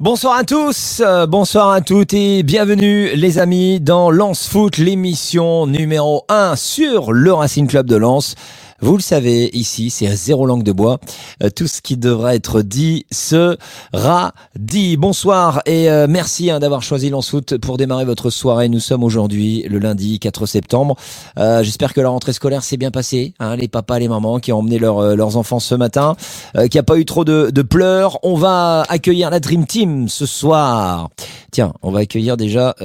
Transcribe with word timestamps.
Bonsoir 0.00 0.38
à 0.38 0.44
tous, 0.44 1.02
euh, 1.04 1.26
bonsoir 1.26 1.70
à 1.72 1.80
toutes 1.80 2.14
et 2.14 2.44
bienvenue 2.44 3.10
les 3.16 3.40
amis 3.40 3.80
dans 3.80 4.12
Lance 4.12 4.46
Foot, 4.46 4.78
l'émission 4.78 5.66
numéro 5.66 6.24
1 6.28 6.54
sur 6.54 7.12
le 7.12 7.32
Racing 7.32 7.66
Club 7.66 7.88
de 7.88 7.96
Lens. 7.96 8.36
Vous 8.80 8.94
le 8.96 9.02
savez, 9.02 9.50
ici, 9.54 9.90
c'est 9.90 10.06
zéro 10.14 10.46
langue 10.46 10.62
de 10.62 10.70
bois. 10.70 11.00
Euh, 11.42 11.50
tout 11.50 11.66
ce 11.66 11.82
qui 11.82 11.96
devrait 11.96 12.36
être 12.36 12.62
dit 12.62 13.06
sera 13.10 14.32
dit. 14.56 14.96
Bonsoir 14.96 15.62
et 15.66 15.90
euh, 15.90 16.06
merci 16.08 16.48
hein, 16.48 16.60
d'avoir 16.60 16.82
choisi 16.82 17.10
Foot 17.28 17.58
pour 17.58 17.76
démarrer 17.76 18.04
votre 18.04 18.30
soirée. 18.30 18.68
Nous 18.68 18.78
sommes 18.78 19.02
aujourd'hui 19.02 19.64
le 19.68 19.80
lundi 19.80 20.20
4 20.20 20.46
septembre. 20.46 20.94
Euh, 21.38 21.64
J'espère 21.64 21.92
que 21.92 22.00
la 22.00 22.08
rentrée 22.08 22.32
scolaire 22.32 22.62
s'est 22.62 22.76
bien 22.76 22.92
passée. 22.92 23.34
Hein, 23.40 23.56
les 23.56 23.66
papas, 23.66 23.98
les 23.98 24.06
mamans 24.06 24.38
qui 24.38 24.52
ont 24.52 24.58
emmené 24.58 24.78
euh, 24.80 25.16
leurs 25.16 25.36
enfants 25.36 25.58
ce 25.58 25.74
matin, 25.74 26.14
qu'il 26.54 26.70
n'y 26.72 26.78
a 26.78 26.84
pas 26.84 26.98
eu 26.98 27.04
trop 27.04 27.24
de, 27.24 27.50
de 27.50 27.62
pleurs. 27.62 28.20
On 28.22 28.36
va 28.36 28.82
accueillir 28.88 29.30
la 29.30 29.40
Dream 29.40 29.66
Team 29.66 30.08
ce 30.08 30.24
soir. 30.24 31.10
Tiens, 31.50 31.72
on 31.82 31.90
va 31.90 32.00
accueillir 32.00 32.36
déjà 32.36 32.76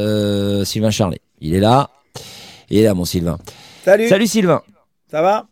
Sylvain 0.65 0.89
Charlet. 0.89 1.21
Il 1.39 1.53
est 1.53 1.59
là. 1.59 1.91
Il 2.71 2.79
est 2.79 2.83
là, 2.83 2.95
mon 2.95 3.05
Sylvain. 3.05 3.37
Salut. 3.85 4.09
Salut 4.09 4.27
Sylvain. 4.27 4.61
Ça 5.11 5.21
va? 5.21 5.45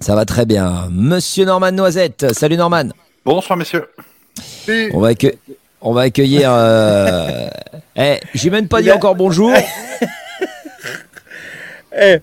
Ça 0.00 0.14
va 0.14 0.24
très 0.24 0.46
bien. 0.46 0.88
Monsieur 0.90 1.44
Norman 1.44 1.72
Noisette. 1.72 2.32
Salut 2.32 2.56
Norman. 2.56 2.90
Bonsoir 3.24 3.56
messieurs. 3.56 3.86
On 4.92 5.00
va, 5.00 5.10
on 5.80 5.92
va 5.92 6.02
accueillir. 6.02 6.50
Euh... 6.52 7.48
Eh, 7.98 8.20
j'ai 8.34 8.50
même 8.50 8.68
pas 8.68 8.82
dit 8.82 8.92
encore 8.92 9.14
bonjour. 9.14 9.52
Eh. 11.98 12.18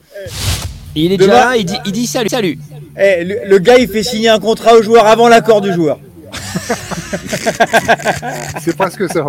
Il 0.93 1.11
est 1.11 1.17
déjà 1.17 1.33
là, 1.33 1.57
il 1.57 1.65
dit, 1.65 1.75
il 1.83 1.91
dit 1.91 2.05
salut. 2.05 2.29
salut. 2.29 2.59
Eh, 2.95 3.23
le, 3.23 3.57
gars, 3.57 3.79
il 3.79 3.87
fait 3.87 4.03
signer 4.03 4.29
un 4.29 4.39
contrat 4.39 4.75
au 4.75 4.83
joueur 4.83 5.07
avant 5.07 5.27
l'accord 5.27 5.61
du 5.61 5.73
joueur. 5.73 5.99
C'est 8.63 8.75
presque 8.75 9.11
ça. 9.11 9.25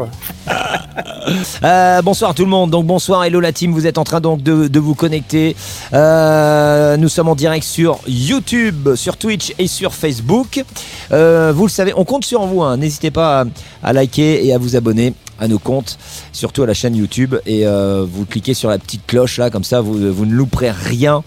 Euh, 1.65 2.03
bonsoir 2.03 2.35
tout 2.35 2.45
le 2.45 2.51
monde. 2.51 2.71
Donc 2.71 2.87
bonsoir 2.87 3.25
hello 3.25 3.41
la 3.41 3.53
team. 3.53 3.73
Vous 3.73 3.87
êtes 3.87 3.99
en 3.99 4.05
train 4.05 4.21
donc 4.21 4.43
de, 4.43 4.79
vous 4.79 4.95
connecter. 4.95 5.57
Euh, 5.93 6.97
nous 6.97 7.09
sommes 7.09 7.29
en 7.29 7.35
direct 7.35 7.65
sur 7.65 7.99
YouTube, 8.07 8.95
sur 8.95 9.17
Twitch 9.17 9.55
et 9.59 9.67
sur 9.67 9.95
Facebook. 9.95 10.65
Euh, 11.13 11.53
vous 11.55 11.65
le 11.65 11.71
savez, 11.71 11.93
on 11.97 12.05
compte 12.05 12.25
sur 12.25 12.45
vous. 12.47 12.63
Hein. 12.63 12.77
N'hésitez 12.77 13.11
pas 13.11 13.45
à, 13.83 13.93
liker 13.93 14.47
et 14.47 14.53
à 14.53 14.59
vous 14.59 14.77
abonner 14.77 15.15
à 15.41 15.49
nos 15.49 15.59
comptes, 15.59 15.99
surtout 16.33 16.63
à 16.63 16.67
la 16.67 16.75
chaîne 16.75 16.95
YouTube. 16.95 17.35
Et 17.47 17.65
vous 17.67 18.27
cliquez 18.27 18.55
sur 18.55 18.69
la 18.69 18.79
petite 18.79 19.07
cloche 19.07 19.39
là, 19.39 19.51
comme 19.51 19.65
ça 19.65 19.81
vous 19.81 19.99
ne 19.99 20.33
louperez 20.33 20.71
rien 20.71 21.25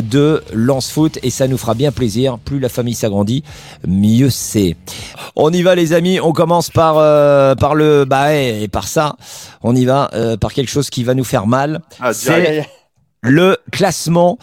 de 0.00 0.42
Lance 0.52 0.90
Foot 0.90 1.18
et 1.22 1.30
ça 1.30 1.48
nous 1.48 1.58
fera 1.58 1.74
bien 1.74 1.92
plaisir. 1.92 2.38
Plus 2.38 2.58
la 2.58 2.68
famille 2.68 2.94
s'agrandit, 2.94 3.42
mieux 3.86 4.30
c'est. 4.30 4.76
On 5.36 5.52
y 5.52 5.62
va 5.62 5.74
les 5.74 5.92
amis, 5.92 6.20
on 6.20 6.32
commence 6.32 6.70
par 6.70 6.96
euh, 6.98 7.54
par 7.54 7.74
le 7.74 8.04
bah 8.04 8.34
et, 8.34 8.68
par 8.68 8.88
ça, 8.88 9.16
on 9.62 9.74
y 9.76 9.84
va 9.84 10.10
euh, 10.14 10.36
par 10.36 10.52
quelque 10.52 10.70
chose 10.70 10.90
qui 10.90 11.04
va 11.04 11.14
nous 11.14 11.24
faire 11.24 11.46
mal. 11.46 11.80
Ah, 12.00 12.12
c'est 12.12 12.66
le 13.22 13.56
classement 13.70 14.36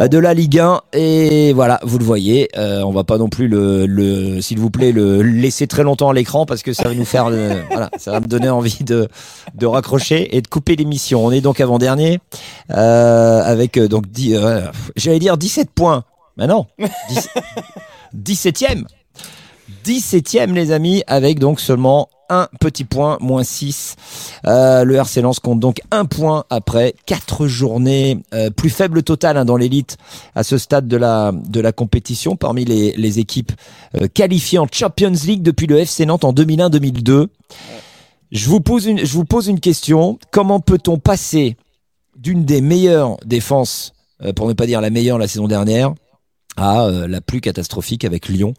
euh, 0.00 0.08
de 0.08 0.18
la 0.18 0.34
Ligue 0.34 0.58
1 0.58 0.80
et 0.92 1.52
voilà 1.52 1.78
vous 1.84 1.98
le 1.98 2.04
voyez. 2.04 2.48
Euh, 2.56 2.82
on 2.82 2.90
va 2.90 3.04
pas 3.04 3.16
non 3.16 3.28
plus 3.28 3.48
le, 3.48 3.86
le 3.86 4.40
s'il 4.40 4.58
vous 4.58 4.70
plaît 4.70 4.92
le 4.92 5.22
laisser 5.22 5.66
très 5.66 5.84
longtemps 5.84 6.10
à 6.10 6.14
l'écran 6.14 6.44
parce 6.44 6.62
que 6.62 6.72
ça 6.72 6.84
va 6.84 6.94
nous 6.94 7.04
faire 7.04 7.30
voilà 7.70 7.90
ça 7.96 8.10
va 8.10 8.20
me 8.20 8.26
donner 8.26 8.48
envie 8.48 8.82
de 8.82 9.08
de 9.54 9.66
raccrocher 9.66 10.36
et 10.36 10.42
de 10.42 10.48
couper 10.48 10.74
l'émission. 10.76 11.24
On 11.24 11.30
est 11.30 11.40
donc 11.40 11.60
avant 11.60 11.78
dernier 11.78 12.18
euh, 12.70 13.42
avec 13.42 13.76
euh, 13.76 13.88
donc 13.88 14.04
j'allais 14.96 15.18
dire 15.18 15.36
17 15.36 15.70
points. 15.70 16.04
Mais 16.36 16.48
non 16.48 16.66
17e 18.16 18.84
17e 19.84 20.52
les 20.52 20.72
amis 20.72 21.02
avec 21.06 21.38
donc 21.38 21.60
seulement 21.60 22.08
un 22.28 22.48
petit 22.60 22.84
point, 22.84 23.18
moins 23.20 23.44
6. 23.44 23.96
Euh, 24.46 24.84
le 24.84 24.96
RC 24.96 25.20
Lens 25.20 25.40
compte 25.40 25.60
donc 25.60 25.80
un 25.90 26.04
point 26.04 26.44
après 26.50 26.94
quatre 27.06 27.46
journées. 27.46 28.18
Euh, 28.32 28.50
plus 28.50 28.70
faible 28.70 29.02
total 29.02 29.36
hein, 29.36 29.44
dans 29.44 29.56
l'élite 29.56 29.96
à 30.34 30.42
ce 30.42 30.58
stade 30.58 30.88
de 30.88 30.96
la, 30.96 31.32
de 31.32 31.60
la 31.60 31.72
compétition 31.72 32.36
parmi 32.36 32.64
les, 32.64 32.92
les 32.92 33.18
équipes 33.18 33.52
euh, 34.00 34.08
qualifiées 34.12 34.58
en 34.58 34.66
Champions 34.70 35.12
League 35.24 35.42
depuis 35.42 35.66
le 35.66 35.78
FC 35.78 36.06
Nantes 36.06 36.24
en 36.24 36.32
2001-2002. 36.32 37.26
Je 38.32 38.48
vous 38.48 38.60
pose 38.60 38.86
une, 38.86 38.98
je 38.98 39.12
vous 39.12 39.24
pose 39.24 39.48
une 39.48 39.60
question. 39.60 40.18
Comment 40.30 40.60
peut-on 40.60 40.98
passer 40.98 41.56
d'une 42.16 42.44
des 42.44 42.60
meilleures 42.60 43.16
défenses, 43.26 43.92
pour 44.36 44.48
ne 44.48 44.52
pas 44.52 44.66
dire 44.66 44.80
la 44.80 44.90
meilleure 44.90 45.18
la 45.18 45.28
saison 45.28 45.46
dernière, 45.46 45.94
à 46.56 46.84
euh, 46.84 47.08
la 47.08 47.20
plus 47.20 47.40
catastrophique 47.40 48.04
avec 48.04 48.28
Lyon 48.28 48.54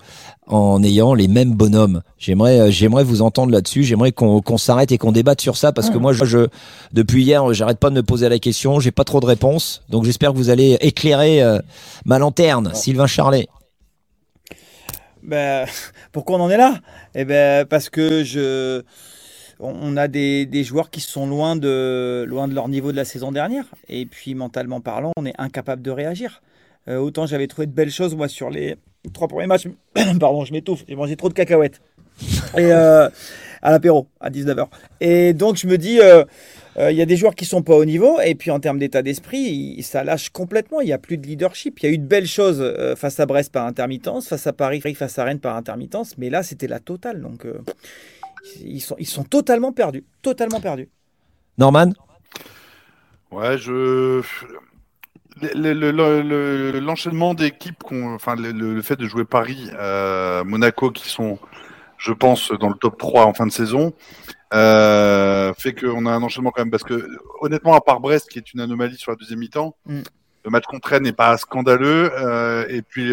en 0.48 0.84
ayant 0.84 1.14
les 1.14 1.28
mêmes 1.28 1.54
bonhommes. 1.54 2.02
J'aimerais 2.18 2.60
euh, 2.60 2.72
j'aimerais 2.72 3.04
vous 3.04 3.22
entendre 3.22 3.52
là-dessus, 3.52 3.84
j'aimerais 3.84 4.12
qu'on 4.12 4.42
qu'on 4.42 4.58
s'arrête 4.58 4.92
et 4.92 4.98
qu'on 4.98 5.12
débatte 5.12 5.42
sur 5.42 5.58
ça 5.58 5.72
parce 5.72 5.90
que 5.90 5.98
moi 5.98 6.14
je 6.14 6.48
depuis 6.92 7.24
hier, 7.24 7.54
j'arrête 7.54 7.80
pas 7.80 7.90
de 7.90 7.96
me 7.96 8.04
poser 8.04 8.30
la 8.30 8.40
question, 8.40 8.80
j'ai 8.80 8.92
pas 8.92 9.04
trop 9.04 9.20
de 9.20 9.26
réponses. 9.26 9.84
Donc 9.90 10.04
j'espère 10.04 10.32
que 10.34 10.38
vous 10.38 10.50
allez 10.50 10.78
éclairer 10.82 11.42
euh, 11.42 11.60
ma 12.06 12.20
lanterne, 12.20 12.72
Sylvain 12.74 13.08
Charlet. 13.08 13.48
Ben, 15.24 15.66
pourquoi 16.12 16.38
on 16.38 16.42
en 16.42 16.50
est 16.50 16.58
là? 16.58 16.80
Eh 17.16 17.26
ben 17.26 17.66
parce 17.66 17.90
que 17.90 18.24
je 18.24 18.84
on 19.60 19.96
a 19.96 20.10
des, 20.10 20.46
des, 20.46 20.66
joueurs 20.66 20.90
qui 20.90 21.00
sont 21.00 21.26
loin 21.28 21.56
de, 21.56 22.26
loin 22.28 22.50
de 22.50 22.54
leur 22.54 22.68
niveau 22.68 22.92
de 22.92 22.98
la 22.98 23.06
saison 23.06 23.32
dernière. 23.32 23.64
Et 23.88 24.06
puis, 24.06 24.36
mentalement 24.36 24.82
parlant, 24.82 25.14
on 25.16 25.26
est 25.26 25.34
incapable 25.38 25.82
de 25.82 25.92
réagir. 25.92 26.42
Euh, 26.88 26.98
autant 26.98 27.26
j'avais 27.26 27.48
trouvé 27.48 27.68
de 27.68 27.72
belles 27.72 27.92
choses, 27.92 28.16
moi, 28.16 28.28
sur 28.28 28.50
les 28.50 28.76
trois 29.14 29.28
premiers 29.28 29.48
matchs. 29.48 29.68
Pardon, 30.20 30.46
je 30.46 30.54
m'étouffe. 30.54 30.84
J'ai 30.88 30.96
mangé 30.96 31.16
trop 31.16 31.30
de 31.30 31.34
cacahuètes. 31.34 31.82
Et 32.58 32.72
euh, 32.72 33.10
à 33.62 33.72
l'apéro, 33.72 34.08
à 34.20 34.30
19h. 34.30 34.68
Et 35.02 35.34
donc, 35.34 35.58
je 35.58 35.68
me 35.68 35.78
dis, 35.78 36.00
euh, 36.00 36.24
il 36.78 36.96
y 36.96 37.02
a 37.02 37.06
des 37.06 37.18
joueurs 37.18 37.36
qui 37.36 37.46
sont 37.46 37.62
pas 37.62 37.76
au 37.76 37.86
niveau. 37.86 38.20
Et 38.22 38.36
puis, 38.36 38.52
en 38.52 38.60
termes 38.60 38.80
d'état 38.80 39.02
d'esprit, 39.02 39.82
ça 39.82 40.04
lâche 40.04 40.30
complètement. 40.30 40.82
Il 40.82 40.86
n'y 40.86 40.94
a 40.94 40.98
plus 40.98 41.18
de 41.18 41.26
leadership. 41.26 41.80
Il 41.80 41.86
y 41.86 41.90
a 41.90 41.92
eu 41.92 41.98
de 41.98 42.06
belles 42.06 42.28
choses 42.28 42.64
face 42.96 43.20
à 43.20 43.26
Brest 43.26 43.52
par 43.52 43.66
intermittence, 43.66 44.28
face 44.28 44.48
à 44.48 44.54
Paris, 44.54 44.82
face 44.96 45.20
à 45.20 45.24
Rennes 45.24 45.40
par 45.40 45.56
intermittence. 45.56 46.18
Mais 46.18 46.30
là, 46.30 46.44
c'était 46.44 46.68
la 46.68 46.80
totale. 46.80 47.22
Donc, 47.22 47.46
ils, 48.64 48.82
sont, 48.82 48.96
ils 49.00 49.08
sont 49.08 49.24
totalement 49.24 49.74
perdus. 49.74 50.06
Totalement 50.22 50.62
perdus. 50.62 50.90
Norman? 51.58 51.94
Ouais, 53.32 53.58
je 53.58 54.22
l'enchaînement 55.42 57.34
d'équipes, 57.34 57.84
enfin 57.92 58.36
le, 58.36 58.82
fait 58.82 58.96
de 58.96 59.06
jouer 59.06 59.26
Paris, 59.26 59.70
euh, 59.74 60.44
Monaco, 60.44 60.92
qui 60.92 61.10
sont, 61.10 61.40
je 61.98 62.14
pense, 62.14 62.52
dans 62.52 62.70
le 62.70 62.76
top 62.76 62.98
3 62.98 63.26
en 63.26 63.34
fin 63.34 63.46
de 63.46 63.52
saison, 63.52 63.94
euh, 64.54 65.54
fait 65.58 65.74
qu'on 65.74 66.06
a 66.06 66.12
un 66.12 66.24
enchaînement 66.24 66.52
quand 66.52 66.62
même. 66.62 66.72
Parce 66.72 66.84
que 66.84 67.08
honnêtement, 67.42 67.74
à 67.74 67.82
part 67.82 68.00
Brest, 68.00 68.30
qui 68.30 68.40
est 68.40 68.54
une 68.54 68.62
anomalie 68.62 68.98
sur 68.98 69.12
la 69.12 69.18
deuxième 69.18 69.40
mi-temps, 69.40 69.76
mm. 69.86 70.02
le 70.46 70.52
match 70.52 70.66
contre 70.66 70.90
Rennes 70.90 71.04
n'est 71.04 71.14
pas 71.14 71.38
scandaleux. 71.38 72.12
Euh, 72.14 72.66
et 72.70 72.82
puis 72.82 73.12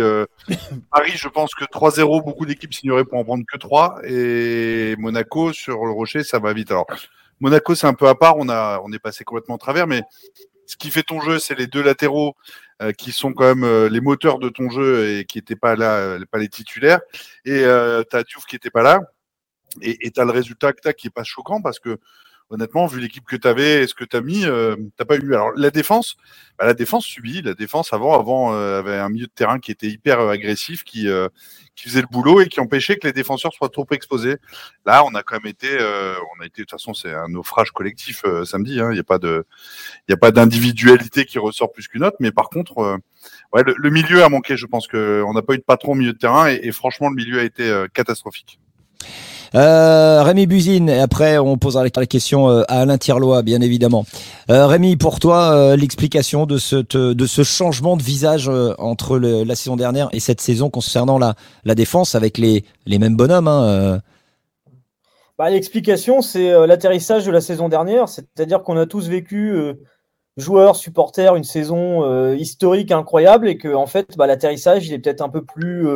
Paris, 0.92 1.12
je 1.16 1.28
pense 1.28 1.54
que 1.54 1.64
3-0, 1.64 2.24
beaucoup 2.24 2.46
d'équipes 2.46 2.74
signeraient 2.74 3.04
pour 3.04 3.18
en 3.18 3.24
prendre 3.24 3.44
que 3.50 3.58
3. 3.58 4.00
Et 4.04 4.94
Monaco, 4.98 5.52
sur 5.52 5.84
le 5.84 5.90
Rocher, 5.90 6.22
ça 6.22 6.38
va 6.38 6.52
vite. 6.52 6.70
Alors 6.70 6.86
Monaco, 7.40 7.74
c'est 7.74 7.88
un 7.88 7.94
peu 7.94 8.06
à 8.06 8.14
part. 8.14 8.36
On 8.38 8.48
a, 8.48 8.80
on 8.84 8.92
est 8.92 9.00
passé 9.00 9.24
complètement 9.24 9.56
au 9.56 9.58
travers, 9.58 9.88
mais 9.88 10.02
ce 10.72 10.78
qui 10.78 10.90
fait 10.90 11.02
ton 11.02 11.20
jeu, 11.20 11.38
c'est 11.38 11.54
les 11.54 11.66
deux 11.66 11.82
latéraux 11.82 12.34
euh, 12.80 12.92
qui 12.92 13.12
sont 13.12 13.34
quand 13.34 13.44
même 13.44 13.62
euh, 13.62 13.90
les 13.90 14.00
moteurs 14.00 14.38
de 14.38 14.48
ton 14.48 14.70
jeu 14.70 15.06
et 15.06 15.26
qui 15.26 15.36
n'étaient 15.36 15.54
pas 15.54 15.76
là, 15.76 15.96
euh, 15.96 16.24
pas 16.30 16.38
les 16.38 16.48
titulaires. 16.48 17.00
Et 17.44 17.60
tu 17.60 18.16
as 18.16 18.22
Diouf 18.24 18.46
qui 18.46 18.54
n'était 18.54 18.70
pas 18.70 18.82
là. 18.82 19.00
Et 19.82 20.10
tu 20.10 20.18
as 20.18 20.24
le 20.24 20.30
résultat 20.30 20.72
que 20.72 20.80
tu 20.80 20.94
qui 20.94 21.06
n'est 21.06 21.12
pas 21.12 21.24
choquant 21.24 21.60
parce 21.60 21.78
que 21.78 21.98
honnêtement, 22.52 22.86
vu 22.86 23.00
l'équipe 23.00 23.24
que 23.24 23.36
tu 23.36 23.48
avais 23.48 23.82
et 23.82 23.86
ce 23.86 23.94
que 23.94 24.04
tu 24.04 24.16
as 24.16 24.20
mis, 24.20 24.44
euh, 24.44 24.76
t'as 24.96 25.04
pas 25.04 25.16
eu. 25.16 25.34
Alors 25.34 25.52
la 25.56 25.70
défense, 25.70 26.16
bah, 26.58 26.66
la 26.66 26.74
défense 26.74 27.04
subit. 27.04 27.40
La 27.42 27.54
défense 27.54 27.92
avant, 27.92 28.18
avant 28.18 28.54
euh, 28.54 28.78
avait 28.78 28.96
un 28.96 29.08
milieu 29.08 29.26
de 29.26 29.32
terrain 29.32 29.58
qui 29.58 29.70
était 29.70 29.88
hyper 29.88 30.20
euh, 30.20 30.30
agressif, 30.30 30.84
qui 30.84 31.08
qui 31.74 31.88
faisait 31.88 32.02
le 32.02 32.06
boulot 32.06 32.42
et 32.42 32.48
qui 32.48 32.60
empêchait 32.60 32.96
que 32.96 33.06
les 33.06 33.14
défenseurs 33.14 33.54
soient 33.54 33.70
trop 33.70 33.86
exposés. 33.92 34.36
Là, 34.84 35.04
on 35.04 35.14
a 35.14 35.22
quand 35.22 35.36
même 35.36 35.46
été, 35.46 35.78
on 35.80 36.42
a 36.42 36.46
été 36.46 36.62
de 36.62 36.66
toute 36.66 36.70
façon, 36.70 36.92
c'est 36.92 37.14
un 37.14 37.28
naufrage 37.28 37.70
collectif 37.70 38.24
samedi. 38.44 38.78
Hein. 38.78 38.90
Il 38.90 38.94
n'y 38.94 39.00
a 39.00 39.04
pas 39.04 39.18
de, 39.18 39.46
il 40.06 40.12
a 40.12 40.18
pas 40.18 40.30
d'individualité 40.30 41.24
qui 41.24 41.38
ressort 41.38 41.72
plus 41.72 41.88
qu'une 41.88 42.04
autre. 42.04 42.18
Mais 42.20 42.30
par 42.30 42.50
contre, 42.50 43.00
ouais, 43.54 43.62
le, 43.64 43.90
milieu 43.90 44.22
a 44.22 44.28
manqué. 44.28 44.58
Je 44.58 44.66
pense 44.66 44.86
que 44.86 45.24
on 45.26 45.32
n'a 45.32 45.42
pas 45.42 45.54
eu 45.54 45.58
de 45.58 45.62
patron 45.62 45.92
au 45.92 45.94
milieu 45.94 46.12
de 46.12 46.18
terrain 46.18 46.48
et 46.48 46.72
franchement, 46.72 47.08
le 47.08 47.16
milieu 47.16 47.40
a 47.40 47.44
été 47.44 47.86
catastrophique. 47.94 48.58
Euh, 49.54 50.22
Rémi 50.22 50.46
Buzine, 50.46 50.88
et 50.88 51.00
après 51.00 51.36
on 51.36 51.58
posera 51.58 51.84
la 51.84 52.06
question 52.06 52.48
euh, 52.48 52.62
à 52.68 52.80
Alain 52.80 52.96
Tirlois, 52.96 53.42
bien 53.42 53.60
évidemment. 53.60 54.06
Euh, 54.50 54.66
Rémi, 54.66 54.96
pour 54.96 55.20
toi, 55.20 55.76
l'explication 55.76 56.46
de 56.46 56.56
ce, 56.56 56.76
de 56.76 57.26
ce 57.26 57.42
changement 57.42 57.96
de 57.96 58.02
visage 58.02 58.50
entre 58.78 59.18
la 59.18 59.54
saison 59.54 59.76
dernière 59.76 60.08
et 60.12 60.20
cette 60.20 60.40
saison 60.40 60.70
concernant 60.70 61.18
la, 61.18 61.34
la 61.64 61.74
défense 61.74 62.14
avec 62.14 62.38
les, 62.38 62.64
les 62.86 62.98
mêmes 62.98 63.16
bonhommes 63.16 63.48
hein, 63.48 64.00
bah, 65.38 65.50
L'explication, 65.50 66.22
c'est 66.22 66.66
l'atterrissage 66.66 67.26
de 67.26 67.30
la 67.30 67.40
saison 67.40 67.68
dernière, 67.68 68.08
c'est-à-dire 68.08 68.62
qu'on 68.62 68.76
a 68.78 68.86
tous 68.86 69.08
vécu 69.08 69.54
joueurs, 70.38 70.76
supporters, 70.76 71.36
une 71.36 71.44
saison 71.44 72.32
historique 72.34 72.90
incroyable 72.90 73.48
et 73.48 73.58
que 73.58 73.74
en 73.74 73.86
fait, 73.86 74.16
bah, 74.16 74.26
l'atterrissage, 74.26 74.86
il 74.86 74.94
est 74.94 74.98
peut-être 74.98 75.22
un 75.22 75.28
peu 75.28 75.44
plus 75.44 75.86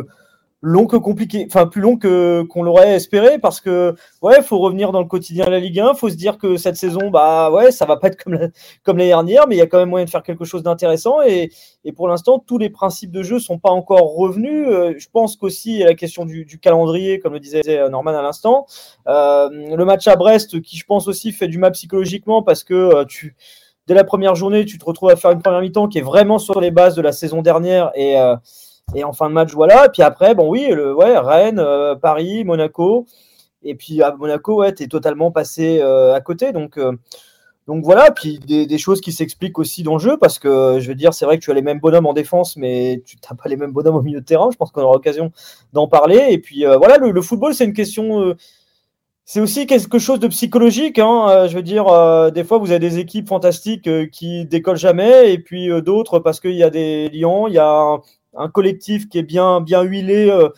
long 0.61 0.87
que 0.87 0.95
compliqué, 0.95 1.45
enfin 1.47 1.67
plus 1.67 1.81
long 1.81 1.97
que 1.97 2.43
qu'on 2.49 2.63
l'aurait 2.63 2.95
espéré 2.95 3.37
parce 3.37 3.61
que 3.61 3.95
ouais, 4.21 4.41
faut 4.41 4.57
revenir 4.57 4.91
dans 4.91 5.01
le 5.01 5.07
quotidien 5.07 5.45
de 5.45 5.51
la 5.51 5.59
Ligue 5.59 5.79
1, 5.79 5.93
faut 5.93 6.09
se 6.09 6.15
dire 6.15 6.37
que 6.37 6.57
cette 6.57 6.77
saison 6.77 7.09
bah 7.11 7.51
ouais, 7.51 7.71
ça 7.71 7.85
va 7.85 7.97
pas 7.97 8.07
être 8.07 8.23
comme 8.23 8.49
comme 8.83 8.97
l'année 8.97 9.09
dernière, 9.09 9.47
mais 9.47 9.55
il 9.55 9.59
y 9.59 9.61
a 9.61 9.67
quand 9.67 9.77
même 9.77 9.89
moyen 9.89 10.05
de 10.05 10.09
faire 10.09 10.23
quelque 10.23 10.45
chose 10.45 10.63
d'intéressant 10.63 11.21
et, 11.21 11.51
et 11.83 11.91
pour 11.91 12.07
l'instant 12.07 12.39
tous 12.39 12.57
les 12.57 12.69
principes 12.69 13.11
de 13.11 13.21
jeu 13.21 13.39
sont 13.39 13.59
pas 13.59 13.69
encore 13.69 14.15
revenus. 14.15 14.67
Euh, 14.67 14.93
je 14.97 15.07
pense 15.11 15.35
qu'aussi 15.35 15.79
la 15.79 15.93
question 15.93 16.25
du, 16.25 16.45
calendrier, 16.59 17.19
comme 17.19 17.33
le 17.33 17.39
disait 17.39 17.89
Norman 17.89 18.11
à 18.11 18.21
l'instant, 18.21 18.65
euh, 19.07 19.49
le 19.51 19.85
match 19.85 20.07
à 20.07 20.15
Brest 20.15 20.61
qui 20.61 20.77
je 20.77 20.85
pense 20.85 21.07
aussi 21.07 21.31
fait 21.31 21.47
du 21.47 21.57
mal 21.57 21.71
psychologiquement 21.71 22.43
parce 22.43 22.63
que 22.63 22.73
euh, 22.73 23.05
tu 23.05 23.35
dès 23.87 23.93
la 23.93 24.03
première 24.03 24.35
journée 24.35 24.65
tu 24.65 24.77
te 24.77 24.85
retrouves 24.85 25.09
à 25.09 25.15
faire 25.15 25.31
une 25.31 25.41
première 25.41 25.61
mi-temps 25.61 25.87
qui 25.87 25.99
est 25.99 26.01
vraiment 26.01 26.39
sur 26.39 26.59
les 26.59 26.71
bases 26.71 26.95
de 26.95 27.01
la 27.01 27.11
saison 27.11 27.41
dernière 27.41 27.91
et 27.95 28.19
euh, 28.19 28.35
et 28.95 29.03
en 29.03 29.13
fin 29.13 29.29
de 29.29 29.33
match, 29.33 29.53
voilà. 29.53 29.85
Et 29.85 29.89
puis 29.89 30.01
après, 30.01 30.33
bon, 30.33 30.49
oui, 30.49 30.67
le, 30.69 30.95
ouais, 30.95 31.17
Rennes, 31.17 31.59
euh, 31.59 31.95
Paris, 31.95 32.43
Monaco. 32.45 33.05
Et 33.63 33.75
puis 33.75 34.01
à 34.01 34.15
Monaco, 34.15 34.59
ouais, 34.59 34.73
tu 34.73 34.83
es 34.83 34.87
totalement 34.87 35.31
passé 35.31 35.79
euh, 35.81 36.13
à 36.15 36.21
côté. 36.21 36.53
Donc, 36.53 36.77
euh, 36.77 36.93
donc 37.67 37.83
voilà. 37.83 38.11
Puis 38.11 38.39
des, 38.39 38.77
choses 38.77 39.01
qui 39.01 39.11
s'expliquent 39.11 39.59
aussi 39.59 39.83
dans 39.83 39.93
le 39.93 39.99
jeu 39.99 40.17
parce 40.17 40.39
que 40.39 40.79
je 40.79 40.87
veux 40.87 40.95
dire, 40.95 41.13
c'est 41.13 41.25
vrai 41.25 41.37
que 41.37 41.43
tu 41.43 41.51
as 41.51 41.53
les 41.53 41.61
mêmes 41.61 41.79
bonhommes 41.79 42.05
en 42.05 42.13
défense, 42.13 42.55
mais 42.55 43.03
tu 43.05 43.17
n'as 43.29 43.35
pas 43.35 43.49
les 43.49 43.57
mêmes 43.57 43.73
bonhommes 43.73 43.95
au 43.95 44.01
milieu 44.01 44.21
de 44.21 44.25
terrain. 44.25 44.49
Je 44.51 44.57
pense 44.57 44.71
qu'on 44.71 44.83
aura 44.83 44.93
l'occasion 44.93 45.33
d'en 45.73 45.87
parler. 45.87 46.27
Et 46.29 46.37
puis 46.37 46.63
voilà, 46.63 46.97
le, 46.97 47.21
football, 47.21 47.53
c'est 47.53 47.65
une 47.65 47.73
question. 47.73 48.35
c'est 49.25 49.41
aussi 49.41 49.67
quelque 49.67 49.99
chose 49.99 50.19
de 50.19 50.27
psychologique. 50.27 50.97
Hein. 50.97 51.47
Je 51.49 51.55
veux 51.55 51.63
dire, 51.63 52.31
des 52.31 52.45
fois, 52.45 52.57
vous 52.57 52.71
avez 52.71 52.79
des 52.79 52.99
équipes 52.99 53.27
fantastiques 53.27 53.89
qui 54.11 54.45
décollent 54.45 54.77
jamais, 54.77 55.33
et 55.33 55.39
puis 55.39 55.69
d'autres 55.81 56.19
parce 56.19 56.39
qu'il 56.39 56.55
y 56.55 56.63
a 56.63 56.69
des 56.69 57.09
lions, 57.09 57.49
il 57.49 57.55
y 57.55 57.59
a 57.59 57.99
un 58.37 58.49
collectif 58.49 59.09
qui 59.09 59.17
est 59.17 59.23
bien, 59.23 59.61
bien 59.61 59.81
huilé, 59.81 60.29
euh, 60.29 60.49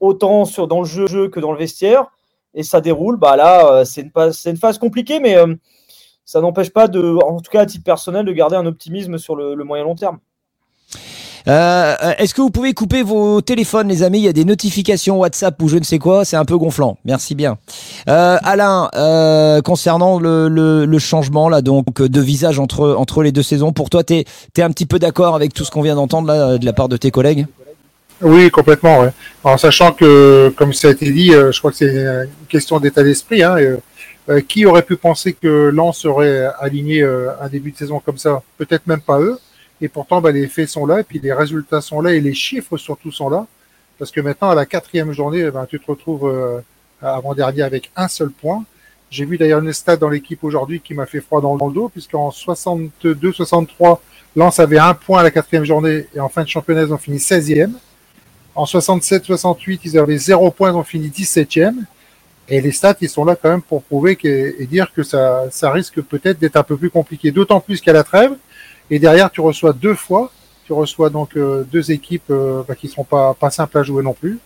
autant 0.00 0.44
sur, 0.44 0.68
dans 0.68 0.80
le 0.80 0.86
jeu 0.86 1.28
que 1.28 1.40
dans 1.40 1.52
le 1.52 1.58
vestiaire, 1.58 2.06
et 2.54 2.62
ça 2.62 2.80
déroule. 2.80 3.16
Bah 3.16 3.36
là, 3.36 3.72
euh, 3.72 3.84
c'est 3.84 4.02
une, 4.02 4.10
phase, 4.10 4.44
une 4.46 4.56
phase 4.56 4.78
compliquée, 4.78 5.20
mais 5.20 5.36
euh, 5.36 5.54
ça 6.24 6.40
n'empêche 6.40 6.70
pas, 6.70 6.88
de, 6.88 7.18
en 7.24 7.40
tout 7.40 7.50
cas 7.50 7.62
à 7.62 7.66
titre 7.66 7.84
personnel, 7.84 8.24
de 8.24 8.32
garder 8.32 8.56
un 8.56 8.66
optimisme 8.66 9.18
sur 9.18 9.36
le, 9.36 9.56
moyen 9.64 9.84
long 9.84 9.94
terme. 9.94 10.18
Est-ce 11.46 12.32
que 12.34 12.40
vous 12.40 12.50
pouvez 12.50 12.72
couper 12.72 13.02
vos 13.02 13.40
téléphones, 13.40 13.88
les 13.88 14.02
amis? 14.02 14.18
Il 14.18 14.24
y 14.24 14.28
a 14.28 14.32
des 14.32 14.44
notifications 14.44 15.18
WhatsApp 15.18 15.60
ou 15.62 15.68
je 15.68 15.76
ne 15.76 15.84
sais 15.84 15.98
quoi, 15.98 16.24
c'est 16.24 16.36
un 16.36 16.44
peu 16.44 16.56
gonflant. 16.56 16.98
Merci 17.04 17.34
bien. 17.34 17.58
Alain, 18.06 18.88
concernant 19.64 20.18
le, 20.18 20.98
changement 20.98 21.48
là, 21.48 21.60
donc 21.60 22.00
de 22.00 22.20
visage 22.20 22.58
entre 22.58 22.94
entre 22.94 23.22
les 23.22 23.32
deux 23.32 23.42
saisons, 23.42 23.72
pour 23.72 23.90
toi, 23.90 24.04
tu 24.04 24.14
es 24.14 24.62
un 24.62 24.70
petit 24.70 24.86
peu 24.86 24.98
d'accord 24.98 25.34
avec 25.34 25.52
tout 25.52 25.64
ce 25.64 25.70
qu'on 25.70 25.82
vient 25.82 25.96
d'entendre 25.96 26.58
de 26.58 26.64
la 26.64 26.72
part 26.72 26.88
de 26.88 26.96
tes 26.96 27.10
collègues? 27.10 27.46
Oui, 28.22 28.50
complètement. 28.50 29.00
Ouais. 29.00 29.10
En 29.42 29.58
sachant 29.58 29.92
que, 29.92 30.52
comme 30.56 30.72
ça 30.72 30.88
a 30.88 30.90
été 30.92 31.10
dit, 31.10 31.32
je 31.32 31.58
crois 31.58 31.72
que 31.72 31.76
c'est 31.76 31.92
une 31.92 32.46
question 32.48 32.80
d'état 32.80 33.02
d'esprit. 33.02 33.42
Hein, 33.42 33.56
qui 34.48 34.64
aurait 34.64 34.82
pu 34.82 34.96
penser 34.96 35.34
que 35.34 35.68
Lens 35.68 35.98
serait 35.98 36.48
aligné 36.58 37.02
un 37.02 37.48
début 37.50 37.72
de 37.72 37.76
saison 37.76 38.00
comme 38.02 38.16
ça? 38.16 38.40
Peut-être 38.56 38.86
même 38.86 39.02
pas 39.02 39.20
eux. 39.20 39.38
Et 39.80 39.88
pourtant, 39.88 40.20
bah, 40.20 40.32
les 40.32 40.46
faits 40.46 40.68
sont 40.68 40.86
là, 40.86 41.00
et 41.00 41.02
puis 41.02 41.18
les 41.18 41.32
résultats 41.32 41.80
sont 41.80 42.00
là, 42.00 42.14
et 42.14 42.20
les 42.20 42.34
chiffres 42.34 42.76
surtout 42.76 43.12
sont 43.12 43.28
là. 43.28 43.46
Parce 43.98 44.10
que 44.10 44.20
maintenant, 44.20 44.50
à 44.50 44.54
la 44.54 44.66
quatrième 44.66 45.12
journée, 45.12 45.50
bah, 45.50 45.66
tu 45.68 45.78
te 45.78 45.86
retrouves 45.86 46.28
euh, 46.28 46.60
avant-dernier 47.02 47.62
avec 47.62 47.90
un 47.96 48.08
seul 48.08 48.30
point. 48.30 48.64
J'ai 49.10 49.24
vu 49.24 49.38
d'ailleurs 49.38 49.60
une 49.60 49.72
stat 49.72 49.96
dans 49.96 50.08
l'équipe 50.08 50.42
aujourd'hui 50.42 50.80
qui 50.80 50.94
m'a 50.94 51.06
fait 51.06 51.20
froid 51.20 51.40
dans 51.40 51.54
le 51.54 51.72
dos, 51.72 51.88
puisqu'en 51.88 52.30
62-63, 52.30 53.98
Lens 54.36 54.58
avait 54.58 54.78
un 54.78 54.94
point 54.94 55.20
à 55.20 55.22
la 55.22 55.30
quatrième 55.30 55.64
journée, 55.64 56.06
et 56.14 56.20
en 56.20 56.28
fin 56.28 56.42
de 56.42 56.48
championnat, 56.48 56.82
ils 56.82 56.92
ont 56.92 56.98
fini 56.98 57.18
16e. 57.18 57.70
En 58.54 58.64
67-68, 58.64 59.80
ils 59.84 59.98
avaient 59.98 60.18
zéro 60.18 60.50
point, 60.50 60.70
ils 60.70 60.76
ont 60.76 60.84
fini 60.84 61.08
17e. 61.08 61.74
Et 62.48 62.60
les 62.60 62.72
stats, 62.72 62.96
ils 63.00 63.08
sont 63.08 63.24
là 63.24 63.36
quand 63.36 63.48
même 63.48 63.62
pour 63.62 63.82
prouver 63.82 64.18
et 64.22 64.66
dire 64.66 64.92
que 64.92 65.02
ça, 65.02 65.44
ça 65.50 65.70
risque 65.70 66.00
peut-être 66.02 66.38
d'être 66.38 66.56
un 66.56 66.62
peu 66.62 66.76
plus 66.76 66.90
compliqué. 66.90 67.30
D'autant 67.30 67.60
plus 67.60 67.80
qu'à 67.80 67.92
la 67.92 68.04
trêve, 68.04 68.32
et 68.90 68.98
derrière, 68.98 69.30
tu 69.30 69.40
reçois 69.40 69.72
deux 69.72 69.94
fois. 69.94 70.30
Tu 70.64 70.72
reçois 70.72 71.10
donc 71.10 71.36
euh, 71.36 71.64
deux 71.70 71.90
équipes 71.90 72.30
euh, 72.30 72.62
bah, 72.66 72.74
qui 72.74 72.86
ne 72.86 72.92
sont 72.92 73.04
pas, 73.04 73.34
pas 73.34 73.50
simples 73.50 73.76
à 73.78 73.82
jouer 73.82 74.02
non 74.02 74.14
plus. 74.14 74.38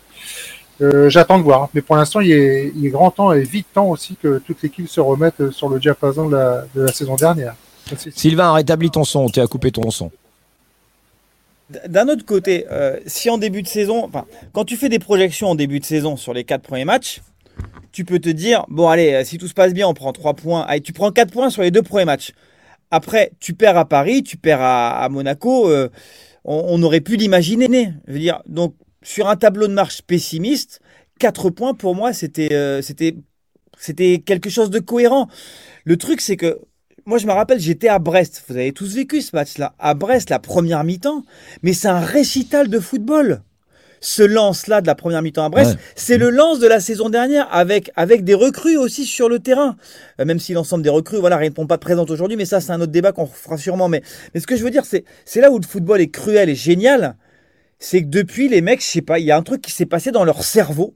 Euh, 0.80 1.08
j'attends 1.08 1.38
de 1.38 1.44
voir. 1.44 1.68
Mais 1.74 1.80
pour 1.80 1.96
l'instant, 1.96 2.20
il, 2.20 2.32
est, 2.32 2.72
grand 2.88 3.10
temps 3.10 3.32
et 3.32 3.42
vite 3.42 3.66
temps 3.72 3.86
aussi 3.86 4.16
que 4.20 4.38
toute 4.38 4.62
l'équipe 4.62 4.88
se 4.88 5.00
remette 5.00 5.50
sur 5.50 5.68
le 5.68 5.78
diapason 5.78 6.28
de 6.28 6.36
la, 6.36 6.64
de 6.74 6.82
la 6.82 6.92
saison 6.92 7.16
dernière. 7.16 7.54
Sylvain, 8.14 8.52
rétablis 8.52 8.90
ton 8.90 9.04
son. 9.04 9.28
Tu 9.28 9.40
as 9.40 9.46
coupé 9.46 9.70
ton 9.70 9.90
son. 9.90 10.10
D'un 11.86 12.08
autre 12.08 12.24
côté, 12.24 12.64
si 13.06 13.28
en 13.28 13.36
début 13.36 13.62
de 13.62 13.68
saison, 13.68 14.04
enfin, 14.04 14.24
quand 14.52 14.64
tu 14.64 14.76
fais 14.76 14.88
des 14.88 14.98
projections 14.98 15.50
en 15.50 15.54
début 15.54 15.80
de 15.80 15.84
saison 15.84 16.16
sur 16.16 16.32
les 16.32 16.44
quatre 16.44 16.62
premiers 16.62 16.86
matchs, 16.86 17.20
tu 17.92 18.04
peux 18.04 18.18
te 18.18 18.28
dire, 18.28 18.64
bon 18.68 18.88
allez, 18.88 19.22
si 19.24 19.36
tout 19.36 19.48
se 19.48 19.54
passe 19.54 19.74
bien, 19.74 19.86
on 19.86 19.94
prend 19.94 20.12
trois 20.12 20.34
points. 20.34 20.62
Allez, 20.62 20.80
tu 20.80 20.92
prends 20.92 21.10
quatre 21.10 21.30
points 21.30 21.50
sur 21.50 21.62
les 21.62 21.70
deux 21.70 21.82
premiers 21.82 22.06
matchs. 22.06 22.32
Après, 22.90 23.32
tu 23.40 23.54
perds 23.54 23.76
à 23.76 23.88
Paris, 23.88 24.22
tu 24.22 24.36
perds 24.36 24.62
à, 24.62 25.08
Monaco. 25.10 25.68
Euh, 25.68 25.88
on, 26.44 26.82
aurait 26.82 27.00
pu 27.00 27.16
l'imaginer. 27.16 27.92
Je 28.06 28.12
veux 28.12 28.18
dire, 28.18 28.42
donc 28.46 28.74
sur 29.02 29.28
un 29.28 29.36
tableau 29.36 29.68
de 29.68 29.72
marche 29.74 30.02
pessimiste, 30.02 30.80
4 31.18 31.50
points 31.50 31.74
pour 31.74 31.94
moi, 31.94 32.12
c'était 32.12 32.52
euh, 32.52 32.80
c'était 32.82 33.16
c'était 33.78 34.22
quelque 34.24 34.50
chose 34.50 34.70
de 34.70 34.78
cohérent. 34.78 35.28
Le 35.84 35.96
truc, 35.96 36.20
c'est 36.20 36.36
que 36.36 36.60
moi, 37.06 37.18
je 37.18 37.26
me 37.26 37.32
rappelle, 37.32 37.58
j'étais 37.58 37.88
à 37.88 37.98
Brest. 37.98 38.44
Vous 38.48 38.56
avez 38.56 38.72
tous 38.72 38.94
vécu 38.94 39.22
ce 39.22 39.34
match-là. 39.34 39.74
À 39.78 39.94
Brest, 39.94 40.28
la 40.30 40.38
première 40.38 40.84
mi-temps. 40.84 41.24
Mais 41.62 41.72
c'est 41.72 41.88
un 41.88 42.00
récital 42.00 42.68
de 42.68 42.78
football 42.80 43.42
ce 44.00 44.22
lance-là 44.22 44.80
de 44.80 44.86
la 44.86 44.94
première 44.94 45.22
mi-temps 45.22 45.44
à 45.44 45.48
Brest, 45.48 45.76
c'est 45.94 46.18
le 46.18 46.30
lance 46.30 46.58
de 46.58 46.66
la 46.66 46.80
saison 46.80 47.08
dernière 47.08 47.48
avec, 47.52 47.90
avec 47.96 48.24
des 48.24 48.34
recrues 48.34 48.76
aussi 48.76 49.04
sur 49.04 49.28
le 49.28 49.38
terrain. 49.38 49.76
Euh, 50.20 50.24
même 50.24 50.38
si 50.38 50.52
l'ensemble 50.52 50.82
des 50.82 50.90
recrues, 50.90 51.18
voilà, 51.18 51.36
répond 51.36 51.66
pas 51.66 51.78
présentes 51.78 52.10
aujourd'hui, 52.10 52.36
mais 52.36 52.44
ça, 52.44 52.60
c'est 52.60 52.72
un 52.72 52.80
autre 52.80 52.92
débat 52.92 53.12
qu'on 53.12 53.26
fera 53.26 53.56
sûrement. 53.56 53.88
Mais, 53.88 54.02
mais 54.34 54.40
ce 54.40 54.46
que 54.46 54.56
je 54.56 54.64
veux 54.64 54.70
dire, 54.70 54.84
c'est, 54.84 55.04
c'est 55.24 55.40
là 55.40 55.50
où 55.50 55.58
le 55.58 55.66
football 55.66 56.00
est 56.00 56.10
cruel 56.10 56.48
et 56.48 56.54
génial. 56.54 57.16
C'est 57.78 58.02
que 58.02 58.08
depuis, 58.08 58.48
les 58.48 58.60
mecs, 58.60 58.80
je 58.80 58.86
sais 58.86 59.02
pas, 59.02 59.18
il 59.18 59.26
y 59.26 59.30
a 59.30 59.36
un 59.36 59.42
truc 59.42 59.62
qui 59.62 59.72
s'est 59.72 59.86
passé 59.86 60.10
dans 60.10 60.24
leur 60.24 60.42
cerveau. 60.42 60.94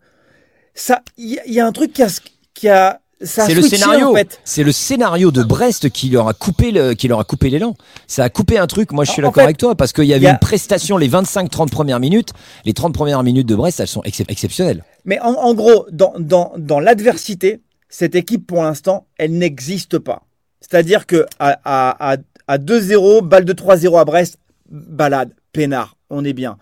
Ça, 0.75 1.03
il 1.19 1.39
y, 1.47 1.61
a 1.61 1.67
un 1.67 1.73
truc 1.73 1.93
qui 1.93 2.03
a, 2.03 2.09
qui 2.55 2.69
a 2.69 3.02
c'est 3.23 3.55
le 3.55 3.63
scénario. 3.63 4.17
C'est 4.45 4.63
le 4.63 4.73
scénario 4.73 5.31
de 5.31 5.43
Brest 5.43 5.91
qui 5.91 6.11
leur 6.11 6.29
a 6.29 6.35
coupé 6.35 6.71
le, 6.71 6.95
qui 6.95 7.09
leur 7.09 7.21
a 7.21 7.25
coupé 7.25 7.51
l'élan. 7.51 7.75
Ça 8.07 8.25
a 8.25 8.29
coupé 8.29 8.59
un 8.59 8.67
truc. 8.67 8.93
Moi, 8.93 9.05
je 9.05 9.13
suis 9.13 9.23
d'accord 9.23 9.45
avec 9.45 9.57
toi 9.57 9.75
parce 9.75 9.93
qu'il 9.93 10.05
y 10.05 10.15
avait 10.15 10.29
une 10.29 10.39
prestation 10.39 10.97
les 10.97 11.09
25-30 11.09 11.71
premières 11.71 12.01
minutes. 12.01 12.31
Les 12.65 12.73
30 12.73 12.95
premières 12.95 13.23
minutes 13.23 13.47
de 13.47 13.55
Brest, 13.55 13.81
elles 13.81 13.89
sont 13.89 14.03
exceptionnelles. 14.03 14.85
Mais 15.05 15.19
en, 15.21 15.55
gros, 15.55 15.87
dans, 15.91 16.15
dans, 16.19 16.53
dans 16.57 16.81
l'adversité, 16.81 17.61
cette 17.89 18.15
équipe 18.15 18.47
pour 18.47 18.63
l'instant, 18.63 19.07
elle 19.19 19.37
n'existe 19.37 19.99
pas. 19.99 20.23
C'est-à-dire 20.61 21.07
que 21.07 21.27
à, 21.39 21.59
à, 21.65 22.17
à 22.47 22.59
2-0, 22.59 23.23
balle 23.23 23.45
de 23.45 23.53
3-0 23.53 23.99
à 23.99 24.05
Brest, 24.05 24.39
balade, 24.71 25.35
peinard, 25.53 25.97
on 26.09 26.25
est 26.25 26.33
bien. 26.33 26.57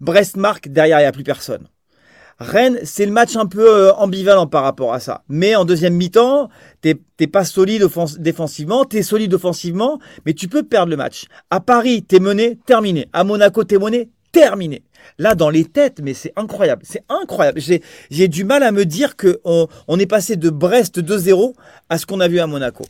Brest 0.00 0.36
marque, 0.36 0.68
derrière, 0.68 0.98
il 0.98 1.02
n'y 1.02 1.08
a 1.08 1.12
plus 1.12 1.24
personne. 1.24 1.68
Rennes, 2.38 2.78
c'est 2.84 3.06
le 3.06 3.12
match 3.12 3.36
un 3.36 3.46
peu 3.46 3.68
euh, 3.68 3.94
ambivalent 3.94 4.46
par 4.46 4.62
rapport 4.62 4.92
à 4.92 5.00
ça. 5.00 5.22
Mais 5.28 5.54
en 5.54 5.64
deuxième 5.64 5.94
mi-temps, 5.94 6.48
t'es 6.82 6.96
pas 7.26 7.44
solide 7.44 7.86
défensivement, 8.18 8.84
t'es 8.84 9.02
solide 9.02 9.34
offensivement, 9.34 9.98
mais 10.26 10.34
tu 10.34 10.48
peux 10.48 10.62
perdre 10.62 10.90
le 10.90 10.96
match. 10.96 11.26
À 11.50 11.60
Paris, 11.60 12.02
t'es 12.02 12.20
mené, 12.20 12.58
terminé. 12.66 13.08
À 13.12 13.24
Monaco, 13.24 13.64
t'es 13.64 13.78
mené, 13.78 14.10
terminé. 14.32 14.82
Là, 15.18 15.34
dans 15.34 15.50
les 15.50 15.64
têtes, 15.64 16.00
mais 16.02 16.14
c'est 16.14 16.32
incroyable. 16.36 16.82
C'est 16.84 17.04
incroyable. 17.08 17.60
J'ai 18.10 18.28
du 18.28 18.44
mal 18.44 18.62
à 18.62 18.72
me 18.72 18.84
dire 18.84 19.16
qu'on 19.16 19.68
on 19.86 19.98
est 19.98 20.06
passé 20.06 20.36
de 20.36 20.50
Brest 20.50 21.00
2-0 21.00 21.54
à 21.88 21.98
ce 21.98 22.06
qu'on 22.06 22.20
a 22.20 22.28
vu 22.28 22.40
à 22.40 22.46
Monaco. 22.46 22.84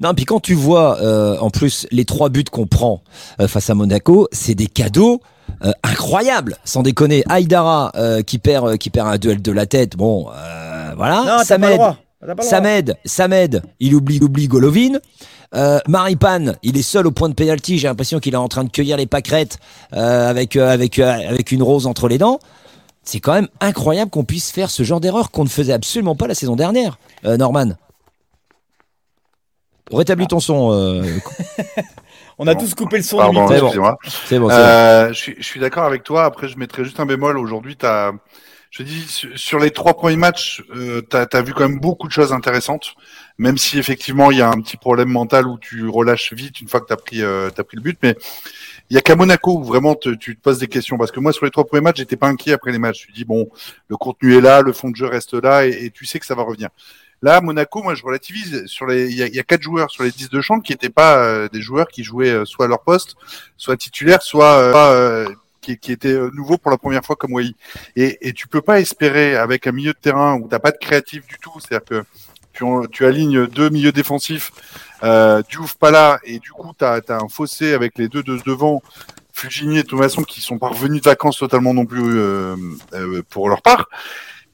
Non, 0.00 0.14
puis 0.14 0.24
quand 0.24 0.40
tu 0.40 0.54
vois 0.54 1.00
euh, 1.00 1.36
en 1.38 1.50
plus 1.50 1.86
les 1.90 2.04
trois 2.04 2.28
buts 2.28 2.44
qu'on 2.44 2.66
prend 2.66 3.02
euh, 3.40 3.48
face 3.48 3.70
à 3.70 3.74
Monaco, 3.74 4.28
c'est 4.32 4.54
des 4.54 4.66
cadeaux 4.66 5.20
euh, 5.64 5.72
incroyable, 5.82 6.58
sans 6.64 6.82
déconner. 6.82 7.24
Aïdara 7.28 7.90
euh, 7.96 8.22
qui 8.22 8.38
perd 8.38 8.68
euh, 8.68 8.76
qui 8.76 8.90
perd 8.90 9.08
un 9.08 9.16
duel 9.16 9.40
de 9.40 9.52
la 9.52 9.64
tête. 9.64 9.96
Bon, 9.96 10.28
voilà. 10.96 11.42
ça 11.44 11.58
m'aide. 11.58 11.80
Ça 12.40 12.60
m'aide, 12.60 12.96
ça 13.04 13.28
m'aide. 13.28 13.62
Il 13.80 13.94
oublie, 13.94 14.20
oublie 14.20 14.48
Golovin. 14.48 14.98
Maripane, 15.86 16.56
il 16.62 16.76
est 16.76 16.82
seul 16.82 17.06
au 17.06 17.12
point 17.12 17.28
de 17.28 17.34
pénalty. 17.34 17.78
J'ai 17.78 17.86
l'impression 17.86 18.18
qu'il 18.18 18.34
est 18.34 18.38
en 18.38 18.48
train 18.48 18.64
de 18.64 18.70
cueillir 18.70 18.96
les 18.96 19.06
pâquerettes 19.06 19.58
avec 19.92 20.56
avec 20.56 20.98
avec 20.98 21.52
une 21.52 21.62
rose 21.62 21.86
entre 21.86 22.08
les 22.08 22.18
dents. 22.18 22.40
C'est 23.02 23.20
quand 23.20 23.34
même 23.34 23.48
incroyable 23.60 24.10
qu'on 24.10 24.24
puisse 24.24 24.50
faire 24.50 24.70
ce 24.70 24.82
genre 24.82 25.00
d'erreur 25.00 25.30
qu'on 25.30 25.44
ne 25.44 25.48
faisait 25.48 25.72
absolument 25.72 26.16
pas 26.16 26.26
la 26.26 26.34
saison 26.34 26.56
dernière. 26.56 26.98
Norman. 27.24 27.72
Rétablis 29.92 30.26
ton 30.26 30.40
son. 30.40 31.02
On 32.38 32.46
a 32.46 32.54
tous 32.54 32.74
coupé 32.74 32.96
le 32.98 33.02
son. 33.02 33.18
Pardon, 33.18 33.46
excusez-moi. 33.64 33.98
C'est 34.26 34.38
bon. 34.38 34.48
Euh, 34.50 35.08
je 35.08 35.12
suis, 35.14 35.34
je 35.38 35.42
suis 35.44 35.60
d'accord 35.60 35.84
avec 35.84 36.02
toi. 36.04 36.24
Après, 36.24 36.48
je 36.48 36.58
mettrai 36.58 36.84
juste 36.84 36.98
un 37.00 37.06
bémol. 37.06 37.38
Aujourd'hui, 37.38 37.76
tu 37.76 37.86
as 37.86 38.12
Je 38.70 38.82
dis, 38.82 39.06
sur- 39.36 39.60
les 39.60 39.70
trois 39.70 39.94
premiers 39.94 40.16
matchs, 40.16 40.60
euh, 40.74 41.00
t'as 41.00 41.26
as 41.32 41.42
vu 41.42 41.54
quand 41.54 41.68
même 41.68 41.78
beaucoup 41.78 42.08
de 42.08 42.12
choses 42.12 42.32
intéressantes, 42.32 42.94
même 43.38 43.56
si 43.56 43.78
effectivement 43.78 44.32
il 44.32 44.38
y 44.38 44.42
a 44.42 44.48
un 44.48 44.60
petit 44.60 44.76
problème 44.76 45.10
mental 45.10 45.46
où 45.46 45.58
tu 45.58 45.86
relâches 45.88 46.32
vite 46.32 46.60
une 46.60 46.66
fois 46.66 46.80
que 46.80 46.86
t'as 46.86 46.96
pris, 46.96 47.22
euh, 47.22 47.50
t'as 47.54 47.62
pris 47.62 47.76
le 47.76 47.82
but. 47.82 47.96
Mais 48.02 48.16
il 48.90 48.94
y 48.94 48.98
a 48.98 49.00
qu'à 49.00 49.14
Monaco 49.14 49.58
où 49.60 49.62
vraiment 49.62 49.94
te- 49.94 50.08
tu 50.16 50.34
te 50.36 50.40
poses 50.42 50.58
des 50.58 50.66
questions, 50.66 50.98
parce 50.98 51.12
que 51.12 51.20
moi 51.20 51.32
sur 51.32 51.44
les 51.44 51.52
trois 51.52 51.64
premiers 51.64 51.82
matchs, 51.82 51.98
j'étais 51.98 52.16
pas 52.16 52.26
inquiet 52.26 52.52
après 52.52 52.72
les 52.72 52.80
matchs. 52.80 53.04
Je 53.06 53.12
me 53.12 53.14
dis 53.16 53.24
bon, 53.24 53.48
le 53.86 53.96
contenu 53.96 54.36
est 54.36 54.40
là, 54.40 54.60
le 54.60 54.72
fond 54.72 54.90
de 54.90 54.96
jeu 54.96 55.06
reste 55.06 55.34
là, 55.34 55.64
et, 55.68 55.84
et 55.84 55.90
tu 55.92 56.04
sais 56.04 56.18
que 56.18 56.26
ça 56.26 56.34
va 56.34 56.42
revenir. 56.42 56.68
Là, 57.24 57.40
Monaco, 57.40 57.82
moi, 57.82 57.94
je 57.94 58.02
relativise. 58.04 58.66
Sur 58.66 58.84
les, 58.84 59.08
il 59.08 59.16
y 59.16 59.22
a, 59.22 59.26
y 59.26 59.44
quatre 59.44 59.62
joueurs 59.62 59.90
sur 59.90 60.04
les 60.04 60.10
10 60.10 60.28
de 60.28 60.42
champ 60.42 60.60
qui 60.60 60.72
n'étaient 60.72 60.90
pas 60.90 61.16
euh, 61.16 61.48
des 61.50 61.62
joueurs 61.62 61.88
qui 61.88 62.04
jouaient 62.04 62.28
euh, 62.28 62.44
soit 62.44 62.66
à 62.66 62.68
leur 62.68 62.82
poste, 62.82 63.16
soit 63.56 63.78
titulaires, 63.78 64.20
soit 64.20 64.58
euh, 64.58 65.26
qui, 65.62 65.78
qui 65.78 65.90
étaient 65.90 66.12
euh, 66.12 66.30
nouveaux 66.34 66.58
pour 66.58 66.70
la 66.70 66.76
première 66.76 67.02
fois 67.02 67.16
comme 67.16 67.32
Wai. 67.32 67.54
Et, 67.96 68.28
et 68.28 68.34
tu 68.34 68.46
peux 68.46 68.60
pas 68.60 68.78
espérer 68.78 69.36
avec 69.36 69.66
un 69.66 69.72
milieu 69.72 69.94
de 69.94 69.98
terrain 69.98 70.34
où 70.34 70.48
t'as 70.48 70.58
pas 70.58 70.70
de 70.70 70.76
créatif 70.76 71.26
du 71.26 71.38
tout, 71.38 71.58
c'est-à-dire 71.60 71.86
que 71.86 72.04
tu, 72.52 72.66
tu 72.92 73.06
alignes 73.06 73.46
deux 73.46 73.70
milieux 73.70 73.92
défensifs, 73.92 74.52
euh, 75.02 75.40
Diouf 75.48 75.76
pas 75.76 75.90
là, 75.90 76.20
et 76.24 76.40
du 76.40 76.50
coup 76.50 76.72
t'as 76.76 77.00
as 77.08 77.14
un 77.14 77.28
fossé 77.28 77.72
avec 77.72 77.96
les 77.96 78.08
deux 78.08 78.22
de 78.22 78.38
devant, 78.44 78.82
Fugini 79.32 79.78
et 79.78 79.84
Thomasson 79.84 80.24
qui 80.24 80.42
sont 80.42 80.58
pas 80.58 80.68
revenus 80.68 81.00
de 81.00 81.08
vacances 81.08 81.38
totalement 81.38 81.72
non 81.72 81.86
plus 81.86 82.20
pour 83.30 83.48
leur 83.48 83.62
part. 83.62 83.88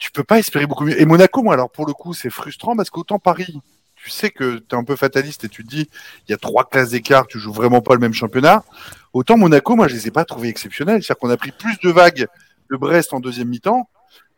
Tu 0.00 0.10
peux 0.10 0.24
pas 0.24 0.38
espérer 0.38 0.66
beaucoup 0.66 0.84
mieux. 0.84 1.00
Et 1.00 1.04
Monaco, 1.04 1.42
moi, 1.42 1.54
alors 1.54 1.70
pour 1.70 1.86
le 1.86 1.92
coup, 1.92 2.14
c'est 2.14 2.30
frustrant 2.30 2.74
parce 2.74 2.90
qu'autant 2.90 3.18
Paris, 3.18 3.60
tu 3.96 4.08
sais 4.10 4.30
que 4.30 4.56
tu 4.56 4.64
es 4.74 4.74
un 4.74 4.82
peu 4.82 4.96
fataliste 4.96 5.44
et 5.44 5.48
tu 5.50 5.62
te 5.62 5.68
dis, 5.68 5.88
il 6.26 6.30
y 6.30 6.34
a 6.34 6.38
trois 6.38 6.64
classes 6.68 6.90
d'écart, 6.90 7.26
tu 7.26 7.38
joues 7.38 7.52
vraiment 7.52 7.82
pas 7.82 7.92
le 7.94 8.00
même 8.00 8.14
championnat. 8.14 8.64
Autant 9.12 9.36
Monaco, 9.36 9.76
moi, 9.76 9.88
je 9.88 9.94
les 9.94 10.08
ai 10.08 10.10
pas 10.10 10.24
trouvés 10.24 10.48
exceptionnels. 10.48 11.02
C'est-à-dire 11.02 11.18
qu'on 11.20 11.30
a 11.30 11.36
pris 11.36 11.52
plus 11.52 11.78
de 11.84 11.90
vagues 11.90 12.26
de 12.70 12.76
Brest 12.76 13.12
en 13.12 13.20
deuxième 13.20 13.48
mi-temps 13.48 13.88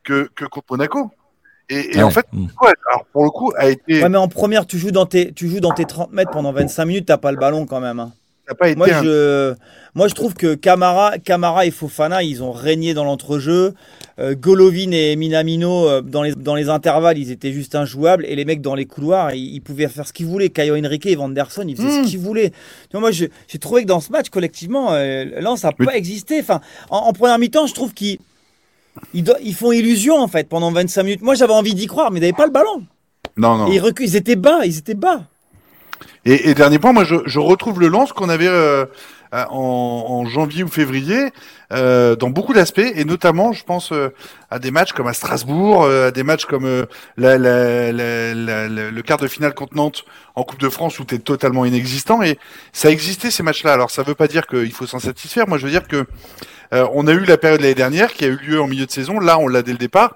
que, 0.02 0.28
que 0.34 0.44
contre 0.46 0.66
Monaco. 0.72 1.12
Et, 1.68 1.94
et 1.94 1.98
Ouais. 1.98 2.02
en 2.02 2.10
fait, 2.10 2.26
Mm. 2.32 2.46
ouais, 2.60 2.72
alors 2.90 3.04
pour 3.12 3.22
le 3.22 3.30
coup, 3.30 3.52
a 3.56 3.68
été, 3.68 4.02
Ouais, 4.02 4.08
mais 4.08 4.18
en 4.18 4.26
première, 4.26 4.66
tu 4.66 4.78
joues 4.78 4.90
dans 4.90 5.06
tes, 5.06 5.32
tu 5.32 5.48
joues 5.48 5.60
dans 5.60 5.72
tes 5.72 5.86
30 5.86 6.10
mètres 6.12 6.32
pendant 6.32 6.52
25 6.52 6.84
minutes, 6.86 7.06
t'as 7.06 7.18
pas 7.18 7.30
le 7.30 7.38
ballon 7.38 7.66
quand 7.66 7.78
même. 7.80 8.00
hein. 8.00 8.12
Pas 8.58 8.68
été 8.68 8.76
Moi, 8.76 8.88
un- 8.92 9.02
je, 9.02 9.54
moi, 9.94 10.08
je 10.08 10.14
trouve 10.14 10.34
que 10.34 10.54
Camara, 10.54 11.18
Camara 11.18 11.66
et 11.66 11.70
Fofana, 11.70 12.22
ils 12.22 12.42
ont 12.42 12.52
régné 12.52 12.94
dans 12.94 13.04
l'entrejeu. 13.04 13.74
Euh, 14.18 14.34
Golovin 14.34 14.90
et 14.92 15.16
Minamino, 15.16 15.88
euh, 15.88 16.00
dans 16.02 16.22
les, 16.22 16.34
dans 16.34 16.54
les 16.54 16.68
intervalles, 16.68 17.18
ils 17.18 17.30
étaient 17.30 17.52
juste 17.52 17.74
injouables. 17.74 18.24
Et 18.26 18.34
les 18.36 18.44
mecs 18.44 18.60
dans 18.60 18.74
les 18.74 18.84
couloirs, 18.84 19.32
ils, 19.34 19.54
ils 19.54 19.60
pouvaient 19.60 19.88
faire 19.88 20.06
ce 20.06 20.12
qu'ils 20.12 20.26
voulaient. 20.26 20.48
Caio 20.50 20.76
Henrique 20.76 21.06
et 21.06 21.14
Vanderson, 21.14 21.64
ils 21.66 21.76
faisaient 21.76 22.02
ce 22.04 22.08
qu'ils 22.08 22.18
voulaient. 22.18 22.52
Moi, 22.94 23.10
j'ai 23.10 23.30
trouvé 23.60 23.82
que 23.82 23.88
dans 23.88 24.00
ce 24.00 24.10
match, 24.12 24.28
collectivement, 24.28 24.88
euh, 24.92 25.24
Lens 25.40 25.62
n'a 25.64 25.72
pas 25.72 25.96
existé. 25.96 26.40
Enfin, 26.40 26.60
en, 26.90 26.98
en 26.98 27.12
première 27.12 27.38
mi-temps, 27.38 27.66
je 27.66 27.74
trouve 27.74 27.94
qu'ils 27.94 28.18
ils, 29.14 29.54
font 29.54 29.72
illusion, 29.72 30.16
en 30.18 30.28
fait, 30.28 30.48
pendant 30.48 30.70
25 30.72 31.02
minutes. 31.02 31.22
Moi, 31.22 31.34
j'avais 31.34 31.54
envie 31.54 31.74
d'y 31.74 31.86
croire, 31.86 32.10
mais 32.10 32.18
ils 32.18 32.22
n'avaient 32.22 32.32
pas 32.32 32.46
le 32.46 32.52
ballon. 32.52 32.84
Non, 33.36 33.56
non. 33.56 33.70
Et 33.70 33.76
ils 33.76 33.80
reculent, 33.80 34.06
ils 34.06 34.16
étaient 34.16 34.36
bas, 34.36 34.60
ils 34.64 34.78
étaient 34.78 34.94
bas. 34.94 35.24
Et, 36.24 36.50
et 36.50 36.54
dernier 36.54 36.78
point, 36.78 36.92
moi, 36.92 37.04
je, 37.04 37.16
je 37.26 37.38
retrouve 37.40 37.80
le 37.80 37.88
lance 37.88 38.12
qu'on 38.12 38.28
avait 38.28 38.46
euh, 38.46 38.86
en, 39.32 40.06
en 40.08 40.24
janvier 40.26 40.62
ou 40.62 40.68
février 40.68 41.32
euh, 41.72 42.16
dans 42.16 42.30
beaucoup 42.30 42.52
d'aspects, 42.52 42.78
et 42.94 43.04
notamment, 43.04 43.52
je 43.52 43.64
pense 43.64 43.92
euh, 43.92 44.10
à 44.50 44.58
des 44.58 44.70
matchs 44.70 44.92
comme 44.92 45.06
à 45.06 45.14
Strasbourg, 45.14 45.84
euh, 45.84 46.08
à 46.08 46.10
des 46.10 46.22
matchs 46.22 46.44
comme 46.44 46.66
euh, 46.66 46.84
la, 47.16 47.38
la, 47.38 47.90
la, 47.92 48.68
le 48.68 49.02
quart 49.02 49.18
de 49.18 49.26
finale 49.26 49.54
contre 49.54 49.74
Nantes 49.74 50.04
en 50.34 50.44
Coupe 50.44 50.60
de 50.60 50.68
France 50.68 50.98
où 51.00 51.04
tu 51.04 51.14
es 51.14 51.18
totalement 51.18 51.64
inexistant. 51.64 52.22
Et 52.22 52.38
ça 52.72 52.90
existait 52.90 53.30
ces 53.30 53.42
matchs-là. 53.42 53.72
Alors, 53.72 53.90
ça 53.90 54.02
veut 54.02 54.14
pas 54.14 54.28
dire 54.28 54.46
qu'il 54.46 54.72
faut 54.72 54.86
s'en 54.86 55.00
satisfaire. 55.00 55.48
Moi, 55.48 55.58
je 55.58 55.64
veux 55.64 55.72
dire 55.72 55.88
que 55.88 56.04
euh, 56.74 56.86
on 56.92 57.06
a 57.06 57.12
eu 57.12 57.24
la 57.24 57.38
période 57.38 57.60
l'année 57.62 57.74
dernière 57.74 58.12
qui 58.12 58.24
a 58.24 58.28
eu 58.28 58.36
lieu 58.36 58.60
en 58.60 58.66
milieu 58.66 58.86
de 58.86 58.90
saison. 58.90 59.18
Là, 59.18 59.38
on 59.38 59.48
l'a 59.48 59.62
dès 59.62 59.72
le 59.72 59.78
départ. 59.78 60.14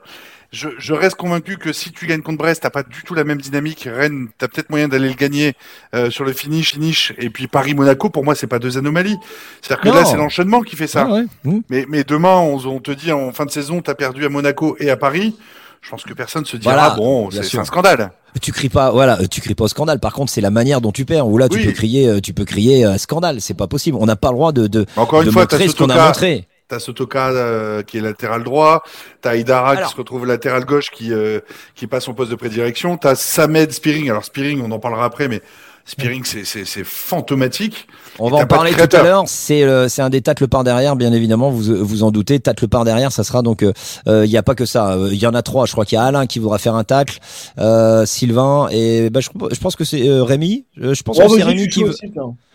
Je, 0.53 0.69
je 0.79 0.95
reste 0.95 1.17
convaincu 1.17 1.57
que 1.59 1.73
si 1.73 1.91
tu 1.93 2.07
gagnes 2.07 2.23
contre 2.23 2.39
Brest, 2.39 2.63
t'as 2.63 2.71
pas 2.71 2.83
du 2.83 3.03
tout 3.05 3.15
la 3.15 3.25
même 3.25 3.41
dynamique. 3.41 3.89
Rennes, 3.93 4.29
t'as 4.39 4.49
peut-être 4.49 4.71
moyen 4.71 4.89
d'aller 4.89 5.09
le 5.09 5.15
gagner 5.15 5.55
euh, 5.95 6.11
sur 6.11 6.25
le 6.25 6.33
finish, 6.33 6.73
finish. 6.75 7.13
Et 7.19 7.31
puis 7.31 7.47
Paris-Monaco, 7.49 8.11
pour 8.11 8.25
moi, 8.25 8.35
c'est 8.35 8.47
pas 8.47 8.59
deux 8.59 8.79
anomalies. 8.79 9.17
C'est-à-dire 9.61 9.83
que 9.83 9.89
Non. 9.89 9.95
là, 9.97 10.05
c'est 10.05 10.17
l'enchaînement 10.17 10.63
qui 10.63 10.77
fait 10.77 10.87
ça. 10.87 11.07
Ah 11.09 11.13
ouais. 11.13 11.25
Mm. 11.45 11.59
Mais, 11.69 11.87
mais 11.89 12.05
demain, 12.05 12.37
on, 12.37 12.57
on 12.67 12.81
te 12.81 12.91
dit 12.93 13.13
en 13.13 13.33
fin 13.33 13.45
de 13.45 13.51
saison, 13.51 13.83
t'as 13.83 13.95
perdu 13.95 14.25
à 14.25 14.29
Monaco 14.29 14.77
et 14.79 14.89
à 14.91 14.97
Paris. 14.97 15.37
Je 15.83 15.91
pense 15.91 16.03
que 16.05 16.15
personne 16.15 16.45
se 16.45 16.57
dira 16.57 16.75
Voilà, 16.75 16.95
bon, 16.97 17.31
c'est 17.31 17.59
un 17.59 17.65
scandale. 17.65 18.11
Tu 18.43 18.51
cries 18.53 18.69
pas, 18.69 18.91
voilà, 18.91 19.19
tu 19.29 19.41
cries 19.41 19.55
pas 19.55 19.65
au 19.65 19.69
scandale. 19.69 20.01
Par 20.01 20.13
contre, 20.13 20.33
c'est 20.33 20.41
la 20.41 20.51
manière 20.51 20.81
dont 20.81 20.91
tu 20.93 21.05
perds. 21.05 21.29
Ou 21.29 21.39
là, 21.39 21.49
tu 21.49 21.59
Oui. 21.59 21.65
peux 21.67 21.73
crier, 21.73 22.09
euh, 22.09 22.21
tu 22.21 22.35
peux 22.35 22.45
crier 22.45 22.85
euh, 22.85 22.99
scandale. 22.99 23.41
C'est 23.41 23.55
pas 23.55 23.67
possible. 23.67 23.97
On 24.01 24.07
n'a 24.07 24.17
pas 24.17 24.29
le 24.31 24.35
droit 24.35 24.53
de, 24.53 24.67
de, 24.67 24.85
encore 24.97 25.21
de 25.21 25.27
une 25.27 25.33
fois, 25.33 25.43
montrer 25.43 25.69
ce 25.69 25.77
qu'on 25.77 25.89
a 25.89 26.07
montré. 26.07 26.47
T'as 26.69 26.79
Sotoka 26.79 27.29
euh, 27.29 27.83
qui 27.83 27.99
est 27.99 28.01
latéral 28.01 28.43
droit, 28.43 28.83
t'as 29.21 29.37
Idara 29.37 29.71
Alors. 29.71 29.85
qui 29.85 29.93
se 29.93 29.97
retrouve 29.97 30.27
latéral 30.27 30.65
gauche 30.65 30.91
qui 30.91 31.13
euh, 31.13 31.41
qui 31.75 31.87
passe 31.87 32.05
son 32.05 32.15
poste 32.15 32.31
de 32.31 32.37
prédilection, 32.37 32.97
t'as 32.97 33.15
Samed 33.15 33.73
Spearing. 33.73 34.11
Alors 34.11 34.25
Spearing, 34.25 34.63
on 34.63 34.71
en 34.71 34.79
parlera 34.79 35.05
après, 35.05 35.29
mais 35.29 35.43
Spearing, 35.85 36.25
c'est 36.25 36.45
c'est 36.45 36.65
c'est 36.65 36.85
fantomatique. 36.85 37.87
On 38.19 38.29
va 38.31 38.39
en 38.39 38.47
parler 38.47 38.73
tout 38.73 38.97
à 38.97 39.03
l'heure. 39.03 39.25
C'est 39.27 39.63
euh, 39.63 39.89
c'est 39.89 40.03
un 40.03 40.11
des 40.11 40.23
tacles 40.23 40.49
par 40.49 40.65
derrière, 40.65 40.97
bien 40.97 41.13
évidemment. 41.13 41.51
Vous 41.51 41.85
vous 41.85 42.03
en 42.03 42.11
doutez. 42.11 42.41
Tacle 42.41 42.69
par 42.69 42.85
derrière, 42.85 43.13
ça 43.13 43.25
sera 43.25 43.43
donc. 43.43 43.65
Il 44.07 44.13
n'y 44.29 44.37
a 44.37 44.43
pas 44.43 44.55
que 44.55 44.65
ça. 44.67 44.93
Euh, 44.93 45.09
Il 45.13 45.19
y 45.19 45.27
en 45.27 45.35
a 45.35 45.43
trois. 45.43 45.67
Je 45.67 45.73
crois 45.73 45.85
qu'il 45.85 45.97
y 45.97 45.99
a 45.99 46.05
Alain 46.05 46.27
qui 46.27 46.39
voudra 46.39 46.59
faire 46.59 46.75
un 46.75 46.85
tacle, 46.85 47.19
euh, 47.59 48.05
Sylvain 48.07 48.69
et 48.71 49.11
bah, 49.11 49.21
je, 49.21 49.29
je 49.53 49.61
pense 49.61 49.77
que 49.77 49.85
c'est 49.85 50.09
euh, 50.09 50.23
Rémi. 50.23 50.65
Euh, 50.83 50.95
Je 50.95 51.03
pense 51.03 51.19
Oh, 51.23 51.29
que 51.29 51.37
c'est 51.37 51.43
Rémi 51.43 51.69
qui 51.69 51.81
chaud 51.81 51.87
veut. 51.87 51.91
aussi. 51.93 52.07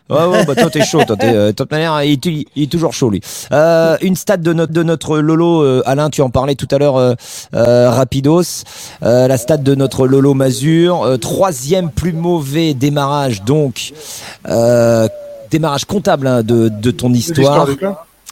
Ouais, 0.10 0.26
ouais, 0.26 0.46
bah 0.46 0.56
toi 0.56 0.70
t'es 0.70 0.84
chaud, 0.84 1.02
toi 1.08 1.16
t'es, 1.16 1.28
euh, 1.34 1.48
de 1.48 1.52
toute 1.54 1.72
manière, 1.72 2.04
il, 2.04 2.14
est- 2.14 2.26
il 2.56 2.64
est 2.64 2.72
toujours 2.72 2.92
chaud 2.94 3.10
lui. 3.10 3.22
Euh, 3.54 3.96
une 4.02 4.16
stat 4.18 4.38
de 4.38 4.52
notre 4.52 4.74
de 4.74 4.84
notre 4.84 5.20
Lolo, 5.20 5.62
euh, 5.64 5.84
Alain, 5.86 6.10
tu 6.10 6.22
en 6.22 6.30
parlais 6.30 6.56
tout 6.56 6.68
à 6.72 6.78
l'heure, 6.80 6.98
euh, 6.98 7.14
euh, 7.56 7.90
rapidos. 7.90 8.64
Euh, 9.04 9.28
la 9.30 9.38
stat 9.38 9.58
de 9.58 9.74
notre 9.74 10.08
Lolo 10.08 10.34
Mazur, 10.34 11.04
euh, 11.04 11.16
troisième 11.18 11.90
plus 11.92 12.12
mauvais 12.12 12.74
démarrage 12.74 13.44
donc, 13.44 13.94
euh, 14.50 15.08
démarrage 15.52 15.86
comptable 15.86 16.26
hein, 16.28 16.42
de 16.44 16.70
de 16.70 16.92
ton 16.92 17.14
histoire. 17.14 17.68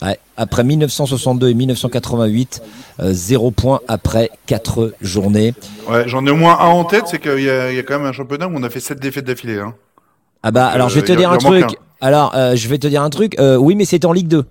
Ouais, 0.01 0.17
après 0.37 0.63
1962 0.63 1.49
et 1.49 1.53
1988, 1.53 2.61
euh, 3.01 3.11
zéro 3.11 3.51
point 3.51 3.81
après 3.89 4.31
quatre 4.45 4.93
journées. 5.01 5.53
Ouais, 5.89 6.07
j'en 6.07 6.25
ai 6.25 6.31
au 6.31 6.37
moins 6.37 6.57
un 6.59 6.67
en 6.67 6.85
tête, 6.85 7.03
c'est 7.07 7.19
qu'il 7.19 7.41
y, 7.41 7.49
a- 7.49 7.69
il 7.71 7.75
y 7.75 7.79
a 7.79 7.83
quand 7.83 7.97
même 7.99 8.07
un 8.07 8.13
championnat 8.13 8.47
où 8.47 8.51
on 8.55 8.63
a 8.63 8.69
fait 8.69 8.79
sept 8.79 8.99
défaites 9.01 9.25
d'affilée. 9.25 9.59
Hein. 9.59 9.75
Ah 10.41 10.51
bah 10.51 10.67
alors 10.67 10.87
euh, 10.87 10.89
je 10.89 10.95
vais 11.01 11.05
te 11.05 11.11
dire 11.11 11.29
un 11.31 11.37
truc. 11.37 11.65
Alors 11.99 12.31
euh, 12.35 12.55
je 12.55 12.67
vais 12.69 12.77
te 12.77 12.87
dire 12.87 13.01
un 13.03 13.09
truc. 13.09 13.37
Euh, 13.39 13.57
oui 13.57 13.75
mais 13.75 13.83
c'est 13.83 14.05
en 14.05 14.13
Ligue 14.13 14.29
2. 14.29 14.45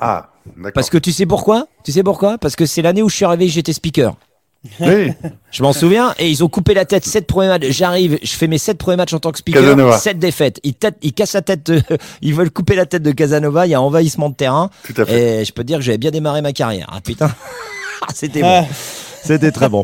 Ah, 0.00 0.30
d'accord. 0.56 0.72
Parce 0.74 0.90
que 0.90 0.98
tu 0.98 1.12
sais 1.12 1.26
pourquoi? 1.26 1.68
Tu 1.84 1.92
sais 1.92 2.02
pourquoi? 2.02 2.36
Parce 2.38 2.56
que 2.56 2.66
c'est 2.66 2.82
l'année 2.82 3.02
où 3.02 3.08
je 3.08 3.14
suis 3.14 3.24
arrivé, 3.24 3.46
j'étais 3.46 3.72
speaker. 3.72 4.16
Oui, 4.80 5.12
Je 5.50 5.62
m'en 5.62 5.72
souviens 5.72 6.14
et 6.18 6.28
ils 6.28 6.44
ont 6.44 6.48
coupé 6.48 6.74
la 6.74 6.84
tête. 6.84 7.06
Sept 7.06 7.26
premiers 7.26 7.48
matchs. 7.48 7.66
J'arrive, 7.70 8.18
je 8.22 8.32
fais 8.32 8.46
mes 8.46 8.58
sept 8.58 8.76
premiers 8.76 8.96
matchs 8.98 9.14
en 9.14 9.18
tant 9.18 9.32
que 9.32 9.38
speaker. 9.38 9.62
Casanova. 9.62 9.96
Sept 9.98 10.18
défaites. 10.18 10.60
Ils, 10.64 10.74
tête- 10.74 10.98
ils 11.02 11.14
cassent 11.14 11.32
la 11.32 11.40
tête. 11.42 11.64
de- 11.70 11.82
ils 12.22 12.34
veulent 12.34 12.50
couper 12.50 12.74
la 12.76 12.84
tête 12.86 13.02
de 13.02 13.10
Casanova. 13.12 13.66
Il 13.66 13.70
y 13.70 13.74
a 13.74 13.80
envahissement 13.80 14.28
de 14.28 14.34
terrain. 14.34 14.68
tout 14.84 14.94
à 15.00 15.06
fait. 15.06 15.40
Et 15.40 15.44
je 15.46 15.52
peux 15.52 15.62
te 15.62 15.66
dire 15.66 15.78
que 15.78 15.84
j'avais 15.84 15.96
bien 15.98 16.10
démarré 16.10 16.42
ma 16.42 16.52
carrière. 16.52 16.88
Ah 16.92 17.00
putain, 17.00 17.30
c'était 18.14 18.42
bon. 18.42 18.64
Ah. 18.68 18.74
C'était 19.22 19.50
très 19.50 19.68
bon. 19.68 19.82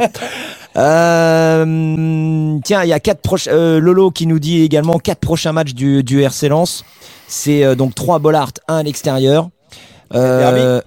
Euh, 0.76 2.58
tiens, 2.64 2.82
il 2.84 2.88
y 2.88 2.92
a 2.92 3.00
quatre 3.00 3.20
proches. 3.22 3.48
euh, 3.50 3.80
Lolo 3.80 4.10
qui 4.10 4.26
nous 4.26 4.38
dit 4.38 4.62
également 4.62 4.98
quatre 4.98 5.20
prochains 5.20 5.52
matchs 5.52 5.74
du, 5.74 6.02
du 6.02 6.22
RC 6.22 6.48
Lens. 6.48 6.84
C'est 7.28 7.64
euh, 7.64 7.74
donc 7.74 7.94
trois 7.94 8.18
Bollard, 8.18 8.50
un 8.68 8.76
à 8.78 8.82
l'extérieur. 8.82 9.48
Euh, 10.14 10.80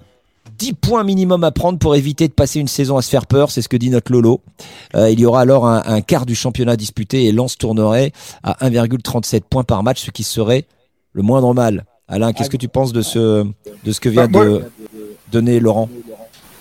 10 0.59 0.73
points 0.73 1.03
minimum 1.05 1.43
à 1.45 1.51
prendre 1.51 1.79
pour 1.79 1.95
éviter 1.95 2.27
de 2.27 2.33
passer 2.33 2.59
une 2.59 2.67
saison 2.67 2.97
à 2.97 3.01
se 3.01 3.09
faire 3.09 3.25
peur, 3.25 3.49
c'est 3.49 3.61
ce 3.61 3.69
que 3.69 3.77
dit 3.77 3.89
notre 3.89 4.11
Lolo. 4.11 4.41
Euh, 4.93 5.09
il 5.09 5.19
y 5.19 5.25
aura 5.25 5.41
alors 5.41 5.65
un, 5.65 5.81
un 5.85 6.01
quart 6.01 6.25
du 6.25 6.35
championnat 6.35 6.75
disputé 6.75 7.25
et 7.25 7.31
Lens 7.31 7.57
tournerait 7.57 8.11
à 8.43 8.67
1,37 8.69 9.41
points 9.49 9.63
par 9.63 9.83
match, 9.83 10.03
ce 10.05 10.11
qui 10.11 10.23
serait 10.23 10.65
le 11.13 11.23
moindre 11.23 11.53
mal. 11.53 11.85
Alain, 12.09 12.33
qu'est-ce 12.33 12.49
que 12.49 12.57
tu 12.57 12.67
penses 12.67 12.91
de 12.91 13.01
ce, 13.01 13.45
de 13.85 13.91
ce 13.91 13.99
que 14.01 14.09
vient 14.09 14.27
Bah, 14.27 14.43
moi- 14.43 14.45
de 14.45 14.63
donner 15.31 15.59
Laurent 15.61 15.89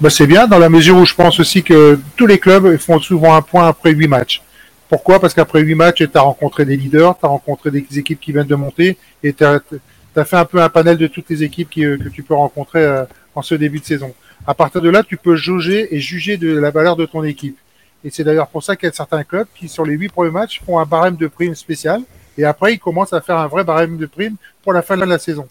Bah, 0.01 0.11
c'est 0.11 0.27
bien 0.29 0.47
dans 0.47 0.59
la 0.59 0.69
mesure 0.69 0.97
où 0.97 1.05
je 1.05 1.15
pense 1.15 1.41
aussi 1.41 1.65
que 1.65 1.99
tous 2.17 2.27
les 2.27 2.39
clubs 2.39 2.77
font 2.77 3.01
souvent 3.01 3.35
un 3.35 3.43
point 3.43 3.67
après 3.67 3.91
huit 3.93 4.09
matchs. 4.09 4.43
Pourquoi? 4.89 5.21
Parce 5.21 5.35
qu'après 5.35 5.61
huit 5.63 5.75
matchs, 5.75 6.05
tu 6.11 6.11
as 6.19 6.21
rencontré 6.21 6.65
des 6.65 6.77
leaders, 6.77 7.19
tu 7.19 7.27
as 7.27 7.29
rencontré 7.29 7.71
des 7.73 7.85
équipes 7.99 8.21
qui 8.21 8.33
viennent 8.33 8.47
de 8.47 8.55
monter 8.55 8.97
et 9.25 9.33
tu 9.33 9.45
as, 9.45 9.61
fait 10.25 10.37
un 10.37 10.45
peu 10.45 10.63
un 10.63 10.69
panel 10.69 10.97
de 10.99 11.07
toutes 11.09 11.29
les 11.31 11.43
équipes 11.43 11.69
qui, 11.71 11.85
euh, 11.85 11.99
que 11.99 12.09
tu 12.09 12.23
peux 12.23 12.35
rencontrer 12.35 12.85
euh, 12.85 13.05
en 13.35 13.43
ce 13.43 13.55
début 13.55 13.81
de 13.81 13.85
saison. 13.85 14.15
À 14.47 14.55
partir 14.55 14.81
de 14.81 14.89
là, 14.89 15.03
tu 15.03 15.17
peux 15.17 15.37
jauger 15.37 15.95
et 15.95 16.01
juger 16.01 16.37
de 16.37 16.57
la 16.57 16.71
valeur 16.71 16.97
de 16.97 17.07
ton 17.07 17.25
équipe. 17.25 17.59
Et 18.05 18.11
c'est 18.11 18.25
d'ailleurs 18.25 18.49
pour 18.49 18.63
ça 18.63 18.77
qu'il 18.77 18.87
y 18.87 18.91
a 18.91 18.95
certains 18.95 19.25
clubs 19.25 19.49
qui, 19.55 19.69
sur 19.69 19.85
les 19.85 19.95
huit 19.95 20.09
premiers 20.09 20.31
matchs, 20.31 20.63
font 20.65 20.79
un 20.79 20.87
barème 20.87 21.17
de 21.17 21.27
primes 21.27 21.55
spécial 21.55 22.03
et 22.39 22.45
après, 22.45 22.75
ils 22.75 22.79
commencent 22.79 23.13
à 23.13 23.21
faire 23.21 23.37
un 23.37 23.49
vrai 23.49 23.65
barème 23.65 23.97
de 23.97 24.07
primes 24.07 24.37
pour 24.63 24.73
la 24.73 24.81
fin 24.81 24.97
de 24.97 25.05
la 25.05 25.19
saison. 25.19 25.49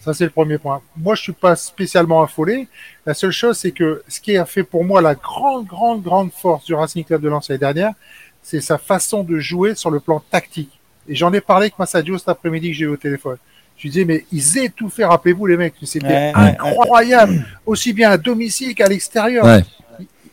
Ça, 0.00 0.14
c'est 0.14 0.24
le 0.24 0.30
premier 0.30 0.56
point. 0.56 0.80
Moi, 0.96 1.16
je 1.16 1.22
suis 1.22 1.32
pas 1.32 1.56
spécialement 1.56 2.22
affolé. 2.22 2.68
La 3.04 3.12
seule 3.12 3.32
chose, 3.32 3.58
c'est 3.58 3.72
que 3.72 4.04
ce 4.06 4.20
qui 4.20 4.36
a 4.36 4.46
fait 4.46 4.62
pour 4.62 4.84
moi 4.84 5.02
la 5.02 5.16
grande, 5.16 5.66
grande, 5.66 6.00
grande 6.00 6.30
force 6.30 6.64
du 6.64 6.74
Racing 6.74 7.04
Club 7.04 7.20
de 7.20 7.28
Lens 7.28 7.48
l'année 7.48 7.58
dernière, 7.58 7.92
c'est 8.40 8.60
sa 8.60 8.78
façon 8.78 9.24
de 9.24 9.40
jouer 9.40 9.74
sur 9.74 9.90
le 9.90 9.98
plan 9.98 10.22
tactique. 10.30 10.78
Et 11.08 11.16
j'en 11.16 11.32
ai 11.32 11.40
parlé 11.40 11.64
avec 11.64 11.78
Massadio 11.78 12.16
cet 12.16 12.28
après-midi 12.28 12.68
que 12.68 12.76
j'ai 12.76 12.84
eu 12.84 12.88
au 12.88 12.96
téléphone. 12.96 13.38
Je 13.78 13.84
lui 13.84 13.90
disais, 13.90 14.04
mais 14.04 14.24
ils 14.32 14.58
étouffaient, 14.58 15.04
rappelez-vous 15.04 15.46
les 15.46 15.56
mecs, 15.56 15.74
c'était 15.84 16.06
Ouais, 16.06 16.32
ouais, 16.36 16.56
incroyable, 16.58 17.46
aussi 17.64 17.92
bien 17.92 18.10
à 18.10 18.18
domicile 18.18 18.74
qu'à 18.74 18.88
l'extérieur. 18.88 19.44
Ouais. 19.44 19.62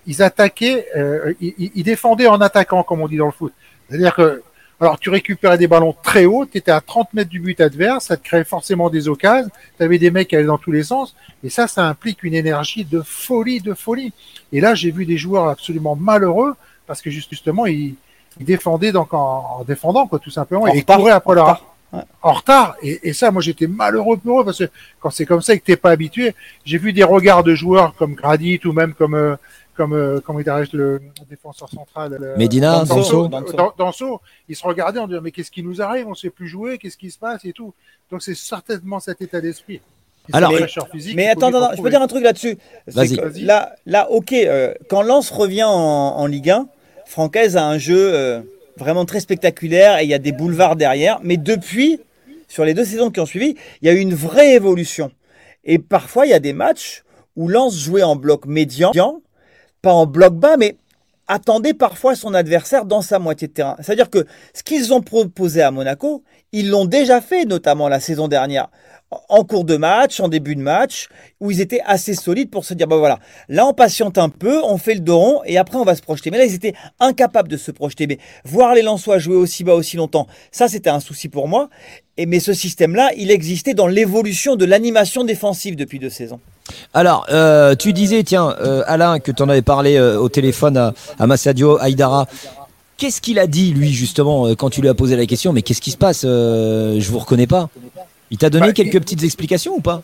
ils 0.07 0.21
attaquaient, 0.23 0.87
euh, 0.97 1.33
ils, 1.39 1.71
ils 1.75 1.83
défendaient 1.83 2.27
en 2.27 2.41
attaquant, 2.41 2.81
comme 2.83 3.01
on 3.01 3.07
dit 3.07 3.17
dans 3.17 3.27
le 3.27 3.31
foot. 3.31 3.53
C'est-à-dire 3.87 4.15
que, 4.15 4.41
alors 4.79 4.99
tu 4.99 5.09
récupérais 5.09 5.57
des 5.59 5.67
ballons 5.67 5.95
très 6.03 6.25
hauts, 6.25 6.45
tu 6.45 6.57
étais 6.57 6.71
à 6.71 6.81
30 6.81 7.13
mètres 7.13 7.29
du 7.29 7.39
but 7.39 7.61
adverse, 7.61 8.05
ça 8.05 8.17
te 8.17 8.23
créait 8.23 8.43
forcément 8.43 8.89
des 8.89 9.07
occasions, 9.07 9.49
tu 9.77 9.83
avais 9.83 9.99
des 9.99 10.09
mecs 10.11 10.27
qui 10.27 10.35
allaient 10.35 10.45
dans 10.45 10.57
tous 10.57 10.71
les 10.71 10.83
sens, 10.83 11.15
et 11.43 11.49
ça, 11.49 11.67
ça 11.67 11.87
implique 11.87 12.23
une 12.23 12.33
énergie 12.33 12.83
de 12.83 13.01
folie, 13.01 13.61
de 13.61 13.73
folie. 13.75 14.11
Et 14.51 14.59
là, 14.59 14.73
j'ai 14.73 14.89
vu 14.91 15.05
des 15.05 15.17
joueurs 15.17 15.49
absolument 15.49 15.95
malheureux, 15.95 16.55
parce 16.87 17.01
que 17.01 17.11
justement, 17.11 17.67
ils, 17.67 17.95
ils 18.39 18.45
défendaient 18.45 18.91
donc 18.91 19.13
en, 19.13 19.59
en 19.59 19.63
défendant, 19.63 20.07
quoi, 20.07 20.17
tout 20.19 20.31
simplement, 20.31 20.63
En 20.63 20.67
et 20.67 20.77
ils 20.77 20.85
couraient 20.85 21.11
après 21.11 21.35
leur. 21.35 21.74
En 22.21 22.33
retard. 22.33 22.75
Et, 22.81 23.09
et 23.09 23.13
ça, 23.13 23.31
moi, 23.31 23.41
j'étais 23.41 23.67
malheureux 23.67 24.17
pour 24.17 24.41
eux 24.41 24.45
parce 24.45 24.59
que 24.59 24.69
quand 24.99 25.09
c'est 25.09 25.25
comme 25.25 25.41
ça 25.41 25.53
et 25.53 25.59
que 25.59 25.65
t'es 25.65 25.75
pas 25.77 25.91
habitué, 25.91 26.33
j'ai 26.65 26.77
vu 26.77 26.93
des 26.93 27.03
regards 27.03 27.43
de 27.43 27.55
joueurs 27.55 27.95
comme 27.95 28.13
Gradit 28.15 28.59
ou 28.65 28.71
même 28.73 28.93
comme 28.93 29.13
euh, 29.15 29.35
comme 29.75 29.93
euh, 29.93 30.21
comment 30.25 30.39
dirais-je 30.39 30.75
le 30.77 31.01
défenseur 31.29 31.67
central 31.69 32.17
euh, 32.21 32.37
Medina, 32.37 32.85
Danso, 32.85 33.27
Danso. 33.27 33.53
Dan- 33.57 33.71
Danso, 33.77 34.21
ils 34.47 34.55
se 34.55 34.65
regardaient 34.65 34.99
en 34.99 35.07
disant 35.07 35.19
mais 35.21 35.31
qu'est-ce 35.31 35.51
qui 35.51 35.63
nous 35.63 35.81
arrive, 35.81 36.07
on 36.07 36.15
sait 36.15 36.29
plus 36.29 36.47
jouer, 36.47 36.77
qu'est-ce 36.77 36.97
qui 36.97 37.11
se 37.11 37.19
passe 37.19 37.43
et 37.45 37.51
tout. 37.51 37.73
Donc 38.09 38.21
c'est 38.21 38.35
certainement 38.35 38.99
cet 38.99 39.21
état 39.21 39.41
d'esprit. 39.41 39.81
Alors, 40.33 40.51
physique 40.91 41.15
Mais 41.15 41.27
attends, 41.27 41.49
attends, 41.49 41.75
je 41.75 41.81
peux 41.83 41.89
dire 41.91 42.01
un 42.01 42.07
truc 42.07 42.23
là-dessus. 42.23 42.57
C'est 42.87 42.95
Vas-y. 42.95 43.15
que 43.17 43.21
Vas-y. 43.25 43.41
Là, 43.43 43.75
là, 43.85 44.09
ok, 44.09 44.33
euh, 44.33 44.73
quand 44.89 45.03
Lens 45.03 45.29
revient 45.29 45.65
en, 45.65 45.69
en 45.71 46.25
Ligue 46.25 46.49
1, 46.49 46.67
Francaise 47.05 47.57
a 47.57 47.67
un 47.67 47.77
jeu 47.77 48.11
euh, 48.15 48.41
vraiment 48.77 49.05
très 49.05 49.19
spectaculaire 49.19 49.99
et 49.99 50.03
il 50.03 50.09
y 50.09 50.13
a 50.13 50.19
des 50.19 50.31
boulevards 50.31 50.75
derrière. 50.75 51.19
Mais 51.23 51.37
depuis, 51.37 51.99
sur 52.47 52.65
les 52.65 52.73
deux 52.73 52.85
saisons 52.85 53.11
qui 53.11 53.19
ont 53.19 53.25
suivi, 53.25 53.55
il 53.81 53.87
y 53.87 53.89
a 53.89 53.93
eu 53.93 53.99
une 53.99 54.13
vraie 54.13 54.53
évolution. 54.53 55.11
Et 55.63 55.79
parfois, 55.79 56.25
il 56.25 56.29
y 56.29 56.33
a 56.33 56.39
des 56.39 56.53
matchs 56.53 57.03
où 57.35 57.47
Lens 57.47 57.77
jouait 57.77 58.03
en 58.03 58.15
bloc 58.15 58.45
médian, 58.45 58.91
pas 59.81 59.93
en 59.93 60.05
bloc 60.05 60.33
bas, 60.35 60.57
mais 60.57 60.77
attendait 61.27 61.73
parfois 61.73 62.15
son 62.15 62.33
adversaire 62.33 62.85
dans 62.85 63.01
sa 63.01 63.19
moitié 63.19 63.47
de 63.47 63.53
terrain. 63.53 63.75
C'est-à-dire 63.81 64.09
que 64.09 64.25
ce 64.53 64.63
qu'ils 64.63 64.93
ont 64.93 65.01
proposé 65.01 65.61
à 65.61 65.71
Monaco, 65.71 66.23
ils 66.55 66.69
l'ont 66.69 66.85
déjà 66.85 67.19
fait, 67.19 67.43
notamment 67.45 67.89
la 67.89 67.99
saison 67.99 68.29
dernière, 68.29 68.67
en 69.29 69.43
cours 69.43 69.65
de 69.65 69.75
match, 69.77 70.19
en 70.19 70.29
début 70.29 70.55
de 70.55 70.61
match, 70.61 71.09
où 71.41 71.51
ils 71.51 71.59
étaient 71.59 71.81
assez 71.85 72.15
solides 72.15 72.49
pour 72.49 72.63
se 72.63 72.73
dire, 72.73 72.87
bah 72.87 72.95
voilà, 72.95 73.19
là 73.49 73.65
on 73.65 73.73
patiente 73.73 74.17
un 74.17 74.29
peu, 74.29 74.61
on 74.63 74.77
fait 74.77 74.93
le 74.95 75.01
dos 75.01 75.17
rond, 75.17 75.41
et 75.45 75.57
après 75.57 75.77
on 75.77 75.83
va 75.83 75.95
se 75.95 76.01
projeter. 76.01 76.31
Mais 76.31 76.37
là, 76.37 76.45
ils 76.45 76.55
étaient 76.55 76.73
incapables 76.99 77.49
de 77.49 77.57
se 77.57 77.71
projeter. 77.71 78.07
Mais 78.07 78.19
voir 78.45 78.73
les 78.73 78.81
Lensois 78.81 79.19
jouer 79.19 79.35
aussi 79.35 79.63
bas 79.65 79.73
aussi 79.73 79.97
longtemps, 79.97 80.27
ça 80.51 80.67
c'était 80.69 80.89
un 80.89 81.01
souci 81.01 81.27
pour 81.27 81.47
moi. 81.47 81.69
Et 82.17 82.25
mais 82.25 82.39
ce 82.39 82.53
système-là, 82.53 83.11
il 83.17 83.31
existait 83.31 83.73
dans 83.73 83.87
l'évolution 83.87 84.55
de 84.55 84.63
l'animation 84.63 85.25
défensive 85.25 85.75
depuis 85.75 85.99
deux 85.99 86.09
saisons. 86.09 86.39
Alors, 86.93 87.27
euh, 87.29 87.75
tu 87.75 87.91
disais, 87.91 88.23
tiens, 88.23 88.55
euh, 88.61 88.83
Alain, 88.87 89.19
que 89.19 89.31
tu 89.31 89.43
en 89.43 89.49
avais 89.49 89.61
parlé 89.61 89.97
euh, 89.97 90.17
au 90.17 90.29
téléphone 90.29 90.77
à, 90.77 90.93
à 91.19 91.27
Massadio 91.27 91.77
Haïdara. 91.79 92.27
Qu'est-ce 92.97 93.19
qu'il 93.21 93.39
a 93.39 93.47
dit, 93.47 93.73
lui, 93.73 93.91
justement, 93.91 94.47
euh, 94.47 94.55
quand 94.55 94.69
tu 94.69 94.81
lui 94.81 94.89
as 94.89 94.93
posé 94.93 95.15
la 95.15 95.25
question 95.25 95.51
Mais 95.53 95.61
qu'est-ce 95.61 95.81
qui 95.81 95.91
se 95.91 95.97
passe 95.97 96.23
Euh, 96.25 96.99
Je 96.99 97.11
vous 97.11 97.19
reconnais 97.19 97.47
pas. 97.47 97.69
Il 98.31 98.37
t'a 98.37 98.49
donné 98.49 98.67
Bah, 98.67 98.73
quelques 98.73 98.99
petites 98.99 99.23
explications 99.23 99.75
ou 99.75 99.81
pas? 99.81 100.01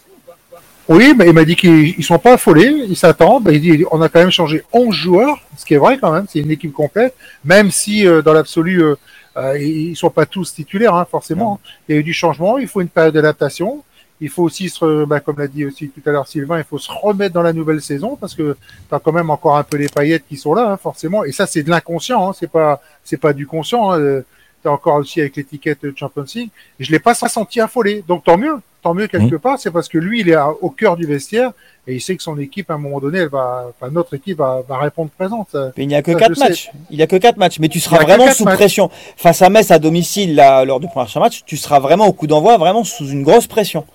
Oui, 0.90 1.14
mais 1.18 1.28
il 1.28 1.34
m'a 1.34 1.46
dit 1.46 1.56
qu'ils 1.56 1.96
ils 1.98 2.04
sont 2.04 2.20
pas 2.20 2.34
affolés, 2.34 2.86
ils 2.90 2.98
s'attendent. 2.98 3.44
Bah, 3.44 3.52
il 3.54 3.62
dit 3.62 3.86
on 3.92 4.02
a 4.02 4.10
quand 4.10 4.20
même 4.20 4.32
changé 4.32 4.64
11 4.74 4.94
joueurs, 4.94 5.38
ce 5.58 5.64
qui 5.66 5.74
est 5.74 5.78
vrai 5.78 5.98
quand 6.00 6.12
même, 6.12 6.26
c'est 6.30 6.40
une 6.40 6.52
équipe 6.52 6.74
complète, 6.74 7.16
même 7.46 7.72
si 7.72 8.06
euh, 8.06 8.22
dans 8.22 8.34
l'absolu, 8.34 8.84
euh, 8.84 8.96
euh, 9.38 9.58
ils 9.58 9.96
sont 9.96 10.10
pas 10.10 10.26
tous 10.26 10.54
titulaires, 10.54 10.96
hein, 10.96 11.08
forcément. 11.10 11.62
Il 11.88 11.96
y 11.96 11.98
a 11.98 12.02
eu 12.02 12.04
du 12.04 12.14
changement, 12.14 12.58
il 12.58 12.68
faut 12.68 12.82
une 12.82 12.90
période 12.90 13.14
d'adaptation. 13.14 13.84
Il 14.22 14.30
faut 14.30 14.44
aussi, 14.44 14.70
se, 14.70 15.06
bah, 15.06 15.20
comme 15.20 15.40
l'a 15.40 15.48
dit 15.48 15.66
aussi 15.66 15.90
tout 15.90 16.08
à 16.08 16.12
l'heure 16.12 16.28
Sylvain, 16.28 16.60
il 16.60 16.64
faut 16.64 16.78
se 16.78 16.92
remettre 16.92 17.34
dans 17.34 17.42
la 17.42 17.54
nouvelle 17.54 17.82
saison 17.82 18.16
parce 18.16 18.36
que 18.36 18.56
tu 18.88 18.96
as 18.96 19.00
quand 19.00 19.12
même 19.12 19.30
encore 19.32 19.58
un 19.58 19.64
peu 19.64 19.78
les 19.78 19.90
paillettes 19.90 20.24
qui 20.30 20.38
sont 20.38 20.54
là, 20.54 20.72
hein, 20.72 20.78
forcément. 20.78 21.24
Et 21.26 21.32
ça, 21.32 21.48
c'est 21.48 21.64
de 21.64 21.70
l'inconscient, 21.70 22.30
hein, 22.30 22.34
c'est 22.38 22.50
pas, 22.50 22.82
c'est 23.04 23.18
pas 23.18 23.34
du 23.34 23.48
conscient. 23.48 23.92
Hein, 23.92 24.22
tu 24.62 24.70
encore 24.70 24.96
aussi 24.96 25.20
avec 25.22 25.36
l'étiquette 25.36 25.80
Champions 25.98 26.26
League. 26.36 26.50
Et 26.80 26.84
je 26.84 26.92
l'ai 26.92 27.00
pas 27.00 27.16
senti 27.16 27.60
affolé. 27.60 28.04
Donc 28.08 28.24
tant 28.24 28.38
mieux, 28.38 28.60
tant 28.82 28.94
mieux 28.94 29.08
quelque 29.08 29.36
part. 29.36 29.60
C'est 29.60 29.72
parce 29.72 29.88
que 29.88 29.98
lui, 29.98 30.22
il 30.22 30.30
est 30.30 30.38
au 30.62 30.70
cœur 30.70 30.96
du 30.96 31.06
vestiaire 31.06 31.52
et 31.88 31.96
il 31.96 32.02
sait 32.02 32.16
que 32.16 32.22
son 32.24 32.38
équipe, 32.38 32.70
à 32.70 32.76
un 32.76 32.78
moment 32.78 33.00
donné, 33.00 33.20
elle 33.20 33.30
va, 33.30 33.66
enfin, 33.70 33.92
notre 33.92 34.14
équipe 34.14 34.38
va, 34.38 34.62
va 34.68 34.78
répondre 34.78 35.10
présente. 35.18 35.56
Mais 35.78 35.84
il 35.84 35.88
n'y 35.88 35.96
a 35.96 36.04
que 36.04 36.14
Ça, 36.14 36.20
quatre 36.20 36.36
sais. 36.36 36.50
matchs. 36.50 36.72
Il 36.92 36.98
n'y 36.98 37.04
a 37.04 37.08
que 37.08 37.16
quatre 37.16 37.38
matchs. 37.38 37.60
Mais 37.60 37.70
tu 37.70 37.80
seras 37.80 38.04
vraiment 38.04 38.32
sous 38.32 38.46
matchs. 38.46 38.56
pression. 38.56 38.92
Face 39.18 39.42
à 39.42 39.50
Metz 39.50 39.72
à 39.72 39.80
domicile, 39.80 40.36
là, 40.36 40.64
lors 40.64 40.80
du 40.80 40.88
premier 40.88 41.08
match, 41.16 41.42
tu 41.46 41.58
seras 41.58 41.80
vraiment 41.80 42.06
au 42.06 42.14
coup 42.14 42.28
d'envoi, 42.28 42.58
vraiment 42.58 42.84
sous 42.84 43.08
une 43.08 43.24
grosse 43.24 43.48
pression. 43.48 43.86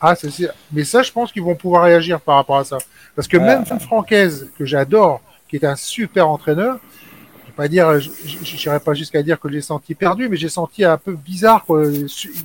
Ah, 0.00 0.14
c'est 0.14 0.30
sûr. 0.30 0.50
Mais 0.72 0.84
ça, 0.84 1.02
je 1.02 1.10
pense 1.12 1.32
qu'ils 1.32 1.42
vont 1.42 1.54
pouvoir 1.54 1.84
réagir 1.84 2.20
par 2.20 2.36
rapport 2.36 2.58
à 2.58 2.64
ça. 2.64 2.78
Parce 3.14 3.28
que 3.28 3.36
même 3.36 3.64
Francaise, 3.80 4.50
que 4.58 4.64
j'adore, 4.64 5.20
qui 5.48 5.56
est 5.56 5.64
un 5.64 5.76
super 5.76 6.28
entraîneur, 6.28 6.78
je 7.42 7.46
vais 7.46 7.56
pas 7.56 7.68
dire, 7.68 7.98
je 8.00 8.56
n'irai 8.56 8.80
pas 8.80 8.92
jusqu'à 8.92 9.22
dire 9.22 9.40
que 9.40 9.50
j'ai 9.50 9.62
senti 9.62 9.94
perdu, 9.94 10.28
mais 10.28 10.36
j'ai 10.36 10.48
senti 10.50 10.84
un 10.84 10.98
peu 10.98 11.12
bizarre, 11.12 11.64
quoi, 11.64 11.84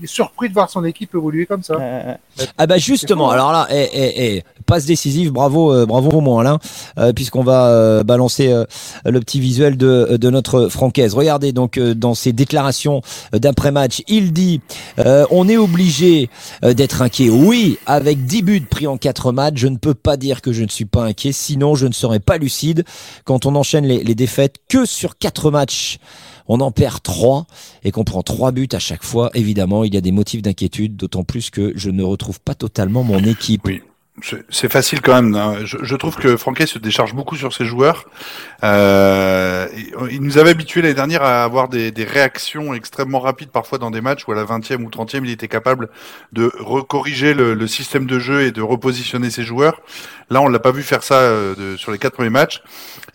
surpris 0.06 0.48
de 0.48 0.54
voir 0.54 0.70
son 0.70 0.86
équipe 0.86 1.14
évoluer 1.14 1.46
comme 1.46 1.64
ça. 1.64 2.18
Ah 2.58 2.68
bah 2.68 2.78
justement, 2.78 3.30
hein. 3.30 3.34
alors 3.34 3.52
là, 3.52 3.68
eh, 3.72 3.90
eh, 3.94 4.36
eh, 4.36 4.44
passe 4.66 4.86
décisive, 4.86 5.32
bravo, 5.32 5.74
euh, 5.74 5.86
bravo 5.86 6.22
mon 6.22 6.40
Alain, 6.40 6.60
euh, 6.98 7.14
puisqu'on 7.14 7.44
va 7.44 7.68
euh, 7.68 8.04
balancer 8.04 8.52
euh, 8.52 8.64
le 9.06 9.20
petit 9.20 9.40
visuel 9.40 9.78
de, 9.78 10.18
de 10.20 10.30
notre 10.30 10.68
francaise. 10.68 11.14
Regardez 11.14 11.52
donc 11.52 11.78
dans 11.78 12.14
ses 12.14 12.32
déclarations 12.34 13.02
d'après-match, 13.34 14.02
il 14.08 14.34
dit 14.34 14.62
on 14.98 15.48
est 15.50 15.58
obligé 15.58 16.30
d'être 16.64 17.02
inquiet. 17.02 17.30
Oui, 17.30 17.78
avec 17.86 18.26
10 18.26 18.42
buts 18.44 18.68
pris 18.70 18.88
en 18.88 18.98
4 18.98 19.32
matchs, 19.32 19.58
je 19.58 19.68
ne 19.68 19.78
peux 19.78 19.94
pas 19.94 20.18
dire 20.18 20.42
que 20.42 20.54
je 20.54 20.64
ne 20.64 20.70
suis 20.70 20.86
pas 20.86 21.04
inquiet, 21.04 21.32
sinon 21.32 21.76
je 21.76 21.88
ne 21.88 21.94
serais 21.94 22.20
pas 22.20 22.38
lucide 22.38 22.84
quand 23.26 23.46
on 23.46 23.56
enchaîne 23.56 23.86
les, 23.86 24.04
les 24.04 24.16
défaites 24.16 24.56
que 24.70 24.86
sur 24.86 25.18
4 25.18 25.52
matchs. 25.52 26.00
On 26.54 26.60
en 26.60 26.72
perd 26.72 27.02
3 27.02 27.48
et 27.86 27.92
qu'on 27.92 28.04
prend 28.04 28.24
3 28.24 28.52
buts 28.52 28.68
à 28.74 28.80
chaque 28.80 29.06
fois. 29.06 29.32
Évidemment, 29.36 29.86
il 29.86 29.94
y 29.94 29.98
a 29.98 30.02
des 30.02 30.12
motifs 30.12 30.42
d'inquiétude, 30.42 30.98
d'autant 30.98 31.24
plus 31.24 31.50
que 31.50 31.72
je 31.78 31.90
ne 31.90 32.04
retrouve 32.04 32.42
pas 32.42 32.56
totalement 32.56 33.04
mon 33.04 33.24
équipe. 33.24 33.66
C'est- 34.50 34.70
facile 34.70 35.02
quand 35.02 35.22
même. 35.22 35.36
hein. 35.36 35.56
Je, 35.66 35.78
je 35.82 35.96
trouve 35.96 36.16
que 36.16 36.38
Franquet 36.38 36.66
se 36.68 36.78
décharge 36.80 37.14
beaucoup 37.14 37.36
sur 37.36 37.54
ses 37.54 37.66
joueurs. 37.66 38.06
Euh, 38.64 39.68
il 40.12 40.22
nous 40.22 40.38
avait 40.38 40.52
habitué 40.52 40.82
l'année 40.82 40.94
dernière 40.94 41.24
à 41.24 41.44
avoir 41.44 41.68
des, 41.68 41.92
des 41.92 42.04
réactions 42.04 42.74
extrêmement 42.74 43.20
rapides 43.20 43.50
parfois 43.50 43.78
dans 43.80 43.92
des 43.92 44.02
matchs 44.02 44.28
où 44.28 44.32
à 44.32 44.36
la 44.36 44.46
20e 44.46 44.84
ou 44.84 44.90
30e 44.90 45.22
il 45.24 45.32
était 45.32 45.48
capable 45.48 45.90
de 46.32 46.52
recorriger 46.60 47.34
le, 47.34 47.54
le 47.54 47.68
système 47.68 48.06
de 48.06 48.20
jeu 48.20 48.44
et 48.44 48.52
de 48.52 48.62
repositionner 48.62 49.30
ses 49.30 49.44
joueurs. 49.44 49.82
Là 50.30 50.42
on 50.42 50.48
l'a 50.48 50.60
pas 50.60 50.72
vu 50.72 50.84
faire 50.84 51.04
ça 51.04 51.16
euh, 51.16 51.56
de- 51.56 51.78
sur 51.78 51.92
les 51.92 51.98
quatre 51.98 52.14
premiers 52.14 52.30
matchs. 52.30 52.62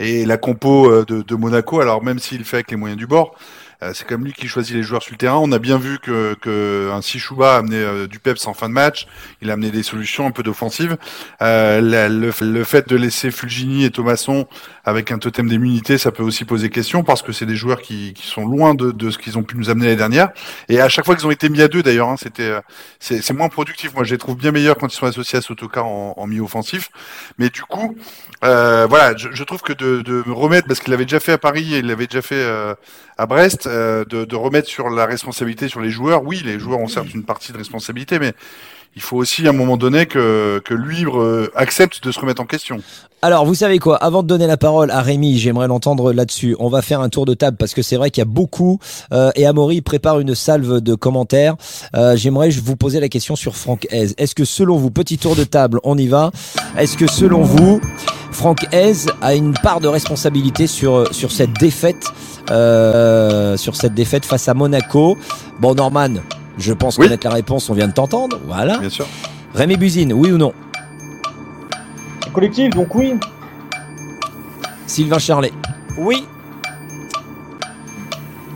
Et 0.01 0.27
la 0.27 0.37
compo 0.37 0.91
euh, 0.91 1.05
de, 1.07 1.23
de 1.23 1.35
Monaco, 1.37 1.81
alors 1.81 2.03
même 2.03 2.19
s'il 2.19 2.45
fait 2.45 2.57
avec 2.59 2.71
les 2.71 2.77
moyens 2.77 2.99
du 2.99 3.07
bord, 3.07 3.35
euh, 3.83 3.93
c'est 3.95 4.07
comme 4.07 4.25
lui 4.25 4.33
qui 4.33 4.49
choisit 4.49 4.75
les 4.75 4.83
joueurs 4.83 5.03
sur 5.03 5.13
le 5.13 5.19
terrain. 5.19 5.39
On 5.39 5.53
a 5.53 5.59
bien 5.59 5.79
vu 5.79 5.99
que, 5.99 6.35
que 6.41 6.91
un 6.93 7.03
Sichouba 7.03 7.55
a 7.55 7.59
amené 7.59 7.77
euh, 7.77 8.07
du 8.07 8.19
peps 8.19 8.47
en 8.47 8.55
fin 8.55 8.69
de 8.69 8.75
match. 8.75 9.07
Il 9.43 9.51
a 9.51 9.55
amené 9.55 9.71
des 9.71 9.83
solutions 9.83 10.27
un 10.27 10.31
peu 10.31 10.43
d'offensive. 10.43 10.97
Euh, 11.43 11.81
la- 11.81 12.09
le, 12.09 12.33
le 12.41 12.65
fait 12.65 12.89
de 12.89 12.97
laisser 12.97 13.31
Fulgini 13.31 13.85
et 13.85 13.91
Thomasson 13.91 14.47
avec 14.85 15.11
un 15.13 15.19
totem 15.19 15.49
d'immunité, 15.49 15.99
ça 15.99 16.13
peut 16.13 16.23
aussi 16.23 16.45
poser 16.45 16.71
question 16.71 17.03
parce 17.03 17.23
que 17.23 17.33
c'est 17.33 17.47
des 17.47 17.57
joueurs 17.57 17.83
qui, 17.83 18.15
qui 18.15 18.27
sont 18.27 18.47
loin 18.47 18.75
de, 18.75 18.93
de 18.93 19.11
ce 19.11 19.19
qu'ils 19.19 19.37
ont 19.37 19.43
pu 19.43 19.57
nous 19.57 19.69
amener 19.69 19.87
l'année 19.87 19.97
dernière. 19.97 20.29
Et 20.69 20.81
à 20.81 20.89
chaque 20.89 21.05
fois 21.05 21.17
qu'ils 21.17 21.27
ont 21.27 21.31
été 21.31 21.49
mis 21.49 21.61
à 21.61 21.69
deux, 21.69 21.83
d'ailleurs, 21.83 22.09
hein, 22.09 22.17
c'était 22.17 22.51
euh, 22.51 22.61
c'est 23.01 23.33
moins 23.33 23.49
productif. 23.49 23.95
Moi, 23.95 24.05
je 24.05 24.13
les 24.13 24.19
trouve 24.19 24.37
bien 24.37 24.53
meilleurs 24.53 24.77
quand 24.77 24.93
ils 24.93 24.97
sont 24.97 25.07
associés 25.07 25.39
à 25.39 25.43
Sotoka 25.43 25.83
en, 25.83 26.15
en 26.17 26.27
mi-offensif. 26.27 26.89
Mais 27.39 27.51
du 27.51 27.63
coup, 27.63 27.97
euh, 28.45 28.87
voilà, 28.89 29.17
je, 29.17 29.29
je 29.33 29.45
trouve 29.45 29.63
que 29.63 29.73
de, 29.73 30.03
de 30.03 30.23
me 30.27 30.33
remettre, 30.33 30.69
parce 30.69 30.81
qu'il 30.81 30.91
l'avait 30.93 31.05
déjà 31.05 31.21
fait 31.21 31.33
à 31.33 31.39
Paris 31.39 31.75
et 31.75 31.79
il 31.79 31.87
l'avait 31.87 32.07
déjà 32.07 32.23
fait 32.23 32.35
à 33.19 33.27
Brest, 33.27 33.67
euh, 33.67 34.05
de, 34.05 34.25
de 34.25 34.37
remettre 34.37 34.69
sur 34.69 34.91
la 34.91 35.07
responsabilité 35.07 35.69
sur 35.69 35.81
les 35.81 35.91
joueurs. 35.91 36.25
Oui, 36.25 36.43
les 36.45 36.59
joueurs 36.59 36.81
ont 36.81 36.89
certes 36.89 37.15
une 37.15 37.25
partie 37.25 37.53
de 37.53 37.59
responsabilité, 37.59 38.19
mais 38.19 38.35
il 38.97 39.03
faut 39.03 39.19
aussi 39.19 39.47
à 39.47 39.51
un 39.51 39.53
moment 39.53 39.77
donné 39.77 40.07
que, 40.07 40.61
que 40.65 40.73
lui 40.73 41.05
euh, 41.07 41.49
accepte 41.55 42.03
de 42.03 42.11
se 42.11 42.19
remettre 42.19 42.41
en 42.41 42.47
question. 42.47 42.81
Alors, 43.21 43.45
vous 43.45 43.55
savez 43.55 43.79
quoi? 43.79 43.97
Avant 43.97 44.23
de 44.23 44.29
donner 44.29 44.47
la 44.47 44.57
parole 44.57 44.91
à 44.91 45.03
Rémi, 45.03 45.39
j'aimerais 45.39 45.69
l'entendre 45.69 46.13
là-dessus. 46.13 46.57
On 46.59 46.69
va 46.69 46.81
faire 46.81 47.01
un 47.01 47.11
tour 47.11 47.27
de 47.27 47.35
table 47.35 47.59
parce 47.59 47.75
que 47.75 47.83
c'est 47.83 47.97
vrai 47.97 48.11
qu'il 48.11 48.21
y 48.21 48.23
a 48.23 48.25
beaucoup. 48.27 48.79
euh, 49.13 49.31
et 49.37 49.47
Amaury 49.47 49.83
prépare 49.83 50.19
une 50.21 50.35
salve 50.35 50.81
de 50.81 50.95
commentaires. 50.95 51.57
Euh, 51.95 52.17
j'aimerais 52.17 52.49
vous 52.51 52.77
poser 52.77 53.01
la 53.01 53.09
question 53.09 53.37
sur 53.37 53.57
Franck 53.57 53.87
Hez. 53.91 54.15
Est-ce 54.17 54.35
que 54.35 54.45
selon 54.47 54.77
vous, 54.77 54.91
petit 54.91 55.19
tour 55.19 55.37
de 55.37 55.45
table, 55.45 55.79
on 55.85 55.99
y 55.99 56.07
va? 56.07 56.31
Est-ce 56.79 56.97
que 56.97 57.07
selon 57.07 57.43
vous, 57.43 57.81
Franck 58.33 58.67
Hez 58.73 58.95
a 59.21 59.35
une 59.35 59.53
part 59.53 59.81
de 59.81 59.89
responsabilité 59.89 60.67
sur 60.67 61.13
sur 61.15 61.33
cette 61.33 61.53
défaite, 61.55 62.07
euh, 62.51 63.57
sur 63.59 63.77
cette 63.77 63.95
défaite 63.95 64.25
face 64.25 64.49
à 64.49 64.55
Monaco? 64.55 65.19
Bon, 65.59 65.75
Norman, 65.75 66.15
je 66.59 66.73
pense 66.73 66.99
Oui. 66.99 67.07
connaître 67.07 67.27
la 67.27 67.35
réponse. 67.35 67.69
On 67.71 67.75
vient 67.75 67.89
de 67.89 67.93
t'entendre. 67.93 68.39
Voilà. 68.47 68.79
Bien 68.79 68.89
sûr. 68.91 69.07
Rémi 69.55 69.77
Buzine, 69.77 70.13
oui 70.13 70.33
ou 70.33 70.39
non? 70.39 70.53
Collectif, 72.33 72.71
donc 72.75 72.95
oui. 72.95 73.15
Sylvain 74.87 75.19
Charlet. 75.19 75.53
oui, 75.99 76.27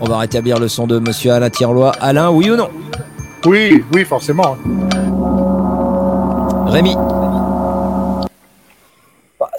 On 0.00 0.06
va 0.06 0.18
rétablir 0.18 0.58
le 0.58 0.68
son 0.68 0.86
de 0.86 0.98
Monsieur 0.98 1.32
Alain 1.32 1.50
Tirlois. 1.50 1.92
Alain, 2.00 2.30
oui 2.30 2.50
ou 2.50 2.56
non? 2.56 2.68
Oui, 3.46 3.82
oui, 3.94 4.04
forcément. 4.04 4.56
Rémi 6.66 6.94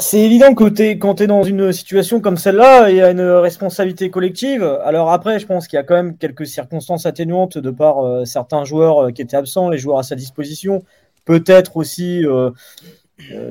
c'est 0.02 0.20
évident 0.20 0.54
que 0.54 0.66
quand 0.96 1.16
tu 1.16 1.24
es 1.24 1.28
dans 1.28 1.44
une 1.44 1.72
situation 1.72 2.20
comme 2.20 2.36
celle-là, 2.36 2.90
il 2.90 2.98
y 2.98 3.02
a 3.02 3.12
une 3.12 3.22
responsabilité 3.22 4.10
collective. 4.10 4.64
Alors 4.84 5.12
après, 5.12 5.40
je 5.40 5.46
pense 5.46 5.68
qu'il 5.68 5.78
y 5.78 5.80
a 5.80 5.84
quand 5.84 5.96
même 5.96 6.18
quelques 6.18 6.48
circonstances 6.48 7.06
atténuantes 7.06 7.58
de 7.58 7.72
par 7.72 8.06
euh, 8.06 8.26
certains 8.26 8.66
joueurs 8.66 9.06
euh, 9.06 9.12
qui 9.12 9.22
étaient 9.22 9.38
absents, 9.38 9.70
les 9.70 9.78
joueurs 9.78 10.00
à 10.00 10.04
sa 10.04 10.16
disposition. 10.16 10.84
Peut-être 11.24 11.78
aussi 11.78 12.26
euh, 12.26 12.50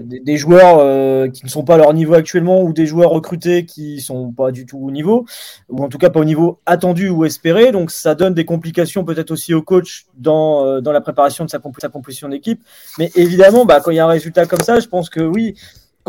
des, 0.02 0.18
des 0.18 0.36
joueurs 0.36 1.30
qui 1.30 1.44
ne 1.44 1.48
sont 1.48 1.62
pas 1.62 1.74
à 1.74 1.78
leur 1.78 1.94
niveau 1.94 2.14
actuellement 2.14 2.60
ou 2.62 2.72
des 2.72 2.86
joueurs 2.86 3.10
recrutés 3.10 3.64
qui 3.64 4.00
sont 4.00 4.32
pas 4.32 4.50
du 4.50 4.66
tout 4.66 4.78
au 4.78 4.90
niveau, 4.90 5.26
ou 5.68 5.84
en 5.84 5.88
tout 5.88 5.98
cas 5.98 6.10
pas 6.10 6.18
au 6.18 6.24
niveau 6.24 6.58
attendu 6.66 7.08
ou 7.08 7.24
espéré. 7.24 7.70
Donc 7.70 7.92
ça 7.92 8.16
donne 8.16 8.34
des 8.34 8.44
complications 8.44 9.04
peut-être 9.04 9.30
aussi 9.30 9.54
au 9.54 9.62
coach 9.62 10.06
dans, 10.18 10.80
dans 10.80 10.90
la 10.90 11.00
préparation 11.00 11.44
de 11.44 11.50
sa, 11.50 11.60
comp- 11.60 11.80
sa 11.80 11.88
composition 11.88 12.28
d'équipe. 12.28 12.60
Mais 12.98 13.10
évidemment, 13.14 13.64
bah, 13.64 13.80
quand 13.80 13.92
il 13.92 13.98
y 13.98 14.00
a 14.00 14.04
un 14.04 14.08
résultat 14.08 14.46
comme 14.46 14.60
ça, 14.60 14.80
je 14.80 14.88
pense 14.88 15.08
que 15.08 15.20
oui, 15.20 15.54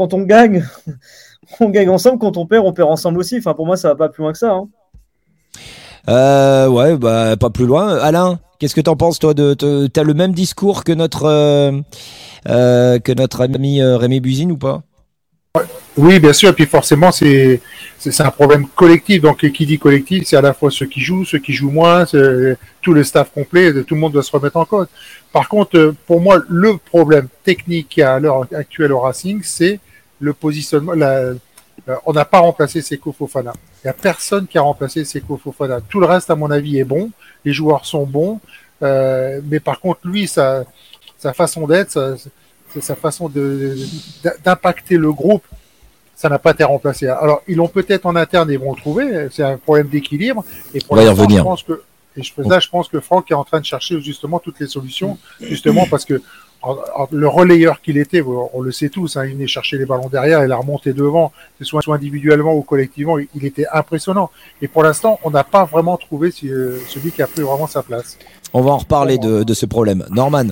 quand 0.02 0.16
on 0.16 0.22
gagne, 0.24 0.66
on 1.60 1.70
gagne 1.70 1.90
ensemble. 1.90 2.18
Quand 2.18 2.38
on 2.38 2.48
perd, 2.48 2.66
on 2.66 2.74
perd 2.74 2.90
ensemble 2.90 3.20
aussi. 3.20 3.38
Enfin, 3.38 3.54
pour 3.54 3.68
moi, 3.68 3.78
ça 3.78 3.90
va 3.90 3.96
pas 3.96 4.10
plus 4.10 4.24
loin 4.24 4.32
que 4.32 4.38
ça. 4.40 4.52
hein. 4.52 4.68
Euh, 6.10 6.68
ouais, 6.68 6.98
bah 6.98 7.36
pas 7.40 7.52
plus 7.52 7.68
loin. 7.68 8.00
Alain, 8.00 8.40
qu'est-ce 8.58 8.74
que 8.74 8.82
t'en 8.82 8.96
penses 8.96 9.20
toi 9.20 9.36
de, 9.36 9.54
de- 9.54 9.86
T'as 9.86 10.02
le 10.04 10.16
même 10.16 10.34
discours 10.34 10.84
que 10.84 10.92
notre 10.92 11.26
euh, 11.26 11.72
euh, 12.50 12.98
que 12.98 13.12
notre 13.12 13.42
ami 13.42 13.80
euh, 13.82 13.98
Rémi 13.98 14.20
Buzine 14.20 14.52
ou 14.52 14.58
pas? 14.58 14.82
Oui, 15.98 16.20
bien 16.20 16.34
sûr. 16.34 16.50
Et 16.50 16.54
puis 16.54 16.66
forcément, 16.66 17.12
c'est 17.12 17.62
c'est 18.00 18.12
c'est 18.12 18.24
un 18.24 18.32
problème 18.32 18.66
collectif. 18.70 19.22
Donc, 19.22 19.48
qui 19.52 19.66
dit 19.68 19.78
collectif, 19.78 20.24
c'est 20.26 20.38
à 20.38 20.42
la 20.42 20.54
fois 20.54 20.72
ceux 20.72 20.88
qui 20.88 21.02
jouent, 21.02 21.26
ceux 21.26 21.38
qui 21.38 21.54
jouent 21.54 21.70
moins, 21.70 22.08
c'est 22.08 22.58
tout 22.82 22.94
le 22.94 23.04
staff 23.04 23.30
complet. 23.32 23.72
Tout 23.84 23.94
le 23.94 24.02
monde 24.02 24.14
doit 24.14 24.24
se 24.24 24.32
remettre 24.32 24.58
en 24.58 24.66
cause. 24.66 24.88
Par 25.32 25.48
contre, 25.48 25.94
pour 26.08 26.20
moi, 26.22 26.42
le 26.50 26.78
problème 26.78 27.28
technique 27.44 27.90
qu'il 27.90 28.02
y 28.02 28.04
a 28.04 28.16
à 28.16 28.20
l'heure 28.20 28.48
actuelle 28.56 28.92
au 28.94 29.02
Racing, 29.02 29.42
c'est 29.44 29.80
le 30.21 30.34
positionnement. 30.34 30.93
La, 30.93 31.10
euh, 31.10 31.36
on 32.05 32.13
n'a 32.13 32.25
pas 32.25 32.39
remplacé 32.39 32.81
Seko 32.81 33.12
Fofana. 33.12 33.53
Il 33.84 33.88
n'y 33.88 33.89
a 33.89 33.93
personne 33.93 34.47
qui 34.47 34.57
a 34.57 34.62
remplacé 34.62 35.03
Seko 35.03 35.36
Fofana. 35.38 35.81
Tout 35.81 35.99
le 35.99 36.05
reste, 36.05 36.29
à 36.29 36.36
mon 36.36 36.49
avis, 36.51 36.77
est 36.79 36.84
bon. 36.86 37.10
Les 37.43 37.51
joueurs 37.53 37.86
sont 37.86 38.05
bons. 38.05 38.39
Euh, 38.84 39.41
mais 39.49 39.60
par 39.60 39.79
contre, 39.79 39.99
lui, 40.05 40.27
sa, 40.27 40.63
sa 41.17 41.34
façon 41.34 41.67
d'être, 41.67 41.89
sa, 41.91 42.15
sa- 42.81 42.95
façon 42.95 43.27
de- 43.29 43.75
d'impacter 44.45 44.97
le 44.97 45.12
groupe, 45.12 45.43
ça 46.15 46.29
n'a 46.29 46.38
pas 46.39 46.51
été 46.51 46.63
remplacé. 46.63 47.07
Alors, 47.07 47.41
ils 47.47 47.55
l'ont 47.57 47.67
peut-être 47.67 48.05
en 48.05 48.15
interne, 48.15 48.49
ils 48.51 48.60
vont 48.60 48.73
le 48.73 48.79
trouver. 48.79 49.27
C'est 49.31 49.43
un 49.43 49.57
problème 49.57 49.88
d'équilibre. 49.88 50.43
Et 50.73 50.79
pour 50.79 50.95
l'instant. 51.07 51.23
Je 51.38 51.43
pense 51.43 51.63
que, 51.63 51.81
et 52.17 52.21
je, 52.23 52.31
là, 52.47 52.60
je 52.60 52.67
pense 52.69 52.88
que 52.89 52.99
Franck 52.99 53.31
est 53.31 53.36
en 53.36 53.43
train 53.43 53.60
de 53.60 53.65
chercher 53.65 53.99
justement 54.01 54.38
toutes 54.39 54.60
les 54.60 54.67
solutions, 54.67 55.17
justement 55.39 55.86
parce 55.89 56.05
que 56.05 56.21
en- 56.62 56.78
en- 56.95 57.08
le 57.12 57.28
relayeur 57.28 57.82
qu'il 57.82 57.97
était, 57.97 58.21
on, 58.21 58.62
le 58.62 58.71
sait 58.71 58.89
tous, 58.89 59.17
hein, 59.17 59.26
il 59.26 59.34
venait 59.34 59.47
chercher 59.47 59.78
les 59.78 59.86
ballons 59.86 60.10
derrière 60.10 60.41
et 60.43 60.47
la 60.47 60.58
remontée 60.58 60.93
devant, 60.93 61.30
que 61.58 61.65
ce 61.65 61.65
soit, 61.65 61.82
individuellement 61.95 62.54
ou 62.56 62.62
collectivement, 62.62 63.17
il, 63.19 63.28
il 63.36 63.45
était 63.45 63.65
impressionnant. 63.74 64.30
Et 64.62 64.67
pour 64.67 64.84
l'instant, 64.84 65.19
on 65.24 65.32
n'a 65.32 65.43
pas 65.43 65.65
vraiment 65.65 65.97
trouvé 65.97 66.32
si- 66.32 66.50
euh, 66.50 66.78
celui 66.88 67.12
qui 67.12 67.21
a 67.21 67.28
pris 67.28 67.41
vraiment 67.41 67.67
sa 67.67 67.82
place. 67.84 68.17
On 68.54 68.62
va 68.62 68.71
en 68.71 68.78
reparler 68.78 69.17
de, 69.17 69.43
de 69.43 69.54
ce 69.54 69.65
problème. 69.65 70.06
Norman. 70.10 70.45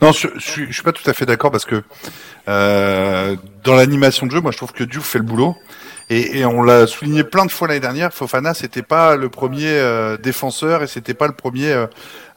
Non, 0.00 0.12
je, 0.12 0.28
je, 0.36 0.40
suis- 0.50 0.66
je 0.68 0.72
suis 0.72 0.82
pas 0.82 0.92
tout 0.92 1.08
à 1.08 1.12
fait 1.12 1.26
d'accord 1.26 1.50
parce 1.50 1.64
que 1.64 1.82
euh, 2.48 3.36
dans 3.64 3.74
l'animation 3.74 4.26
de 4.26 4.30
jeu, 4.32 4.40
moi 4.40 4.50
je 4.52 4.56
trouve 4.56 4.72
que 4.72 4.84
Diouf 4.84 5.04
fait 5.06 5.18
le 5.18 5.24
boulot. 5.24 5.56
Et, 6.10 6.38
et 6.40 6.44
on 6.44 6.62
l'a 6.62 6.86
souligné 6.86 7.24
plein 7.24 7.46
de 7.46 7.50
fois 7.50 7.66
l'année 7.66 7.80
dernière, 7.80 8.12
Fofana 8.12 8.52
c'était 8.52 8.82
pas 8.82 9.16
le 9.16 9.30
premier 9.30 9.66
euh, 9.70 10.18
défenseur 10.18 10.82
et 10.82 10.86
c'était 10.86 11.14
pas 11.14 11.26
le 11.26 11.32
premier. 11.32 11.72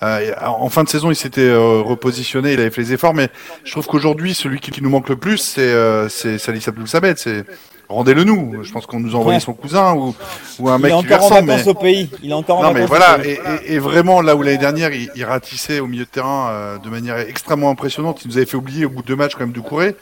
Euh, 0.03 0.31
en 0.45 0.69
fin 0.69 0.83
de 0.83 0.89
saison, 0.89 1.09
il 1.11 1.15
s'était 1.15 1.41
euh, 1.41 1.81
repositionné, 1.81 2.53
il 2.53 2.59
avait 2.59 2.69
fait 2.69 2.81
les 2.81 2.93
efforts, 2.93 3.13
mais 3.13 3.29
je 3.63 3.71
trouve 3.71 3.87
qu'aujourd'hui, 3.87 4.33
celui 4.33 4.59
qui, 4.59 4.71
qui 4.71 4.81
nous 4.83 4.89
manque 4.89 5.09
le 5.09 5.15
plus, 5.15 5.37
c'est 5.37 5.61
euh, 5.61 6.07
Salih 6.09 6.61
Abdul 6.67 6.87
Samed. 6.87 7.17
C'est 7.17 7.45
rendez-le 7.89 8.23
nous. 8.25 8.63
Je 8.63 8.71
pense 8.73 8.85
qu'on 8.85 8.99
nous 8.99 9.15
a 9.15 9.19
envoyé 9.19 9.37
Ouais. 9.37 9.43
son 9.43 9.53
cousin 9.53 9.93
ou, 9.95 10.13
ou 10.59 10.69
un 10.69 10.77
Il 10.77 10.81
mec 10.81 10.91
qui 10.91 11.13
en 11.13 11.17
ressemble. 11.17 11.47
vacances 11.47 11.65
mais- 11.65 11.71
au 11.71 11.73
pays. 11.73 12.09
Il 12.21 12.29
est 12.31 12.33
encore 12.33 12.59
en 12.59 12.63
non 12.63 12.73
mais 12.73 12.85
voilà, 12.85 13.17
et- 13.25 13.39
et 13.65 13.79
vraiment 13.79 14.21
là 14.21 14.35
où 14.35 14.41
l'année 14.43 14.57
dernière 14.57 14.93
il, 14.93 15.09
il 15.15 15.23
ratissait 15.23 15.79
au 15.79 15.87
milieu 15.87 16.03
de 16.03 16.09
terrain 16.09 16.49
euh, 16.51 16.77
de 16.79 16.89
manière 16.89 17.17
extrêmement 17.17 17.69
impressionnante, 17.69 18.19
il 18.25 18.27
nous 18.29 18.37
avait 18.37 18.45
fait 18.45 18.57
oublier 18.57 18.85
au 18.85 18.89
bout 18.89 19.01
de 19.03 19.07
deux 19.07 19.15
matchs 19.15 19.33
quand 19.35 19.45
même 19.45 19.51
de 19.53 19.59
courir. 19.61 19.93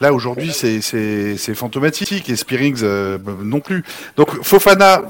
Là 0.00 0.12
aujourd'hui 0.12 0.52
c'est 0.52 0.80
c'est 0.80 1.36
c'est 1.36 1.54
fantomatique 1.54 2.28
et 2.28 2.36
Spearings 2.36 2.80
euh, 2.82 3.18
non 3.42 3.60
plus. 3.60 3.82
Donc 4.16 4.42
Fofana, 4.42 5.02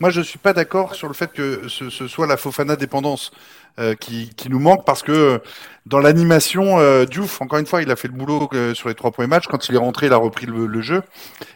moi 0.00 0.10
je 0.10 0.20
suis 0.20 0.38
pas 0.38 0.52
d'accord 0.52 0.94
sur 0.94 1.08
le 1.08 1.14
fait 1.14 1.32
que 1.32 1.68
ce, 1.68 1.90
ce 1.90 2.08
soit 2.08 2.26
la 2.26 2.36
Fofana 2.36 2.76
dépendance 2.76 3.30
euh, 3.78 3.94
qui, 3.94 4.30
qui 4.36 4.50
nous 4.50 4.58
manque 4.58 4.84
parce 4.84 5.02
que 5.02 5.40
dans 5.86 5.98
l'animation, 5.98 6.78
euh, 6.78 7.06
Diouf, 7.06 7.40
encore 7.40 7.58
une 7.58 7.66
fois, 7.66 7.82
il 7.82 7.90
a 7.90 7.96
fait 7.96 8.06
le 8.06 8.14
boulot 8.14 8.48
euh, 8.52 8.74
sur 8.74 8.88
les 8.88 8.94
trois 8.94 9.10
premiers 9.10 9.28
matchs. 9.28 9.46
Quand 9.48 9.68
il 9.68 9.74
est 9.74 9.78
rentré, 9.78 10.06
il 10.06 10.12
a 10.12 10.16
repris 10.16 10.46
le, 10.46 10.66
le 10.66 10.80
jeu. 10.80 11.02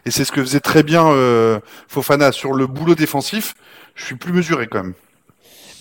Et 0.05 0.11
c'est 0.11 0.25
ce 0.25 0.31
que 0.31 0.41
faisait 0.41 0.59
très 0.59 0.83
bien 0.83 1.07
euh, 1.07 1.59
Fofana 1.87 2.31
sur 2.31 2.53
le 2.53 2.67
boulot 2.67 2.95
défensif. 2.95 3.53
Je 3.95 4.03
suis 4.03 4.15
plus 4.15 4.33
mesuré 4.33 4.67
quand 4.67 4.83
même. 4.83 4.93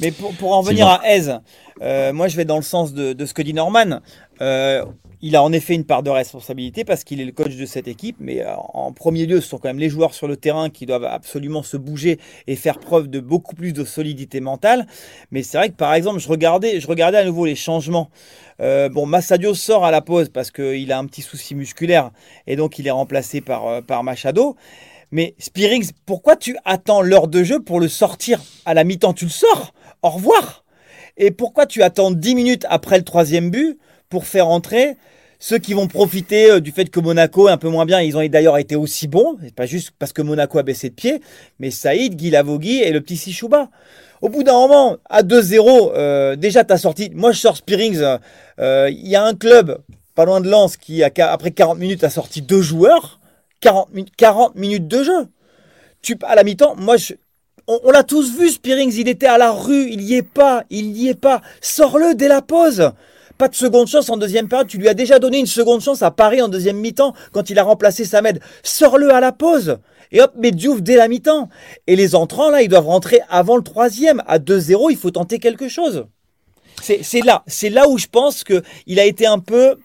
Mais 0.00 0.12
pour, 0.12 0.34
pour 0.34 0.54
en 0.54 0.62
venir 0.62 0.86
bon. 0.86 0.92
à 0.92 1.08
Aise, 1.08 1.40
euh, 1.80 2.12
moi 2.12 2.28
je 2.28 2.36
vais 2.36 2.44
dans 2.44 2.56
le 2.56 2.62
sens 2.62 2.92
de, 2.92 3.14
de 3.14 3.26
ce 3.26 3.32
que 3.34 3.42
dit 3.42 3.54
Norman. 3.54 4.00
Euh, 4.42 4.84
il 5.22 5.36
a 5.36 5.42
en 5.42 5.52
effet 5.52 5.74
une 5.74 5.84
part 5.84 6.02
de 6.02 6.10
responsabilité 6.10 6.84
parce 6.84 7.04
qu'il 7.04 7.20
est 7.20 7.24
le 7.24 7.32
coach 7.32 7.56
de 7.56 7.66
cette 7.66 7.88
équipe, 7.88 8.16
mais 8.20 8.42
euh, 8.42 8.54
en 8.56 8.92
premier 8.92 9.26
lieu, 9.26 9.40
ce 9.40 9.48
sont 9.48 9.58
quand 9.58 9.68
même 9.68 9.78
les 9.78 9.88
joueurs 9.88 10.14
sur 10.14 10.28
le 10.28 10.36
terrain 10.36 10.68
qui 10.68 10.86
doivent 10.86 11.04
absolument 11.04 11.62
se 11.62 11.76
bouger 11.76 12.18
et 12.46 12.56
faire 12.56 12.78
preuve 12.78 13.08
de 13.08 13.20
beaucoup 13.20 13.54
plus 13.54 13.72
de 13.72 13.84
solidité 13.84 14.40
mentale. 14.40 14.86
Mais 15.30 15.42
c'est 15.42 15.58
vrai 15.58 15.70
que 15.70 15.74
par 15.74 15.94
exemple, 15.94 16.18
je 16.18 16.28
regardais, 16.28 17.18
à 17.18 17.24
nouveau 17.24 17.46
les 17.46 17.54
changements. 17.54 18.10
Euh, 18.60 18.88
bon, 18.88 19.06
Massadio 19.06 19.54
sort 19.54 19.84
à 19.84 19.90
la 19.90 20.02
pause 20.02 20.28
parce 20.28 20.50
qu'il 20.50 20.92
a 20.92 20.98
un 20.98 21.06
petit 21.06 21.22
souci 21.22 21.54
musculaire 21.54 22.10
et 22.46 22.56
donc 22.56 22.78
il 22.78 22.86
est 22.86 22.92
remplacé 22.92 23.40
par, 23.40 23.66
euh, 23.66 23.80
par 23.80 24.02
Machado. 24.02 24.56
Mais 25.12 25.34
Spearings, 25.38 25.92
pourquoi 26.04 26.36
tu 26.36 26.56
attends 26.64 27.00
l'heure 27.00 27.28
de 27.28 27.44
jeu 27.44 27.60
pour 27.60 27.80
le 27.80 27.88
sortir 27.88 28.40
à 28.64 28.74
la 28.74 28.84
mi-temps? 28.84 29.12
Tu 29.12 29.26
le 29.26 29.30
sors 29.30 29.72
Au 30.02 30.10
revoir 30.10 30.64
Et 31.16 31.30
pourquoi 31.30 31.66
tu 31.66 31.82
attends 31.82 32.10
10 32.10 32.34
minutes 32.34 32.66
après 32.68 32.98
le 32.98 33.04
troisième 33.04 33.50
but 33.50 33.78
pour 34.08 34.26
faire 34.26 34.48
entrer 34.48 34.96
ceux 35.38 35.58
qui 35.58 35.74
vont 35.74 35.86
profiter 35.86 36.50
euh, 36.50 36.60
du 36.60 36.70
fait 36.72 36.88
que 36.90 37.00
Monaco 37.00 37.48
est 37.48 37.52
un 37.52 37.56
peu 37.58 37.68
moins 37.68 37.84
bien 37.84 38.00
Ils 38.00 38.16
ont 38.16 38.26
d'ailleurs 38.26 38.56
été 38.58 38.74
aussi 38.76 39.06
bons, 39.06 39.36
c'est 39.42 39.54
pas 39.54 39.66
juste 39.66 39.90
parce 39.98 40.12
que 40.12 40.22
Monaco 40.22 40.58
a 40.58 40.62
baissé 40.62 40.88
de 40.88 40.94
pied, 40.94 41.20
mais 41.58 41.70
Saïd, 41.70 42.16
Guy 42.16 42.30
Lavogui 42.30 42.80
et 42.80 42.90
le 42.90 43.00
petit 43.00 43.16
Sichouba. 43.16 43.68
Au 44.22 44.30
bout 44.30 44.42
d'un 44.42 44.54
moment, 44.54 44.96
à 45.10 45.22
2-0, 45.22 45.92
euh, 45.94 46.36
déjà 46.36 46.64
tu 46.64 46.72
as 46.72 46.78
sorti. 46.78 47.10
Moi 47.14 47.32
je 47.32 47.40
sors 47.40 47.56
Spearings, 47.56 48.02
euh, 48.58 48.88
il 48.90 49.06
y 49.06 49.14
a 49.16 49.22
un 49.24 49.34
club 49.34 49.78
pas 50.14 50.24
loin 50.24 50.40
de 50.40 50.48
Lens 50.48 50.78
qui, 50.78 51.02
après 51.02 51.50
40 51.50 51.78
minutes, 51.78 52.02
a 52.02 52.08
sorti 52.10 52.40
deux 52.40 52.62
joueurs. 52.62 53.20
40, 53.60 53.92
min- 53.92 54.04
40 54.16 54.54
minutes 54.54 54.88
de 54.88 55.02
jeu. 55.02 55.28
Tu, 56.00 56.16
à 56.22 56.34
la 56.34 56.42
mi-temps, 56.42 56.74
moi, 56.76 56.96
je, 56.96 57.12
on, 57.68 57.78
on 57.84 57.90
l'a 57.90 58.02
tous 58.02 58.34
vu, 58.34 58.48
Spearings, 58.48 58.94
il 58.96 59.08
était 59.08 59.26
à 59.26 59.36
la 59.36 59.50
rue, 59.52 59.88
il 59.90 60.00
y 60.00 60.14
est 60.14 60.22
pas, 60.22 60.64
il 60.70 60.96
y 60.96 61.08
est 61.08 61.20
pas. 61.20 61.42
Sors-le 61.60 62.14
dès 62.14 62.28
la 62.28 62.40
pause. 62.40 62.92
Pas 63.38 63.48
de 63.48 63.54
seconde 63.54 63.86
chance 63.86 64.08
en 64.08 64.16
deuxième 64.16 64.48
période. 64.48 64.68
Tu 64.68 64.78
lui 64.78 64.88
as 64.88 64.94
déjà 64.94 65.18
donné 65.18 65.38
une 65.38 65.46
seconde 65.46 65.82
chance 65.82 66.02
à 66.02 66.10
Paris 66.10 66.40
en 66.40 66.48
deuxième 66.48 66.78
mi-temps 66.78 67.14
quand 67.32 67.50
il 67.50 67.58
a 67.58 67.62
remplacé 67.62 68.04
Samed. 68.04 68.40
Sors-le 68.62 69.12
à 69.12 69.20
la 69.20 69.32
pause. 69.32 69.78
Et 70.12 70.22
hop, 70.22 70.32
Diouf 70.40 70.82
dès 70.82 70.96
la 70.96 71.08
mi-temps. 71.08 71.48
Et 71.86 71.96
les 71.96 72.14
entrants, 72.14 72.50
là, 72.50 72.62
ils 72.62 72.68
doivent 72.68 72.86
rentrer 72.86 73.20
avant 73.28 73.56
le 73.56 73.62
troisième. 73.62 74.22
À 74.26 74.38
2-0, 74.38 74.90
il 74.90 74.96
faut 74.96 75.10
tenter 75.10 75.38
quelque 75.38 75.68
chose. 75.68 76.06
C'est 76.82 77.22
là, 77.22 77.42
c'est 77.46 77.70
là 77.70 77.88
où 77.88 77.98
je 77.98 78.06
pense 78.06 78.44
que 78.44 78.62
il 78.86 79.00
a 79.00 79.04
été 79.04 79.26
un 79.26 79.38
peu, 79.38 79.76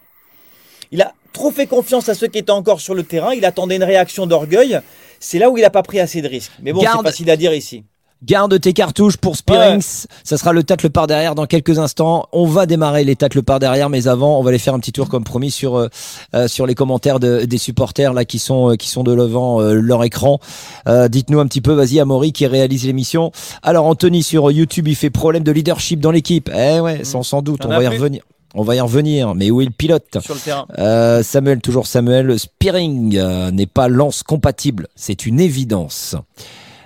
il 0.91 1.01
a 1.01 1.13
trop 1.33 1.49
fait 1.49 1.65
confiance 1.65 2.09
à 2.09 2.13
ceux 2.13 2.27
qui 2.27 2.37
étaient 2.37 2.51
encore 2.51 2.81
sur 2.81 2.93
le 2.93 3.03
terrain. 3.03 3.33
Il 3.33 3.45
attendait 3.45 3.77
une 3.77 3.83
réaction 3.83 4.27
d'orgueil. 4.27 4.79
C'est 5.19 5.39
là 5.39 5.49
où 5.49 5.57
il 5.57 5.61
n'a 5.61 5.69
pas 5.69 5.83
pris 5.83 5.99
assez 5.99 6.21
de 6.21 6.27
risques. 6.27 6.51
Mais 6.61 6.73
bon, 6.73 6.81
c'est 6.81 7.03
facile 7.03 7.29
à 7.29 7.37
dire 7.37 7.53
ici. 7.53 7.83
Garde 8.23 8.59
tes 8.61 8.73
cartouches 8.73 9.17
pour 9.17 9.35
Spearings. 9.35 10.05
Ça 10.23 10.37
sera 10.37 10.53
le 10.53 10.61
tacle 10.63 10.91
par 10.91 11.07
derrière 11.07 11.33
dans 11.33 11.47
quelques 11.47 11.79
instants. 11.79 12.27
On 12.31 12.45
va 12.45 12.67
démarrer 12.67 13.03
les 13.03 13.15
tacles 13.15 13.41
par 13.41 13.57
derrière, 13.59 13.89
mais 13.89 14.07
avant, 14.07 14.37
on 14.39 14.43
va 14.43 14.49
aller 14.49 14.59
faire 14.59 14.75
un 14.75 14.79
petit 14.79 14.91
tour 14.91 15.09
comme 15.09 15.23
promis 15.23 15.49
sur 15.49 15.75
euh, 15.75 15.87
euh, 16.35 16.47
sur 16.47 16.67
les 16.67 16.75
commentaires 16.75 17.19
de- 17.19 17.45
des 17.45 17.57
supporters 17.57 18.13
là 18.13 18.23
qui 18.23 18.37
sont 18.37 18.71
euh, 18.71 18.75
qui 18.75 18.89
sont 18.89 19.01
de 19.03 19.15
devant 19.15 19.59
euh, 19.59 19.73
leur 19.73 20.03
écran. 20.03 20.39
Euh, 20.87 21.07
Dites-nous 21.07 21.39
un 21.39 21.47
petit 21.47 21.61
peu, 21.61 21.73
vas-y, 21.73 21.99
Amaury 21.99 22.31
qui 22.31 22.45
réalise 22.45 22.85
l'émission. 22.85 23.31
Alors 23.63 23.85
Anthony 23.87 24.21
sur 24.21 24.51
YouTube, 24.51 24.87
il 24.87 24.95
fait 24.95 25.09
problème 25.09 25.43
de 25.43 25.51
leadership 25.51 25.99
dans 25.99 26.11
l'équipe. 26.11 26.49
Eh 26.55 26.79
ouais, 26.79 27.03
sans 27.03 27.23
sans 27.23 27.41
doute, 27.41 27.65
on 27.65 27.69
va 27.69 27.83
y 27.83 27.87
plus 27.87 27.97
revenir. 27.97 28.23
On 28.53 28.61
va 28.63 28.75
y 28.75 28.79
revenir. 28.81 29.33
Mais 29.33 29.49
où 29.49 29.61
est 29.61 29.65
le 29.65 29.71
pilote? 29.71 30.19
Sur 30.21 30.35
le 30.35 30.39
terrain. 30.41 30.67
Euh, 30.77 31.23
Samuel, 31.23 31.59
toujours 31.61 31.87
Samuel. 31.87 32.37
Spearing 32.37 33.17
euh, 33.17 33.49
n'est 33.49 33.65
pas 33.65 33.87
lance 33.87 34.21
compatible. 34.21 34.89
C'est 34.95 35.25
une 35.25 35.39
évidence. 35.39 36.15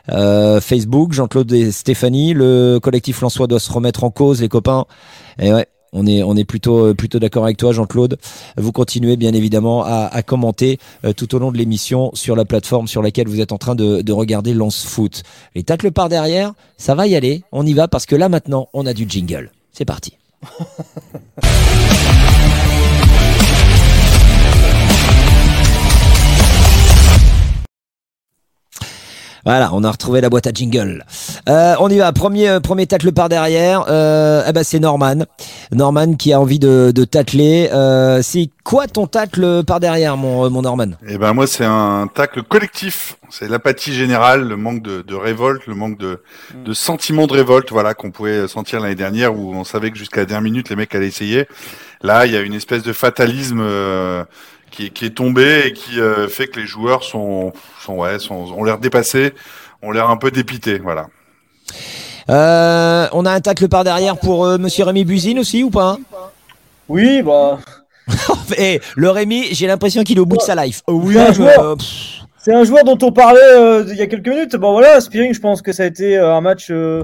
Euh, 0.09 0.61
Facebook, 0.61 1.13
Jean-Claude 1.13 1.51
et 1.51 1.71
Stéphanie, 1.71 2.33
le 2.33 2.79
collectif 2.81 3.21
Lançois 3.21 3.47
doit 3.47 3.59
se 3.59 3.71
remettre 3.71 4.03
en 4.03 4.11
cause, 4.11 4.41
les 4.41 4.49
copains. 4.49 4.85
Et 5.39 5.51
ouais, 5.51 5.67
on 5.93 6.05
est, 6.05 6.23
on 6.23 6.35
est 6.35 6.43
plutôt, 6.43 6.93
plutôt 6.93 7.19
d'accord 7.19 7.45
avec 7.45 7.57
toi, 7.57 7.71
Jean-Claude. 7.71 8.17
Vous 8.57 8.71
continuez 8.71 9.17
bien 9.17 9.33
évidemment 9.33 9.83
à, 9.83 10.09
à 10.11 10.23
commenter 10.23 10.79
euh, 11.05 11.13
tout 11.13 11.33
au 11.35 11.39
long 11.39 11.51
de 11.51 11.57
l'émission 11.57 12.11
sur 12.13 12.35
la 12.35 12.45
plateforme 12.45 12.87
sur 12.87 13.01
laquelle 13.01 13.27
vous 13.27 13.41
êtes 13.41 13.51
en 13.51 13.57
train 13.57 13.75
de, 13.75 14.01
de 14.01 14.13
regarder 14.13 14.53
Lance 14.53 14.85
Foot. 14.85 15.23
Les 15.55 15.63
tacles 15.63 15.91
par 15.91 16.09
derrière, 16.09 16.53
ça 16.77 16.95
va 16.95 17.07
y 17.07 17.15
aller. 17.15 17.43
On 17.51 17.65
y 17.65 17.73
va 17.73 17.87
parce 17.87 18.05
que 18.05 18.15
là 18.15 18.29
maintenant, 18.29 18.69
on 18.73 18.85
a 18.85 18.93
du 18.93 19.05
jingle. 19.07 19.51
C'est 19.71 19.85
parti. 19.85 20.17
Voilà, 29.45 29.69
on 29.73 29.83
a 29.83 29.91
retrouvé 29.91 30.21
la 30.21 30.29
boîte 30.29 30.47
à 30.47 30.51
jingle. 30.51 31.05
Euh, 31.47 31.75
on 31.79 31.87
y 31.89 31.99
va. 31.99 32.11
Premier, 32.11 32.49
euh, 32.49 32.59
premier 32.59 32.87
tacle 32.87 33.11
par 33.11 33.29
derrière. 33.29 33.85
Euh, 33.89 34.43
eh 34.47 34.51
ben 34.51 34.63
c'est 34.63 34.79
Norman. 34.79 35.25
Norman 35.71 36.15
qui 36.15 36.33
a 36.33 36.39
envie 36.39 36.57
de, 36.57 36.91
de 36.93 37.03
tacler. 37.03 37.69
Euh, 37.71 38.21
c'est 38.23 38.49
quoi 38.63 38.87
ton 38.87 39.05
tacle 39.05 39.63
par 39.63 39.79
derrière, 39.79 40.17
mon, 40.17 40.49
mon 40.49 40.63
Norman? 40.63 40.93
Eh 41.07 41.19
ben 41.19 41.33
moi, 41.33 41.45
c'est 41.45 41.63
un 41.65 42.09
tacle 42.11 42.41
collectif. 42.41 43.17
C'est 43.29 43.47
l'apathie 43.47 43.93
générale, 43.93 44.47
le 44.47 44.57
manque 44.57 44.81
de, 44.81 45.03
de 45.03 45.15
révolte, 45.15 45.67
le 45.67 45.75
manque 45.75 45.99
de, 45.99 46.21
de 46.63 46.73
sentiment 46.73 47.27
de 47.27 47.33
révolte, 47.33 47.71
voilà, 47.71 47.93
qu'on 47.93 48.09
pouvait 48.11 48.47
sentir 48.47 48.79
l'année 48.79 48.95
dernière 48.95 49.35
où 49.37 49.53
on 49.53 49.63
savait 49.63 49.91
que 49.91 49.97
jusqu'à 49.97 50.21
la 50.21 50.25
dernière 50.25 50.43
minute 50.43 50.69
les 50.69 50.75
mecs 50.75 50.93
allaient 50.95 51.07
essayer. 51.07 51.47
Là, 52.01 52.25
il 52.25 52.33
y 52.33 52.37
a 52.37 52.41
une 52.41 52.53
espèce 52.53 52.81
de 52.81 52.93
fatalisme. 52.93 53.59
Euh, 53.61 54.23
qui, 54.75 54.91
qui, 54.91 55.05
est 55.05 55.09
tombé 55.15 55.63
et 55.67 55.73
qui 55.73 55.99
euh, 55.99 56.27
fait 56.27 56.47
que 56.47 56.59
les 56.59 56.65
joueurs 56.65 57.03
sont, 57.03 57.53
sont 57.81 57.95
ouais, 57.95 58.19
sont, 58.19 58.35
ont 58.53 58.63
l'air 58.63 58.77
dépassés, 58.77 59.33
ont 59.81 59.91
l'air 59.91 60.09
un 60.09 60.17
peu 60.17 60.31
dépités, 60.31 60.79
voilà. 60.79 61.07
Euh, 62.29 63.07
on 63.11 63.25
a 63.25 63.31
un 63.31 63.39
tacle 63.41 63.67
par 63.67 63.83
derrière 63.83 64.17
pour 64.17 64.45
euh, 64.45 64.57
Monsieur 64.57 64.83
Rémi 64.85 65.05
Buzine 65.05 65.39
aussi 65.39 65.63
ou 65.63 65.69
pas 65.69 65.97
Oui, 66.89 67.21
bah. 67.21 67.59
Et 68.57 68.81
le 68.95 69.09
Rémi, 69.09 69.45
j'ai 69.51 69.67
l'impression 69.67 70.03
qu'il 70.03 70.17
est 70.17 70.21
au 70.21 70.25
bout 70.25 70.37
de 70.37 70.41
sa 70.41 70.55
life. 70.63 70.81
Oui, 70.87 71.13
C'est 71.13 71.19
un 71.19 71.27
mais, 71.27 71.33
joueur. 71.33 71.59
euh, 71.59 71.75
C'est 72.39 72.53
un 72.53 72.63
joueur 72.63 72.83
dont 72.83 72.97
on 73.01 73.11
parlait 73.11 73.39
euh, 73.41 73.85
il 73.87 73.95
y 73.95 74.01
a 74.01 74.07
quelques 74.07 74.27
minutes. 74.27 74.55
Bon 74.55 74.71
voilà, 74.71 75.01
Spearing, 75.01 75.33
je 75.33 75.39
pense 75.39 75.61
que 75.61 75.71
ça 75.71 75.83
a 75.83 75.85
été 75.85 76.17
euh, 76.17 76.33
un 76.35 76.41
match 76.41 76.67
euh, 76.71 77.03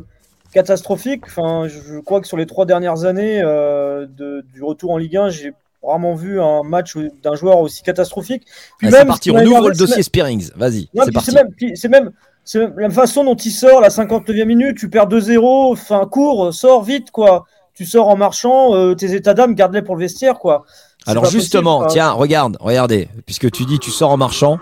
catastrophique. 0.53 1.23
Enfin, 1.27 1.67
je, 1.67 1.79
je 1.95 1.99
crois 1.99 2.19
que 2.21 2.27
sur 2.27 2.37
les 2.37 2.45
trois 2.45 2.65
dernières 2.65 3.05
années 3.05 3.41
euh, 3.43 4.05
de- 4.09 4.43
du 4.53 4.63
retour 4.63 4.91
en 4.91 4.97
Ligue 4.97 5.17
1, 5.17 5.29
j'ai 5.29 5.53
rarement 5.83 6.15
vu 6.15 6.41
un 6.41 6.63
match 6.63 6.95
d'un 7.23 7.35
joueur 7.35 7.59
aussi 7.59 7.81
catastrophique. 7.83 8.43
Puis 8.77 8.87
ah, 8.87 8.91
c'est 8.91 8.97
même, 8.99 9.07
parti, 9.07 9.31
on 9.31 9.45
ouvre 9.45 9.69
le 9.69 9.73
c'est 9.73 9.79
dossier 9.79 10.03
Spearings. 10.03 10.49
Vas-y, 10.55 10.89
c'est 10.93 11.03
puis 11.03 11.11
parti. 11.11 11.31
c'est 11.31 11.87
même, 11.89 12.03
même, 12.03 12.11
c'est 12.43 12.59
même 12.59 12.73
la 12.77 12.89
façon 12.89 13.23
dont 13.23 13.35
il 13.35 13.51
sort, 13.51 13.81
la 13.81 13.89
59e 13.89 14.45
minute, 14.45 14.77
tu 14.77 14.89
perds 14.89 15.07
2-0, 15.07 15.71
enfin, 15.71 16.05
cours, 16.05 16.53
sors 16.53 16.83
vite, 16.83 17.11
quoi. 17.11 17.45
Tu 17.73 17.85
sors 17.85 18.09
en 18.09 18.17
marchant, 18.17 18.75
euh, 18.75 18.95
tes 18.95 19.13
états 19.15 19.33
d'âme, 19.33 19.55
garde-les 19.55 19.81
pour 19.81 19.95
le 19.95 20.01
vestiaire, 20.01 20.39
quoi. 20.39 20.65
Alors 21.07 21.25
justement, 21.25 21.79
possible, 21.79 21.93
tiens, 21.93 22.11
regarde, 22.11 22.57
regardez, 22.59 23.09
puisque 23.25 23.49
tu 23.51 23.65
dis 23.65 23.79
tu 23.79 23.89
sors 23.89 24.11
en 24.11 24.17
marchant. 24.17 24.59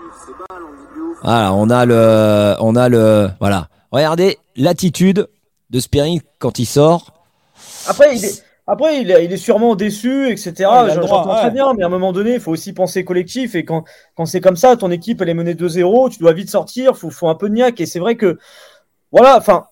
Voilà, 1.22 1.52
on 1.52 1.68
a 1.68 1.84
le, 1.84 2.54
on 2.60 2.76
a 2.76 2.88
le, 2.88 3.28
voilà. 3.40 3.68
Regardez 3.90 4.38
l'attitude 4.56 5.28
de 5.68 5.80
Spearing 5.80 6.20
quand 6.38 6.58
il 6.58 6.64
sort. 6.64 7.12
Après, 7.86 8.16
il 8.16 8.24
est, 8.24 8.42
après, 8.72 9.00
il 9.00 9.10
est, 9.10 9.24
il 9.24 9.32
est 9.32 9.36
sûrement 9.36 9.74
déçu, 9.74 10.30
etc. 10.30 10.50
Ouais, 10.50 10.58
il 10.60 10.66
a 10.66 10.82
le 10.86 10.90
J'en- 10.92 11.00
droit, 11.00 11.18
J'entends 11.22 11.34
ouais. 11.34 11.40
très 11.40 11.50
bien, 11.50 11.72
mais 11.76 11.82
à 11.82 11.86
un 11.86 11.90
moment 11.90 12.12
donné, 12.12 12.34
il 12.34 12.40
faut 12.40 12.52
aussi 12.52 12.72
penser 12.72 13.04
collectif. 13.04 13.54
Et 13.54 13.64
quand, 13.64 13.84
quand 14.16 14.26
c'est 14.26 14.40
comme 14.40 14.56
ça, 14.56 14.76
ton 14.76 14.90
équipe, 14.90 15.20
elle 15.22 15.28
est 15.28 15.34
menée 15.34 15.54
2-0, 15.54 16.10
tu 16.10 16.18
dois 16.18 16.32
vite 16.32 16.50
sortir, 16.50 16.96
faut, 16.96 17.10
faut 17.10 17.28
un 17.28 17.34
peu 17.34 17.48
de 17.48 17.54
niaque. 17.54 17.80
Et 17.80 17.86
c'est 17.86 17.98
vrai 17.98 18.16
que, 18.16 18.38
voilà, 19.12 19.36
enfin, 19.36 19.64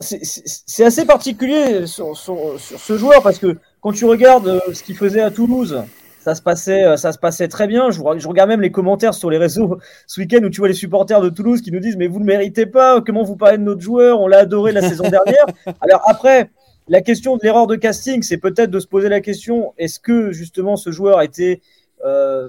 c'est- 0.00 0.84
assez 0.84 1.04
particulier 1.04 1.86
sur, 1.86 2.16
sur, 2.16 2.36
sur 2.58 2.78
ce 2.78 2.96
joueur 2.96 3.22
parce 3.22 3.38
que 3.38 3.56
quand 3.80 3.92
tu 3.92 4.04
regardes 4.04 4.46
euh, 4.48 4.60
ce 4.72 4.82
qu'il 4.82 4.96
faisait 4.96 5.20
à 5.20 5.30
Toulouse, 5.30 5.82
ça 6.20 6.34
se 6.34 6.42
passait, 6.42 6.84
euh, 6.84 6.96
ça 6.96 7.10
se 7.12 7.18
passait 7.18 7.48
très 7.48 7.66
bien. 7.66 7.90
Je, 7.90 8.00
je 8.18 8.28
regarde 8.28 8.48
même 8.48 8.60
les 8.60 8.70
commentaires 8.70 9.14
sur 9.14 9.30
les 9.30 9.38
réseaux 9.38 9.78
ce 10.06 10.20
week-end 10.20 10.40
où 10.44 10.50
tu 10.50 10.60
vois 10.60 10.68
les 10.68 10.74
supporters 10.74 11.20
de 11.20 11.28
Toulouse 11.30 11.62
qui 11.62 11.72
nous 11.72 11.80
disent 11.80 11.96
mais 11.96 12.06
vous 12.06 12.20
ne 12.20 12.24
méritez 12.24 12.66
pas. 12.66 13.00
Comment 13.00 13.22
vous 13.24 13.36
parlez 13.36 13.58
de 13.58 13.62
notre 13.64 13.80
joueur 13.80 14.20
On 14.20 14.28
l'a 14.28 14.38
adoré 14.38 14.72
la 14.72 14.82
saison 14.82 15.04
dernière. 15.10 15.46
Alors 15.80 16.02
après, 16.06 16.50
la 16.88 17.02
question 17.02 17.36
de 17.36 17.42
l'erreur 17.42 17.66
de 17.66 17.76
casting, 17.76 18.22
c'est 18.22 18.38
peut-être 18.38 18.70
de 18.70 18.80
se 18.80 18.86
poser 18.86 19.08
la 19.08 19.20
question 19.20 19.74
est-ce 19.78 20.00
que 20.00 20.32
justement 20.32 20.76
ce 20.76 20.90
joueur 20.90 21.22
était 21.22 21.60
euh, 22.04 22.48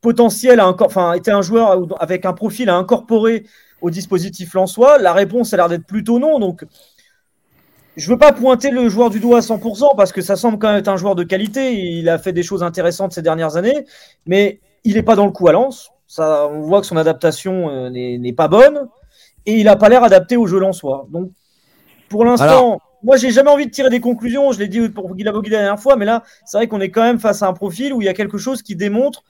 potentiel 0.00 0.60
encore, 0.60 0.88
enfin 0.88 1.12
était 1.12 1.30
un 1.30 1.42
joueur 1.42 1.86
avec 2.00 2.24
un 2.24 2.32
profil 2.32 2.68
à 2.68 2.76
incorporer 2.76 3.44
au 3.80 3.90
dispositif 3.90 4.54
Lensois 4.54 4.98
La 4.98 5.12
réponse 5.12 5.52
a 5.52 5.56
l'air 5.56 5.68
d'être 5.68 5.86
plutôt 5.86 6.18
non. 6.18 6.38
Donc 6.38 6.64
je 7.96 8.08
veux 8.10 8.18
pas 8.18 8.32
pointer 8.32 8.70
le 8.70 8.88
joueur 8.88 9.10
du 9.10 9.20
doigt 9.20 9.38
à 9.38 9.40
100% 9.40 9.96
parce 9.96 10.12
que 10.12 10.20
ça 10.20 10.36
semble 10.36 10.58
quand 10.58 10.68
même 10.68 10.78
être 10.78 10.88
un 10.88 10.96
joueur 10.96 11.14
de 11.14 11.22
qualité. 11.22 11.74
Il 11.74 12.08
a 12.08 12.18
fait 12.18 12.32
des 12.32 12.42
choses 12.42 12.62
intéressantes 12.62 13.12
ces 13.12 13.22
dernières 13.22 13.56
années, 13.56 13.84
mais 14.26 14.60
il 14.84 14.94
n'est 14.94 15.02
pas 15.02 15.16
dans 15.16 15.26
le 15.26 15.32
coup 15.32 15.48
à 15.48 15.52
Lens. 15.52 15.90
On 16.18 16.60
voit 16.60 16.80
que 16.80 16.86
son 16.86 16.96
adaptation 16.96 17.70
euh, 17.70 17.90
n'est 17.90 18.32
pas 18.32 18.48
bonne 18.48 18.88
et 19.46 19.58
il 19.58 19.64
n'a 19.64 19.76
pas 19.76 19.88
l'air 19.88 20.02
adapté 20.02 20.36
au 20.36 20.46
jeu 20.46 20.58
lensois. 20.58 21.06
Donc 21.10 21.30
pour 22.08 22.24
l'instant, 22.24 22.80
moi 23.02 23.16
j'ai 23.16 23.30
jamais 23.30 23.50
envie 23.50 23.66
de 23.66 23.70
tirer 23.70 23.90
des 23.90 24.00
conclusions. 24.00 24.52
Je 24.52 24.58
l'ai 24.58 24.68
dit 24.68 24.88
pour 24.88 25.14
Guy 25.14 25.22
Labogui 25.24 25.50
la 25.50 25.58
dernière 25.58 25.80
fois, 25.80 25.96
mais 25.96 26.04
là 26.04 26.22
c'est 26.46 26.56
vrai 26.58 26.66
qu'on 26.66 26.80
est 26.80 26.90
quand 26.90 27.02
même 27.02 27.18
face 27.20 27.42
à 27.42 27.46
un 27.48 27.52
profil 27.52 27.92
où 27.92 28.00
il 28.02 28.04
y 28.04 28.08
a 28.08 28.14
quelque 28.14 28.38
chose 28.38 28.62
qui 28.62 28.76
démontre 28.76 29.22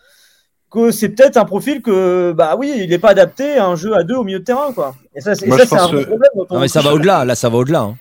que 0.71 0.91
c'est 0.93 1.09
peut-être 1.09 1.37
un 1.37 1.45
profil 1.45 1.83
que 1.83 2.33
bah 2.33 2.55
oui 2.57 2.73
il 2.77 2.91
n'est 2.91 2.99
pas 2.99 3.11
adapté 3.11 3.57
à 3.59 3.67
un 3.67 3.75
jeu 3.77 3.95
à 3.97 4.05
deux 4.05 4.15
au 4.15 4.23
milieu 4.25 4.39
de 4.39 4.45
terrain 4.45 4.73
quoi. 4.73 4.95
Et 5.15 5.21
ça 5.21 5.35
c'est 5.35 5.47
un 5.77 5.87
vrai 5.89 6.07
problème. 6.07 6.31
dont 6.37 6.47
on- 6.51 6.55
Non 6.55 6.61
mais 6.61 6.69
ça 6.69 6.81
va 6.81 6.95
au-delà, 6.95 7.25
là 7.25 7.35
ça 7.35 7.49
va 7.49 7.59
au-delà. 7.59 7.81
hein. 7.81 7.97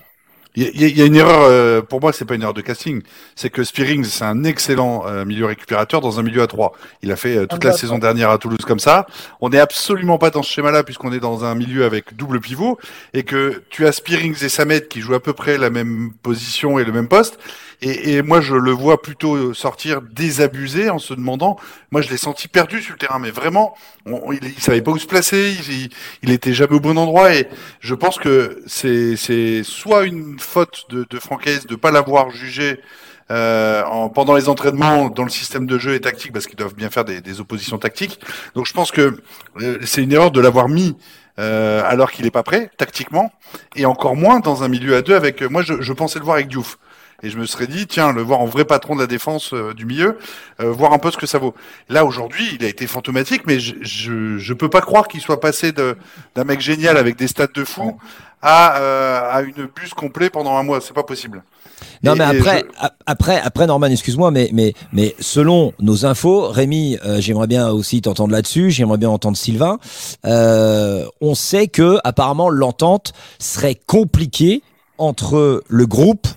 Il 0.55 0.81
y, 0.81 0.97
y 0.97 1.01
a 1.01 1.05
une 1.05 1.15
erreur, 1.15 1.41
euh, 1.43 1.81
pour 1.81 2.01
moi, 2.01 2.12
c'est 2.12 2.25
pas 2.25 2.33
une 2.33 2.41
erreur 2.41 2.55
de 2.55 2.62
casting. 2.62 3.03
C'est 3.35 3.51
que 3.51 3.63
Spearings, 3.63 4.03
c'est 4.03 4.23
un 4.23 4.43
excellent 4.43 5.05
euh, 5.05 5.23
milieu 5.23 5.45
récupérateur 5.45 6.01
dans 6.01 6.19
un 6.19 6.23
milieu 6.23 6.41
à 6.41 6.47
trois. 6.47 6.73
Il 7.03 7.12
a 7.12 7.15
fait 7.15 7.38
euh, 7.38 7.45
toute 7.45 7.63
la 7.63 7.71
saison 7.71 7.99
dernière 7.99 8.31
à 8.31 8.39
Toulouse 8.39 8.65
comme 8.65 8.79
ça. 8.79 9.05
On 9.41 9.49
n'est 9.49 9.59
absolument 9.59 10.17
pas 10.17 10.31
dans 10.31 10.41
ce 10.41 10.51
schéma-là 10.51 10.83
puisqu'on 10.83 11.13
est 11.13 11.19
dans 11.19 11.45
un 11.45 11.53
milieu 11.53 11.85
avec 11.85 12.15
double 12.15 12.39
pivot 12.39 12.79
et 13.13 13.23
que 13.23 13.62
tu 13.69 13.85
as 13.85 13.91
Spearings 13.91 14.43
et 14.43 14.49
Samet 14.49 14.88
qui 14.88 15.01
jouent 15.01 15.13
à 15.13 15.19
peu 15.19 15.33
près 15.33 15.59
la 15.59 15.69
même 15.69 16.12
position 16.23 16.79
et 16.79 16.83
le 16.83 16.91
même 16.91 17.07
poste. 17.07 17.38
Et, 17.81 18.15
et 18.15 18.21
moi, 18.21 18.41
je 18.41 18.55
le 18.55 18.71
vois 18.71 19.01
plutôt 19.01 19.53
sortir 19.53 20.01
désabusé 20.01 20.89
en 20.89 20.99
se 20.99 21.13
demandant. 21.13 21.57
Moi, 21.91 22.01
je 22.01 22.09
l'ai 22.09 22.17
senti 22.17 22.47
perdu 22.47 22.81
sur 22.81 22.93
le 22.93 22.99
terrain, 22.99 23.19
mais 23.19 23.31
vraiment, 23.31 23.73
il, 24.05 24.39
il 24.43 24.59
savait 24.59 24.81
pas 24.81 24.91
où 24.91 24.97
se 24.97 25.07
placer. 25.07 25.55
Il, 25.69 25.89
il, 26.23 26.31
était 26.31 26.53
jamais 26.53 26.75
au 26.75 26.79
bon 26.79 26.97
endroit 26.97 27.33
et 27.33 27.47
je 27.79 27.95
pense 27.95 28.17
que 28.17 28.61
c'est 28.67 29.63
soit 29.63 30.05
une 30.05 30.39
faute 30.39 30.85
de, 30.89 31.05
de 31.09 31.19
Francaise 31.19 31.65
de 31.65 31.75
pas 31.75 31.91
l'avoir 31.91 32.31
jugé 32.31 32.79
euh, 33.31 33.83
en, 33.83 34.09
pendant 34.09 34.35
les 34.35 34.49
entraînements 34.49 35.09
dans 35.09 35.23
le 35.23 35.29
système 35.29 35.67
de 35.67 35.77
jeu 35.77 35.93
et 35.93 35.99
tactique 35.99 36.33
parce 36.33 36.47
qu'ils 36.47 36.55
doivent 36.55 36.73
bien 36.73 36.89
faire 36.89 37.05
des, 37.05 37.21
des 37.21 37.39
oppositions 37.39 37.77
tactiques. 37.77 38.19
Donc 38.55 38.65
je 38.65 38.73
pense 38.73 38.91
que 38.91 39.21
euh, 39.61 39.77
c'est 39.83 40.01
une 40.01 40.11
erreur 40.11 40.31
de 40.31 40.41
l'avoir 40.41 40.67
mis 40.67 40.97
euh, 41.37 41.83
alors 41.85 42.11
qu'il 42.11 42.25
n'est 42.25 42.31
pas 42.31 42.41
prêt 42.41 42.71
tactiquement 42.77 43.31
et 43.75 43.85
encore 43.85 44.15
moins 44.15 44.39
dans 44.39 44.63
un 44.63 44.67
milieu 44.67 44.95
à 44.95 45.03
deux 45.03 45.15
avec. 45.15 45.43
Moi 45.43 45.61
je, 45.61 45.79
je 45.79 45.93
pensais 45.93 46.17
le 46.17 46.25
voir 46.25 46.37
avec 46.37 46.47
Diouf. 46.47 46.79
Et 47.23 47.29
je 47.29 47.38
me 47.38 47.45
serais 47.45 47.67
dit, 47.67 47.86
tiens, 47.88 48.12
le 48.13 48.21
voir 48.21 48.39
en 48.39 48.45
vrai 48.45 48.65
patron 48.65 48.95
de 48.95 49.01
la 49.01 49.08
défense 49.08 49.53
euh, 49.53 49.73
du 49.73 49.86
milieu, 49.86 50.17
euh, 50.62 50.71
voir 50.71 50.93
un 50.93 50.99
peu 50.99 51.12
ce 51.12 51.17
que 51.17 51.25
ça 51.27 51.38
vaut. 51.38 51.53
Là, 51.89 52.05
aujourd'hui, 52.05 52.43
il 52.58 52.63
a 52.63 52.67
été 52.67 52.88
fantomatique, 52.88 53.41
mais 53.45 53.60
je, 53.60 53.75
je, 53.82 54.38
je 54.38 54.53
peux 54.53 54.69
pas 54.69 54.82
croire 54.82 55.08
qu'il 55.08 55.21
soit 55.21 55.39
passé 55.39 55.71
de, 55.71 55.97
d'un 56.36 56.43
mec 56.45 56.62
génial 56.62 56.97
avec 56.97 57.17
des 57.17 57.27
stats 57.27 57.47
de 57.53 57.63
fou 57.65 57.97
à, 58.41 58.77
euh, 58.79 59.19
à 59.32 59.41
une 59.41 59.65
buse 59.75 59.93
complète 59.93 60.32
pendant 60.32 60.55
un 60.58 60.63
mois. 60.63 60.79
C'est 60.82 60.93
pas 60.93 61.03
possible. 61.03 61.43
Non 62.03 62.15
Et- 62.15 62.17
mais 62.19 62.23
après, 62.23 62.65
je- 62.82 62.88
après, 63.05 63.39
après 63.41 63.67
Norman, 63.67 63.88
excuse-moi, 63.88 64.32
mais 64.32 64.49
mais 64.53 64.73
mais 64.93 65.15
selon 65.19 65.73
nos 65.79 66.05
infos, 66.05 66.47
Rémi, 66.49 66.97
euh, 67.05 67.19
j'aimerais 67.19 67.47
bien 67.47 67.69
aussi 67.69 68.01
t'entendre 68.01 68.32
là-dessus. 68.34 68.71
J'aimerais 68.71 68.97
bien 68.97 69.10
entendre 69.10 69.36
Sylvain. 69.38 69.77
Euh, 70.25 71.05
on 71.21 71.36
sait 71.36 71.67
que 71.67 71.97
apparemment 72.03 72.49
l'entente 72.49 73.13
serait 73.39 73.75
compliquée 73.75 74.62
entre 74.97 75.63
le 75.67 75.86
groupe, 75.86 76.27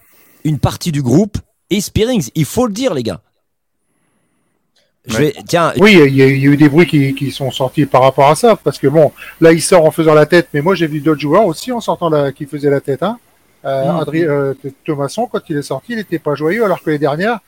une 0.44 0.58
partie 0.58 0.92
du 0.92 1.02
groupe 1.02 1.38
et 1.70 1.80
Spearings. 1.80 2.28
Il 2.34 2.44
faut 2.44 2.66
le 2.66 2.72
dire, 2.72 2.94
les 2.94 3.02
gars. 3.02 3.20
Je 5.04 5.16
vais, 5.18 5.34
tiens, 5.48 5.72
Oui, 5.78 5.98
il 6.06 6.14
y, 6.14 6.22
a 6.22 6.26
eu 6.28 6.56
des 6.56 6.68
bruits 6.68 6.86
qui, 6.86 7.12
qui 7.14 7.32
sont 7.32 7.50
sortis 7.50 7.86
par 7.86 8.02
rapport 8.02 8.28
à 8.28 8.36
ça, 8.36 8.54
parce 8.54 8.78
que 8.78 8.86
bon, 8.86 9.10
là 9.40 9.52
il 9.52 9.60
sort 9.60 9.84
en 9.84 9.90
faisant 9.90 10.14
la 10.14 10.26
tête, 10.26 10.48
mais 10.54 10.60
moi 10.60 10.76
j'ai 10.76 10.86
vu 10.86 11.00
d'autres 11.00 11.20
joueurs 11.20 11.44
aussi 11.44 11.72
en 11.72 11.80
sortant 11.80 12.08
la, 12.08 12.30
qui 12.30 12.46
faisaient 12.46 12.70
la 12.70 12.80
tête. 12.80 13.02
Hein. 13.02 13.18
Euh. 13.64 13.90
Adrien 13.98 14.28
euh, 14.28 14.54
Thomasson, 14.84 15.26
quand 15.26 15.40
il 15.48 15.56
est 15.56 15.62
sorti, 15.62 15.92
il 15.92 15.96
n'était 15.96 16.20
pas 16.20 16.36
joyeux, 16.36 16.64
alors 16.64 16.80
que 16.80 16.90
les 16.90 17.00
dernières, 17.00 17.40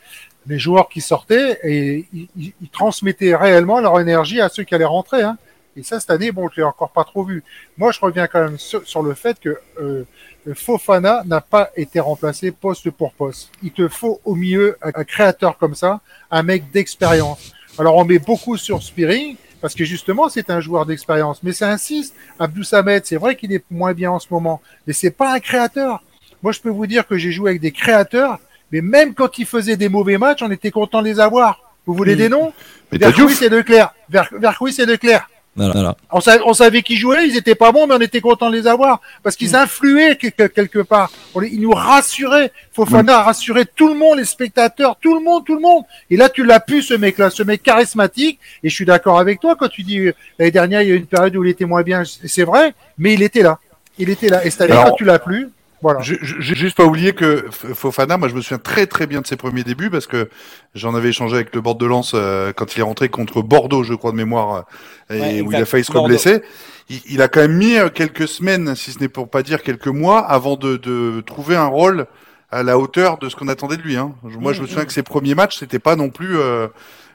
les 0.49 0.59
joueurs 0.59 0.89
qui 0.89 1.01
sortaient, 1.01 1.61
et 1.63 2.07
ils, 2.13 2.29
ils- 2.37 2.53
ils 2.61 2.69
transmettaient 2.71 3.37
réellement 3.37 3.79
leur 3.81 4.01
énergie 4.01 4.41
à 4.41 4.49
ceux 4.49 4.65
qui 4.65 4.75
allaient 4.75 4.85
rentrer. 4.85 5.23
Hein. 5.23 5.39
Et 5.77 5.85
ça, 5.85 6.01
cette 6.01 6.11
année, 6.11 6.33
bon, 6.33 6.49
je 6.53 6.57
l'ai 6.61 6.65
encore 6.65 6.91
pas 6.91 7.05
trop 7.05 7.23
vu. 7.25 7.45
Moi, 7.79 7.93
je 7.93 8.01
reviens 8.01 8.27
quand 8.27 8.43
même 8.43 8.59
sur, 8.59 8.85
sur 8.87 9.03
le 9.03 9.15
fait 9.15 9.39
que 9.41 9.59
euh, 9.81 10.05
Fofana 10.53 11.23
n'a 11.27 11.41
pas 11.41 11.71
été 11.77 12.01
remplacé 12.01 12.51
poste 12.51 12.91
pour 12.91 13.13
poste. 13.13 13.51
Il 13.63 13.73
te 13.73 13.89
faut 13.89 14.21
au 14.25 14.35
milieu 14.35 14.77
un, 14.83 14.91
un 14.95 15.05
créateur 15.05 15.57
comme 15.57 15.75
ça, 15.75 16.01
un 16.31 16.43
mec 16.43 16.71
d'expérience. 16.71 17.53
Alors, 17.79 17.97
on 17.97 18.05
met 18.05 18.19
beaucoup 18.19 18.57
sur 18.57 18.83
Spearing, 18.83 19.37
parce 19.61 19.75
que 19.75 19.85
justement, 19.85 20.29
c'est 20.29 20.51
un 20.51 20.61
joueur 20.61 20.85
d'expérience. 20.87 21.43
Mais 21.43 21.53
ça 21.53 21.71
insiste. 21.71 22.15
Abdou 22.39 22.63
Samed, 22.63 23.05
c'est 23.07 23.17
vrai 23.17 23.35
qu'il 23.37 23.53
est 23.53 23.65
moins 23.71 23.95
bien 23.95 24.11
en 24.11 24.19
ce 24.19 24.27
moment, 24.31 24.61
mais 24.87 24.93
c'est 24.93 25.11
pas 25.11 25.33
un 25.33 25.41
créateur. 25.41 26.03
Moi, 26.43 26.53
je 26.53 26.61
peux 26.61 26.69
vous 26.69 26.87
dire 26.87 27.07
que 27.07 27.17
j'ai 27.17 27.33
joué 27.33 27.51
avec 27.51 27.63
des 27.63 27.73
créateurs, 27.73 28.39
mais 28.71 28.83
même 28.83 29.15
quand 29.15 29.39
ils 29.39 29.47
faisaient 29.47 29.77
des 29.79 29.89
mauvais 29.89 30.19
matchs, 30.19 30.43
on 30.43 30.51
était 30.51 30.71
content 30.71 31.01
de 31.01 31.07
les 31.07 31.19
avoir. 31.21 31.61
Vous 31.87 31.95
voulez 31.95 32.13
Oui. 32.13 32.19
des 32.19 32.29
noms? 32.29 32.53
Vercouis 32.93 33.43
et 33.43 33.49
Leclerc. 33.49 33.95
Ver, 34.11 34.29
Vercouis 34.33 34.75
et 34.79 34.87
Leclerc. 34.87 35.29
Voilà. 35.57 35.97
On, 36.11 36.21
savait, 36.21 36.43
on 36.45 36.53
savait 36.53 36.83
qu'ils 36.83 36.99
jouaient, 36.99 37.29
ils 37.29 37.37
étaient 37.37 37.55
pas 37.55 37.71
bons, 37.71 37.87
mais 37.87 37.95
on 37.95 38.01
était 38.01 38.21
content 38.21 38.51
de 38.51 38.57
les 38.57 38.67
avoir 38.67 39.01
parce 39.23 39.37
qu'ils 39.37 39.55
influaient 39.55 40.17
quelque, 40.17 40.49
quelque 40.49 40.81
part. 40.81 41.13
On 41.35 41.43
ils 41.43 41.61
nous 41.61 41.71
rassuraient. 41.71 42.51
Fofana 42.73 43.19
a 43.19 43.23
rassuré 43.23 43.65
tout 43.65 43.89
le 43.89 43.95
monde, 43.95 44.19
les 44.19 44.25
spectateurs, 44.25 44.97
tout 45.01 45.15
le 45.15 45.21
monde, 45.23 45.45
tout 45.45 45.55
le 45.55 45.61
monde. 45.61 45.85
Et 46.11 46.17
là, 46.17 46.29
tu 46.29 46.45
l'as 46.45 46.61
pu, 46.61 46.83
ce 46.83 46.95
mec-là, 46.95 47.31
ce 47.31 47.43
mec 47.45 47.63
charismatique. 47.63 48.41
Et 48.63 48.69
je 48.69 48.75
suis 48.75 48.85
d'accord 48.85 49.19
avec 49.21 49.41
toi 49.41 49.55
quand 49.57 49.69
tu 49.69 49.83
dis 49.85 49.99
euh, 50.01 50.13
l'année 50.39 50.51
dernière, 50.51 50.83
il 50.83 50.89
y 50.89 50.93
a 50.93 50.95
eu 50.95 50.99
une 50.99 51.07
période 51.07 51.37
où 51.37 51.45
il 51.45 51.51
était 51.51 51.67
moins 51.67 51.83
bien. 51.83 52.03
C'est 52.05 52.45
vrai, 52.45 52.75
mais 52.99 53.15
il 53.15 53.23
était 53.23 53.43
là. 53.43 53.59
Il 53.99 54.11
était 54.11 54.29
là. 54.29 54.45
Et 54.45 54.51
cette 54.51 54.63
année, 54.63 54.73
Alors- 54.73 54.87
quand 54.91 54.97
tu 54.97 55.05
l'as 55.05 55.21
plus, 55.21 55.51
voilà. 55.85 56.01
Ju- 56.01 56.19
ju- 56.23 56.55
Juste 56.57 56.77
pas 56.77 56.85
oublier 56.85 57.13
que 57.13 57.45
Fofana, 57.51 58.17
moi 58.17 58.29
je 58.29 58.35
me 58.35 58.41
souviens 58.41 58.59
très 58.59 58.87
très 58.87 59.07
bien 59.07 59.21
de 59.21 59.27
ses 59.27 59.37
premiers 59.37 59.63
débuts 59.65 59.91
parce 59.91 60.07
que 60.07 60.29
j'en 60.75 60.95
avais 60.95 61.11
échangé 61.11 61.35
avec 61.37 61.55
le 61.55 61.61
bord 61.61 61.77
de 61.77 61.87
lance 61.87 62.13
euh, 62.15 62.53
quand 62.55 62.75
il 62.75 62.81
est 62.81 62.83
rentré 62.83 63.09
contre 63.09 63.43
Bordeaux, 63.43 63.83
je 63.85 63.95
crois 63.95 64.11
de 64.11 64.17
mémoire, 64.17 64.65
euh, 65.11 65.15
et 65.15 65.21
Ouais, 65.21 65.41
où 65.43 65.53
il 65.53 65.57
a 65.57 65.67
failli 65.67 65.85
se 65.85 65.93
reblesser. 66.03 66.43
Il, 66.89 67.01
il 67.09 67.23
a 67.23 67.29
quand 67.29 67.41
même 67.41 67.57
mis 67.57 67.77
euh, 67.77 67.89
quelques 67.91 68.27
semaines, 68.27 68.75
si 68.75 68.91
ce 68.93 68.99
n'est 68.99 69.09
pour 69.09 69.29
pas 69.31 69.43
dire 69.43 69.63
quelques 69.63 69.87
mois, 69.89 70.21
avant 70.21 70.57
de, 70.57 70.77
de 70.77 71.21
trouver 71.21 71.55
un 71.57 71.67
rôle 71.67 72.07
à 72.51 72.63
la 72.63 72.79
hauteur 72.79 73.19
de 73.19 73.29
ce 73.29 73.37
qu'on 73.37 73.49
attendait 73.49 73.77
de 73.77 73.83
lui. 73.83 73.97
Hein. 73.97 74.13
Je- 74.29 74.39
Moi 74.39 74.53
je 74.55 74.63
me 74.63 74.67
souviens 74.67 74.85
que 74.87 74.93
ses 74.93 75.03
premiers 75.03 75.35
matchs, 75.35 75.59
c'était 75.59 75.79
pas 75.79 75.97
non 75.97 76.09
plus 76.11 76.39
euh, 76.39 76.67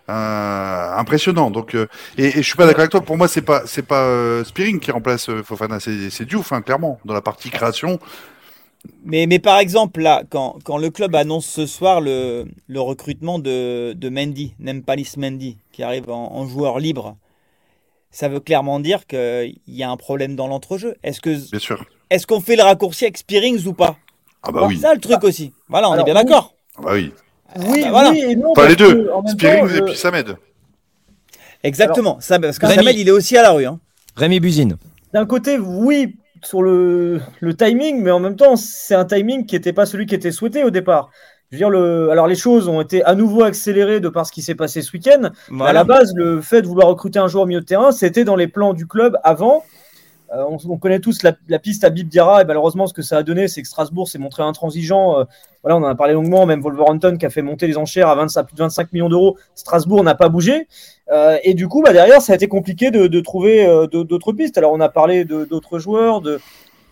euh, 0.09 0.95
impressionnant. 0.97 1.51
Donc 1.51 1.75
euh, 1.75 1.87
et, 2.17 2.25
et 2.27 2.31
je 2.41 2.41
suis 2.41 2.55
pas 2.55 2.65
d'accord 2.65 2.81
avec 2.81 2.91
toi. 2.91 3.01
Pour 3.01 3.17
moi, 3.17 3.27
c'est 3.27 3.41
pas 3.41 3.61
c'est 3.65 3.85
pas 3.85 4.03
euh, 4.03 4.43
Spearing 4.43 4.79
qui 4.79 4.91
remplace 4.91 5.29
euh, 5.29 5.43
Fofana, 5.43 5.79
c'est 5.79 6.09
c'est 6.09 6.25
Diouf, 6.25 6.51
hein, 6.51 6.61
clairement, 6.61 6.99
dans 7.05 7.13
la 7.13 7.21
partie 7.21 7.49
création. 7.49 7.99
Mais, 9.03 9.25
mais 9.27 9.39
par 9.39 9.59
exemple, 9.59 10.01
là, 10.01 10.23
quand, 10.29 10.57
quand 10.63 10.77
le 10.77 10.89
club 10.89 11.13
annonce 11.15 11.45
ce 11.45 11.65
soir 11.65 11.99
le, 12.01 12.45
le 12.67 12.79
recrutement 12.81 13.37
de, 13.39 13.93
de 13.93 14.09
Mendy, 14.09 14.53
Nempalis 14.59 15.13
Mendy, 15.17 15.57
qui 15.71 15.83
arrive 15.83 16.09
en, 16.09 16.31
en 16.33 16.47
joueur 16.47 16.79
libre, 16.79 17.17
ça 18.11 18.29
veut 18.29 18.39
clairement 18.39 18.79
dire 18.79 19.05
qu'il 19.05 19.55
y 19.67 19.83
a 19.83 19.89
un 19.89 19.97
problème 19.97 20.35
dans 20.35 20.47
l'entrejeu. 20.47 20.95
Est-ce 21.03 21.19
que 21.21 21.35
Bien 21.51 21.59
sûr. 21.59 21.85
est-ce 22.09 22.25
qu'on 22.25 22.39
fait 22.41 22.55
le 22.55 22.63
raccourci 22.63 23.03
avec 23.05 23.17
Spearings 23.17 23.65
ou 23.67 23.73
pas? 23.73 23.97
Ah 24.43 24.51
bah 24.51 24.63
oui. 24.65 24.75
C'est 24.77 24.83
ça 24.83 24.93
le 24.93 25.01
truc 25.01 25.23
aussi. 25.25 25.51
Voilà, 25.67 25.89
on 25.89 25.93
Alors, 25.93 26.07
est 26.07 26.11
bien 26.11 26.21
d'accord. 26.21 26.53
Ah 26.77 26.81
bah 26.83 26.91
oui. 26.93 27.11
Oui, 27.67 27.81
bah 27.81 27.89
voilà. 27.89 28.11
oui 28.11 28.19
et 28.29 28.35
non. 28.37 28.53
Pas 28.53 28.61
parce 28.61 28.69
les 28.69 28.75
deux. 28.77 29.09
Spearings 29.27 29.59
temps, 29.67 29.67
et 29.67 29.77
je- 29.77 29.83
puis 29.83 29.95
Samed. 29.97 30.37
Exactement. 31.63 32.19
Ça, 32.21 32.39
parce 32.39 32.57
que 32.57 32.65
Rémi- 32.65 32.75
Samuel, 32.75 32.97
il 32.97 33.07
est 33.07 33.11
aussi 33.11 33.35
à 33.37 33.41
la 33.43 33.51
rue. 33.51 33.65
Hein. 33.65 33.79
Rémi 34.15 34.39
Buzine. 34.39 34.77
D'un 35.13 35.25
côté, 35.25 35.57
oui, 35.57 36.15
sur 36.43 36.61
le, 36.61 37.19
le 37.39 37.53
timing, 37.55 38.01
mais 38.01 38.11
en 38.11 38.19
même 38.19 38.35
temps, 38.35 38.55
c'est 38.55 38.95
un 38.95 39.05
timing 39.05 39.45
qui 39.45 39.55
n'était 39.55 39.73
pas 39.73 39.85
celui 39.85 40.05
qui 40.05 40.15
était 40.15 40.31
souhaité 40.31 40.63
au 40.63 40.69
départ. 40.69 41.09
Je 41.51 41.55
veux 41.55 41.59
dire, 41.59 41.69
le, 41.69 42.11
alors 42.11 42.27
les 42.27 42.35
choses 42.35 42.67
ont 42.67 42.79
été 42.79 43.03
à 43.03 43.15
nouveau 43.15 43.43
accélérées 43.43 43.99
de 43.99 44.09
par 44.09 44.25
ce 44.25 44.31
qui 44.31 44.43
s'est 44.43 44.55
passé 44.55 44.81
ce 44.83 44.91
week-end. 44.93 45.31
À 45.61 45.73
la 45.73 45.83
base, 45.83 46.13
le 46.15 46.41
fait 46.41 46.61
de 46.61 46.67
vouloir 46.67 46.87
recruter 46.87 47.17
un 47.17 47.27
joueur 47.27 47.45
au 47.45 47.47
milieu 47.47 47.61
de 47.61 47.65
terrain, 47.65 47.91
c'était 47.91 48.23
dans 48.23 48.35
les 48.35 48.47
plans 48.47 48.73
du 48.73 48.85
club 48.85 49.17
avant. 49.23 49.63
Euh, 50.31 50.43
on, 50.47 50.57
on 50.69 50.77
connaît 50.77 50.99
tous 50.99 51.23
la, 51.23 51.33
la 51.47 51.57
piste 51.57 51.83
à 51.83 51.89
Bib 51.89 52.07
Diarra, 52.07 52.43
et 52.43 52.45
malheureusement, 52.45 52.85
ce 52.85 52.93
que 52.93 53.01
ça 53.01 53.17
a 53.17 53.23
donné, 53.23 53.47
c'est 53.47 53.63
que 53.63 53.67
Strasbourg 53.67 54.07
s'est 54.07 54.19
montré 54.19 54.43
intransigeant. 54.43 55.19
Euh, 55.19 55.23
voilà, 55.63 55.77
on 55.77 55.83
en 55.83 55.87
a 55.87 55.95
parlé 55.95 56.13
longuement, 56.13 56.45
même 56.45 56.61
Wolverhampton 56.61 57.17
qui 57.17 57.25
a 57.25 57.29
fait 57.29 57.41
monter 57.41 57.65
les 57.65 57.77
enchères 57.77 58.09
à 58.09 58.15
25, 58.15 58.43
plus 58.43 58.55
de 58.55 58.61
25 58.61 58.93
millions 58.93 59.09
d'euros. 59.09 59.37
Strasbourg 59.55 60.03
n'a 60.03 60.15
pas 60.15 60.29
bougé. 60.29 60.67
Euh, 61.11 61.37
et 61.43 61.53
du 61.53 61.67
coup, 61.67 61.81
bah, 61.81 61.93
derrière, 61.93 62.21
ça 62.21 62.33
a 62.33 62.35
été 62.35 62.47
compliqué 62.47 62.91
de, 62.91 63.19
trouver 63.19 63.65
euh, 63.65 63.87
d'autres 63.87 64.33
pistes. 64.33 64.57
Alors, 64.57 64.73
on 64.73 64.79
a 64.79 64.89
parlé 64.89 65.25
d'autres 65.25 65.79
joueurs, 65.79 66.21
de, 66.21 66.39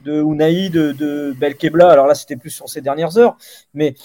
de 0.04 0.22
Unai, 0.22 0.70
de, 0.70 1.34
Belkebla. 1.38 1.90
Alors 1.90 2.08
là, 2.08 2.16
c'était 2.16 2.36
plus 2.36 2.50
sur 2.50 2.70
ces 2.70 2.82
dernières 2.82 3.18
heures. 3.18 3.38
Mais 3.74 3.96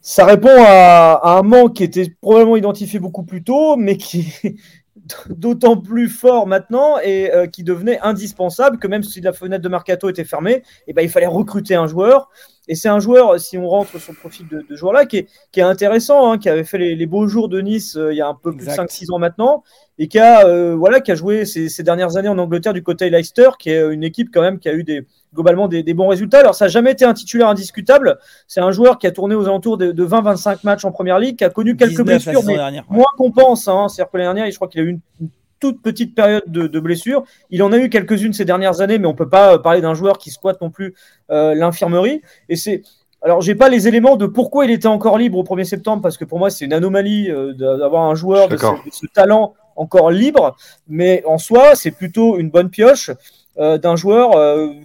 ça 0.00 0.24
répond 0.24 0.54
à, 0.56 1.38
un 1.38 1.42
manque 1.42 1.74
qui 1.74 1.84
était 1.84 2.12
probablement 2.20 2.56
identifié 2.56 2.98
beaucoup 2.98 3.24
plus 3.24 3.42
tôt, 3.42 3.76
mais 3.76 3.96
qui 3.96 4.32
est 4.44 4.56
d'autant 5.30 5.76
plus 5.76 6.08
fort 6.08 6.46
maintenant 6.46 6.98
et 7.02 7.32
euh, 7.32 7.46
qui 7.46 7.64
devenait 7.64 7.98
indispensable 8.00 8.78
que 8.78 8.86
même 8.86 9.02
si 9.02 9.20
la 9.20 9.32
fenêtre 9.32 9.62
de 9.62 9.68
mercato 9.68 10.08
était 10.08 10.24
fermée, 10.24 10.62
eh 10.86 10.92
ben, 10.92 11.02
il 11.02 11.08
fallait 11.08 11.26
recruter 11.26 11.74
un 11.74 11.86
joueur. 11.86 12.28
Et 12.68 12.74
c'est 12.74 12.88
un 12.88 12.98
joueur, 12.98 13.38
si 13.38 13.56
on 13.58 13.68
rentre 13.68 13.98
sur 14.00 14.12
le 14.12 14.18
profil 14.18 14.46
de, 14.48 14.64
de 14.68 14.76
joueur-là, 14.76 15.06
qui 15.06 15.18
est, 15.18 15.28
qui 15.52 15.60
est 15.60 15.64
intéressant, 15.64 16.32
hein, 16.32 16.38
qui 16.38 16.48
avait 16.48 16.64
fait 16.64 16.78
les, 16.78 16.96
les 16.96 17.06
beaux 17.06 17.26
jours 17.28 17.48
de 17.48 17.60
Nice 17.60 17.96
euh, 17.96 18.12
il 18.12 18.16
y 18.16 18.20
a 18.20 18.26
un 18.26 18.34
peu 18.34 18.52
plus 18.52 18.66
Exact. 18.66 18.82
de 18.82 18.88
5-6 18.88 19.12
ans 19.12 19.18
maintenant, 19.18 19.62
et 19.98 20.08
qui 20.08 20.18
a, 20.18 20.46
euh, 20.46 20.74
voilà, 20.74 21.00
qui 21.00 21.12
a 21.12 21.14
joué 21.14 21.44
ces, 21.44 21.68
ces 21.68 21.82
dernières 21.82 22.16
années 22.16 22.28
en 22.28 22.38
Angleterre 22.38 22.72
du 22.72 22.82
côté 22.82 23.08
Leicester, 23.08 23.50
qui 23.58 23.70
est 23.70 23.92
une 23.92 24.02
équipe 24.02 24.30
quand 24.34 24.42
même 24.42 24.58
qui 24.58 24.68
a 24.68 24.74
eu 24.74 24.82
des, 24.82 25.06
globalement 25.32 25.68
des, 25.68 25.82
des 25.82 25.94
bons 25.94 26.08
résultats. 26.08 26.40
Alors 26.40 26.54
ça 26.54 26.64
n'a 26.64 26.68
jamais 26.68 26.92
été 26.92 27.04
un 27.04 27.14
titulaire 27.14 27.48
indiscutable, 27.48 28.18
c'est 28.48 28.60
un 28.60 28.72
joueur 28.72 28.98
qui 28.98 29.06
a 29.06 29.12
tourné 29.12 29.34
aux 29.34 29.44
alentours 29.44 29.78
de, 29.78 29.92
de 29.92 30.06
20-25 30.06 30.58
matchs 30.64 30.84
en 30.84 30.90
Première 30.90 31.18
Ligue, 31.20 31.36
qui 31.38 31.44
a 31.44 31.50
connu 31.50 31.76
quelques 31.76 31.90
19 32.02 32.06
la 32.08 32.14
blessures, 32.32 32.42
mais 32.44 32.54
dernière. 32.56 32.84
ouais. 32.90 32.96
moins 32.96 33.06
qu'on 33.16 33.30
pense. 33.30 33.68
Hein. 33.68 33.86
C'est-à-dire 33.88 34.10
que 34.10 34.16
l'année 34.18 34.34
dernière, 34.34 34.50
je 34.50 34.56
crois 34.56 34.68
qu'il 34.68 34.80
a 34.80 34.84
eu 34.84 34.88
une, 34.90 35.00
une 35.20 35.28
toute 35.60 35.82
petite 35.82 36.14
période 36.14 36.44
de, 36.46 36.66
de 36.66 36.80
blessures. 36.80 37.24
Il 37.50 37.62
en 37.62 37.72
a 37.72 37.78
eu 37.78 37.88
quelques-unes 37.88 38.32
ces 38.32 38.44
dernières 38.44 38.80
années, 38.80 38.98
mais 38.98 39.06
on 39.06 39.14
peut 39.14 39.28
pas 39.28 39.54
euh, 39.54 39.58
parler 39.58 39.80
d'un 39.80 39.94
joueur 39.94 40.18
qui 40.18 40.30
squatte 40.30 40.60
non 40.60 40.70
plus 40.70 40.94
euh, 41.30 41.54
l'infirmerie. 41.54 42.22
Et 42.48 42.56
c'est 42.56 42.82
alors, 43.22 43.40
j'ai 43.40 43.54
pas 43.54 43.68
les 43.68 43.88
éléments 43.88 44.16
de 44.16 44.26
pourquoi 44.26 44.66
il 44.66 44.70
était 44.70 44.86
encore 44.86 45.18
libre 45.18 45.38
au 45.38 45.42
1er 45.42 45.64
septembre, 45.64 46.02
parce 46.02 46.16
que 46.16 46.24
pour 46.24 46.38
moi, 46.38 46.50
c'est 46.50 46.64
une 46.64 46.74
anomalie 46.74 47.30
euh, 47.30 47.54
d'avoir 47.54 48.04
un 48.04 48.14
joueur 48.14 48.46
de 48.46 48.56
ce, 48.56 48.62
D'accord. 48.62 48.82
de 48.84 48.90
ce 48.92 49.06
talent 49.06 49.54
encore 49.74 50.10
libre. 50.10 50.54
Mais 50.86 51.24
en 51.26 51.38
soi, 51.38 51.74
c'est 51.74 51.90
plutôt 51.90 52.38
une 52.38 52.50
bonne 52.50 52.70
pioche 52.70 53.10
euh, 53.58 53.78
d'un 53.78 53.96
joueur 53.96 54.32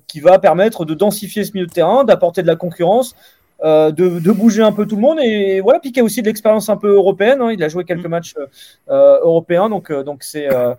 qui 0.08 0.22
va 0.22 0.40
permettre 0.40 0.86
de 0.86 0.94
densifier 0.94 1.44
ce 1.44 1.52
milieu 1.54 1.68
de 1.68 1.72
terrain, 1.72 2.04
d'apporter 2.04 2.42
de 2.42 2.48
la 2.48 2.56
concurrence, 2.56 3.16
de, 3.64 4.20
de 4.20 4.32
bouger 4.32 4.64
un 4.64 4.72
peu 4.72 4.86
tout 4.86 4.96
le 4.96 5.02
monde. 5.02 5.20
Et 5.22 5.62
voilà, 5.62 5.80
a 5.80 6.04
aussi 6.04 6.22
de 6.22 6.28
l'expérience 6.28 6.70
un 6.70 6.78
peu 6.78 6.94
européenne. 6.96 7.42
hein. 7.42 7.52
Il 7.52 7.64
a 7.64 7.70
joué 7.70 7.84
quelques 7.84 8.06
matchs 8.08 8.34
euh, 8.38 8.46
euh, 8.90 9.20
européens, 9.22 9.70
donc 9.70 9.92
euh, 9.92 10.04
donc 10.04 10.24
c'est 10.24 10.52
euh, 10.52 10.74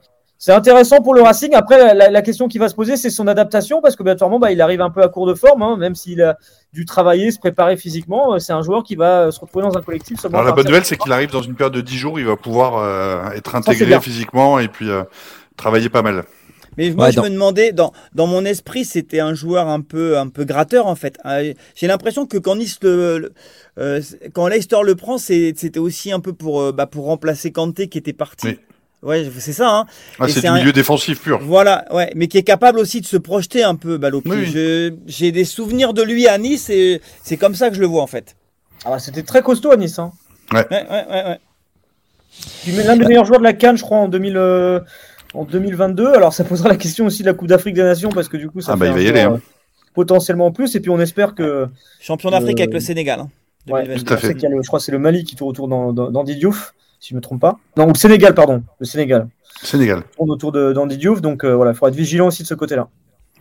c'est 0.45 0.51
intéressant 0.53 1.01
pour 1.03 1.14
le 1.14 1.23
Racing. 1.23 1.55
Après, 1.55 1.95
la, 1.95 2.21
question 2.21 2.49
qui 2.49 2.59
va 2.59 2.68
se 2.68 2.75
poser, 2.75 2.97
c'est 2.97 3.11
son 3.11 3.29
adaptation, 3.29 3.81
parce 3.81 3.95
que 3.95 4.03
obligatoirement, 4.03 4.40
bah, 4.40 4.51
il 4.51 4.61
arrive 4.61 4.81
un 4.81 4.90
peu 4.90 5.01
à 5.01 5.09
court 5.09 5.25
de 5.25 5.35
forme, 5.35 5.62
hein, 5.62 5.77
même 5.77 5.95
s'il 5.95 6.21
a 6.21 6.37
dû 6.73 6.85
travailler, 6.85 7.31
se 7.31 7.38
préparer 7.38 7.77
physiquement. 7.77 8.35
euh, 8.35 8.38
C'est 8.40 8.53
un 8.53 8.61
joueur 8.62 8.83
qui 8.83 8.97
va 8.97 9.31
se 9.31 9.38
retrouver 9.38 9.64
dans 9.66 9.79
un 9.79 9.83
collectif 9.83 10.18
seulement. 10.18 10.38
Alors 10.38 10.49
la 10.49 10.53
bonne 10.57 10.66
nouvelle, 10.66 10.85
c'est 10.85 10.97
qu'il 10.97 11.12
arrive 11.12 11.31
dans 11.31 11.42
une 11.42 11.55
période 11.55 11.75
de 11.75 11.81
10 11.81 11.97
jours, 11.97 12.18
il 12.18 12.27
va 12.27 12.35
pouvoir 12.35 12.75
euh, 12.79 13.31
être 13.37 13.55
intégré 13.55 14.01
physiquement 14.01 14.59
et 14.59 14.66
puis 14.66 14.90
euh, 14.90 15.05
travailler 15.57 15.88
pas 15.88 16.03
mal. 16.03 16.25
Mais 16.78 16.90
moi, 16.90 17.06
Ouais, 17.06 17.12
je 17.12 17.16
dans- 17.16 17.24
me 17.24 17.28
demandais, 17.30 17.72
dans, 17.72 17.92
dans 18.14 18.26
mon 18.26 18.44
esprit, 18.44 18.85
c'était 18.85 19.20
un 19.20 19.35
joueur 19.35 19.68
un 19.68 19.80
peu, 19.82 20.16
un 20.18 20.28
peu 20.28 20.44
gratteur, 20.44 20.87
en 20.87 20.94
fait. 20.94 21.18
Euh, 21.26 21.52
J'ai 21.74 21.87
l'impression 21.87 22.26
que 22.26 22.38
quand 22.38 22.56
Nice 22.56 22.78
le, 22.82 23.18
le- 23.18 23.32
euh, 23.78 24.00
quand 24.32 24.46
Leicester 24.48 24.78
le 24.85 24.94
prend, 24.94 25.18
c'était 25.18 25.78
aussi 25.78 26.12
un 26.12 26.20
peu 26.20 26.32
pour, 26.32 26.61
euh, 26.62 26.72
bah, 26.72 26.87
pour 26.87 27.04
remplacer 27.06 27.52
Kanté 27.52 27.88
qui 27.88 27.98
était 27.98 28.12
parti. 28.12 28.46
Oui. 28.48 28.58
Ouais, 29.02 29.28
c'est 29.40 29.52
ça, 29.52 29.78
hein. 29.78 29.87
Ah, 30.20 30.28
c'est 30.28 30.40
du 30.42 30.46
un- 30.46 30.54
milieu 30.58 30.72
défensif 30.72 31.20
pur. 31.20 31.40
Voilà, 31.42 31.85
ouais, 31.92 32.12
mais 32.14 32.28
qui 32.28 32.38
est 32.38 32.44
capable 32.44 32.78
aussi 32.78 33.00
de 33.00 33.06
se 33.06 33.16
projeter 33.16 33.64
un 33.64 33.74
peu, 33.74 33.98
Balopi. 33.98 34.30
Oui. 34.30 34.92
J'ai 35.06 35.32
des 35.32 35.44
souvenirs 35.44 35.92
de 35.92 36.02
lui 36.02 36.28
à 36.28 36.38
Nice 36.38 36.70
et 36.70 37.00
c'est 37.24 37.37
comme 37.37 37.56
ça 37.56 37.68
que 37.68 37.74
je 37.74 37.80
le 37.80 37.87
vois, 37.87 38.02
en 38.02 38.06
fait. 38.06 38.37
Ah, 38.85 38.90
bah, 38.90 38.98
C'était 39.00 39.24
très 39.24 39.42
costaud 39.42 39.72
à 39.72 39.76
Nice. 39.76 39.98
Hein. 39.98 40.12
Ouais, 40.52 40.66
ouais, 40.70 40.87
ouais, 40.88 41.06
ouais. 41.11 41.38
Puis 42.62 42.72
l'un 42.72 42.96
des 42.96 43.04
meilleurs 43.04 43.24
joueurs 43.24 43.40
de 43.40 43.44
la 43.44 43.52
Cannes, 43.52 43.76
je 43.76 43.82
crois, 43.82 43.98
en, 43.98 44.08
2000, 44.08 44.37
euh, 44.37 44.80
en 45.35 45.45
2022. 45.45 46.12
Alors 46.14 46.33
ça 46.33 46.45
posera 46.45 46.68
la 46.68 46.77
question 46.77 47.07
aussi 47.07 47.23
de 47.23 47.27
la 47.29 47.35
Coupe 47.35 47.49
d'Afrique 47.49 47.75
des 47.75 47.83
Nations, 47.83 48.11
parce 48.11 48.29
que 48.29 48.37
du 48.37 48.49
coup, 48.51 48.61
ça 48.61 48.73
Ah, 48.73 48.77
bah, 48.77 48.87
fait 48.87 48.90
il 48.92 48.95
un 48.95 48.97
va 48.97 49.03
y 49.03 49.09
aller, 49.09 49.21
hein. 49.21 49.35
euh, 49.35 49.38
potentiellement 49.95 50.47
en 50.47 50.53
plus. 50.53 50.75
Et 50.75 50.81
puis 50.81 50.90
on 50.90 51.01
espère 51.01 51.35
que. 51.35 51.68
Champion 52.01 52.31
d'Afrique 52.31 52.59
Euh, 52.61 52.64
avec 52.64 52.75
le 52.75 52.81
Sénégal. 52.81 53.21
hein, 53.21 53.29
Ouais, 53.68 53.83
2022. 53.83 54.05
tout 54.05 54.14
à 54.14 54.16
fait. 54.16 54.35
qu'il 54.35 54.42
y 54.42 54.47
a 54.47 54.51
le- 54.51 54.62
je 54.62 54.66
crois 54.66 54.79
que 54.79 54.85
c'est 54.85 54.92
le 54.92 54.99
Mali 54.99 55.25
qui 55.25 55.37
tourne 55.37 55.51
autour 55.51 55.68
d'An- 55.68 55.92
d'An- 55.92 56.11
d'Andy 56.11 56.37
Diouf, 56.37 56.75
si 57.01 57.11
je 57.11 57.14
ne 57.14 57.18
me 57.18 57.23
trompe 57.23 57.40
pas. 57.40 57.59
Non, 57.77 57.87
le 57.87 57.95
Sénégal, 57.95 58.35
pardon. 58.35 58.62
Le 58.81 58.87
Sénégal. 58.87 59.29
Sénégal. 59.62 60.03
tourne 60.16 60.31
autour 60.31 60.51
de- 60.51 60.73
d'Andy 60.73 60.97
Diouf. 60.97 61.21
Donc 61.21 61.45
euh, 61.45 61.55
voilà, 61.55 61.71
il 61.73 61.75
faudra 61.75 61.90
être 61.90 61.95
vigilant 61.97 62.27
aussi 62.29 62.42
de 62.42 62.49
ce 62.49 62.55
côté-là. 62.55 62.88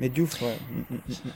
Mais 0.02 0.10
Diouf, 0.10 0.42
ouais. 0.42 0.58
Mm, 0.72 0.96
mm, 0.96 0.98
mm. 1.10 1.32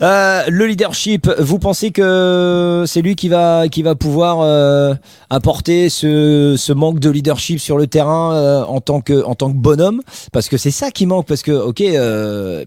Euh, 0.00 0.44
le 0.48 0.66
leadership, 0.66 1.28
vous 1.38 1.58
pensez 1.58 1.90
que 1.90 2.84
c'est 2.86 3.02
lui 3.02 3.14
qui 3.14 3.28
va, 3.28 3.68
qui 3.68 3.82
va 3.82 3.94
pouvoir 3.94 4.40
euh, 4.40 4.94
apporter 5.28 5.90
ce, 5.90 6.54
ce 6.56 6.72
manque 6.72 6.98
de 6.98 7.10
leadership 7.10 7.60
sur 7.60 7.76
le 7.76 7.86
terrain 7.86 8.34
euh, 8.34 8.64
en, 8.64 8.80
tant 8.80 9.02
que, 9.02 9.22
en 9.22 9.34
tant 9.34 9.52
que 9.52 9.58
bonhomme? 9.58 10.00
Parce 10.32 10.48
que 10.48 10.56
c'est 10.56 10.70
ça 10.70 10.90
qui 10.90 11.04
manque. 11.04 11.26
Parce 11.26 11.42
que, 11.42 11.52
ok, 11.52 11.80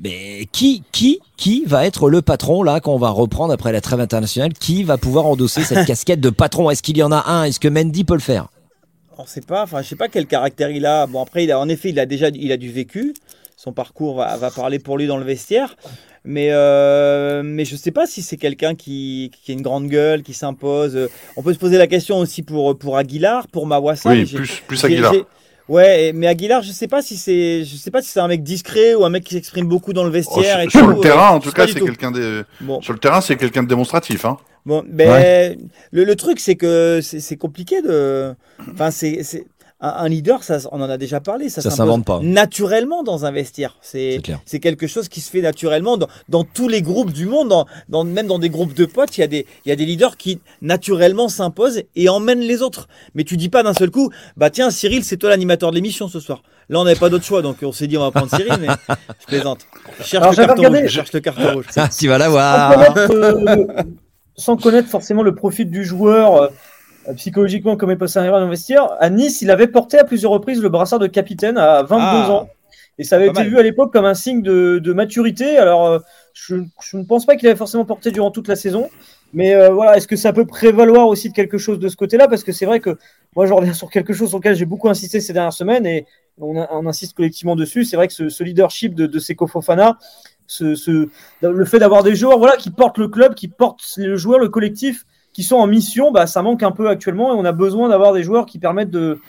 mais 0.03 0.45
qui, 0.51 0.83
qui, 0.91 1.19
qui 1.35 1.63
va 1.65 1.83
être 1.87 2.11
le 2.11 2.21
patron 2.21 2.61
là 2.61 2.79
quand 2.79 2.93
on 2.93 2.99
va 2.99 3.09
reprendre 3.09 3.51
après 3.51 3.71
la 3.71 3.81
trêve 3.81 4.01
internationale? 4.01 4.53
Qui 4.53 4.83
va 4.83 4.99
pouvoir 4.99 5.25
endosser 5.25 5.63
cette 5.63 5.85
casquette 5.87 6.21
de 6.21 6.29
patron? 6.29 6.69
Est-ce 6.69 6.83
qu'il 6.83 6.97
y 6.97 7.01
en 7.01 7.11
a 7.11 7.27
un? 7.27 7.45
Est-ce 7.45 7.59
que 7.59 7.67
Mendy 7.67 8.03
peut 8.03 8.13
le 8.13 8.19
faire? 8.19 8.49
On 9.17 9.25
sait 9.25 9.41
pas, 9.41 9.63
enfin, 9.63 9.81
je 9.81 9.87
sais 9.89 9.95
pas 9.95 10.09
quel 10.09 10.27
caractère 10.27 10.69
il 10.69 10.85
a. 10.85 11.07
Bon, 11.07 11.23
après, 11.23 11.43
il 11.43 11.51
a, 11.51 11.59
en 11.59 11.67
effet, 11.67 11.89
il 11.89 11.99
a 11.99 12.05
déjà 12.05 12.29
il 12.29 12.51
a 12.51 12.57
du 12.57 12.71
vécu. 12.71 13.15
Son 13.61 13.73
parcours 13.73 14.15
va, 14.15 14.37
va 14.37 14.51
parler 14.51 14.79
pour 14.79 14.97
lui 14.97 15.05
dans 15.05 15.17
le 15.17 15.25
vestiaire. 15.25 15.75
Mais, 16.23 16.47
euh, 16.51 17.41
mais 17.43 17.65
je 17.65 17.75
sais 17.75 17.91
pas 17.91 18.07
si 18.07 18.21
c'est 18.21 18.37
quelqu'un 18.37 18.73
qui, 18.73 19.31
qui 19.43 19.51
a 19.51 19.53
une 19.53 19.61
grande 19.61 19.87
gueule, 19.87 20.23
qui 20.23 20.33
s'impose. 20.33 21.09
On 21.35 21.43
peut 21.43 21.53
se 21.53 21.59
poser 21.59 21.77
la 21.77 21.87
question 21.87 22.19
aussi 22.19 22.41
pour, 22.41 22.77
pour 22.79 22.95
Aguilar, 22.95 23.49
pour 23.49 23.67
Mawassa. 23.67 24.11
Oui, 24.11 24.33
plus, 24.65 24.85
Aguilar. 24.85 25.13
Ouais, 25.67 26.13
mais 26.13 26.27
Aguilar, 26.27 26.61
je 26.61 26.71
sais 26.71 26.87
pas 26.87 27.01
si 27.01 27.17
c'est, 27.17 27.65
je 27.65 27.75
sais 27.75 27.91
pas 27.91 28.01
si 28.01 28.07
c'est 28.07 28.21
un 28.21 28.29
mec 28.29 28.43
discret 28.43 28.95
ou 28.95 29.03
un 29.03 29.09
mec 29.09 29.25
qui 29.25 29.33
s'exprime 29.33 29.67
beaucoup 29.67 29.91
dans 29.91 30.03
le 30.03 30.09
Oh, 30.09 30.13
vestiaire. 30.13 30.61
et 30.61 30.69
sur, 30.69 30.79
tout, 30.79 30.87
le 30.87 30.95
euh, 30.95 31.01
terrain, 31.01 31.31
en 31.31 31.41
je 31.41 31.49
tout 31.49 31.51
cas, 31.51 31.67
c'est 31.67 31.81
quelqu'un 31.81 32.11
de... 32.11 32.45
Bon, 32.61 32.81
Sur 32.81 32.93
le 32.93 32.99
terrain, 32.99 33.19
c'est 33.19 33.35
quelqu'un 33.35 33.63
de 33.63 33.67
démonstratif. 33.67 34.23
Hein. 34.23 34.37
Bon, 34.65 34.85
ben, 34.87 35.57
le, 35.91 36.05
le 36.05 36.15
truc, 36.15 36.39
c'est 36.39 36.55
que 36.55 37.01
c'est 37.01 37.19
c'est 37.19 37.37
compliqué 37.37 37.81
de. 37.81 38.33
Enfin, 38.71 38.89
c'est. 38.89 39.21
Un, 39.81 39.89
un 39.89 40.09
leader, 40.09 40.43
ça, 40.43 40.57
on 40.71 40.81
en 40.81 40.89
a 40.89 40.97
déjà 40.97 41.21
parlé, 41.21 41.47
ça, 41.49 41.61
Ça 41.61 41.69
s'impose 41.69 41.77
s'invente 41.77 42.05
pas. 42.05 42.19
naturellement 42.21 43.01
dans 43.03 43.25
un 43.25 43.31
vestiaire. 43.31 43.77
C'est 43.81 44.13
C'est 44.15 44.21
clair. 44.21 44.39
c'est 44.45 44.59
quelque 44.59 44.87
chose 44.87 45.07
qui 45.07 45.21
se 45.21 45.29
fait 45.31 45.41
naturellement 45.41 45.95
dans, 45.97 46.07
dans 46.27 46.43
tous 46.43 46.67
les 46.67 46.81
groupes 46.81 47.13
du 47.13 47.25
monde, 47.25 47.47
dans, 47.49 47.65
dans- 47.87 48.03
même 48.03 48.27
dans 48.27 48.39
des 48.39 48.49
groupes 48.49 48.73
de 48.73 48.85
potes, 48.85 49.17
il 49.17 49.21
y, 49.21 49.23
a 49.23 49.27
des, 49.27 49.45
il 49.65 49.69
y 49.69 49.71
a 49.71 49.75
des 49.77 49.85
leaders 49.85 50.17
qui 50.17 50.41
naturellement 50.61 51.29
s'imposent 51.29 51.81
et 51.95 52.09
emmènent 52.09 52.41
les 52.41 52.61
autres. 52.61 52.87
Mais 53.15 53.23
tu 53.23 53.37
dis 53.37 53.49
pas 53.49 53.63
d'un 53.63 53.73
seul 53.73 53.89
coup, 53.91 54.09
bah 54.35 54.49
tiens 54.49 54.69
Cyril, 54.69 55.03
c'est 55.03 55.17
toi 55.17 55.29
l'animateur 55.29 55.69
de 55.71 55.75
l'émission 55.75 56.07
ce 56.09 56.19
soir. 56.19 56.43
Là 56.67 56.79
on 56.79 56.83
n'avait 56.83 56.99
pas 56.99 57.09
d'autre 57.09 57.25
choix, 57.25 57.41
donc 57.41 57.57
on 57.63 57.71
s'est 57.71 57.87
dit 57.87 57.97
on 57.97 58.01
va 58.01 58.11
prendre 58.11 58.29
Cyril, 58.29 58.53
mais 58.59 58.67
je 59.21 59.25
plaisante. 59.27 59.59
Je 59.99 60.03
cherche, 60.03 60.13
Alors, 60.23 60.31
le 60.31 60.45
carton, 60.45 60.67
rouge, 60.67 60.79
je 60.83 60.87
cherche 60.87 61.13
le 61.13 61.19
carton 61.21 61.53
rouge. 61.53 61.65
Ah, 61.77 61.87
tu 61.87 62.07
vas 62.07 62.15
sans 62.15 62.19
l'avoir. 62.19 62.75
connaître, 62.75 63.13
euh, 63.13 63.65
sans 64.35 64.55
connaître 64.57 64.89
forcément 64.89 65.23
le 65.23 65.33
profil 65.33 65.69
du 65.69 65.83
joueur 65.85 66.35
euh, 66.35 66.47
psychologiquement 67.13 67.75
comme 67.77 67.91
il 67.91 67.97
peut 67.97 68.07
s'arriver 68.07 68.31
dans 68.33 68.39
le 68.45 68.49
vestiaire, 68.49 68.89
à 68.99 69.09
Nice, 69.09 69.41
il 69.41 69.51
avait 69.51 69.67
porté 69.67 69.97
à 69.99 70.03
plusieurs 70.03 70.31
reprises 70.31 70.61
le 70.61 70.69
brassard 70.69 70.99
de 70.99 71.07
capitaine 71.07 71.57
à 71.57 71.83
22 71.83 71.95
Ah. 72.01 72.31
ans. 72.31 72.49
Et 72.97 73.03
ça 73.05 73.15
avait 73.15 73.27
été 73.27 73.39
mal. 73.39 73.47
vu 73.49 73.57
à 73.57 73.63
l'époque 73.63 73.93
comme 73.93 74.03
un 74.05 74.13
signe 74.13 74.41
de, 74.41 74.77
de 74.79 74.91
maturité. 74.93 75.57
Alors, 75.57 75.85
euh, 75.87 75.99
je, 76.33 76.57
je 76.81 76.97
ne 76.97 77.03
pense 77.05 77.25
pas 77.25 77.37
qu'il 77.37 77.47
avait 77.47 77.55
forcément 77.57 77.85
porté 77.85 78.11
durant 78.11 78.29
toute 78.29 78.49
la 78.49 78.57
saison. 78.57 78.89
Mais 79.33 79.55
euh, 79.55 79.69
voilà, 79.69 79.95
est-ce 79.95 80.07
que 80.07 80.17
ça 80.17 80.33
peut 80.33 80.45
prévaloir 80.45 81.07
aussi 81.07 81.29
de 81.29 81.33
quelque 81.33 81.57
chose 81.57 81.79
de 81.79 81.87
ce 81.87 81.95
côté-là? 81.95 82.27
Parce 82.27 82.43
que 82.43 82.51
c'est 82.51 82.65
vrai 82.65 82.81
que 82.81 82.97
moi, 83.37 83.45
je 83.45 83.53
reviens 83.53 83.71
sur 83.81 83.89
quelque 83.89 84.11
chose 84.11 84.27
sur 84.29 84.39
lequel 84.39 84.55
j'ai 84.55 84.65
beaucoup 84.65 84.89
insisté 84.89 85.21
ces 85.21 85.31
dernières 85.31 85.53
semaines 85.53 85.85
et 85.85 86.05
on, 86.39 86.59
a- 86.59 86.67
on 86.71 86.85
insiste 86.87 87.15
collectivement 87.15 87.55
dessus. 87.55 87.85
C'est 87.85 87.95
vrai 87.95 88.07
que 88.09 88.13
ce, 88.13 88.27
ce 88.27 88.43
leadership 88.43 88.93
de, 88.95 89.05
de 89.07 89.19
Seko 89.19 89.47
Fofana, 89.47 89.97
ce, 90.45 90.75
ce- 90.75 91.07
le 91.41 91.65
fait 91.65 91.79
d'avoir 91.79 92.03
des 92.03 92.15
joueurs 92.17 92.37
voilà, 92.37 92.57
qui 92.57 92.69
portent 92.69 92.97
le 92.97 93.07
club, 93.07 93.33
qui 93.33 93.47
portent 93.47 93.81
le 93.95 94.17
joueur, 94.17 94.39
le 94.39 94.49
collectif, 94.49 95.05
qui 95.33 95.43
sont 95.43 95.55
en 95.57 95.67
mission, 95.67 96.11
bah, 96.11 96.27
ça 96.27 96.41
manque 96.41 96.63
un 96.63 96.71
peu 96.71 96.89
actuellement 96.89 97.33
et 97.33 97.37
on 97.37 97.45
a 97.45 97.51
besoin 97.51 97.89
d'avoir 97.89 98.13
des 98.13 98.23
joueurs 98.23 98.45
qui 98.45 98.59
permettent 98.59 98.89
de, 98.89 99.19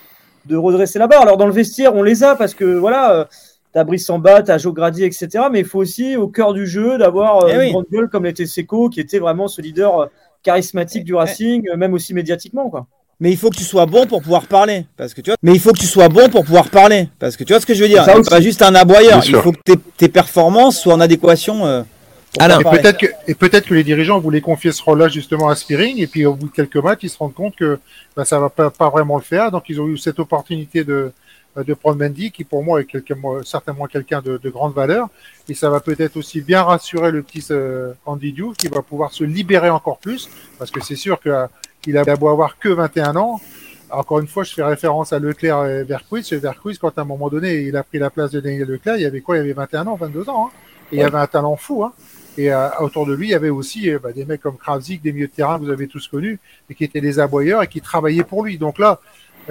de 0.47 0.57
redresser 0.57 0.99
la 0.99 1.07
barre. 1.07 1.23
Alors 1.23 1.37
dans 1.37 1.47
le 1.47 1.53
vestiaire, 1.53 1.95
on 1.95 2.03
les 2.03 2.23
a 2.25 2.35
parce 2.37 2.55
que 2.55 2.65
voilà, 2.65 3.13
euh, 3.15 3.25
t'as 3.73 3.85
Brice 3.85 4.07
Samba, 4.07 4.43
t'as 4.43 4.59
Joe 4.59 4.73
Grady, 4.75 5.05
etc. 5.05 5.29
Mais 5.53 5.61
il 5.61 5.65
faut 5.67 5.79
aussi 5.79 6.17
au 6.17 6.29
cœur 6.29 6.55
du 6.55 6.67
jeu 6.67 6.99
d'avoir 6.99 7.45
euh, 7.45 7.49
Eh 7.51 7.55
une 7.55 7.61
oui. 7.61 7.71
grande 7.73 7.87
gueule 7.93 8.09
comme 8.09 8.25
l'était 8.25 8.47
Seco, 8.47 8.89
qui 8.89 9.01
était 9.01 9.19
vraiment 9.19 9.47
ce 9.47 9.61
leader 9.61 10.01
euh, 10.01 10.07
charismatique 10.43 11.05
du 11.05 11.15
Racing, 11.15 11.65
euh, 11.73 11.77
même 11.77 11.93
aussi 11.95 12.15
médiatiquement. 12.15 12.71
Quoi. 12.71 12.87
Mais 13.21 13.31
il 13.31 13.37
faut 13.37 13.51
que 13.51 13.57
tu 13.57 13.65
sois 13.65 13.85
bon 13.85 14.07
pour 14.07 14.23
pouvoir 14.23 14.47
parler, 14.47 14.87
parce 14.97 15.13
que 15.13 15.21
tu 15.21 15.29
vois. 15.31 15.37
Mais 15.43 15.53
il 15.53 15.61
faut 15.61 15.73
que 15.73 15.79
tu 15.79 15.87
sois 15.87 16.09
bon 16.09 16.31
pour 16.31 16.43
pouvoir 16.47 16.71
parler, 16.71 17.11
parce 17.19 17.37
que 17.37 17.45
tu 17.45 17.53
vois 17.53 17.61
ce 17.61 17.67
que 17.67 17.75
je 17.75 17.83
veux 17.83 17.89
dire. 17.89 18.03
Ça 18.07 18.15
C'est 18.23 18.31
pas 18.31 18.41
juste 18.41 18.63
un 18.63 18.75
aboyeur. 18.75 19.19
Bien 19.19 19.21
Il 19.21 19.29
sûr. 19.29 19.43
faut 19.43 19.53
que 19.53 19.61
tes, 19.63 19.77
tes 19.99 20.09
performances 20.09 20.81
soient 20.81 20.95
en 20.95 21.01
adéquation. 21.01 21.67
euh, 21.67 21.83
Alain. 22.39 22.61
Et 22.61 22.65
peut-être 22.65 22.99
que, 22.99 23.07
et 23.27 23.35
peut-être 23.35 23.67
que 23.67 23.75
les 23.75 23.85
dirigeants 23.85 24.21
voulaient 24.21 24.41
confier 24.41 24.73
ce 24.73 24.83
rôle-là 24.83 25.09
justement 25.09 25.49
à 25.49 25.57
Spearing, 25.57 25.99
et 25.99 26.07
puis 26.07 26.27
au 26.27 26.35
bout 26.35 26.47
de 26.49 26.53
quelques 26.53 26.77
matchs, 26.77 27.01
ils 27.03 27.11
se 27.11 27.19
rendent 27.19 27.35
compte 27.35 27.57
que 27.57 27.79
ben, 28.17 28.25
ça 28.25 28.39
va 28.39 28.49
pas, 28.49 28.71
pas 28.71 28.89
vraiment 28.89 29.17
le 29.17 29.23
faire. 29.23 29.51
Donc 29.51 29.65
ils 29.69 29.81
ont 29.81 29.89
eu 29.89 29.99
cette 29.99 30.21
opportunité 30.21 30.85
de, 30.85 31.13
de 31.57 31.75
prendre 31.75 31.99
Mendy, 31.99 32.31
qui 32.31 32.45
pour 32.45 32.63
moi 32.63 32.81
est 32.81 32.85
quelqu'un- 32.85 33.17
certainement 33.45 33.87
quelqu'un 33.87 34.21
de, 34.23 34.39
de 34.39 34.51
grande 34.51 34.75
valeur. 34.75 35.09
Et 35.49 35.55
ça 35.55 35.71
va 35.71 35.81
peut-être 35.81 36.17
aussi 36.17 36.41
bien 36.41 36.63
rassurer 36.63 37.11
le 37.11 37.23
petit 37.23 37.45
euh, 37.51 37.93
Andy 38.07 38.33
Diouf, 38.33 38.57
qui 38.57 38.69
va 38.69 38.83
pouvoir 38.83 39.13
se 39.13 39.25
libérer 39.25 39.71
encore 39.71 39.99
plus, 39.99 40.29
parce 40.59 40.71
que 40.71 40.81
c'est 40.85 40.97
sûr 40.97 41.19
que, 41.21 41.47
qu'il 41.83 41.99
a 41.99 42.05
beau 42.17 42.29
avoir 42.29 42.59
que 42.59 42.69
21 42.69 43.17
ans. 43.17 43.41
Encore 43.91 44.21
une 44.21 44.29
fois, 44.29 44.45
je 44.45 44.55
fais 44.55 44.63
référence 44.63 45.13
à 45.13 45.19
Leclerc 45.19 45.67
et 45.67 45.83
Verquist. 45.83 46.33
Verquist, 46.35 46.81
quand 46.81 46.97
à 46.97 47.01
un 47.01 47.05
moment 47.05 47.29
donné, 47.29 47.63
il 47.63 47.77
a 47.77 47.83
pris 47.83 47.99
la 47.99 48.11
place 48.11 48.31
de 48.31 48.39
Daniel 48.39 48.69
Leclerc, 48.69 48.97
il 48.99 49.03
y 49.03 49.07
avait 49.07 49.21
quoi? 49.21 49.37
Il 49.37 49.39
y 49.39 49.43
avait 49.43 49.53
21 49.53 49.89
ans, 49.89 49.97
22 49.97 50.29
ans. 50.29 50.47
Hein 50.47 50.51
et 50.93 50.97
il 50.97 50.99
y 51.01 51.03
avait 51.03 51.19
un 51.19 51.27
talent 51.27 51.57
fou. 51.57 51.85
Hein 51.85 51.93
et 52.39 52.53
euh, 52.53 52.69
autour 52.81 53.07
de 53.07 53.15
lui, 53.15 53.29
il 53.29 53.31
y 53.31 53.35
avait 53.35 53.51
aussi 53.51 53.91
euh, 53.91 53.99
bah, 53.99 54.13
des 54.13 54.25
mecs 54.25 54.41
comme 54.41 54.57
Kravzik, 54.57 55.03
des 55.03 55.13
milieux 55.13 55.27
de 55.27 55.33
terrain 55.33 55.59
que 55.59 55.65
vous 55.65 55.71
avez 55.71 55.89
tous 55.89 56.07
connus, 56.09 56.39
et 56.69 56.75
qui 56.75 56.85
étaient 56.85 57.01
des 57.01 57.19
aboyeurs 57.19 57.63
et 57.63 57.67
qui 57.67 57.81
travaillaient 57.81 58.25
pour 58.25 58.45
lui. 58.45 58.57
Donc 58.57 58.79
là, 58.79 59.01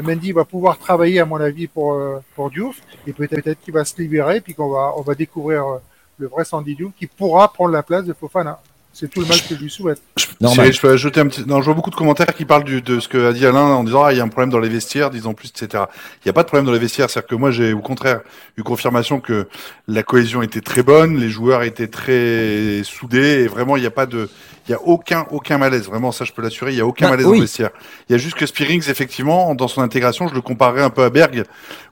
Mendy 0.02 0.32
va 0.32 0.46
pouvoir 0.46 0.78
travailler, 0.78 1.20
à 1.20 1.26
mon 1.26 1.38
avis, 1.38 1.68
pour, 1.68 1.94
euh, 1.94 2.20
pour 2.36 2.50
Diouf, 2.50 2.82
et 3.06 3.14
peut-être 3.14 3.60
qu'il 3.60 3.74
va 3.74 3.84
se 3.86 4.00
libérer, 4.02 4.42
puis 4.42 4.54
qu'on 4.54 4.70
va, 4.70 4.94
on 4.96 5.02
va 5.02 5.16
découvrir 5.16 5.68
euh, 5.68 5.78
le 6.18 6.28
vrai 6.28 6.46
Sandy 6.46 6.76
Diouf, 6.76 6.94
qui 6.98 7.08
pourra 7.08 7.52
prendre 7.52 7.72
la 7.72 7.84
place 7.84 8.06
de 8.06 8.14
Fofana. 8.14 8.62
C'est 9.00 9.08
tout 9.08 9.22
le 9.22 9.28
mal 9.28 9.41
que 9.41 9.56
je 9.56 9.62
lui 9.62 9.70
souhaite. 9.70 10.02
Normal. 10.41 10.74
Je 10.74 10.82
peux 10.82 10.89
ajouter 10.89 11.22
un 11.22 11.28
petit. 11.28 11.45
Non, 11.47 11.62
je 11.62 11.66
vois 11.66 11.74
beaucoup 11.74 11.89
de 11.89 11.95
commentaires 11.95 12.36
qui 12.36 12.43
parlent 12.43 12.66
du, 12.66 12.82
de 12.82 13.00
ce 13.00 13.08
que 13.08 13.30
a 13.30 13.32
dit 13.32 13.45
Alain 13.45 13.62
en 13.62 13.86
disant 13.86 14.04
ah 14.04 14.12
il 14.12 14.18
y 14.18 14.20
a 14.20 14.26
un 14.26 14.28
problème 14.28 14.50
dans 14.50 14.60
les 14.60 14.68
vestiaires, 14.68 15.10
disons 15.10 15.34
plus, 15.34 15.47
etc. 15.56 15.86
Il 16.18 16.28
n'y 16.28 16.30
a 16.32 16.34
pas 16.34 16.43
de 16.43 16.47
problème 16.47 16.66
dans 16.66 16.74
les 16.74 16.80
vestiaires, 16.80 17.10
c'est-à-dire 17.10 17.30
que 17.30 17.36
moi 17.36 17.50
j'ai 17.50 17.72
au 17.72 17.80
contraire 17.80 18.20
eu 18.58 18.64
confirmation 18.64 19.22
que 19.22 19.47
la 19.88 20.04
cohésion 20.04 20.41
était 20.41 20.60
très 20.60 20.84
bonne, 20.84 21.18
les 21.18 21.30
joueurs 21.30 21.64
étaient 21.64 21.88
très 21.88 22.82
soudés 22.84 23.43
et 23.43 23.47
vraiment 23.47 23.78
il 23.78 23.82
n'y 23.82 23.88
a 23.88 23.91
pas 23.91 24.06
de, 24.06 24.28
il 24.70 24.74
y 24.74 24.76
a 24.76 24.82
aucun 24.84 25.26
aucun 25.32 25.58
malaise. 25.58 25.88
Vraiment 25.88 26.12
ça 26.12 26.24
je 26.26 26.32
peux 26.32 26.42
l'assurer, 26.44 26.72
il 26.72 26.78
y 26.78 26.82
a 26.82 26.86
aucun 26.86 27.06
Bah, 27.08 27.12
malaise 27.12 27.26
oui. 27.26 27.32
dans 27.32 27.36
le 27.38 27.42
vestiaire. 27.42 27.72
Il 28.08 28.12
y 28.14 28.16
a 28.16 28.18
juste 28.20 28.36
que 28.36 28.46
Spearings 28.46 28.88
effectivement 28.90 29.54
dans 29.56 29.68
son 29.68 29.82
intégration, 29.82 30.28
je 30.28 30.36
le 30.36 30.42
comparerais 30.42 30.84
un 30.84 30.90
peu 30.92 31.04
à 31.04 31.10
Berg 31.10 31.44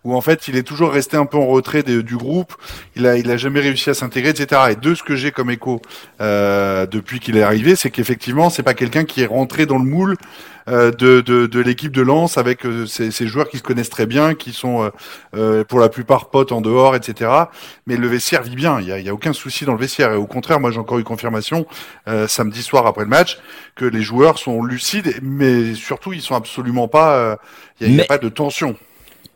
où 0.04 0.16
en 0.16 0.22
fait 0.22 0.48
il 0.48 0.56
est 0.56 0.64
toujours 0.64 0.92
resté 0.92 1.18
un 1.18 1.26
peu 1.26 1.38
en 1.38 1.48
retrait 1.48 1.84
des- 1.84 2.04
du 2.04 2.16
groupe, 2.16 2.54
il 2.96 3.06
a 3.08 3.18
il 3.18 3.30
a 3.32 3.36
jamais 3.38 3.60
réussi 3.60 3.90
à 3.90 3.94
s'intégrer, 3.96 4.30
etc. 4.30 4.62
Et 4.72 4.76
de 4.76 4.94
ce 4.96 5.02
que 5.04 5.16
j'ai 5.16 5.32
comme 5.32 5.50
écho 5.50 5.82
euh, 6.22 6.86
depuis 6.86 7.20
qu'il 7.20 7.36
est 7.36 7.42
arrivé, 7.44 7.76
c'est 7.76 7.90
qu'effectivement, 7.90 8.50
c'est 8.50 8.64
pas 8.64 8.74
quelqu'un 8.76 9.04
qui 9.06 9.22
est 9.22 9.26
rentré 9.26 9.66
dans 9.66 9.78
le 9.80 9.84
moule 9.86 10.16
de, 10.68 11.22
de, 11.22 11.46
de 11.48 11.60
l'équipe 11.62 11.92
de 11.94 12.02
Lens 12.02 12.38
avec 12.38 12.66
euh, 12.66 12.86
ces, 12.86 13.10
ces 13.12 13.26
joueurs 13.28 13.48
qui 13.50 13.58
se 13.58 13.64
connaissent 13.64 13.90
très 13.90 14.06
bien, 14.06 14.36
qui 14.36 14.52
sont 14.54 14.84
euh, 14.84 14.90
euh, 15.36 15.64
pour 15.64 15.80
la 15.80 15.90
plupart 15.90 16.30
potes 16.30 16.52
en 16.52 16.62
dehors, 16.62 16.96
etc. 16.96 17.32
Mais 17.86 17.96
le 17.96 18.08
vestiaire 18.08 18.44
vit 18.44 18.56
bien, 18.56 18.80
il 18.82 18.88
y 18.88 18.92
a, 18.92 19.00
y 19.00 19.10
a 19.10 19.14
aucun 19.14 19.34
souci 19.34 19.66
dans 19.66 19.74
le 19.74 19.80
vestiaire. 19.80 20.12
Et 20.12 20.18
au 20.18 20.28
contraire, 20.28 20.60
moi 20.60 20.72
j'ai 20.72 20.80
encore 20.80 21.00
eu 21.00 21.04
confirmation 21.04 21.66
euh, 22.08 22.28
samedi 22.28 22.62
soir 22.62 22.86
après 22.86 23.04
le 23.04 23.10
match 23.10 23.38
que 23.76 23.86
les 23.86 24.02
joueurs 24.02 24.40
sont 24.40 24.62
lucides, 24.64 25.16
mais 25.22 25.74
surtout 25.74 26.12
ils 26.14 26.22
sont 26.22 26.36
absolument 26.36 26.88
pas, 26.88 27.16
euh, 27.18 27.36
il 27.80 27.96
y 27.96 28.02
a- 28.02 28.06
pas 28.06 28.18
de 28.18 28.30
tension. 28.30 28.76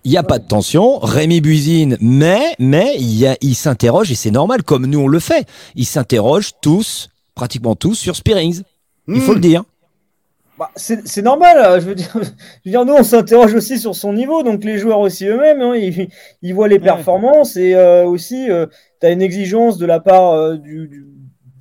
Il 0.04 0.10
n'y 0.12 0.18
a 0.18 0.24
pas 0.24 0.40
de 0.40 0.48
tension. 0.48 0.98
Rémi 1.00 1.42
Buzine, 1.42 1.96
mais, 2.02 2.56
mais 2.58 2.96
il, 3.00 3.38
il 3.42 3.56
s'interroge, 3.56 4.12
et 4.12 4.16
c'est 4.16 4.32
normal, 4.32 4.64
comme 4.64 4.88
nous 4.88 5.00
on 5.00 5.08
le 5.08 5.20
fait. 5.20 5.48
Ils 5.76 5.86
s'interrogent 5.86 6.54
tous, 6.62 7.10
pratiquement 7.36 7.76
tous, 7.76 7.94
sur 7.96 8.16
Spearings. 8.16 8.64
Il 9.08 9.22
faut 9.22 9.34
Hmm. 9.34 9.36
le 9.36 9.42
dire. 9.42 9.64
Bah, 10.62 10.70
c'est 10.76 11.24
normal, 11.24 11.58
euh, 11.58 11.80
je 11.80 11.88
veux, 11.88 11.96
dire, 11.96 12.12
je 12.14 12.20
veux 12.20 12.72
dire, 12.72 12.86
nous 12.86 12.94
on 12.94 13.02
s'interroge 13.04 13.56
aussi 13.56 13.80
sur 13.80 13.96
son 13.96 14.14
niveau, 14.14 14.44
donc 14.44 14.64
les 14.64 14.78
joueurs 14.78 15.00
aussi 15.00 15.26
eux-mêmes, 15.26 15.60
hein, 15.62 15.76
ils, 15.76 16.10
ils 16.44 16.54
voient 16.54 16.68
les 16.68 16.78
performances 16.78 17.58
et 17.58 17.74
euh, 17.74 18.06
aussi 18.06 18.48
tu 19.00 19.08
as 19.08 19.10
une 19.10 19.24
exigence 19.24 19.80
de 19.80 19.88
la 19.88 20.00
part 20.00 20.34
euh, 20.34 20.58
du, 20.58 20.88
du- 20.88 21.08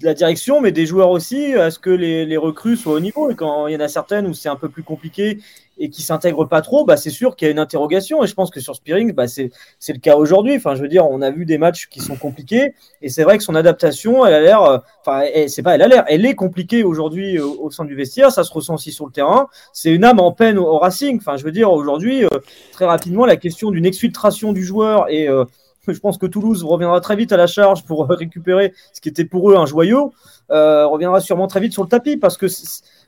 de 0.01 0.07
la 0.07 0.14
direction, 0.14 0.61
mais 0.62 0.72
des 0.72 0.86
joueurs 0.86 1.11
aussi, 1.11 1.55
à 1.55 1.70
ce 1.70 1.78
que 1.78 1.90
les, 1.90 2.24
les 2.26 2.36
recrues 2.38 2.76
soient 2.76 2.94
au 2.94 3.01
niveau. 3.01 3.30
Et 3.30 3.34
quand 3.34 3.66
il 3.66 3.74
y 3.74 3.76
en 3.76 3.80
a 3.80 3.88
certaines 3.88 4.26
où 4.26 4.32
c'est 4.32 4.48
un 4.48 4.57
peu 4.57 4.70
plus 4.70 4.82
compliqué 4.82 5.38
et 5.81 5.89
qui 5.89 6.03
s'intègrent 6.03 6.45
pas 6.45 6.61
trop, 6.61 6.85
bah, 6.85 6.99
c'est 6.99 7.11
sûr 7.11 7.35
qu'il 7.35 7.47
y 7.47 7.49
a 7.49 7.53
une 7.53 7.59
interrogation. 7.59 8.22
Et 8.22 8.26
je 8.26 8.35
pense 8.35 8.51
que 8.51 8.61
sur 8.61 8.76
Spearing, 8.76 9.12
bah, 9.12 9.26
c'est 9.26 9.51
le 9.89 9.99
cas 9.99 10.16
aujourd'hui. 10.16 10.55
Enfin, 10.57 10.74
je 10.74 10.83
veux 10.83 10.89
dire, 10.89 11.11
on 11.11 11.22
a 11.22 11.31
vu 11.31 11.47
des 11.47 11.57
matchs 11.57 11.89
qui 11.89 12.01
sont 12.01 12.16
compliqués 12.16 12.74
et 13.01 13.09
c'est 13.09 13.24
vrai 13.24 13.39
que 13.39 13.43
son 13.43 13.55
adaptation, 13.55 14.26
elle 14.26 14.35
a 14.35 14.41
l'air, 14.41 14.62
euh, 14.62 14.78
enfin, 15.01 15.22
c'est 15.49 15.62
pas, 15.62 15.74
elle 15.74 15.83
a 15.83 15.89
l'air, 15.89 16.05
elle 16.07 16.26
est 16.26 16.35
compliquée 16.35 16.85
aujourd'hui 16.85 17.41
au, 17.41 17.59
au 17.62 17.70
sein 17.70 17.87
du 17.87 17.95
vestiaire. 17.95 18.31
Ça 18.31 18.45
se 18.45 18.53
ressent 18.53 18.74
aussi 18.74 18.93
sur 18.93 19.07
le 19.07 19.12
terrain. 19.12 19.49
C'est 19.72 19.91
une 19.91 20.05
âme 20.05 20.20
en 20.20 20.33
peine 20.33 20.59
au, 20.59 20.78
Racing. 20.78 21.16
Enfin, 21.16 21.39
je 21.39 21.45
veux 21.45 21.53
dire, 21.53 21.72
aujourd'hui, 21.72 22.24
euh, 22.24 22.28
très 22.72 22.85
rapidement, 22.85 23.24
la 23.24 23.37
question 23.37 23.70
d'une 23.70 23.87
exfiltration 23.87 24.53
du 24.53 24.64
joueur 24.64 25.07
et 25.09 25.28
euh, 25.28 25.45
je 25.93 25.99
pense 25.99 26.18
que 26.18 26.26
Toulouse 26.26 26.64
reviendra 26.64 27.01
très 27.01 27.16
vite 27.16 27.33
à 27.33 27.37
la 27.37 27.47
charge 27.47 27.85
pour 27.85 28.09
récupérer 28.09 28.74
ce 28.93 29.01
qui 29.01 29.09
était 29.09 29.24
pour 29.24 29.51
eux 29.51 29.57
un 29.57 29.66
joyau. 29.66 30.12
euh, 30.51 30.87
reviendra 30.87 31.20
sûrement 31.20 31.47
très 31.47 31.61
vite 31.61 31.72
sur 31.72 31.83
le 31.83 31.89
tapis 31.89 32.16
parce 32.16 32.37
que 32.37 32.47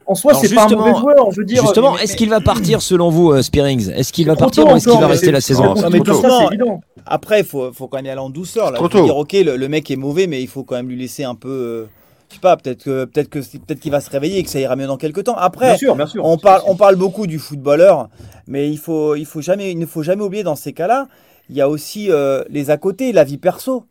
en 0.07 0.14
soi, 0.14 0.34
c'est 0.34 0.53
pas 0.55 0.62
un 0.64 0.68
justement- 0.68 0.86
mauvais 0.88 0.98
joueur. 1.00 1.30
Je 1.30 1.36
veux 1.40 1.44
dire, 1.44 1.62
Justement, 1.62 1.96
est-ce 1.98 2.16
qu'il 2.16 2.28
va 2.28 2.40
partir 2.40 2.82
selon 2.82 3.09
vous, 3.11 3.32
euh, 3.32 3.42
Spearings? 3.42 3.90
Est-ce 3.90 4.12
qu'il 4.12 4.26
va 4.26 4.36
partir 4.36 4.66
ou 4.66 4.76
est-ce 4.76 4.88
qu'il 4.88 5.00
va 5.00 5.07
rester 5.07 5.30
la 5.30 5.40
saison 5.40 5.74
mais 5.90 6.00
tôt. 6.00 6.20
ça, 6.20 6.46
évident. 6.50 6.80
Après, 7.07 7.40
il 7.40 7.46
faut, 7.46 7.72
faut 7.72 7.88
quand 7.88 7.98
même 7.98 8.07
y 8.07 8.11
aller 8.11 8.20
en 8.20 8.30
douceur. 8.30 8.70
Là. 8.70 8.78
Trop 8.78 8.88
Je 8.88 8.94
veux 8.94 9.00
tôt. 9.00 9.05
dire, 9.05 9.16
ok, 9.16 9.32
le, 9.32 9.57
le 9.57 9.68
mec 9.68 9.90
est 9.90 9.96
mauvais, 9.96 10.26
mais 10.26 10.40
il 10.42 10.46
faut 10.48 10.62
quand 10.64 10.76
même 10.76 10.88
lui 10.88 10.96
laisser 10.98 11.24
un 11.24 11.34
peu. 11.34 11.48
euh, 11.48 11.84
je 12.28 12.34
sais 12.36 12.40
pas, 12.40 12.57
peut-être 12.57 12.82
que 12.84 13.05
peut-être 13.05 13.28
que 13.28 13.38
peut-être 13.40 13.80
qu'il 13.80 13.90
va 13.90 14.00
se 14.00 14.09
réveiller 14.09 14.38
et 14.38 14.42
que 14.42 14.48
ça 14.48 14.59
ira 14.59 14.74
mieux 14.76 14.86
dans 14.86 14.96
quelques 14.96 15.24
temps. 15.24 15.34
Après, 15.36 15.66
Bien 15.66 15.76
sûr, 15.76 15.96
bien 15.96 16.07
sûr. 16.07 16.24
on 16.24 16.38
parle, 16.38 16.62
on 16.66 16.76
parle 16.76 16.96
beaucoup 16.96 17.26
du 17.26 17.38
footballeur, 17.38 18.09
mais 18.46 18.70
il 18.70 18.78
faut, 18.78 19.16
il 19.16 19.26
faut 19.26 19.42
jamais, 19.42 19.70
il 19.70 19.78
ne 19.78 19.84
faut 19.86 20.03
jamais 20.03 20.22
oublier 20.22 20.42
dans 20.42 20.57
ces 20.57 20.72
cas-là, 20.72 21.09
il 21.50 21.57
y 21.57 21.61
a 21.61 21.68
aussi 21.68 22.11
euh, 22.11 22.42
les 22.48 22.70
à 22.70 22.78
côté, 22.78 23.12
la 23.12 23.24
vie 23.24 23.36
perso. 23.36 23.84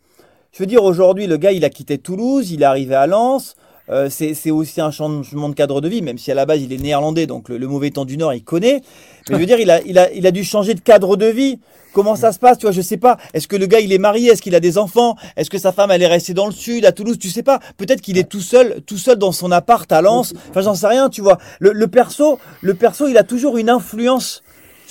Je 0.53 0.59
veux 0.63 0.65
dire, 0.67 0.83
aujourd'hui, 0.83 1.27
le 1.27 1.37
gars, 1.37 1.51
il 1.51 1.63
a 1.63 1.69
quitté 1.69 1.97
Toulouse, 1.99 2.51
il 2.51 2.63
est 2.63 2.65
arrivé 2.65 2.95
à 2.95 3.05
Lens. 3.07 3.55
Euh, 3.89 4.09
c'est 4.09 4.51
aussi 4.51 4.81
un 4.81 4.91
changement 4.91 5.49
de 5.49 5.55
cadre 5.55 5.81
de 5.81 5.89
vie, 5.89 6.01
même 6.01 6.17
si 6.17 6.31
à 6.31 6.35
la 6.35 6.45
base 6.45 6.61
il 6.61 6.71
est 6.71 6.77
néerlandais, 6.77 7.27
donc 7.27 7.49
le, 7.49 7.57
le 7.57 7.67
mauvais 7.67 7.89
temps 7.89 8.05
du 8.05 8.17
Nord 8.17 8.33
il 8.33 8.43
connaît. 8.43 8.81
Mais 9.29 9.35
je 9.35 9.39
veux 9.39 9.45
dire, 9.45 9.59
il 9.59 9.69
a, 9.69 9.81
il, 9.83 9.97
a, 9.97 10.11
il 10.11 10.25
a 10.25 10.31
dû 10.31 10.43
changer 10.43 10.73
de 10.73 10.79
cadre 10.79 11.15
de 11.15 11.27
vie. 11.27 11.59
Comment 11.93 12.15
ça 12.15 12.31
se 12.31 12.39
passe 12.39 12.57
Tu 12.57 12.65
vois, 12.65 12.71
je 12.71 12.81
sais 12.81 12.97
pas. 12.97 13.17
Est-ce 13.33 13.49
que 13.49 13.57
le 13.57 13.65
gars 13.65 13.81
il 13.81 13.91
est 13.91 13.97
marié? 13.97 14.29
Est-ce 14.29 14.41
qu'il 14.41 14.55
a 14.55 14.61
des 14.61 14.77
enfants? 14.77 15.15
Est-ce 15.35 15.49
que 15.49 15.57
sa 15.57 15.73
femme 15.73 15.91
elle 15.91 16.01
est 16.01 16.07
restée 16.07 16.33
dans 16.33 16.45
le 16.45 16.53
sud, 16.53 16.85
à 16.85 16.93
Toulouse? 16.93 17.19
Tu 17.19 17.29
sais 17.29 17.43
pas. 17.43 17.59
Peut-être 17.77 17.99
qu'il 17.99 18.17
est 18.17 18.29
tout 18.29 18.39
seul, 18.39 18.81
tout 18.85 18.97
seul 18.97 19.17
dans 19.17 19.33
son 19.33 19.51
appart 19.51 19.91
à 19.91 20.01
Lens. 20.01 20.33
Enfin, 20.49 20.61
j'en 20.61 20.73
sais 20.73 20.87
rien. 20.87 21.09
Tu 21.09 21.21
vois, 21.21 21.37
le, 21.59 21.73
le 21.73 21.87
perso, 21.87 22.39
le 22.61 22.73
perso, 22.75 23.07
il 23.07 23.17
a 23.17 23.23
toujours 23.23 23.57
une 23.57 23.69
influence 23.69 24.41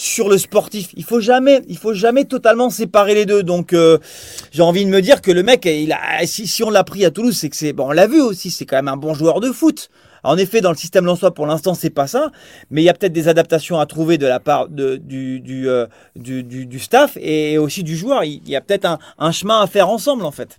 sur 0.00 0.30
le 0.30 0.38
sportif. 0.38 0.88
Il 0.96 1.04
faut 1.04 1.20
jamais, 1.20 1.60
il 1.68 1.76
faut 1.76 1.92
jamais 1.92 2.24
totalement 2.24 2.70
séparer 2.70 3.14
les 3.14 3.26
deux. 3.26 3.42
Donc, 3.42 3.74
euh, 3.74 3.98
j'ai 4.50 4.62
envie 4.62 4.86
de 4.86 4.90
me 4.90 5.02
dire 5.02 5.20
que 5.20 5.30
le 5.30 5.42
mec, 5.42 5.66
il 5.66 5.92
a, 5.92 6.26
si, 6.26 6.46
si 6.46 6.64
on 6.64 6.70
l'a 6.70 6.84
pris 6.84 7.04
à 7.04 7.10
Toulouse, 7.10 7.36
c'est 7.36 7.50
que 7.50 7.56
c'est, 7.56 7.74
bon, 7.74 7.88
on 7.88 7.92
l'a 7.92 8.06
vu 8.06 8.20
aussi, 8.20 8.50
c'est 8.50 8.64
quand 8.64 8.76
même 8.76 8.88
un 8.88 8.96
bon 8.96 9.12
joueur 9.12 9.40
de 9.40 9.52
foot. 9.52 9.90
En 10.22 10.38
effet, 10.38 10.62
dans 10.62 10.70
le 10.70 10.76
système 10.76 11.04
Lensois, 11.04 11.32
pour 11.32 11.46
l'instant, 11.46 11.74
c'est 11.74 11.90
pas 11.90 12.06
ça, 12.06 12.30
mais 12.70 12.82
il 12.82 12.84
y 12.84 12.88
a 12.88 12.94
peut-être 12.94 13.12
des 13.12 13.28
adaptations 13.28 13.78
à 13.78 13.86
trouver 13.86 14.16
de 14.16 14.26
la 14.26 14.40
part 14.40 14.68
de, 14.68 14.96
du, 14.96 15.40
du, 15.40 15.68
euh, 15.68 15.86
du, 16.16 16.42
du, 16.44 16.78
staff 16.78 17.18
et 17.20 17.58
aussi 17.58 17.82
du 17.82 17.96
joueur. 17.96 18.24
Il 18.24 18.46
y 18.48 18.56
a 18.56 18.60
peut-être 18.62 18.86
un, 18.86 18.98
un 19.18 19.32
chemin 19.32 19.60
à 19.60 19.66
faire 19.66 19.88
ensemble, 19.88 20.24
en 20.24 20.30
fait. 20.30 20.58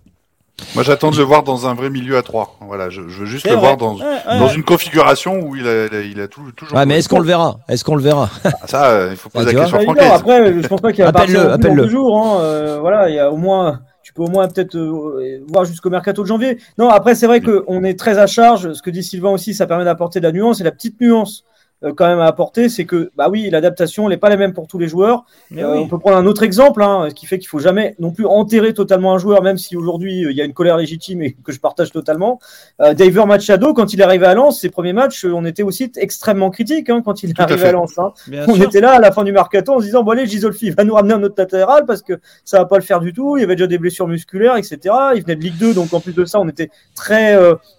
Moi, 0.74 0.82
j'attends 0.84 1.10
de 1.10 1.16
le 1.16 1.22
voir 1.22 1.42
dans 1.42 1.66
un 1.66 1.74
vrai 1.74 1.90
milieu 1.90 2.16
à 2.16 2.22
3. 2.22 2.56
Voilà, 2.66 2.88
je, 2.90 3.02
je 3.08 3.20
veux 3.20 3.26
juste 3.26 3.46
le 3.46 3.52
vrai. 3.52 3.60
voir 3.60 3.76
dans, 3.76 3.94
Ouais, 3.96 4.04
ouais, 4.04 4.38
dans 4.38 4.46
ouais. 4.46 4.54
une 4.54 4.62
configuration 4.64 5.40
où 5.40 5.56
il 5.56 5.66
a, 5.66 5.86
il 5.86 5.94
a, 5.94 6.00
il 6.00 6.20
a 6.20 6.28
tout- 6.28 6.50
toujours. 6.56 6.76
Ouais, 6.76 6.86
mais 6.86 6.98
est-ce 6.98 7.08
qu'on 7.08 7.18
le 7.20 7.26
verra? 7.26 7.58
Est-ce 7.68 7.84
qu'on 7.84 7.96
le 7.96 8.02
verra? 8.02 8.28
Ah, 8.44 8.50
Ça, 8.66 8.86
euh, 8.90 9.08
il 9.10 9.16
faut 9.16 9.28
poser 9.28 9.48
Ah, 9.50 9.52
la 9.52 9.58
question 9.60 9.76
Pas 9.76 9.82
évident. 9.82 9.94
Francaise. 10.00 10.20
Après, 10.20 10.62
je 10.62 10.68
pense 10.68 10.80
pas 10.80 10.92
qu'il 10.92 11.04
Appelle-le, 11.04 11.32
non 11.34 11.40
plus 11.40 11.48
dans 11.48 11.54
appelle-le. 11.54 11.82
deux 11.84 11.88
jours. 11.90 12.18
Hein. 12.18 12.40
Euh, 12.40 12.78
voilà, 12.80 13.08
il 13.08 13.14
y 13.14 13.18
a 13.18 13.30
au 13.30 13.36
moins, 13.36 13.80
tu 14.02 14.12
peux 14.12 14.22
au 14.22 14.28
moins 14.28 14.48
peut-être 14.48 14.76
euh, 14.76 15.44
voir 15.48 15.64
jusqu'au 15.64 15.90
mercato 15.90 16.22
de 16.22 16.26
janvier. 16.28 16.58
Non, 16.78 16.88
après, 16.88 17.14
c'est 17.14 17.26
vrai 17.26 17.40
qu'on 17.40 17.84
est 17.84 17.98
très 17.98 18.18
à 18.18 18.26
charge. 18.26 18.72
Ce 18.72 18.82
que 18.82 18.90
dit 18.90 19.02
Sylvain 19.02 19.30
aussi, 19.30 19.54
ça 19.54 19.66
permet 19.66 19.84
d'apporter 19.84 20.20
de 20.20 20.24
la 20.26 20.32
nuance. 20.32 20.60
Et 20.60 20.64
la 20.64 20.72
petite 20.72 21.00
nuance 21.00 21.44
euh, 21.44 21.51
quand 21.96 22.06
même 22.06 22.20
à 22.20 22.26
apporter, 22.26 22.68
c'est 22.68 22.84
que, 22.84 23.10
bah 23.16 23.28
oui, 23.30 23.50
l'adaptation 23.50 24.08
n'est 24.08 24.16
pas 24.16 24.28
la 24.28 24.36
même 24.36 24.52
pour 24.52 24.66
tous 24.68 24.78
les 24.78 24.88
joueurs. 24.88 25.24
Mais 25.50 25.62
Euh, 25.64 25.72
oui. 25.74 25.78
On 25.84 25.88
peut 25.88 25.98
prendre 25.98 26.16
un 26.16 26.26
autre 26.26 26.42
exemple, 26.42 26.82
hein, 26.82 27.06
ce 27.08 27.14
qui 27.14 27.26
fait 27.26 27.38
qu'il 27.38 27.48
faut 27.48 27.58
jamais 27.58 27.94
non 27.98 28.10
plus 28.12 28.26
enterrer 28.26 28.72
totalement 28.74 29.14
un 29.14 29.18
joueur, 29.18 29.42
même 29.42 29.58
si 29.58 29.76
aujourd'hui 29.76 30.24
euh, 30.24 30.30
il 30.30 30.36
y 30.36 30.40
a 30.40 30.44
une 30.44 30.52
colère 30.52 30.76
légitime 30.76 31.22
et 31.22 31.36
que 31.44 31.50
je 31.52 31.60
partage 31.60 31.90
totalement. 31.90 32.38
Euh, 32.80 32.94
Daver 32.94 33.24
Machado, 33.26 33.74
quand 33.74 33.92
il 33.92 34.00
est 34.00 34.04
arrivé 34.04 34.26
à 34.26 34.34
Lens, 34.34 34.60
ses 34.60 34.70
premiers 34.70 34.92
matchs, 34.92 35.24
euh, 35.24 35.32
on 35.34 35.44
était 35.44 35.62
aussi 35.62 35.90
extrêmement 35.96 36.50
critiques 36.50 36.88
hein, 36.90 37.02
quand 37.04 37.22
il 37.22 37.30
est 37.30 37.32
Tout 37.34 37.42
à 37.42 37.44
arrivé 37.44 37.60
fait. 37.60 37.68
à 37.68 37.72
Lens. 37.72 37.98
hein. 37.98 38.12
On 38.48 38.54
sûr. 38.54 38.64
était 38.64 38.80
là 38.80 38.92
à 38.92 38.98
la 39.00 39.10
fin 39.12 39.24
du 39.24 39.32
mercato 39.32 39.72
en 39.72 39.80
se 39.80 39.84
disant 39.86 40.02
bon 40.02 40.12
allez 40.12 40.26
Gisolfi 40.26 40.70
va 40.70 40.84
nous 40.84 40.94
ramener 40.94 41.14
un 41.14 41.22
autre 41.22 41.34
latéral 41.38 41.84
parce 41.86 42.02
que 42.02 42.14
ça 42.44 42.58
va 42.58 42.64
pas 42.66 42.76
le 42.76 42.82
faire 42.82 43.00
du 43.00 43.12
tout. 43.12 43.36
Il 43.36 43.40
y 43.40 43.44
avait 43.44 43.56
déjà 43.56 43.66
des 43.66 43.78
blessures 43.78 44.06
musculaires, 44.08 44.56
etc. 44.56 44.78
Il 45.14 45.22
venait 45.22 45.36
de 45.36 45.42
Ligue 45.42 45.58
2, 45.58 45.74
donc 45.74 45.92
en 45.92 46.00
plus 46.00 46.12
de 46.14 46.24
ça, 46.24 46.38
on 46.40 46.48
était 46.48 46.70
très 46.94 47.36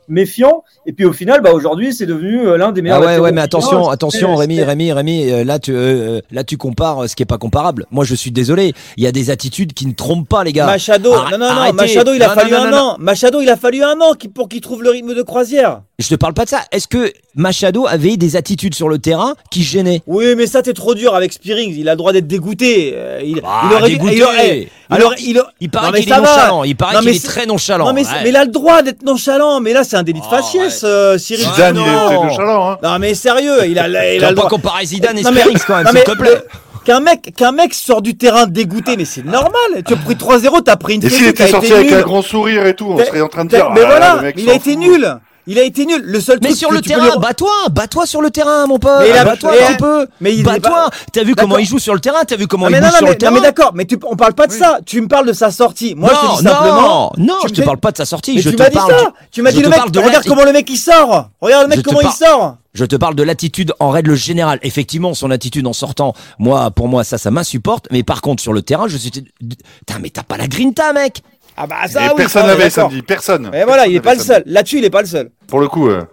méfiants. 0.07 0.63
Et 0.85 0.93
puis 0.93 1.05
au 1.05 1.13
final, 1.13 1.41
bah 1.41 1.51
aujourd'hui, 1.53 1.93
c'est 1.93 2.05
devenu 2.05 2.39
euh, 2.47 2.57
l'un 2.57 2.71
des 2.71 2.81
Ah 2.81 2.83
meilleurs. 2.83 2.99
ouais, 2.99 3.05
latéraux 3.05 3.23
ouais, 3.25 3.31
mais 3.31 3.35
de 3.35 3.35
Ligue 3.35 3.41
1. 3.41 3.43
attention, 3.45 3.89
attention, 3.89 4.35
Rémi, 4.35 4.61
Rémi, 4.61 4.91
Rémi, 4.91 5.29
euh, 5.31 5.43
là 5.43 5.59
tu, 5.59 5.71
euh, 5.73 6.19
là 6.31 6.43
tu 6.43 6.57
compares 6.57 7.09
ce 7.09 7.15
qui 7.15 7.23
est 7.23 7.27
pas 7.27 7.37
comparable. 7.37 7.85
Moi, 7.91 8.03
je 8.05 8.15
suis 8.15 8.31
désolé, 8.31 8.73
il 8.97 9.03
y 9.03 9.07
a 9.07 9.11
des 9.11 9.29
attitudes 9.29 9.73
qui 9.73 9.85
ne 9.87 9.93
trompent 9.93 10.27
pas, 10.27 10.43
les 10.43 10.53
gars. 10.53 10.65
Machado, 10.65 11.11
Arr- 11.13 11.31
non, 11.31 11.37
non, 11.37 11.53
non. 11.53 11.73
Machado, 11.73 12.13
il 12.13 12.21
a 12.23 12.27
Non, 12.29 12.33
fallu 12.33 12.51
non, 12.51 12.57
non, 12.59 12.63
un 12.65 12.71
non, 12.71 12.77
an. 12.77 12.95
Machado, 12.99 13.41
il 13.41 13.49
a 13.49 13.55
fallu 13.57 13.83
un 13.83 13.99
an 14.01 14.13
pour 14.33 14.49
qu'il 14.49 14.61
trouve 14.61 14.83
le 14.83 14.89
rythme 14.89 15.13
de 15.15 15.21
croisière. 15.21 15.81
Je 15.99 16.07
te 16.09 16.15
parle 16.15 16.33
pas 16.33 16.43
de 16.45 16.49
ça. 16.49 16.61
Est-ce 16.71 16.87
que 16.87 17.13
Machado 17.35 17.85
avait 17.87 18.17
des 18.17 18.35
attitudes 18.35 18.73
sur 18.73 18.89
le 18.89 18.97
terrain 18.97 19.35
qui 19.51 19.61
gênaient? 19.63 20.01
Oui, 20.07 20.33
mais 20.35 20.47
ça, 20.47 20.63
t'es 20.63 20.73
trop 20.73 20.95
dur 20.95 21.13
avec 21.13 21.31
Spearing. 21.31 21.71
Il 21.77 21.87
a 21.87 21.91
le 21.91 21.97
droit 21.97 22.11
d'être 22.11 22.25
dégoûté. 22.27 22.93
Euh, 22.95 23.21
Il, 23.23 23.41
Ah, 23.45 23.61
il 23.69 23.73
aurait 23.75 23.89
dû- 23.89 23.95
dégoûté. 23.97 24.15
il 24.15 24.23
aurait- 24.23 24.67
Alors, 24.89 25.13
il 25.19 25.39
Il 25.61 25.69
paraît 25.69 25.85
Non, 25.87 25.91
mais 25.93 25.99
qu'il 25.99 26.09
ça 26.09 26.17
est 26.17 26.21
va. 26.21 26.27
nonchalant. 26.27 26.63
Il 26.63 26.75
paraît 26.75 26.93
Non, 26.95 26.99
qu'il 27.01 27.09
mais 27.09 27.15
est 27.15 27.19
c'est- 27.19 27.27
très 27.27 27.45
nonchalant. 27.45 27.85
Non, 27.85 27.93
mais, 27.93 28.01
Ouais. 28.07 28.11
mais 28.23 28.29
il 28.29 28.35
a 28.35 28.43
le 28.43 28.51
droit 28.51 28.81
d'être 28.81 29.03
nonchalant. 29.03 29.59
Mais 29.61 29.71
là, 29.71 29.83
c'est 29.83 29.95
un 29.95 30.01
délit 30.03 30.19
de 30.19 30.25
Oh, 30.27 30.31
faciès, 30.35 30.81
ouais. 30.81 30.89
euh, 30.89 31.17
Cyril. 31.19 31.45
Zidane, 31.45 31.75
il 31.75 31.81
est 31.81 31.85
Non. 31.85 32.07
peut-être 32.09 32.23
nonchalant, 32.23 32.71
hein. 32.71 32.77
Non, 32.81 32.97
mais 32.99 33.13
sérieux, 33.13 33.65
il 33.67 33.77
a, 33.77 33.87
il 33.87 33.95
a 33.95 34.01
Tu 34.15 34.19
le 34.19 34.27
pas 34.27 34.33
droit. 34.33 34.49
comparer 34.49 34.85
Zidane 34.87 35.19
et 35.19 35.21
Non, 35.21 35.31
mais- 35.31 35.41
Spearings 35.41 35.59
quand 35.67 35.75
même, 35.75 35.83
non, 35.85 35.89
s'il 35.91 35.99
mais 35.99 36.03
te 36.05 36.17
plaît. 36.17 36.29
le- 36.35 36.47
Qu'un 36.85 36.99
mec, 37.01 37.33
qu'un 37.37 37.51
mec 37.53 37.73
sort 37.73 38.01
du 38.01 38.17
terrain 38.17 38.45
dégoûté, 38.47 38.97
mais 38.97 39.05
c'est 39.05 39.23
normal. 39.23 39.51
Tu 39.87 39.93
as 39.93 39.95
pris 39.95 40.17
3-0, 40.17 40.59
t'as 40.61 40.75
pris 40.75 40.95
une 40.95 41.05
Et 41.05 41.09
s'il 41.09 41.19
fessée, 41.19 41.29
était 41.29 41.43
t'as 41.45 41.49
sorti 41.51 41.67
été 41.67 41.75
avec 41.75 41.87
nul. 41.91 41.99
un 41.99 42.01
grand 42.01 42.21
sourire 42.23 42.65
et 42.65 42.75
tout, 42.75 42.87
on 42.89 42.97
T'as- 42.97 43.05
serait 43.05 43.21
en 43.21 43.29
train 43.29 43.45
de 43.45 43.51
t'as- 43.51 43.57
dire. 43.57 43.69
Mais 43.71 43.81
ah, 43.83 43.87
voilà, 43.87 44.15
le 44.15 44.21
mec 44.23 44.35
il 44.37 44.49
a 44.49 44.51
s'en 44.53 44.57
été 44.57 44.71
fout. 44.71 44.79
nul. 44.79 45.15
Il 45.45 45.59
a 45.59 45.63
été 45.63 45.85
nul. 45.85 46.01
Le 46.03 46.19
seul 46.21 46.39
Mais 46.41 46.49
truc 46.49 46.59
sur 46.59 46.69
que 46.69 46.75
le 46.75 46.81
tu 46.81 46.89
terrain, 46.89 47.03
lui- 47.11 47.19
bats-toi, 47.19 47.51
bats-toi 47.71 48.05
sur 48.05 48.21
le 48.21 48.31
terrain, 48.31 48.65
mon 48.67 48.79
pote. 48.79 48.91
Bats-toi 49.25 49.51
mais- 49.51 49.63
un 49.65 49.75
peu. 49.75 50.07
mais 50.21 50.33
il 50.33 50.39
est 50.39 50.43
Bats-toi. 50.43 50.69
pas- 50.69 50.89
T'as 51.11 51.23
vu 51.23 51.35
comment 51.35 51.57
il 51.57 51.65
joue 51.65 51.79
sur 51.79 51.93
le 51.93 51.99
terrain 51.99 52.23
T'as 52.25 52.37
vu 52.37 52.47
comment 52.47 52.67
Ah, 52.67 52.69
il 52.71 52.79
non, 52.81 52.89
sur 52.91 53.03
mais, 53.03 53.09
le 53.09 53.17
terrain 53.17 53.31
non, 53.31 53.39
mais 53.41 53.45
d'accord, 53.47 53.71
mais 53.73 53.85
tu, 53.85 53.97
on 54.09 54.15
parle 54.15 54.33
pas 54.33 54.47
de 54.47 54.53
Oui. 54.53 54.59
ça. 54.59 54.79
Tu 54.85 55.01
me 55.01 55.07
parles 55.07 55.27
de 55.27 55.33
sa 55.33 55.51
sortie. 55.51 55.95
Moi, 55.95 56.09
je 56.13 56.19
te 56.19 56.25
non, 56.25 56.37
dis 56.37 56.43
simplement. 56.43 57.11
non, 57.17 57.25
non, 57.25 57.35
tu 57.41 57.47
je 57.49 57.53
me 57.53 57.57
te 57.57 57.61
parle 57.63 57.77
pas 57.77 57.91
de 57.91 57.97
sa 57.97 58.05
sortie. 58.05 58.35
Mais 58.35 58.41
je 58.41 58.49
tu 58.51 58.55
te 58.55 58.61
m'as 58.63 58.69
dit 58.69 58.75
parle. 58.77 58.91
ça. 58.91 59.13
Tu 59.31 59.41
m'as 59.41 59.51
dit 59.51 59.61
le 59.61 59.69
mec. 59.69 59.79
Regarde 59.81 60.25
comment 60.25 60.43
le 60.45 60.53
mec 60.53 60.69
il 60.69 60.77
sort. 60.77 61.29
Regarde 61.41 61.63
le 61.69 61.75
mec 61.75 61.83
comment 61.85 62.01
il 62.01 62.09
sort. 62.11 62.55
Je 62.73 62.85
te 62.85 62.95
parle 62.95 63.13
de 63.13 63.21
l'attitude 63.21 63.71
en 63.79 63.91
règle 63.91 64.15
générale. 64.15 64.57
Effectivement, 64.63 65.13
son 65.13 65.29
attitude 65.29 65.67
en 65.67 65.73
sortant, 65.73 66.13
moi, 66.39 66.71
pour 66.71 66.87
moi, 66.87 67.03
ça, 67.03 67.19
ça 67.19 67.29
m'insupporte. 67.29 67.85
Mais 67.91 68.01
par 68.01 68.21
contre, 68.21 68.41
sur 68.41 68.51
le 68.51 68.63
terrain, 68.63 68.87
je 68.87 68.97
suis. 68.97 69.11
Putain, 69.11 69.99
mais 70.01 70.09
t'as 70.09 70.23
pas 70.23 70.37
la 70.37 70.47
grinta, 70.47 70.91
mec. 70.93 71.21
Ah 71.55 71.67
bah 71.67 71.87
ça 71.87 72.01
oui. 72.01 72.13
personne 72.17 72.41
ça, 72.43 72.47
l'avait 72.47 72.69
samedi, 72.69 73.01
personne. 73.01 73.49
Mais 73.51 73.63
voilà, 73.63 73.87
il 73.87 73.95
est 73.95 73.99
Personne 74.01 74.17
pas 74.17 74.35
le 74.35 74.43
seul. 74.43 74.53
Là-dessus, 74.53 74.77
il 74.79 74.85
est 74.85 74.89
pas 74.89 75.01
le 75.01 75.07
seul. 75.07 75.29
Pour 75.47 75.59
le 75.59 75.67
coup, 75.67 75.87
euh, 75.89 76.03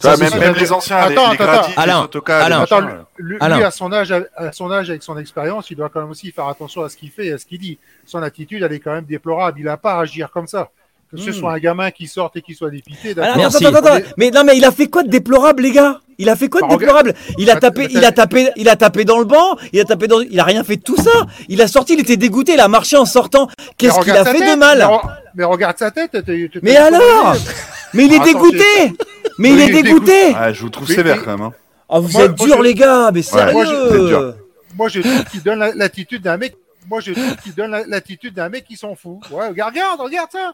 Ça, 0.00 0.16
même, 0.16 0.54
les 0.54 0.72
anciens, 0.72 0.96
Attends, 0.96 1.32
les 1.32 1.40
attends, 1.40 1.68
Alain, 1.76 2.08
les 2.12 2.32
Alain. 2.32 2.60
Attends, 2.62 2.82
euh. 2.82 3.02
lui, 3.18 3.34
lui, 3.34 3.38
Alain. 3.40 3.62
à 3.62 3.70
son 3.70 3.92
âge, 3.92 4.12
à 4.12 4.52
son 4.52 4.70
âge, 4.70 4.90
avec 4.90 5.02
son 5.02 5.16
expérience, 5.18 5.70
il 5.70 5.76
doit 5.76 5.88
quand 5.88 6.00
même 6.00 6.10
aussi 6.10 6.32
faire 6.32 6.48
attention 6.48 6.82
à 6.82 6.88
ce 6.88 6.96
qu'il 6.96 7.10
fait 7.10 7.26
et 7.26 7.32
à 7.32 7.38
ce 7.38 7.46
qu'il 7.46 7.60
dit. 7.60 7.78
Son 8.04 8.22
attitude, 8.22 8.62
elle 8.62 8.72
est 8.72 8.80
quand 8.80 8.92
même 8.92 9.04
déplorable. 9.04 9.60
Il 9.60 9.66
n'a 9.66 9.76
pas 9.76 9.94
à 9.94 10.00
agir 10.00 10.30
comme 10.30 10.46
ça. 10.46 10.70
Que 11.10 11.18
ce 11.18 11.30
Hmm. 11.30 11.34
soit 11.34 11.52
un 11.52 11.58
gamin 11.58 11.90
qui 11.92 12.08
sorte 12.08 12.36
et 12.36 12.42
qui 12.42 12.54
soit 12.54 12.68
dépité. 12.70 13.10
Ah, 13.10 13.14
d'accord. 13.14 13.30
non, 13.36 13.42
Merci. 13.42 13.66
attends, 13.66 13.76
attends, 13.78 13.92
attends. 13.94 14.06
Mais 14.16 14.30
non, 14.32 14.42
mais 14.44 14.56
il 14.56 14.64
a 14.64 14.72
fait 14.72 14.88
quoi 14.88 15.04
de 15.04 15.08
déplorable, 15.08 15.62
les 15.62 15.70
gars? 15.70 16.00
Il 16.18 16.28
a 16.28 16.34
fait 16.34 16.48
quoi 16.48 16.62
de 16.62 16.66
Bah, 16.66 16.76
déplorable? 16.76 17.14
Il 17.38 17.48
a 17.50 17.54
Bah, 17.54 17.60
tapé, 17.60 17.82
bah, 17.84 17.88
il 17.92 18.04
a 18.04 18.10
tapé, 18.12 18.50
il 18.56 18.68
a 18.68 18.74
tapé 18.76 19.04
dans 19.04 19.18
le 19.18 19.24
banc. 19.24 19.56
Il 19.72 19.80
a 19.80 19.84
tapé 19.84 20.08
dans, 20.08 20.20
il 20.20 20.40
a 20.40 20.44
rien 20.44 20.64
fait 20.64 20.76
de 20.76 20.82
tout 20.82 20.96
ça. 20.96 21.10
Il 21.48 21.62
a 21.62 21.68
sorti, 21.68 21.92
il 21.94 22.00
était 22.00 22.16
dégoûté. 22.16 22.54
Il 22.54 22.60
a 22.60 22.66
marché 22.68 22.96
en 22.96 23.04
sortant. 23.04 23.48
Qu'est-ce 23.78 24.00
qu'il 24.00 24.12
a 24.12 24.24
fait 24.24 24.38
tête, 24.38 24.54
de 24.54 24.58
mal? 24.58 24.78
mais 24.78 24.84
re- 24.84 25.10
Mais 25.36 25.44
regarde 25.44 25.78
sa 25.78 25.90
tête. 25.92 26.10
t'es- 26.12 26.22
t'es- 26.22 26.48
t'es- 26.52 26.60
Mais 26.62 26.76
alors 26.76 27.36
Mais 27.94 28.06
il 28.06 28.12
est 28.12 28.16
Attends, 28.16 28.24
dégoûté. 28.24 28.64
Mais 29.38 29.50
il 29.50 29.54
Oui, 29.56 29.60
est 29.62 29.66
il 29.68 29.76
est 29.76 29.82
dégoûté. 29.82 30.34
Ouais, 30.34 30.54
je 30.54 30.60
vous 30.62 30.70
trouve 30.70 30.88
Mais- 30.88 30.94
sévère 30.96 31.16
mais- 31.18 31.22
quand 31.22 31.30
même. 31.38 31.46
hein. 31.46 31.52
Ah, 31.88 31.98
vous 32.00 32.08
Moi- 32.08 32.24
êtes 32.24 32.34
durs, 32.34 32.62
les 32.62 32.74
gars. 32.74 33.10
Mais 33.14 33.22
sérieux. 33.22 33.52
Moi, 34.76 34.88
je 34.88 35.00
trouve 35.00 35.24
qu'il 35.30 35.42
donne 35.42 35.58
la- 35.60 35.74
l'attitude 35.74 36.22
d'un 36.22 36.36
mec. 36.36 36.56
Moi, 36.90 37.00
je 37.00 37.12
trouve 37.12 37.36
qu'il 37.42 37.54
donne 37.54 37.70
la- 37.70 37.86
l'attitude 37.86 38.34
d'un 38.34 38.48
mec 38.48 38.64
qui 38.66 38.76
s'en 38.76 38.94
fout. 38.94 39.18
Ouais, 39.30 39.48
regarde, 39.48 39.72
regarde, 39.74 40.00
regarde 40.00 40.30
ça. 40.32 40.52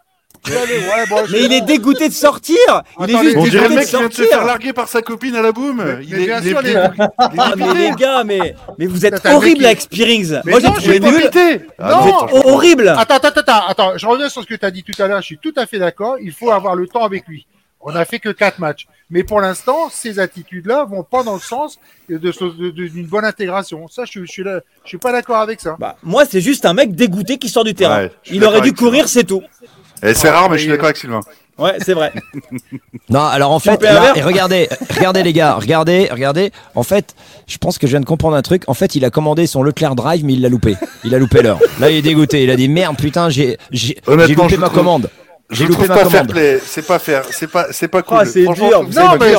Ouais, 0.48 1.06
bon, 1.08 1.16
Mais 1.30 1.44
il 1.44 1.52
est 1.52 1.60
dégoûté 1.60 2.08
de 2.08 2.12
sortir. 2.14 2.56
Il 3.00 3.10
est 3.14 3.18
juste 3.18 3.36
On 3.36 3.42
mais 3.44 3.50
dirait 3.50 3.68
le 3.68 3.74
dégoûté 3.74 3.76
mec 3.76 3.84
de 3.86 3.90
qui 3.90 3.96
vient 3.96 4.08
de 4.08 4.12
se 4.12 4.16
sortir. 4.22 4.38
faire 4.38 4.44
larguer 4.46 4.72
par 4.72 4.88
sa 4.88 5.00
copine 5.00 5.36
à 5.36 5.42
la 5.42 5.52
boum. 5.52 5.76
Mais- 5.84 6.04
Il 6.04 6.14
mais 6.16 6.22
est, 6.22 6.26
bien 6.26 6.40
il 6.40 6.48
sûr, 6.48 6.66
est- 6.66 6.90
Ah, 7.18 7.52
mais 7.56 7.74
les 7.74 7.90
gars, 7.92 8.24
mais, 8.24 8.54
mais 8.78 8.86
vous 8.86 9.06
êtes 9.06 9.24
horrible 9.26 9.64
avec 9.64 9.80
Spearings. 9.82 10.40
Moi, 10.44 10.58
j'ai 10.60 10.72
trouvé 10.72 11.00
nul. 11.00 11.30
Ah 11.78 11.90
non, 11.90 12.00
Vous 12.00 12.08
êtes 12.38 12.44
horrible. 12.46 12.88
Attends, 12.88 13.14
attends, 13.16 13.28
attends, 13.40 13.66
attends, 13.68 13.92
je 13.98 14.06
reviens 14.06 14.28
sur 14.28 14.42
ce 14.42 14.46
que 14.48 14.54
tu 14.54 14.64
as 14.66 14.70
dit 14.72 14.82
tout 14.82 15.00
à 15.00 15.06
l'heure, 15.06 15.20
je 15.20 15.26
suis 15.26 15.38
tout 15.38 15.54
à 15.56 15.66
fait 15.66 15.78
d'accord, 15.78 16.16
il 16.20 16.32
faut 16.32 16.50
avoir 16.50 16.74
le 16.74 16.88
temps 16.88 17.04
avec 17.04 17.26
lui. 17.28 17.46
On 17.84 17.94
a 17.96 18.04
fait 18.04 18.20
que 18.20 18.28
quatre 18.28 18.60
matchs. 18.60 18.86
Mais 19.10 19.24
pour 19.24 19.40
l'instant, 19.40 19.90
ces 19.90 20.20
attitudes-là 20.20 20.84
vont 20.88 21.02
pas 21.02 21.24
dans 21.24 21.34
le 21.34 21.40
sens 21.40 21.78
de- 22.08 22.16
de- 22.16 22.70
de- 22.70 22.88
d'une 22.88 23.06
bonne 23.06 23.24
intégration. 23.24 23.88
Ça, 23.88 24.04
je, 24.08 24.20
je 24.24 24.30
suis 24.30 24.44
là, 24.44 24.60
je 24.84 24.88
suis 24.88 24.98
pas 24.98 25.10
d'accord 25.10 25.38
avec 25.38 25.60
ça. 25.60 25.76
Bah, 25.80 25.96
moi, 26.04 26.24
c'est 26.24 26.40
juste 26.40 26.64
un 26.64 26.74
mec 26.74 26.94
dégoûté 26.94 27.38
qui 27.38 27.48
sort 27.48 27.64
du 27.64 27.74
terrain. 27.74 28.04
Ouais, 28.04 28.12
il 28.30 28.44
aurait 28.44 28.60
dû 28.60 28.72
courir, 28.72 29.08
c'est 29.08 29.24
tout. 29.24 29.42
Et 30.02 30.14
c'est 30.14 30.30
rare, 30.30 30.50
mais 30.50 30.56
je 30.56 30.62
suis 30.62 30.70
d'accord 30.70 30.86
avec 30.86 30.96
Sylvain. 30.96 31.20
Ouais, 31.58 31.76
c'est 31.84 31.92
vrai. 31.94 32.12
Non, 33.08 33.20
alors 33.20 33.50
en 33.50 33.58
fait, 33.58 33.82
là, 33.82 34.12
et 34.16 34.22
regardez, 34.22 34.68
regardez 34.94 35.22
les 35.22 35.32
gars, 35.32 35.54
regardez, 35.54 36.08
regardez. 36.10 36.50
En 36.74 36.82
fait, 36.82 37.14
je 37.46 37.58
pense 37.58 37.76
que 37.76 37.86
je 37.86 37.92
viens 37.92 38.00
de 38.00 38.06
comprendre 38.06 38.36
un 38.36 38.42
truc. 38.42 38.62
En 38.68 38.74
fait, 38.74 38.94
il 38.94 39.04
a 39.04 39.10
commandé 39.10 39.46
son 39.46 39.62
Leclerc 39.62 39.94
Drive, 39.96 40.24
mais 40.24 40.32
il 40.34 40.40
l'a 40.40 40.48
loupé. 40.48 40.76
Il 41.04 41.14
a 41.14 41.18
loupé 41.18 41.42
l'heure. 41.42 41.58
Là, 41.78 41.90
il 41.90 41.96
est 41.98 42.02
dégoûté. 42.02 42.42
Il 42.44 42.50
a 42.50 42.56
dit 42.56 42.68
merde, 42.68 42.96
putain, 42.96 43.28
j'ai, 43.28 43.58
j'ai, 43.70 43.98
j'ai 44.06 44.34
loupé 44.34 44.56
ma 44.56 44.66
trouve- 44.68 44.78
commande. 44.78 45.10
Je 45.50 45.56
J'ai 45.56 45.64
le 45.64 45.70
loupé 45.70 45.84
trouve 45.84 45.88
ma 45.88 45.94
pas 46.04 46.08
fair 46.10 46.20
commande. 46.22 46.32
play. 46.32 46.58
C'est 46.64 46.86
pas 46.86 46.98
fair. 46.98 47.24
C'est 47.30 47.48
pas, 47.50 47.66
c'est 47.72 47.88
pas 47.88 48.02
cool. 48.02 48.18
Ah, 48.20 48.24
Franchement, 48.24 48.68
dur. 48.68 48.82
Non, 48.94 49.16
mais 49.20 49.34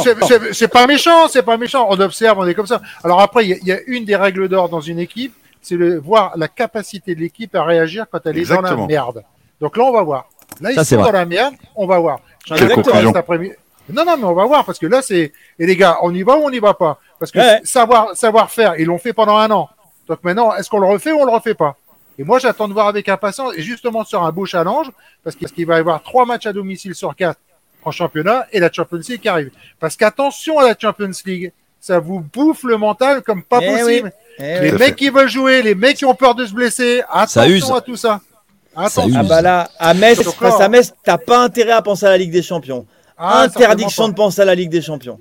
c'est- 0.52 0.68
pas 0.68 0.86
méchant, 0.86 1.28
c'est 1.30 1.42
pas 1.44 1.58
méchant. 1.58 1.88
On 1.90 2.00
observe, 2.00 2.38
on 2.38 2.46
est 2.46 2.54
comme 2.54 2.68
ça. 2.68 2.82
Alors 3.04 3.20
après, 3.22 3.46
il 3.46 3.50
y 3.50 3.54
a- 3.54 3.58
il 3.62 3.68
y, 3.68 3.72
a 3.72 3.80
une 3.88 4.06
des 4.06 4.16
règles 4.16 4.48
d'or 4.50 4.70
dans 4.70 4.82
une 4.82 5.00
équipe, 5.00 5.34
c'est 5.62 5.78
de 5.78 5.96
voir 6.04 6.34
la 6.36 6.48
capacité 6.48 7.16
de 7.16 7.22
l'équipe 7.22 7.56
à 7.56 7.64
réagir 7.64 8.06
quand 8.12 8.20
elle 8.26 8.38
est 8.38 8.46
dans 8.46 8.56
Exactement. 8.58 8.82
la 8.82 8.88
merde. 8.88 9.24
Donc 9.60 9.78
là, 9.78 9.86
on 9.86 9.92
va 9.94 10.04
voir. 10.04 10.28
Là, 10.62 10.72
ils 10.72 10.76
Ça, 10.76 10.84
sont 10.86 10.96
vrai. 10.98 11.12
dans 11.12 11.18
la 11.20 11.26
merde, 11.26 11.56
on 11.76 11.86
va 11.88 12.00
voir. 12.00 12.20
Cet 12.48 13.16
après-midi. 13.16 13.54
Non, 13.90 14.06
non, 14.06 14.16
mais 14.18 14.24
on 14.24 14.34
va 14.34 14.46
voir 14.46 14.64
parce 14.66 14.80
que 14.80 14.86
là, 14.88 15.02
c'est. 15.02 15.34
Et 15.60 15.66
les 15.66 15.76
gars, 15.76 15.98
on 16.04 16.14
y 16.14 16.24
va 16.24 16.38
ou 16.38 16.44
on 16.46 16.50
n'y 16.50 16.60
va 16.60 16.74
pas? 16.74 17.00
Parce 17.20 17.32
que 17.32 17.40
Ouais. 17.40 17.60
savoir, 17.66 18.16
savoir 18.16 18.50
faire, 18.50 18.76
ils 18.80 18.86
l'ont 18.86 18.98
fait 18.98 19.12
pendant 19.14 19.38
un 19.38 19.52
an. 19.52 19.70
Donc 20.08 20.20
maintenant, 20.24 20.56
est-ce 20.56 20.70
qu'on 20.70 20.80
le 20.80 20.88
refait 20.88 21.12
ou 21.12 21.20
on 21.22 21.26
le 21.26 21.32
refait 21.32 21.54
pas? 21.54 21.76
Et 22.18 22.24
moi, 22.24 22.40
j'attends 22.40 22.68
de 22.68 22.74
voir 22.74 22.88
avec 22.88 23.10
impatience, 23.10 23.54
et 23.58 23.62
justement 23.62 24.04
sur 24.06 24.24
un 24.24 24.32
beau 24.32 24.46
challenge, 24.46 24.92
parce 25.24 25.36
qu'il 25.36 25.66
va 25.66 25.76
y 25.78 25.80
avoir 25.80 26.02
trois 26.04 26.26
matchs 26.26 26.46
à 26.46 26.54
domicile 26.54 26.94
sur 26.96 27.16
quatre 27.16 27.40
en 27.84 27.92
championnat 27.92 28.48
et 28.54 28.60
la 28.60 28.72
Champions 28.72 29.00
League 29.10 29.20
qui 29.22 29.28
arrive. 29.28 29.52
Parce 29.80 29.98
qu'attention 29.98 30.60
à 30.60 30.64
la 30.68 30.76
Champions 30.80 31.10
League, 31.26 31.52
ça 31.82 32.00
vous 32.00 32.22
bouffe 32.22 32.64
le 32.64 32.78
mental 32.78 33.22
comme 33.24 33.44
pas 33.44 33.60
Eh 33.62 33.68
possible. 33.68 34.14
Eh 34.40 34.60
Les 34.62 34.72
oui. 34.72 34.78
Mecs 34.80 34.96
qui 34.96 35.10
veulent 35.10 35.28
jouer, 35.28 35.62
les 35.62 35.76
mecs 35.76 35.98
qui 35.98 36.06
ont 36.06 36.16
peur 36.16 36.36
de 36.36 36.46
se 36.46 36.54
blesser, 36.54 37.02
Ça 37.28 37.48
use. 37.48 37.58
attention 37.64 37.76
à 37.76 37.82
tout 37.82 37.98
ça. 37.98 38.22
Ah 38.76 38.88
bah 39.24 39.42
là, 39.42 39.70
à 39.80 39.94
Metz, 39.94 40.22
face 40.24 40.60
à 40.62 40.68
Metz, 40.70 40.94
t'as 41.04 41.18
pas 41.18 41.40
intérêt 41.44 41.72
à 41.74 41.82
penser 41.82 42.06
à 42.06 42.10
la 42.10 42.18
Ligue 42.18 42.32
des 42.32 42.42
Champions. 42.42 42.86
Ah, 43.18 43.42
Interdiction 43.44 44.08
de 44.08 44.14
penser 44.14 44.42
à 44.42 44.46
la 44.46 44.56
Ligue 44.56 44.70
des 44.72 44.82
Champions. 44.82 45.20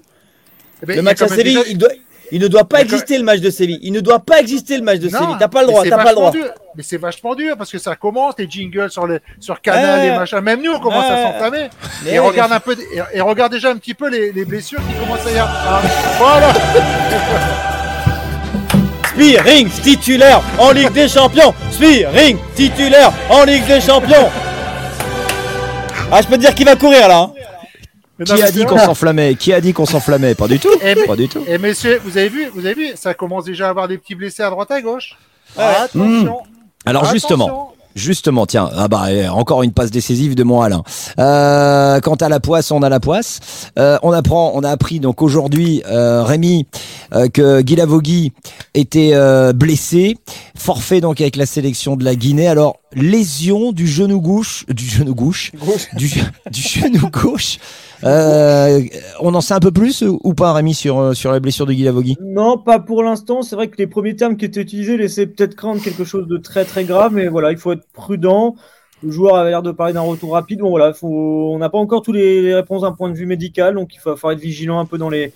Eh 0.83 0.87
ben, 0.87 0.97
Le 0.97 1.03
match 1.03 1.21
à 1.23 1.29
Séville, 1.29 1.55
déjà- 1.57 1.69
il, 1.69 1.79
doit, 1.79 1.91
il 2.33 2.41
ne 2.41 2.49
doit 2.49 2.65
pas 2.65 2.81
exister 2.81 3.19
le 3.19 3.25
match 3.25 3.41
de 3.41 3.51
Séville. 3.51 3.79
Il 3.83 3.93
ne 3.93 4.01
doit 4.01 4.19
pas 4.21 4.41
exister 4.41 4.77
le 4.79 4.83
match 4.83 4.99
de 4.99 5.09
Non, 5.11 5.19
Séville. 5.19 5.37
T'as 5.39 5.49
pas 5.49 5.61
le 5.61 5.67
droit, 5.69 5.83
t'as 5.85 5.97
pas 6.03 6.09
le 6.11 6.15
droit. 6.15 6.31
dur. 6.31 6.47
Mais 6.75 6.83
c'est 6.83 6.97
vachement 6.97 7.35
dur 7.35 7.55
parce 7.59 7.71
que 7.71 7.79
ça 7.79 7.95
commence, 7.95 8.35
les 8.39 8.49
jingles 8.51 8.91
sur, 8.91 9.07
les, 9.07 9.19
sur 9.39 9.61
Canal 9.61 10.01
Ouais. 10.01 10.07
et 10.07 10.19
machin. 10.19 10.41
Même 10.41 10.63
nous, 10.63 10.73
on 10.73 10.81
commence 10.81 11.05
Ouais. 11.09 11.15
à 11.15 11.33
s'enflammer. 11.33 11.69
Mais 12.05 12.13
Et 12.15 12.19
regarde 12.19 12.51
un 12.53 12.61
peu, 12.61 12.73
et, 12.73 13.03
et 13.19 13.21
regarde 13.21 13.53
déjà 13.53 13.71
un 13.71 13.77
petit 13.77 13.95
peu 13.95 14.09
les, 14.09 14.33
les 14.33 14.45
blessures 14.47 14.81
qui 14.81 14.95
commencent 14.95 15.27
à 15.27 15.31
y 15.31 15.39
avoir. 15.39 15.65
Ah, 15.69 15.83
voilà. 16.19 16.53
Spearing 19.15 19.69
titulaire 19.69 20.41
en 20.59 20.71
Ligue 20.73 20.93
des 20.93 21.09
Champions. 21.09 21.55
Spearing 21.71 22.39
titulaire 22.55 23.13
en 23.29 23.45
Ligue 23.45 23.67
des 23.67 23.81
Champions. 23.81 24.29
Ah, 26.11 26.21
je 26.23 26.27
peux 26.27 26.37
te 26.37 26.41
dire 26.41 26.55
qu'il 26.55 26.65
va 26.67 26.77
courir 26.77 27.09
là. 27.09 27.19
hein. 27.19 27.33
Qui 28.25 28.43
a 28.43 28.51
dit 28.51 28.65
qu'on 28.65 28.79
s'enflammait? 28.79 29.35
Qui 29.35 29.53
a 29.53 29.61
dit 29.61 29.73
qu'on 29.73 29.87
s'enflammait? 29.87 30.35
Pas 30.35 30.47
du 30.49 30.59
tout. 30.59 30.69
Eh, 30.83 30.95
mais- 30.95 31.05
Pas 31.07 31.17
du 31.17 31.29
tout. 31.29 31.43
Et 31.47 31.59
messieurs, 31.59 32.01
vous 32.05 32.17
avez 32.17 32.29
vu, 32.29 32.47
vous 32.55 32.65
avez 32.67 32.75
vu, 32.75 32.89
ça 32.95 33.15
commence 33.15 33.45
déjà 33.45 33.67
à 33.67 33.71
avoir 33.71 33.89
des 33.89 33.99
petits 33.99 34.15
blessés 34.15 34.43
à 34.43 34.51
droite 34.51 34.71
à 34.71 34.81
gauche. 34.81 35.17
Attention. 35.57 36.39
Alors 36.87 37.03
attention. 37.49 37.69
Justement, 37.95 38.47
tiens, 38.47 38.69
ah 38.75 38.89
bah, 38.89 39.13
eh, 39.13 39.29
encore 39.29 39.63
une 39.63 39.73
passe 39.73 39.91
décisive 39.91 40.35
de 40.35 40.43
mon 40.43 40.61
Alain. 40.61 40.83
Euh, 41.19 42.01
quant 42.01 42.15
à 42.15 42.29
la 42.29 42.41
poisse, 42.41 42.71
on 42.71 42.83
a 42.83 42.89
la 42.89 43.01
poisse. 43.01 43.41
Euh, 43.79 43.99
on 44.03 44.13
apprend, 44.13 44.53
on 44.55 44.63
a 44.63 44.71
appris 44.71 45.01
donc 45.01 45.23
aujourd'hui, 45.23 45.83
euh, 45.87 46.23
Rémi, 46.23 46.67
euh, 47.15 47.29
que 47.29 47.61
Guy 47.63 47.77
Lavogui 47.77 48.33
était 48.75 49.11
euh, 49.15 49.53
blessé, 49.53 50.17
forfait 50.57 51.01
donc 51.01 51.21
avec 51.21 51.37
la 51.37 51.47
sélection 51.47 51.97
de 51.97 52.05
la 52.05 52.15
Guinée. 52.15 52.49
Alors 52.49 52.77
lésion 52.95 53.73
du 53.73 53.87
genou 53.87 54.21
gauche, 54.21 54.67
du 54.69 54.85
genou 54.85 55.15
gauche, 55.15 55.53
du, 55.97 56.11
du 56.51 56.61
genou 56.61 57.09
gauche. 57.11 57.59
Euh, 58.05 58.83
on 59.21 59.33
en 59.35 59.41
sait 59.41 59.55
un 59.55 59.61
peu 59.61 59.71
plus 59.71 60.03
ou 60.03 60.35
pas, 60.35 60.53
Rémi, 60.53 60.75
sur 60.75 61.17
sur 61.17 61.31
la 61.31 61.39
blessure 61.39 61.67
de 61.67 61.73
Guy 61.73 61.85
Lavogui? 61.85 62.17
Non, 62.21 62.59
pas 62.59 62.81
pour 62.81 63.03
l'instant. 63.03 63.43
C'est 63.43 63.55
vrai 63.55 63.69
que 63.69 63.77
les 63.79 63.87
premiers 63.87 64.17
termes 64.17 64.37
qui 64.37 64.45
étaient 64.45 64.61
utilisés 64.61 64.97
laissaient 64.97 65.27
peut-être 65.27 65.55
craindre 65.55 65.81
quelque 65.81 66.05
chose 66.05 66.27
de 66.27 66.37
très 66.37 66.65
très 66.65 66.85
grave, 66.85 67.13
mais 67.15 67.29
voilà, 67.29 67.53
il 67.53 67.59
faut 67.59 67.73
être 67.73 67.82
prudent. 67.93 68.57
Le 69.03 69.11
joueur 69.11 69.37
avait 69.37 69.51
l'air 69.51 69.63
de 69.63 69.73
parler 69.73 69.93
d'un 69.93 70.01
retour 70.01 70.33
rapide. 70.33 70.61
Bon 70.61 70.71
voilà, 70.71 70.93
on 71.03 71.59
n'a 71.59 71.69
pas 71.69 71.79
encore 71.79 72.03
tous 72.03 72.13
les, 72.13 72.55
réponses 72.55 72.83
d'un 72.83 72.93
point 72.93 73.11
de 73.11 73.17
vue 73.17 73.27
médical, 73.27 73.75
donc 73.75 73.95
il 73.95 73.99
va 73.99 74.17
falloir 74.17 74.33
être 74.33 74.43
vigilant 74.43 74.79
un 74.79 74.87
peu 74.87 74.99
dans 74.99 75.11
les 75.11 75.33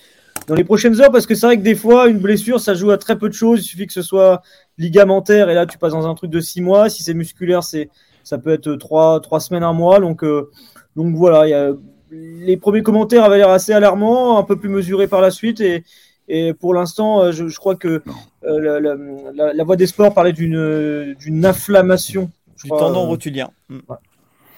dans 0.47 0.55
les 0.55 0.65
prochaines 0.65 1.01
heures 1.01 1.11
parce 1.11 1.27
que 1.27 1.35
c'est 1.35 1.47
vrai 1.47 1.57
que 1.57 1.63
des 1.63 1.75
fois 1.75 2.09
une 2.09 2.19
blessure 2.19 2.61
ça 2.61 2.75
joue 2.75 2.91
à 2.91 2.99
très 2.99 3.19
peu 3.19 3.29
de 3.29 3.35
choses. 3.35 3.61
Il 3.61 3.65
suffit 3.65 3.87
que 3.87 3.93
ce 3.93 4.03
soit 4.03 4.43
ligamentaire 4.79 5.51
et 5.51 5.55
là 5.55 5.67
tu 5.67 5.79
passes 5.79 5.93
dans 5.93 6.07
un 6.07 6.15
truc 6.15 6.31
de 6.31 6.41
six 6.41 6.61
mois. 6.61 6.89
Si 6.89 7.03
c'est 7.03 7.15
musculaire, 7.15 7.65
c'est 7.65 7.91
ça 8.23 8.39
peut 8.39 8.53
être 8.53 8.75
trois 8.77 9.21
trois 9.21 9.41
semaines 9.41 9.65
un 9.65 9.73
mois. 9.73 9.99
Donc 9.99 10.23
euh, 10.23 10.51
donc 10.95 11.17
voilà, 11.17 11.73
les 12.11 12.57
premiers 12.57 12.83
commentaires 12.83 13.25
avaient 13.25 13.39
l'air 13.39 13.51
assez 13.51 13.73
alarmants, 13.73 14.39
un 14.39 14.43
peu 14.43 14.57
plus 14.57 14.69
mesurés 14.69 15.09
par 15.09 15.21
la 15.21 15.31
suite. 15.31 15.61
Et, 15.61 15.85
et 16.29 16.55
pour 16.55 16.75
l'instant, 16.75 17.23
euh, 17.23 17.33
je, 17.33 17.57
crois 17.57 17.77
que 17.77 18.03
euh, 18.45 18.81
la, 18.81 19.53
la, 19.53 19.65
voix 19.65 19.77
des 19.77 19.87
sports 19.87 20.13
parlait 20.13 20.33
d'une 20.33 21.17
inflammation. 21.45 22.31
Je 22.57 22.63
Du 22.65 22.69
crois, 22.71 22.81
tendon 22.81 23.05
euh, 23.05 23.09
rotulien. 23.09 23.51
Mm. 23.69 23.79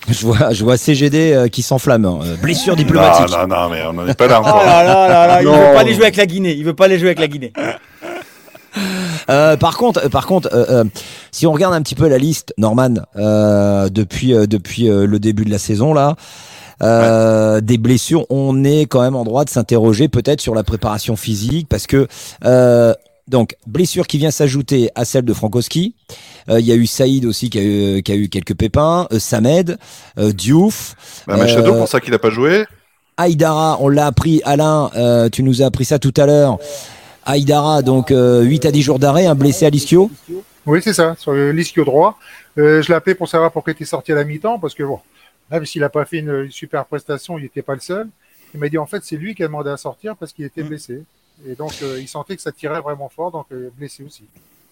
Je 0.08 0.24
vois, 0.26 0.52
je 0.52 0.64
vois 0.64 0.76
CGD 0.76 1.32
euh, 1.32 1.48
qui 1.48 1.62
s'enflamme. 1.62 2.04
hein. 2.06 2.20
Euh, 2.22 2.36
Blessure 2.36 2.74
Non, 2.74 2.76
diplomatique. 2.76 3.26
non, 3.30 3.46
non, 3.46 3.68
mais 3.68 3.82
on 3.84 3.92
n'en 3.92 4.06
est 4.06 4.14
pas 4.14 4.26
là 4.28 4.40
Oh 4.42 4.46
encore. 4.46 4.64
là 4.64 4.82
là 4.84 5.08
là 5.08 5.26
là, 5.26 5.42
il 5.42 5.46
Non. 5.46 5.52
veut 5.52 5.74
pas 5.74 5.80
aller 5.80 5.92
jouer 5.94 6.04
avec 6.04 6.16
la 6.16 6.26
Guinée. 6.26 6.52
Il 6.54 6.64
veut 6.64 6.74
pas 6.74 6.84
aller 6.86 6.98
jouer 6.98 7.08
avec 7.08 7.18
la 7.18 7.26
Guinée. 7.28 7.52
Euh, 9.30 9.56
par 9.56 9.76
contre, 9.76 10.08
par 10.08 10.26
contre, 10.26 10.48
euh, 10.54 10.64
euh, 10.70 10.84
si 11.32 11.46
on 11.46 11.52
regarde 11.52 11.74
un 11.74 11.82
petit 11.82 11.94
peu 11.94 12.08
la 12.08 12.18
liste, 12.18 12.54
Norman, 12.58 12.94
euh, 13.16 13.88
depuis 13.90 14.32
euh, 14.34 14.46
depuis 14.46 14.88
euh, 14.88 15.06
le 15.06 15.18
début 15.18 15.44
de 15.44 15.50
la 15.50 15.58
saison 15.58 15.92
là, 15.92 16.14
euh, 16.82 17.60
des 17.60 17.76
blessures, 17.76 18.24
on 18.30 18.64
est 18.64 18.82
quand 18.86 19.02
même 19.02 19.16
en 19.16 19.24
droit 19.24 19.44
de 19.44 19.50
s'interroger 19.50 20.08
peut-être 20.08 20.40
sur 20.40 20.54
la 20.54 20.62
préparation 20.62 21.16
physique 21.16 21.68
parce 21.68 21.86
que 21.86 22.06
euh, 22.44 22.94
donc 23.28 23.56
blessure 23.66 24.06
qui 24.06 24.18
vient 24.18 24.30
s'ajouter 24.30 24.90
à 24.94 25.04
celle 25.04 25.24
de 25.24 25.32
Frankowski. 25.32 25.94
Euh, 26.48 26.60
Il 26.60 26.66
y 26.66 26.72
a 26.72 26.74
eu 26.74 26.86
Saïd 26.86 27.24
aussi 27.26 27.50
qui 27.50 27.58
a 27.58 27.62
eu, 27.62 28.02
qui 28.02 28.12
a 28.12 28.14
eu 28.16 28.28
quelques 28.28 28.54
pépins, 28.54 29.06
euh, 29.12 29.18
Samed, 29.18 29.78
euh, 30.18 30.32
Diouf, 30.32 30.94
Bah, 31.26 31.36
Machado, 31.36 31.74
Euh, 31.74 31.78
pour 31.78 31.88
ça 31.88 32.00
qu'il 32.00 32.12
a 32.14 32.18
pas 32.18 32.30
joué. 32.30 32.64
Aïdara, 33.16 33.78
on 33.80 33.88
l'a 33.88 34.06
appris, 34.06 34.40
Alain, 34.44 34.90
euh, 34.96 35.28
tu 35.28 35.42
nous 35.42 35.62
as 35.62 35.66
appris 35.66 35.84
ça 35.84 35.98
tout 35.98 36.14
à 36.16 36.26
l'heure. 36.26 36.58
Aïdara, 37.24 37.82
donc 37.82 38.10
euh, 38.10 38.42
8 38.42 38.64
à 38.66 38.70
10 38.70 38.82
jours 38.82 38.98
d'arrêt, 38.98 39.26
un 39.26 39.34
blessé 39.34 39.66
à 39.66 39.70
l'ischio. 39.70 40.10
Oui, 40.66 40.80
c'est 40.82 40.92
ça, 40.92 41.14
sur 41.18 41.32
l'ischio 41.32 41.84
droit. 41.84 42.18
Euh, 42.58 42.80
je 42.82 42.88
l'ai 42.88 42.94
appelé 42.94 43.14
pour 43.14 43.28
savoir 43.28 43.52
pourquoi 43.52 43.72
il 43.72 43.76
était 43.76 43.84
sorti 43.84 44.12
à 44.12 44.14
la 44.14 44.24
mi-temps, 44.24 44.58
parce 44.58 44.74
que 44.74 44.82
bon, 44.82 45.00
même 45.50 45.64
s'il 45.66 45.80
n'a 45.80 45.88
pas 45.88 46.04
fait 46.04 46.18
une, 46.18 46.50
super 46.50 46.84
prestation, 46.86 47.38
il 47.38 47.42
n'était 47.42 47.62
pas 47.62 47.74
le 47.74 47.80
seul. 47.80 48.08
Il 48.54 48.60
m'a 48.60 48.68
dit 48.68 48.78
en 48.78 48.86
fait, 48.86 49.02
c'est 49.04 49.16
lui 49.16 49.34
qui 49.34 49.42
a 49.42 49.46
demandé 49.46 49.70
à 49.70 49.76
sortir 49.76 50.16
parce 50.16 50.32
qu'il 50.32 50.44
était 50.44 50.62
Mm. 50.62 50.68
blessé. 50.68 51.02
Et 51.46 51.54
donc, 51.54 51.72
euh, 51.82 51.98
il 52.00 52.08
sentait 52.08 52.36
que 52.36 52.42
ça 52.42 52.52
tirait 52.52 52.80
vraiment 52.80 53.08
fort, 53.08 53.30
donc 53.30 53.46
euh, 53.52 53.70
blessé 53.76 54.02
aussi. 54.04 54.24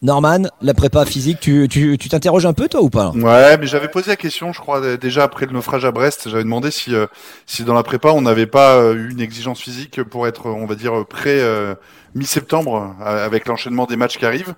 Norman, 0.02 0.42
la 0.60 0.74
prépa 0.74 1.06
physique, 1.06 1.40
tu 1.40 1.68
tu 1.68 1.96
tu 1.96 2.08
t'interroges 2.10 2.44
un 2.44 2.52
peu 2.52 2.68
toi 2.68 2.82
ou 2.82 2.90
pas? 2.90 3.10
Ouais, 3.14 3.56
mais 3.56 3.66
j'avais 3.66 3.88
posé 3.88 4.10
la 4.10 4.16
question, 4.16 4.52
je 4.52 4.60
crois, 4.60 4.96
déjà 4.98 5.24
après 5.24 5.46
le 5.46 5.52
naufrage 5.52 5.86
à 5.86 5.90
Brest. 5.90 6.28
J'avais 6.28 6.44
demandé 6.44 6.70
si, 6.70 6.94
euh, 6.94 7.06
si 7.46 7.64
dans 7.64 7.72
la 7.72 7.82
prépa, 7.82 8.10
on 8.10 8.20
n'avait 8.20 8.46
pas 8.46 8.74
euh, 8.76 8.94
eu 8.94 9.10
une 9.10 9.20
exigence 9.20 9.58
physique 9.60 10.02
pour 10.02 10.26
être, 10.26 10.46
on 10.50 10.66
va 10.66 10.74
dire, 10.74 11.06
prêt 11.06 11.40
euh, 11.40 11.74
mi-septembre 12.14 12.94
avec 13.00 13.46
l'enchaînement 13.46 13.86
des 13.86 13.96
matchs 13.96 14.18
qui 14.18 14.26
arrivent. 14.26 14.54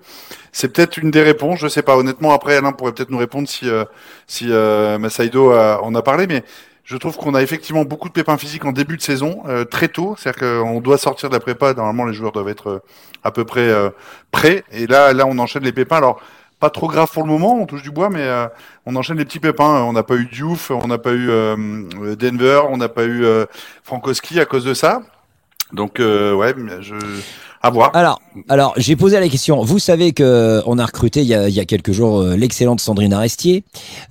C'est 0.51 0.73
peut-être 0.73 0.97
une 0.97 1.09
des 1.11 1.21
réponses, 1.23 1.59
je 1.59 1.67
sais 1.69 1.83
pas. 1.83 1.95
Honnêtement, 1.97 2.33
après, 2.33 2.57
Alain 2.57 2.73
pourrait 2.73 2.91
peut-être 2.91 3.09
nous 3.09 3.17
répondre 3.17 3.47
si, 3.47 3.69
euh, 3.69 3.85
si 4.27 4.47
euh, 4.49 4.97
Masaido 4.97 5.51
a- 5.51 5.81
en 5.83 5.95
a 5.95 6.01
parlé, 6.01 6.27
mais 6.27 6.43
je 6.89 6.97
trouve 6.97 7.17
qu'on 7.17 7.35
a 7.35 7.43
effectivement 7.43 7.85
beaucoup 7.85 8.07
de 8.07 8.13
pépins 8.13 8.39
physiques 8.39 8.65
en 8.65 8.71
début 8.71 8.97
de 8.97 9.01
saison, 9.03 9.43
euh, 9.47 9.63
très 9.63 9.89
tôt. 9.89 10.15
C'est-à-dire 10.17 10.63
qu'on 10.63 10.81
doit 10.81 10.97
sortir 10.97 11.29
de 11.29 11.35
la 11.35 11.39
prépa. 11.39 11.75
Normalement, 11.75 12.05
les 12.05 12.15
joueurs 12.15 12.31
doivent 12.31 12.49
être 12.49 12.67
euh, 12.67 12.79
à 13.23 13.29
peu 13.29 13.45
près 13.45 13.69
euh, 13.69 13.91
prêts. 14.31 14.63
Et 14.71 14.87
là, 14.87 15.13
là, 15.13 15.27
on 15.27 15.37
enchaîne 15.37 15.61
les 15.61 15.71
pépins. 15.71 15.97
Alors, 15.97 16.19
pas 16.59 16.71
trop 16.71 16.87
grave 16.87 17.07
pour 17.13 17.21
le 17.21 17.29
moment, 17.29 17.61
on 17.61 17.67
touche 17.67 17.83
du 17.83 17.91
bois, 17.91 18.09
mais 18.09 18.23
euh, 18.23 18.47
on 18.87 18.95
enchaîne 18.95 19.19
les 19.19 19.25
petits 19.25 19.39
pépins. 19.39 19.83
On 19.83 19.93
n'a 19.93 20.01
pas 20.01 20.15
eu 20.15 20.25
Diouf, 20.25 20.71
on 20.71 20.87
n'a 20.87 20.97
pas 20.97 21.11
eu 21.11 21.29
euh, 21.29 21.55
Denver, 22.15 22.61
on 22.69 22.77
n'a 22.77 22.89
pas 22.89 23.03
eu 23.03 23.23
euh, 23.23 23.45
Frankowski 23.83 24.39
à 24.39 24.45
cause 24.45 24.65
de 24.65 24.73
ça. 24.73 25.03
Donc, 25.71 25.99
ouais, 25.99 26.55
je... 26.79 26.95
à 27.61 27.69
voir. 27.71 27.93
Alors, 27.93 28.21
alors 28.47 28.73
j'ai 28.77 28.95
posé 28.95 29.19
la 29.19 29.27
question. 29.27 29.61
Vous 29.63 29.79
savez 29.79 30.13
que 30.13 30.61
on 30.65 30.77
a 30.79 30.85
recruté 30.85 31.21
il 31.21 31.27
y 31.27 31.33
a, 31.33 31.49
il 31.49 31.53
y 31.53 31.59
a 31.59 31.65
quelques 31.65 31.91
jours 31.91 32.19
euh, 32.21 32.35
l'excellente 32.37 32.79
Sandrine 32.79 33.11
Arestier 33.13 33.63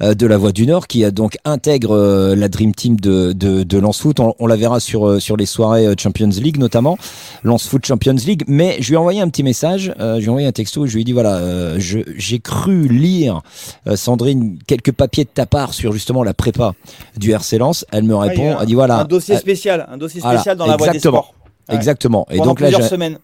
euh, 0.03 0.15
de 0.15 0.27
la 0.27 0.37
Voix 0.37 0.53
du 0.53 0.67
Nord 0.67 0.87
qui 0.87 1.03
a 1.05 1.11
donc 1.11 1.39
intègre 1.47 1.95
euh, 1.95 2.37
la 2.37 2.49
Dream 2.49 2.75
Team 2.75 2.97
de 3.01 3.33
de, 3.33 3.63
de 3.63 3.79
Lens 3.79 4.01
Foot. 4.01 4.21
On, 4.21 4.35
on 4.39 4.47
la 4.47 4.57
verra 4.57 4.81
sur 4.81 5.07
euh, 5.09 5.19
sur 5.19 5.37
les 5.39 5.47
soirées 5.47 5.87
euh, 5.87 5.95
Champions 5.99 6.29
League 6.29 6.59
notamment, 6.59 6.99
Lens 7.43 7.67
Foot 7.67 7.87
Champions 7.87 8.17
League. 8.27 8.45
Mais 8.49 8.77
je 8.81 8.89
lui 8.89 8.95
ai 8.95 8.99
envoyé 8.99 9.21
un 9.23 9.29
petit 9.29 9.43
message. 9.43 9.95
euh, 9.99 10.17
je 10.17 10.21
lui 10.21 10.27
ai 10.27 10.31
envoyé 10.31 10.47
un 10.47 10.53
texto. 10.53 10.87
Je 10.87 10.95
lui 10.95 11.01
ai 11.01 11.05
dit 11.05 11.13
voilà, 11.13 11.37
euh, 11.37 11.77
je 11.79 12.01
j'ai 12.17 12.41
cru 12.41 12.87
lire 12.89 13.41
euh, 13.87 13.97
Sandrine 13.97 14.59
quelques 14.67 14.93
papiers 14.93 15.25
de 15.25 15.31
ta 15.31 15.47
part 15.47 15.73
sur 15.73 15.93
justement 15.93 16.23
la 16.23 16.35
prépa 16.35 16.75
du 17.17 17.31
RC 17.33 17.57
Lens. 17.59 17.87
Elle 17.93 18.05
me 18.05 18.15
Ah, 18.15 18.21
répond. 18.21 18.57
a 18.57 18.61
elle 18.61 18.67
dit 18.67 18.75
voilà. 18.75 19.01
Un 19.01 19.05
dossier 19.05 19.37
spécial, 19.39 19.87
un 19.91 19.97
dossier 19.97 20.21
voilà, 20.21 20.39
spécial 20.41 20.57
dans 20.59 20.67
la 20.67 20.77
voie 20.77 20.89
des 20.89 20.97
exactement. 20.97 21.23
sports. 21.23 21.35
Ouais. 21.71 21.75
Exactement. 21.77 22.27
Et 22.31 22.37
Pendant 22.39 22.51
donc 22.51 22.61
là, 22.61 22.69
plusieurs 22.69 22.89
semaines. 22.89 23.19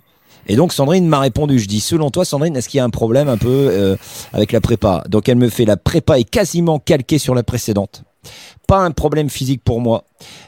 Et 0.47 0.57
donc 0.57 0.73
Sandrine 0.73 1.07
m'a 1.07 1.21
répondu, 1.21 1.59
je 1.59 1.67
dis 1.67 1.81
selon 1.81 2.11
toi 2.11 2.25
Sandrine, 2.25 2.57
est-ce 2.57 2.69
qu'il 2.69 2.79
y 2.79 2.81
a 2.81 2.85
un 2.85 2.91
problème 2.91 3.29
un 3.29 3.37
peu 3.37 3.49
euh, 3.71 3.97
avec 4.33 4.53
la 4.53 4.61
prépa? 4.61 5.05
Donc 5.09 5.29
elle 5.29 5.37
me 5.37 5.49
fait 5.49 5.65
la 5.65 5.77
prépa 5.77 6.19
est 6.19 6.25
quasiment 6.25 6.79
calquée 6.79 7.19
sur 7.19 7.35
la 7.35 7.43
précédente. 7.43 8.05
Pas 8.67 8.79
un 8.79 8.91
problème 8.91 9.29
physique 9.29 9.63
pour 9.63 9.81
moi. 9.81 10.05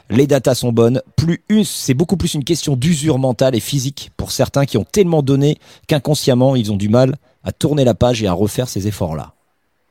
Les 0.09 0.25
datas 0.25 0.55
sont 0.55 0.71
bonnes. 0.71 1.01
Plus 1.15 1.43
une, 1.49 1.63
c'est 1.63 1.93
beaucoup 1.93 2.17
plus 2.17 2.33
une 2.33 2.43
question 2.43 2.75
d'usure 2.75 3.19
mentale 3.19 3.55
et 3.55 3.59
physique 3.59 4.11
pour 4.17 4.31
certains 4.31 4.65
qui 4.65 4.77
ont 4.77 4.85
tellement 4.85 5.21
donné 5.21 5.57
qu'inconsciemment 5.87 6.55
ils 6.55 6.71
ont 6.71 6.77
du 6.77 6.89
mal 6.89 7.15
à 7.43 7.51
tourner 7.51 7.83
la 7.83 7.93
page 7.93 8.23
et 8.23 8.27
à 8.27 8.33
refaire 8.33 8.67
ces 8.67 8.87
efforts-là. 8.87 9.33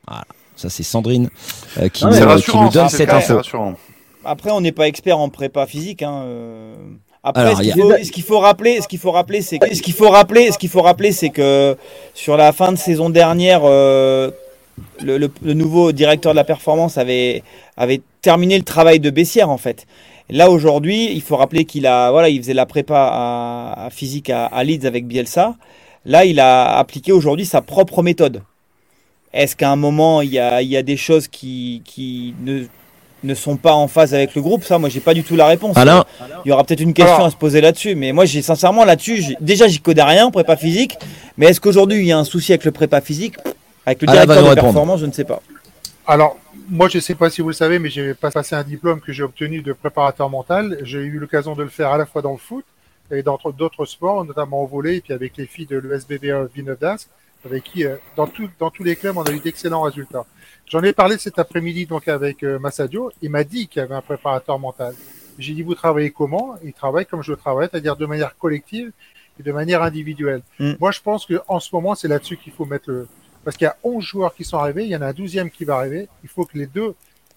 Voilà. 0.07 0.25
Ça 0.55 0.69
c'est 0.69 0.83
Sandrine 0.83 1.29
euh, 1.77 1.87
qui, 1.87 2.03
Ah 2.03 2.07
nous, 2.07 2.13
ouais, 2.13 2.19
C'est 2.19 2.25
qui 2.25 2.31
rassurant, 2.31 2.63
nous 2.65 2.71
donne 2.71 2.89
cette 2.89 3.09
info. 3.13 3.41
Après, 4.25 4.51
on 4.51 4.59
n'est 4.59 4.73
pas 4.73 4.87
expert 4.89 5.17
en 5.17 5.29
prépa 5.29 5.65
physique. 5.65 6.03
Hein. 6.03 6.23
euh. 6.25 6.75
Après, 7.29 7.41
Alors, 7.43 7.57
ce 8.05 8.11
qu'il 8.11 8.23
faut, 8.23 8.39
rappeler, 8.39 8.81
ce 8.81 8.87
qu'il 8.87 8.99
faut 8.99 9.11
rappeler, 9.11 9.41
c'est 9.41 9.57
que, 9.59 9.75
ce 9.75 9.81
qu'il 9.81 9.93
faut 9.93 10.09
rappeler, 10.09 10.51
ce 10.51 10.57
qu'il 10.57 10.69
faut 10.69 10.81
rappeler, 10.81 11.11
c'est 11.11 11.29
que 11.29 11.75
sur 12.13 12.35
la 12.37 12.51
fin 12.53 12.71
de 12.71 12.77
saison 12.77 13.09
dernière, 13.09 13.61
euh, 13.63 14.31
le, 15.07 15.17
le- 15.17 15.31
le 15.49 15.53
nouveau 15.53 15.91
directeur 15.91 16.31
de 16.33 16.37
la 16.37 16.43
performance 16.43 16.97
avait 16.97 17.43
avait 17.75 18.01
terminé 18.21 18.57
le 18.57 18.63
travail 18.63 18.99
de 18.99 19.09
Bessière 19.09 19.49
en 19.49 19.57
fait. 19.57 19.85
Là 20.29 20.49
aujourd'hui, 20.49 21.11
il 21.13 21.21
faut 21.21 21.37
rappeler 21.37 21.65
qu'il 21.65 21.85
a 21.87 22.11
voilà, 22.11 22.29
il 22.29 22.39
faisait 22.41 22.53
la 22.53 22.65
prépa 22.65 22.95
à, 23.11 23.85
à 23.85 23.89
physique 23.89 24.29
à, 24.29 24.45
à 24.45 24.63
Leeds 24.63 24.85
avec 24.85 25.07
Bielsa. 25.07 25.55
Là, 26.05 26.23
il 26.25 26.39
a 26.39 26.77
appliqué 26.77 27.11
aujourd'hui 27.11 27.45
sa 27.45 27.61
propre 27.61 28.01
méthode. 28.03 28.41
Est-ce 29.33 29.55
qu'à 29.57 29.69
un 29.69 29.75
moment, 29.75 30.21
il 30.21 30.31
y 30.31 30.39
a, 30.39 30.61
il 30.61 30.69
y 30.69 30.77
a 30.77 30.83
des 30.83 30.95
choses 30.97 31.27
qui, 31.27 31.81
qui 31.83 32.33
ne, 32.45 32.63
ne 33.23 33.33
sont 33.33 33.57
pas 33.57 33.73
en 33.73 33.87
phase 33.87 34.13
avec 34.13 34.35
le 34.35 34.41
groupe 34.41 34.63
Ça, 34.63 34.77
moi, 34.77 34.89
j'ai 34.89 34.99
pas 34.99 35.13
du 35.13 35.23
tout 35.23 35.35
la 35.35 35.47
réponse. 35.47 35.75
Alain, 35.77 36.05
Il 36.45 36.49
y 36.49 36.51
aura 36.51 36.63
peut-être 36.63 36.79
une 36.81 36.93
question 36.93 37.15
Alors- 37.15 37.27
à 37.27 37.31
se 37.31 37.35
poser 37.35 37.61
là-dessus, 37.61 37.95
mais 37.95 38.11
moi, 38.11 38.25
j'ai 38.25 38.41
sincèrement 38.41 38.85
là-dessus, 38.85 39.21
j'ai- 39.21 39.37
déjà, 39.41 39.67
j'y 39.67 39.79
connais 39.79 40.03
rien, 40.03 40.29
prépa 40.31 40.55
physique. 40.55 40.97
Mais 41.37 41.47
est-ce 41.47 41.59
qu'aujourd'hui, 41.59 41.97
il 41.99 42.05
y 42.05 42.11
a 42.11 42.17
un 42.17 42.23
souci 42.23 42.51
avec 42.53 42.63
le 42.65 42.71
prépa 42.71 43.01
physique? 43.01 43.35
Avec 43.85 44.01
le 44.01 44.07
directeur 44.07 44.35
de 44.35 44.41
répondre. 44.41 44.61
performance, 44.63 44.99
je 44.99 45.05
ne 45.05 45.11
sais 45.11 45.23
pas. 45.23 45.41
Alors, 46.05 46.37
moi, 46.69 46.89
je 46.89 46.97
ne 46.97 47.01
sais 47.01 47.15
pas 47.15 47.29
si 47.29 47.41
vous 47.41 47.47
le 47.49 47.53
savez, 47.53 47.79
mais 47.79 47.89
j'ai 47.89 48.13
pas- 48.13 48.31
passé 48.31 48.55
un 48.55 48.63
diplôme 48.63 48.99
que 49.01 49.11
j'ai 49.11 49.23
obtenu 49.23 49.61
de 49.61 49.73
préparateur 49.73 50.29
mental. 50.29 50.77
J'ai 50.83 50.99
eu 50.99 51.17
l'occasion 51.19 51.55
de 51.55 51.63
le 51.63 51.69
faire 51.69 51.91
à 51.91 51.97
la 51.97 52.05
fois 52.05 52.21
dans 52.21 52.31
le 52.33 52.37
foot 52.37 52.65
et 53.11 53.23
dans 53.23 53.39
d'autres 53.57 53.85
sports, 53.85 54.23
notamment 54.25 54.61
au 54.63 54.67
volet, 54.67 54.97
et 54.97 55.01
puis 55.01 55.13
avec 55.13 55.37
les 55.37 55.45
filles 55.45 55.65
de 55.65 55.77
l'ESBB 55.79 56.33
Villeneuve 56.53 56.79
d'Ascq, 56.79 57.07
avec 57.45 57.63
qui, 57.63 57.85
euh, 57.85 57.95
dans, 58.17 58.27
tout- 58.27 58.49
dans 58.59 58.69
tous 58.69 58.83
les 58.83 58.95
clubs, 58.97 59.15
on 59.17 59.23
a 59.23 59.31
eu 59.31 59.39
d'excellents 59.39 59.81
résultats. 59.81 60.25
J'en 60.69 60.81
ai 60.83 60.93
parlé 60.93 61.17
cet 61.17 61.39
après-midi 61.39 61.85
donc 61.85 62.07
avec 62.07 62.43
euh, 62.43 62.59
Massadio. 62.59 63.11
Il 63.21 63.29
m'a 63.29 63.43
dit 63.43 63.67
qu'il 63.67 63.79
y 63.81 63.83
avait 63.83 63.95
un 63.95 64.01
préparateur 64.01 64.59
mental. 64.59 64.93
J'ai 65.39 65.53
dit, 65.53 65.61
vous 65.61 65.75
travaillez 65.75 66.11
comment? 66.11 66.55
Il 66.63 66.73
travaille 66.73 67.05
comme 67.05 67.21
je 67.23 67.33
travaille, 67.33 67.69
c'est-à-dire 67.71 67.95
de 67.95 68.05
manière 68.05 68.35
collective. 68.37 68.91
et 69.39 69.43
de 69.43 69.51
manière 69.51 69.83
individuelle. 69.83 70.41
Mm. 70.59 70.73
Moi, 70.79 70.91
je 70.91 70.99
pense 70.99 71.25
que 71.25 71.39
en 71.47 71.59
ce 71.59 71.69
moment, 71.73 71.93
c'est 71.95 72.07
là-dessus 72.07 72.37
qu'il 72.37 72.51
faut 72.53 72.65
mettre 72.65 72.89
le. 72.89 73.07
Parce 73.45 73.55
qu'il 73.55 73.65
y 73.65 73.69
a 73.69 73.77
11 73.83 74.03
joueurs 74.03 74.33
qui 74.35 74.43
sont 74.43 74.57
arrivés, 74.57 74.83
il 74.83 74.89
y 74.89 74.95
en 74.95 75.01
a 75.01 75.07
un 75.07 75.13
douzième 75.13 75.49
qui 75.51 75.63
va 75.63 75.75
arriver. 75.77 76.09
Il 76.23 76.29
faut 76.29 76.43
que 76.45 76.57
les 76.57 76.65
deux, 76.65 76.95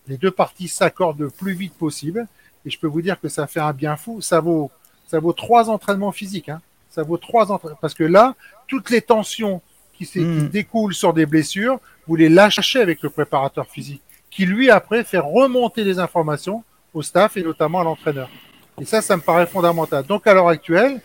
les 0.08 0.16
deux 0.16 0.30
parties 0.30 0.66
s'accordent 0.68 1.20
le 1.20 1.30
plus 1.30 1.52
vite 1.52 1.74
possible. 1.74 2.26
Et 2.66 2.70
je 2.70 2.78
peux 2.80 2.86
vous 2.88 3.02
dire 3.02 3.20
que 3.20 3.28
ça 3.28 3.46
fait 3.46 3.60
un 3.60 3.72
bien 3.72 3.96
fou. 3.96 4.20
Ça 4.22 4.40
vaut, 4.40 4.70
ça 5.06 5.20
vaut 5.20 5.32
trois 5.34 5.68
entraînements 5.70 6.10
physiques. 6.10 6.48
Hein. 6.48 6.60
Ça 6.90 7.02
vaut 7.04 7.18
trois 7.18 7.52
entraînements. 7.52 7.78
Parce 7.80 7.94
que 7.94 8.02
là, 8.04 8.34
toutes 8.66 8.88
les 8.90 9.02
tensions 9.02 9.60
qui, 9.94 10.04
s'est- 10.06 10.20
qui 10.20 10.24
Mm. 10.24 10.48
découlent 10.48 10.94
sur 10.94 11.12
des 11.12 11.26
blessures, 11.26 11.78
vous 12.10 12.16
les 12.16 12.28
lâchez 12.28 12.80
avec 12.80 13.02
le 13.02 13.08
préparateur 13.08 13.66
physique, 13.68 14.02
qui 14.32 14.44
lui 14.44 14.68
après 14.68 15.04
fait 15.04 15.20
remonter 15.20 15.84
les 15.84 16.00
informations 16.00 16.64
au 16.92 17.02
staff 17.02 17.36
et 17.36 17.42
notamment 17.44 17.82
à 17.82 17.84
l'entraîneur. 17.84 18.28
Et 18.80 18.84
ça, 18.84 19.00
ça 19.00 19.14
me 19.16 19.22
paraît 19.22 19.46
fondamental. 19.46 20.04
Donc 20.08 20.26
à 20.26 20.34
l'heure 20.34 20.48
actuelle, 20.48 21.00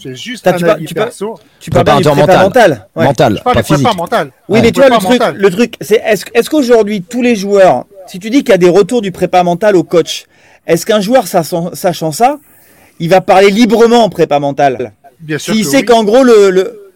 c'est 0.00 0.14
juste 0.14 0.46
un 0.46 0.52
avis 0.52 0.84
tu 0.86 0.94
perso. 0.94 1.40
Tu 1.58 1.70
parles 1.70 2.04
mental. 2.04 2.38
mental. 2.44 2.88
Ouais. 2.94 3.04
Mental, 3.04 3.42
pas 3.42 3.62
physique. 3.64 3.96
mental. 3.96 4.30
Oui, 4.48 4.58
Ouais. 4.60 4.62
mais 4.62 4.70
tu 4.70 4.78
vois, 4.78 4.90
le 4.90 4.98
truc, 4.98 5.20
mental. 5.20 5.36
le 5.36 5.50
truc, 5.50 5.74
c'est 5.80 5.96
est-ce 5.96 6.24
est-ce 6.32 6.48
qu'aujourd'hui, 6.48 7.02
tous 7.02 7.20
les 7.22 7.34
joueurs, 7.34 7.86
si 8.06 8.20
tu 8.20 8.30
dis 8.30 8.44
qu'il 8.44 8.50
y 8.50 8.54
a 8.54 8.58
des 8.58 8.68
retours 8.68 9.02
du 9.02 9.10
prépa 9.10 9.42
mental 9.42 9.74
au 9.74 9.82
coach, 9.82 10.26
est-ce 10.68 10.86
qu'un 10.86 11.00
joueur, 11.00 11.26
sachant, 11.26 12.12
ça, 12.12 12.38
il 13.00 13.08
va 13.08 13.20
parler 13.20 13.50
librement 13.50 14.04
en 14.04 14.08
prépa 14.08 14.38
mental? 14.38 14.92
Bien 15.18 15.38
sûr. 15.38 15.52
S'il 15.52 15.64
sait 15.64 15.78
oui. 15.78 15.84
qu'en 15.84 16.04
gros, 16.04 16.22
le. 16.22 16.50
le... 16.50 16.92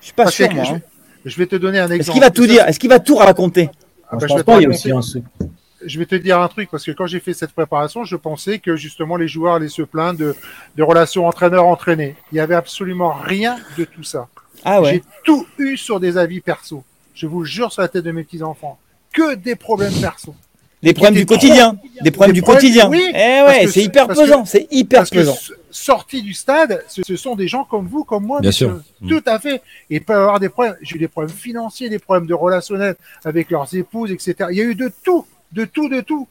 Je 0.00 0.06
suis 0.06 0.14
pas 0.14 0.24
Parce 0.24 0.34
sûr, 0.34 0.48
que 0.48 0.54
moi. 0.54 0.64
je, 0.64 0.72
hein. 0.72 0.80
Je 1.26 1.36
vais 1.36 1.46
te 1.46 1.56
donner 1.56 1.78
un 1.78 1.90
exemple. 1.90 2.00
Est-ce 2.00 2.10
qu'il 2.12 2.20
va 2.20 2.30
tout 2.30 2.46
dire? 2.46 2.66
Est-ce 2.66 2.78
qu'il 2.78 2.88
va 2.88 3.00
tout 3.00 3.16
raconter? 3.16 3.68
Ah 4.10 4.16
bah, 4.16 4.26
je 4.26 4.26
vais 4.26 4.28
pense 4.28 4.38
te 4.38 4.44
pas, 4.44 4.52
il 4.60 4.62
y 4.62 4.66
a 4.66 4.68
raconter. 4.68 4.92
aussi 4.92 5.18
un 5.18 5.20
truc. 5.22 5.50
je 5.84 5.98
vais 5.98 6.06
te 6.06 6.14
dire 6.14 6.40
un 6.40 6.48
truc 6.48 6.70
parce 6.70 6.84
que 6.84 6.92
quand 6.92 7.06
j'ai 7.06 7.20
fait 7.20 7.34
cette 7.34 7.52
préparation, 7.52 8.04
je 8.04 8.16
pensais 8.16 8.58
que 8.60 8.76
justement 8.76 9.16
les 9.16 9.28
joueurs 9.28 9.54
allaient 9.54 9.68
se 9.68 9.82
plaindre 9.82 10.18
de, 10.18 10.34
de 10.76 10.82
relations 10.82 11.26
entraîneur-entraîné. 11.26 12.16
Il 12.32 12.36
y 12.36 12.40
avait 12.40 12.54
absolument 12.54 13.12
rien 13.12 13.56
de 13.76 13.84
tout 13.84 14.04
ça. 14.04 14.28
Ah 14.64 14.80
ouais. 14.80 14.94
J'ai 14.94 15.02
tout 15.24 15.46
eu 15.58 15.76
sur 15.76 16.00
des 16.00 16.16
avis 16.16 16.40
perso. 16.40 16.82
Je 17.14 17.26
vous 17.26 17.44
jure 17.44 17.72
sur 17.72 17.82
la 17.82 17.88
tête 17.88 18.04
de 18.04 18.10
mes 18.12 18.24
petits 18.24 18.42
enfants. 18.42 18.78
Que 19.12 19.34
des 19.34 19.56
problèmes 19.56 19.94
perso. 20.00 20.34
Des 20.82 20.92
problèmes 20.92 21.14
du 21.14 21.26
quotidien. 21.26 21.76
Des 22.02 22.10
problèmes 22.10 22.32
Des 22.32 22.40
du 22.40 22.42
problèmes- 22.42 22.60
quotidien. 22.62 22.88
oui, 22.90 23.02
eh 23.14 23.42
ouais, 23.42 23.66
c'est 23.66 23.82
hyper 23.82 24.06
pesant. 24.08 24.44
C'est 24.44 24.68
hyper 24.70 25.00
Parce 25.00 25.10
pesant. 25.10 25.36
sortis 25.70 26.22
du 26.22 26.32
stade, 26.34 26.84
ce, 26.88 27.02
ce 27.04 27.16
sont 27.16 27.34
des 27.34 27.48
gens 27.48 27.64
comme 27.64 27.86
vous, 27.86 28.04
comme 28.04 28.24
moi. 28.24 28.40
Bien 28.40 28.52
sûr. 28.52 28.80
Mm. 29.00 29.08
Tout 29.08 29.22
à 29.26 29.38
fait. 29.38 29.56
Et 29.90 29.96
il 29.96 30.04
peut 30.04 30.12
y 30.12 30.16
avoir 30.16 30.38
des 30.38 30.48
problèmes. 30.50 30.76
J'ai 30.82 30.96
eu 30.96 30.98
des 30.98 31.08
problèmes 31.08 31.34
financiers, 31.34 31.88
des 31.88 31.98
problèmes 31.98 32.26
de 32.26 32.34
relationnel 32.34 32.94
avec 33.24 33.50
leurs 33.50 33.74
épouses, 33.74 34.12
etc. 34.12 34.34
Il 34.50 34.56
y 34.58 34.60
a 34.60 34.64
eu 34.64 34.74
de 34.74 34.92
tout, 35.02 35.26
de 35.52 35.64
tout, 35.64 35.88
de 35.88 36.00
tout. 36.02 36.28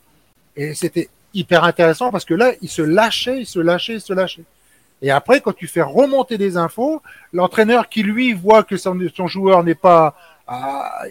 Et 0.56 0.74
c'était 0.74 1.10
hyper 1.34 1.64
intéressant 1.64 2.12
parce 2.12 2.24
que 2.24 2.34
là, 2.34 2.52
ils 2.62 2.70
se 2.70 2.82
lâchaient, 2.84 3.40
ils 3.42 3.46
se 3.48 3.60
lâchaient, 3.60 3.96
ils 3.96 4.02
se 4.02 4.14
lâchaient. 4.14 4.44
Et 5.02 5.12
après, 5.12 5.42
quand 5.42 5.54
tu 5.54 5.68
fais 5.68 5.82
remonter 5.82 6.38
des 6.38 6.56
infos, 6.56 7.02
l'entraîneur 7.34 7.90
qui 7.90 8.04
lui 8.04 8.32
voit 8.34 8.64
que 8.64 8.78
son, 8.78 8.98
son 9.14 9.28
joueur 9.28 9.64
n'est 9.64 9.76
pas 9.76 10.16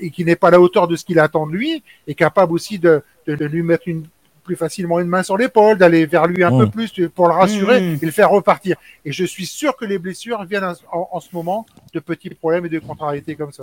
et 0.00 0.10
qui 0.10 0.24
n'est 0.24 0.36
pas 0.36 0.48
à 0.48 0.52
la 0.52 0.60
hauteur 0.60 0.88
de 0.88 0.96
ce 0.96 1.04
qu'il 1.04 1.18
attend 1.18 1.46
de 1.46 1.52
lui, 1.52 1.82
est 2.06 2.14
capable 2.14 2.52
aussi 2.52 2.78
de 2.78 3.02
lui 3.26 3.62
mettre 3.62 3.88
une 3.88 4.06
plus 4.44 4.56
facilement 4.56 5.00
une 5.00 5.08
main 5.08 5.22
sur 5.22 5.36
l'épaule, 5.36 5.78
d'aller 5.78 6.06
vers 6.06 6.26
lui 6.26 6.44
un 6.44 6.56
peu 6.56 6.68
plus 6.68 6.92
pour 7.14 7.26
le 7.28 7.34
rassurer 7.34 7.80
Mm. 7.80 7.98
et 8.02 8.06
le 8.06 8.12
faire 8.12 8.30
repartir. 8.30 8.76
Et 9.04 9.12
je 9.12 9.24
suis 9.24 9.46
sûr 9.46 9.76
que 9.76 9.84
les 9.84 9.98
blessures 9.98 10.44
viennent 10.44 10.64
en, 10.92 11.08
en 11.10 11.20
ce 11.20 11.28
moment 11.32 11.66
de 11.92 12.00
petits 12.00 12.30
problèmes 12.30 12.66
et 12.66 12.68
de 12.68 12.78
contrariétés 12.78 13.34
comme 13.34 13.52
ça. 13.52 13.62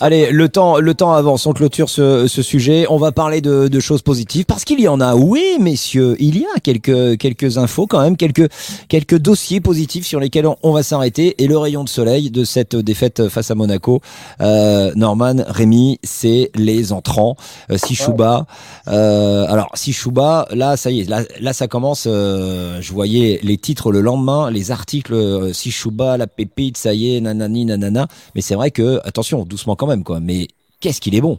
Allez, 0.00 0.30
le 0.30 0.48
temps, 0.48 0.78
le 0.78 0.94
temps 0.94 1.12
avance. 1.12 1.46
On 1.46 1.52
clôture 1.52 1.88
ce, 1.88 2.26
ce 2.26 2.42
sujet. 2.42 2.86
On 2.88 2.98
va 2.98 3.10
parler 3.12 3.40
de, 3.40 3.68
de 3.68 3.80
choses 3.80 4.02
positives 4.02 4.44
parce 4.44 4.64
qu'il 4.64 4.80
y 4.80 4.88
en 4.88 5.00
a. 5.00 5.14
Oui, 5.14 5.44
messieurs, 5.60 6.14
il 6.18 6.38
y 6.38 6.44
a 6.54 6.60
quelques 6.60 7.18
quelques 7.18 7.58
infos 7.58 7.86
quand 7.86 8.00
même, 8.02 8.16
quelques 8.16 8.48
quelques 8.88 9.18
dossiers 9.18 9.60
positifs 9.60 10.06
sur 10.06 10.20
lesquels 10.20 10.46
on, 10.46 10.56
on 10.62 10.72
va 10.72 10.82
s'arrêter. 10.82 11.42
Et 11.42 11.46
le 11.46 11.56
rayon 11.58 11.84
de 11.84 11.88
soleil 11.88 12.30
de 12.30 12.44
cette 12.44 12.76
défaite 12.76 13.28
face 13.28 13.50
à 13.50 13.54
Monaco, 13.54 14.00
euh, 14.40 14.92
Norman, 14.94 15.36
Rémi, 15.48 15.98
c'est 16.02 16.50
les 16.54 16.92
entrants. 16.92 17.36
Euh, 17.70 17.78
Sishuba. 17.78 18.46
Euh, 18.88 19.46
alors 19.48 19.70
Là, 20.18 20.76
ça 20.76 20.90
y 20.90 21.00
est, 21.00 21.08
là, 21.40 21.52
ça 21.52 21.68
commence. 21.68 22.06
euh, 22.06 22.80
je 22.80 22.92
voyais 22.92 23.38
les 23.42 23.56
titres 23.56 23.92
le 23.92 24.00
lendemain, 24.00 24.50
les 24.50 24.70
articles 24.70 25.14
euh, 25.14 25.52
Sishuba, 25.52 26.16
la 26.16 26.26
pépite, 26.26 26.76
ça 26.76 26.92
y 26.92 27.16
est, 27.16 27.20
nanani, 27.20 27.64
nanana. 27.64 28.08
Mais 28.34 28.40
c'est 28.40 28.54
vrai 28.54 28.70
que, 28.70 29.00
attention, 29.04 29.44
doucement 29.44 29.76
quand 29.76 29.86
même, 29.86 30.04
quoi. 30.04 30.20
Mais 30.20 30.48
qu'est-ce 30.80 31.00
qu'il 31.00 31.14
est 31.14 31.20
bon? 31.20 31.38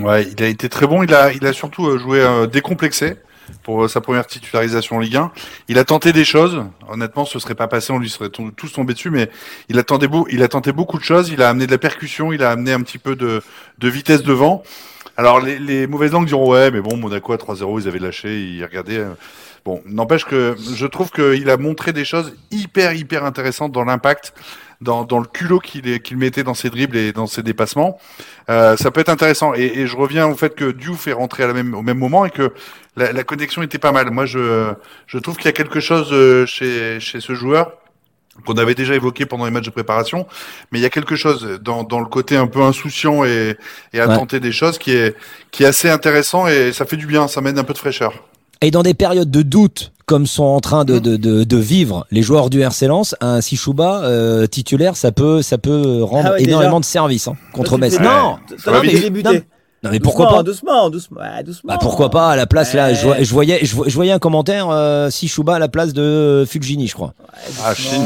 Ouais, 0.00 0.26
il 0.26 0.42
a 0.42 0.48
été 0.48 0.68
très 0.68 0.86
bon. 0.86 1.02
Il 1.04 1.14
a, 1.14 1.32
il 1.32 1.46
a 1.46 1.52
surtout 1.52 1.86
euh, 1.86 1.98
joué 1.98 2.20
euh, 2.20 2.46
décomplexé 2.46 3.14
pour 3.62 3.88
sa 3.88 4.00
première 4.00 4.26
titularisation 4.26 4.96
en 4.96 5.00
Ligue 5.00 5.16
1. 5.16 5.30
Il 5.68 5.78
a 5.78 5.84
tenté 5.84 6.12
des 6.12 6.24
choses. 6.24 6.62
Honnêtement, 6.88 7.24
ce 7.24 7.38
serait 7.38 7.54
pas 7.54 7.68
passé, 7.68 7.92
on 7.92 7.98
lui 7.98 8.08
serait 8.08 8.30
tous 8.30 8.72
tombés 8.72 8.94
dessus, 8.94 9.10
mais 9.10 9.30
il 9.68 9.78
a 9.78 9.82
tenté, 9.84 10.08
il 10.30 10.42
a 10.42 10.48
tenté 10.48 10.72
beaucoup 10.72 10.98
de 10.98 11.04
choses. 11.04 11.28
Il 11.28 11.42
a 11.42 11.50
amené 11.50 11.66
de 11.66 11.70
la 11.70 11.78
percussion, 11.78 12.32
il 12.32 12.42
a 12.42 12.50
amené 12.50 12.72
un 12.72 12.80
petit 12.80 12.98
peu 12.98 13.14
de 13.14 13.42
vitesse 13.88 14.22
devant. 14.22 14.62
Alors, 15.16 15.40
les, 15.40 15.86
mauvaises 15.86 16.12
langues 16.12 16.26
diront 16.26 16.50
ouais, 16.50 16.70
mais 16.70 16.80
bon, 16.80 16.96
Monaco 16.96 17.32
à 17.32 17.36
3-0, 17.36 17.82
ils 17.82 17.88
avaient 17.88 17.98
lâché, 17.98 18.40
ils 18.40 18.64
regardaient. 18.64 18.98
euh. 18.98 19.14
Bon, 19.64 19.80
n'empêche 19.86 20.26
que 20.26 20.56
je 20.74 20.86
trouve 20.86 21.10
qu'il 21.10 21.48
a 21.48 21.56
montré 21.56 21.94
des 21.94 22.04
choses 22.04 22.36
hyper, 22.50 22.92
hyper 22.92 23.24
intéressantes 23.24 23.72
dans 23.72 23.84
l'impact, 23.84 24.34
dans, 24.82 25.06
le 25.08 25.24
culot 25.24 25.58
qu'il 25.58 26.18
mettait 26.18 26.42
dans 26.42 26.52
ses 26.52 26.68
dribbles 26.68 26.98
et 26.98 27.12
dans 27.12 27.26
ses 27.26 27.42
dépassements. 27.42 27.98
Euh, 28.50 28.76
ça 28.76 28.90
peut 28.90 29.00
être 29.00 29.08
intéressant. 29.08 29.54
Et, 29.54 29.86
je 29.86 29.96
reviens 29.96 30.26
au 30.26 30.34
fait 30.34 30.54
que 30.54 30.70
Diouf 30.70 31.06
la 31.06 31.52
même, 31.54 31.74
au 31.74 31.80
même 31.80 31.96
moment 31.96 32.26
et 32.26 32.30
que 32.30 32.52
la, 32.96 33.24
connexion 33.24 33.62
était 33.62 33.78
pas 33.78 33.92
mal. 33.92 34.10
Moi, 34.10 34.26
je, 34.26 34.74
trouve 35.22 35.36
qu'il 35.36 35.46
y 35.46 35.48
a 35.48 35.52
quelque 35.52 35.80
chose 35.80 36.10
euh, 36.12 36.44
chez 36.44 36.98
ce 37.00 37.34
joueur 37.34 37.72
qu'on 38.44 38.54
avait 38.54 38.74
déjà 38.74 38.94
évoqué 38.94 39.26
pendant 39.26 39.44
les 39.44 39.50
matchs 39.50 39.66
de 39.66 39.70
préparation, 39.70 40.26
mais 40.72 40.78
il 40.78 40.82
y 40.82 40.86
a 40.86 40.90
quelque 40.90 41.16
chose 41.16 41.58
dans, 41.62 41.84
dans 41.84 42.00
le 42.00 42.06
côté 42.06 42.36
un 42.36 42.46
peu 42.46 42.62
insouciant 42.62 43.24
et, 43.24 43.56
et 43.92 44.00
à 44.00 44.08
Ouais. 44.08 44.16
tenter 44.16 44.40
des 44.40 44.52
choses 44.52 44.78
qui 44.78 44.92
est, 44.92 45.14
qui 45.50 45.62
est 45.62 45.66
assez 45.66 45.88
intéressant 45.88 46.46
et 46.46 46.72
ça 46.72 46.84
fait 46.84 46.96
du 46.96 47.06
bien, 47.06 47.28
ça 47.28 47.40
mène 47.40 47.58
un 47.58 47.64
peu 47.64 47.72
de 47.72 47.78
fraîcheur. 47.78 48.12
Et 48.60 48.70
dans 48.70 48.82
des 48.82 48.94
périodes 48.94 49.30
de 49.30 49.42
doute, 49.42 49.92
comme 50.06 50.26
sont 50.26 50.44
en 50.44 50.60
train 50.60 50.84
de, 50.84 50.98
de, 50.98 51.16
de, 51.16 51.44
de 51.44 51.56
vivre 51.56 52.06
les 52.10 52.22
joueurs 52.22 52.50
du 52.50 52.60
RC 52.62 52.86
Lens, 52.86 53.14
un 53.20 53.40
Sishuba 53.40 54.02
euh, 54.04 54.46
titulaire, 54.46 54.96
ça 54.96 55.12
peut, 55.12 55.42
ça 55.42 55.58
peut 55.58 56.02
rendre 56.02 56.30
Ah 56.30 56.32
ouais, 56.34 56.42
énormément 56.44 56.80
déjà. 56.80 56.80
de 56.80 56.84
services 56.92 57.28
hein, 57.28 57.36
contre 57.52 57.78
Metz. 57.78 57.98
Non, 58.00 58.38
Ça 58.58 58.70
va 58.70 58.78
Non, 58.82 58.84
mais. 58.84 59.22
Non, 59.22 59.40
non, 59.84 59.90
mais 59.90 60.00
pourquoi 60.00 60.26
Doucement, 60.26 60.36
pas 60.38 60.42
Doucement, 60.42 60.90
doucement, 60.90 61.20
ouais, 61.20 61.42
doucement. 61.44 61.68
bah 61.72 61.78
pourquoi 61.80 62.10
pas 62.10 62.30
à 62.30 62.36
la 62.36 62.46
place 62.46 62.72
là 62.74 62.88
Ouais. 62.88 62.94
je, 62.94 63.02
vois- 63.06 63.22
je 63.22 63.32
voyais 63.32 63.58
je, 63.62 63.76
je 63.86 63.94
voyais 63.94 64.12
un 64.12 64.18
commentaire 64.18 64.68
euh, 64.70 65.10
Sishuba 65.10 65.54
à 65.56 65.58
la 65.58 65.68
place 65.68 65.92
de 65.92 66.44
Fulgini 66.48 66.86
je 66.88 66.94
crois 66.94 67.14
Ah, 67.62 67.70
Doucement, 67.74 68.04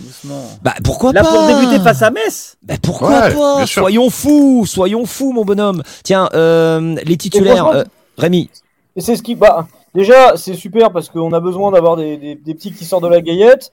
doucement. 0.00 0.42
bah 0.62 0.74
pourquoi 0.82 1.12
Là, 1.12 1.22
pas 1.22 1.30
pour 1.30 1.46
débuter 1.46 1.78
face 1.80 2.02
à 2.02 2.10
Metz. 2.10 2.56
bah 2.62 2.74
pourquoi 2.82 3.10
Ouais, 3.10 3.34
pas 3.34 3.66
soyons 3.66 4.10
fous 4.10 4.64
soyons 4.66 5.04
fous 5.06 5.32
mon 5.32 5.44
bonhomme 5.44 5.82
tiens 6.02 6.28
euh, 6.34 6.96
les 7.04 7.16
titulaires 7.16 7.66
euh, 7.68 7.84
Rémi 8.16 8.50
Et 8.96 9.00
c'est 9.00 9.14
ce 9.14 9.22
qui. 9.22 9.34
Bah, 9.36 9.66
déjà, 9.94 10.36
c'est 10.36 10.54
super 10.54 10.90
parce 10.90 11.08
qu'on 11.08 11.32
a 11.32 11.38
besoin 11.40 11.70
d'avoir 11.70 11.96
des, 11.96 12.16
des- 12.16 12.34
des 12.34 12.54
petits 12.54 12.72
qui 12.72 12.84
sortent 12.84 13.04
de 13.04 13.08
la 13.08 13.20
gaillette. 13.20 13.70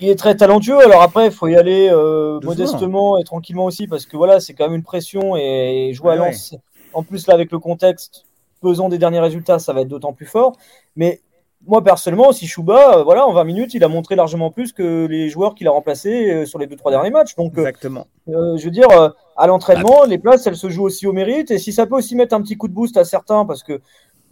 Il 0.00 0.08
est 0.08 0.18
très 0.18 0.34
talentueux, 0.34 0.78
alors 0.80 1.02
après, 1.02 1.26
il 1.26 1.32
faut 1.32 1.46
y 1.46 1.56
aller 1.56 1.88
euh, 1.90 2.40
modestement 2.42 3.18
et 3.18 3.24
tranquillement 3.24 3.66
aussi 3.66 3.86
parce 3.86 4.06
que 4.06 4.16
voilà, 4.16 4.40
c'est 4.40 4.54
quand 4.54 4.64
même 4.64 4.76
une 4.76 4.82
pression 4.82 5.36
et 5.36 5.92
jouer 5.92 6.12
à 6.12 6.16
Ouais, 6.16 6.30
Lens, 6.30 6.54
en 6.92 7.02
plus 7.02 7.26
là 7.26 7.34
avec 7.34 7.52
le 7.52 7.58
contexte 7.58 8.24
pesant 8.60 8.88
des 8.88 8.98
derniers 8.98 9.20
résultats, 9.20 9.58
ça 9.58 9.72
va 9.72 9.82
être 9.82 9.88
d'autant 9.88 10.12
plus 10.12 10.26
fort. 10.26 10.56
Mais 10.96 11.20
moi 11.66 11.84
personnellement, 11.84 12.32
si 12.32 12.46
Chouba, 12.46 12.98
euh, 12.98 13.02
voilà, 13.02 13.26
en 13.26 13.32
20 13.32 13.44
minutes, 13.44 13.74
il 13.74 13.84
a 13.84 13.88
montré 13.88 14.16
largement 14.16 14.50
plus 14.50 14.72
que 14.72 15.06
les 15.06 15.28
joueurs 15.28 15.54
qu'il 15.54 15.68
a 15.68 15.70
remplacés 15.70 16.32
euh, 16.32 16.46
sur 16.46 16.58
les 16.58 16.66
deux 16.66 16.76
trois 16.76 16.90
derniers 16.90 17.10
matchs. 17.10 17.34
Donc, 17.36 17.52
Exactement. 17.58 18.06
je 18.26 18.64
veux 18.64 18.70
dire, 18.70 18.88
à 19.36 19.46
l'entraînement, 19.46 20.04
les 20.04 20.18
places, 20.18 20.46
elles 20.46 20.56
se 20.56 20.70
jouent 20.70 20.84
aussi 20.84 21.06
au 21.06 21.12
mérite. 21.12 21.50
Et 21.50 21.58
si 21.58 21.72
ça 21.72 21.86
peut 21.86 21.96
aussi 21.96 22.16
mettre 22.16 22.34
un 22.34 22.40
petit 22.40 22.56
coup 22.56 22.68
de 22.68 22.74
boost 22.74 22.96
à 22.96 23.04
certains, 23.04 23.44
parce 23.44 23.62
que 23.62 23.80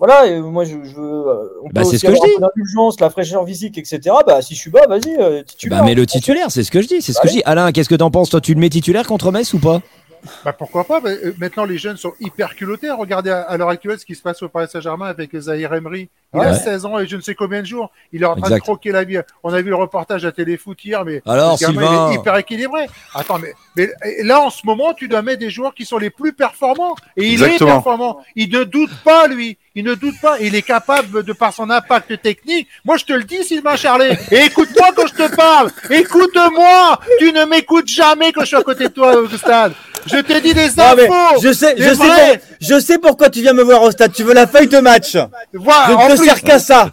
voilà, 0.04 0.24
euh, 0.24 0.42
moi, 0.42 0.64
je, 0.64 0.72
je 0.82 0.96
veux. 0.96 1.28
euh, 1.28 1.44
on 1.62 1.68
Bah, 1.72 1.84
c'est 1.84 1.96
ce 1.96 2.04
que 2.04 2.12
je 2.12 2.20
dis. 2.20 2.40
d'indulgence, 2.40 2.98
la 2.98 3.08
fraîcheur 3.08 3.46
physique, 3.46 3.78
etc. 3.78 4.00
Bah, 4.26 4.42
si 4.42 4.56
je 4.56 4.58
suis 4.60 4.70
bas, 4.70 4.84
vas-y, 4.88 5.16
euh, 5.20 5.44
titulaire. 5.44 5.78
bah 5.78 5.84
mais 5.86 5.94
le 5.94 6.06
titulaire 6.06 6.50
c'est 6.50 6.64
ce 6.64 6.72
que 6.72 6.82
je 6.82 6.88
dis 6.88 7.00
c'est 7.02 7.12
ce 7.12 7.20
que 7.20 7.28
je 7.28 7.34
dis 7.34 7.42
Alain 7.44 7.70
qu'est-ce 7.70 7.88
que 7.88 7.94
t'en 7.94 8.10
penses? 8.10 8.30
Toi 8.30 8.40
tu 8.40 8.54
le 8.54 8.60
mets 8.60 8.68
titulaire 8.68 9.06
contre 9.06 9.30
Metz 9.30 9.54
ou 9.54 9.60
pas? 9.60 9.80
Bah 10.44 10.52
pourquoi 10.52 10.84
pas 10.84 11.00
bah, 11.00 11.10
euh, 11.10 11.32
Maintenant, 11.38 11.64
les 11.64 11.78
jeunes 11.78 11.96
sont 11.96 12.12
hyper 12.20 12.54
culottés. 12.54 12.90
Regardez 12.90 13.30
à, 13.30 13.40
à 13.42 13.56
l'heure 13.56 13.68
actuelle 13.68 13.98
ce 13.98 14.04
qui 14.06 14.14
se 14.14 14.22
passe 14.22 14.42
au 14.42 14.48
Paris 14.48 14.68
Saint-Germain 14.70 15.06
avec 15.06 15.36
Zahir 15.36 15.72
Emery. 15.74 16.08
Il 16.34 16.40
a 16.40 16.52
Ouais. 16.52 16.54
16 16.58 16.86
ans 16.86 16.98
et 16.98 17.06
je 17.06 17.16
ne 17.16 17.20
sais 17.20 17.34
combien 17.34 17.60
de 17.60 17.66
jours. 17.66 17.90
Il 18.12 18.22
est 18.22 18.26
en 18.26 18.32
train 18.36 18.42
Exact. 18.46 18.54
de 18.56 18.60
croquer 18.60 18.92
la 18.92 19.04
vie. 19.04 19.18
On 19.42 19.52
a 19.52 19.60
vu 19.60 19.68
le 19.70 19.76
reportage 19.76 20.24
à 20.24 20.32
Téléfoot 20.32 20.82
hier, 20.84 21.04
mais 21.04 21.22
Alors, 21.26 21.58
ce 21.58 21.64
gamin, 21.66 21.80
Sylvain 21.80 22.08
il 22.08 22.12
est 22.12 22.20
hyper 22.20 22.36
équilibré. 22.36 22.86
Attends, 23.14 23.38
mais, 23.38 23.52
mais 23.76 23.90
là, 24.22 24.40
en 24.40 24.50
ce 24.50 24.64
moment, 24.64 24.94
tu 24.94 25.08
dois 25.08 25.22
mettre 25.22 25.40
des 25.40 25.50
joueurs 25.50 25.74
qui 25.74 25.84
sont 25.84 25.98
les 25.98 26.10
plus 26.10 26.32
performants. 26.32 26.94
Et 27.16 27.26
il 27.26 27.32
Exactement. 27.34 27.70
est 27.70 27.72
performant. 27.74 28.20
Il 28.36 28.50
ne 28.50 28.64
doute 28.64 28.90
pas, 29.04 29.26
lui. 29.28 29.58
Il 29.74 29.84
ne 29.84 29.94
doute 29.94 30.14
pas. 30.22 30.38
Il 30.40 30.54
est 30.54 30.62
capable, 30.62 31.22
de 31.22 31.32
par 31.32 31.52
son 31.52 31.68
impact 31.68 32.20
technique. 32.22 32.68
Moi, 32.84 32.96
je 32.96 33.04
te 33.04 33.12
le 33.12 33.24
dis, 33.24 33.42
Sylvain 33.44 33.76
Charlet. 33.76 34.18
Et 34.30 34.44
écoute-moi 34.46 34.88
quand 34.94 35.06
je 35.06 35.14
te 35.14 35.34
parle. 35.34 35.70
Écoute-moi. 35.90 37.00
Tu 37.18 37.32
ne 37.32 37.44
m'écoutes 37.44 37.88
jamais 37.88 38.32
quand 38.32 38.42
je 38.42 38.46
suis 38.46 38.56
à 38.56 38.62
côté 38.62 38.84
de 38.84 38.92
toi 38.92 39.16
au 39.16 39.28
stade. 39.28 39.72
Je 40.06 40.16
t'ai 40.18 40.40
dit 40.40 40.52
des 40.54 40.66
Non, 40.76 40.82
infos. 40.84 41.40
je 41.42 41.52
sais, 41.52 41.74
je 41.78 41.90
sais, 41.94 41.94
pour- 41.94 42.38
je 42.60 42.80
sais 42.80 42.98
pourquoi 42.98 43.30
tu 43.30 43.40
viens 43.40 43.52
me 43.52 43.62
voir 43.62 43.82
au 43.82 43.90
stade. 43.90 44.12
Tu 44.12 44.24
veux 44.24 44.34
la 44.34 44.46
feuille 44.46 44.66
de 44.66 44.78
match. 44.78 45.16
Voilà, 45.54 45.86
Je 45.88 45.92
ne 45.92 45.96
te 46.14 46.16
plus. 46.18 46.26
sers 46.26 46.42
qu'à 46.42 46.58
ça. 46.58 46.90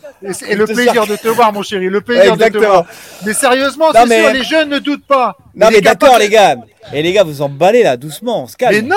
Et 0.47 0.55
le 0.55 0.66
plaisir 0.66 1.07
de 1.07 1.16
te 1.16 1.28
voir, 1.28 1.51
mon 1.51 1.64
chéri, 1.64 1.88
le 1.88 2.01
plaisir 2.01 2.38
de 2.38 2.43
te 2.45 2.57
voir. 2.57 2.86
Mais 3.26 3.34
sérieusement, 3.34 3.88
c'est 3.93 4.05
mais- 4.05 4.22
sûr, 4.24 4.34
les 4.34 4.43
jeunes 4.43 4.70
ne 4.70 4.80
doutent 4.80 5.05
pas. 5.07 5.36
Non 5.55 5.70
mais 5.72 5.82
d'accord 5.82 6.18
les 6.20 6.30
gars. 6.30 6.55
Et 6.93 7.01
les 7.01 7.12
gars, 7.14 7.24
vous 7.24 7.41
emballez 7.41 7.84
là, 7.84 7.97
doucement, 7.97 8.43
on 8.43 8.47
se 8.47 8.55
calme. 8.55 8.74
Mais 8.76 8.82
non 8.82 8.95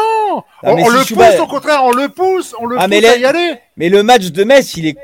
On, 0.63 0.75
mais 0.77 0.83
on 0.83 0.87
si 0.87 0.93
le 0.93 0.99
pousse, 1.17 1.37
pas- 1.37 1.43
au 1.43 1.47
contraire, 1.47 1.81
on 1.85 1.91
le 1.93 2.09
pousse, 2.09 2.55
on 2.59 2.67
le 2.67 2.77
Ah, 2.79 2.83
pousse 2.83 2.91
mais 2.91 3.07
à 3.07 3.17
y 3.17 3.25
aller. 3.25 3.55
Mais 3.77 3.89
le 3.89 4.03
match 4.03 4.27
de 4.31 4.45
Metz, 4.45 4.77
il 4.77 4.87
est. 4.87 4.97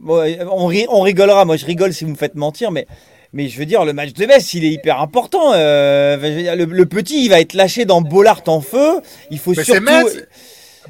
Bon, 0.00 0.22
on, 0.50 0.66
ri- 0.66 0.86
on 0.88 1.00
rigolera, 1.02 1.44
moi 1.44 1.56
je 1.56 1.64
rigole 1.66 1.92
si 1.92 2.04
vous 2.04 2.10
me 2.10 2.16
faites 2.16 2.34
mentir, 2.34 2.70
mais, 2.70 2.86
mais 3.34 3.48
je 3.48 3.58
veux 3.58 3.66
dire, 3.66 3.84
le 3.84 3.92
match 3.92 4.12
de 4.14 4.24
Metz, 4.26 4.54
il 4.54 4.64
est 4.64 4.70
hyper 4.70 5.00
important. 5.00 5.52
euh, 5.52 6.16
je 6.22 6.26
veux 6.26 6.42
dire, 6.42 6.56
le, 6.56 6.64
le 6.64 6.86
petit, 6.86 7.24
il 7.24 7.28
va 7.28 7.40
être 7.40 7.52
lâché 7.52 7.84
dans 7.84 8.00
Bollard 8.00 8.40
en 8.46 8.60
feu. 8.62 9.00
Il 9.30 9.38
faut 9.38 9.50
Mais 9.50 9.56
c'est 9.56 9.64
surtout. 9.74 9.82
Metz. 9.82 10.24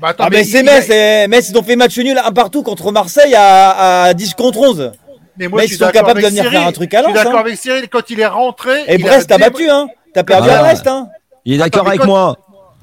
Bah, 0.00 0.08
attends, 0.08 0.24
Ah, 0.26 0.28
mais, 0.30 0.44
c'est 0.44 0.62
Metz, 0.62 0.88
eh, 0.90 1.26
Metz, 1.28 1.48
ils 1.50 1.58
ont 1.58 1.62
fait 1.62 1.76
match 1.76 1.96
nul 1.98 2.18
un 2.18 2.32
partout 2.32 2.62
contre 2.62 2.92
Marseille 2.92 3.34
à, 3.34 4.02
à 4.04 4.14
10 4.14 4.34
contre 4.34 4.58
11. 4.60 4.92
Mais 5.38 5.48
moi, 5.48 5.62
je 5.62 5.72
ils 5.72 5.76
sont 5.78 5.88
capables 5.90 6.20
de 6.22 6.26
venir 6.28 6.42
Cyril. 6.44 6.58
faire 6.58 6.68
un 6.68 6.72
truc 6.72 6.94
à 6.94 6.98
Je 6.98 7.04
suis 7.04 7.12
Lens, 7.12 7.24
d'accord 7.24 7.38
hein. 7.38 7.42
avec 7.42 7.56
Cyril, 7.58 7.88
quand 7.88 8.10
il 8.10 8.20
est 8.20 8.26
rentré. 8.26 8.82
Et 8.86 8.98
Brest, 8.98 9.32
a 9.32 9.36
t'as 9.36 9.38
dé- 9.38 9.50
battu, 9.50 9.68
hein. 9.70 9.88
T'as 10.12 10.22
perdu 10.22 10.48
Ah. 10.52 10.58
à 10.60 10.62
Brest, 10.62 10.86
hein. 10.86 11.08
Il 11.44 11.54
est 11.54 11.58
d'accord 11.58 11.86
avec 11.88 12.00
quand- 12.00 12.06
moi. 12.06 12.36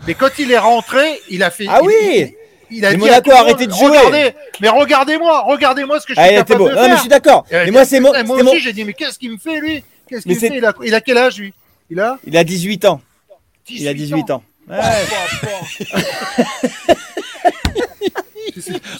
Mais 0.08 0.16
quand 0.16 0.30
il 0.40 0.52
est 0.52 0.58
rentré, 0.58 1.02
il 1.30 1.44
a 1.44 1.52
fait. 1.52 1.66
Ah 1.70 1.80
il- 1.84 1.88
oui 1.88 2.36
Il, 2.72 2.78
il 2.78 2.86
a 2.86 2.90
Mais 2.92 2.96
dit 2.96 3.02
Monaco 3.02 3.32
a 3.32 3.40
arrêté 3.40 3.68
de 3.68 3.72
jouer. 3.74 3.98
Regardez, 3.98 4.34
mais 4.62 4.70
regardez-moi, 4.70 5.44
regardez-moi 5.46 6.00
ce 6.00 6.06
que 6.08 6.14
je 6.16 6.20
suis 6.20 6.28
Ah, 6.30 6.32
il 6.32 6.36
était 6.40 6.54
capable 6.54 6.60
beau. 6.60 6.70
de 6.70 6.76
Non, 6.76 6.82
mais 6.82 6.88
faire. 6.88 6.96
je 6.96 7.00
suis 7.02 7.10
d'accord. 7.10 7.46
Et 7.52 7.56
Mais 7.66 7.72
moi, 7.72 7.86
c'est 7.86 8.00
moi 8.00 8.12
c'était 8.18 8.32
aussi, 8.32 8.44
mon- 8.44 8.56
j'ai 8.56 8.74
dit, 8.74 8.84
mais 8.86 8.94
qu'est-ce 8.94 9.20
qu'il 9.20 9.32
me 9.32 9.38
fait, 9.38 9.60
lui? 9.60 9.84
Qu'est-ce 10.10 10.24
qu'il 10.24 10.38
fait? 10.40 10.52
Il 10.56 10.66
a, 10.66 10.74
il 10.84 10.96
a 10.96 11.02
quel 11.02 11.18
âge, 11.18 11.38
lui? 11.38 11.54
Il 11.90 12.00
a? 12.00 12.18
Il 12.26 12.36
a 12.38 12.44
18 12.44 12.86
ans. 12.86 13.02
Il 13.70 13.88
a 13.88 13.94
18 13.94 14.32
ans. 14.32 14.44
Ouais. 14.70 14.78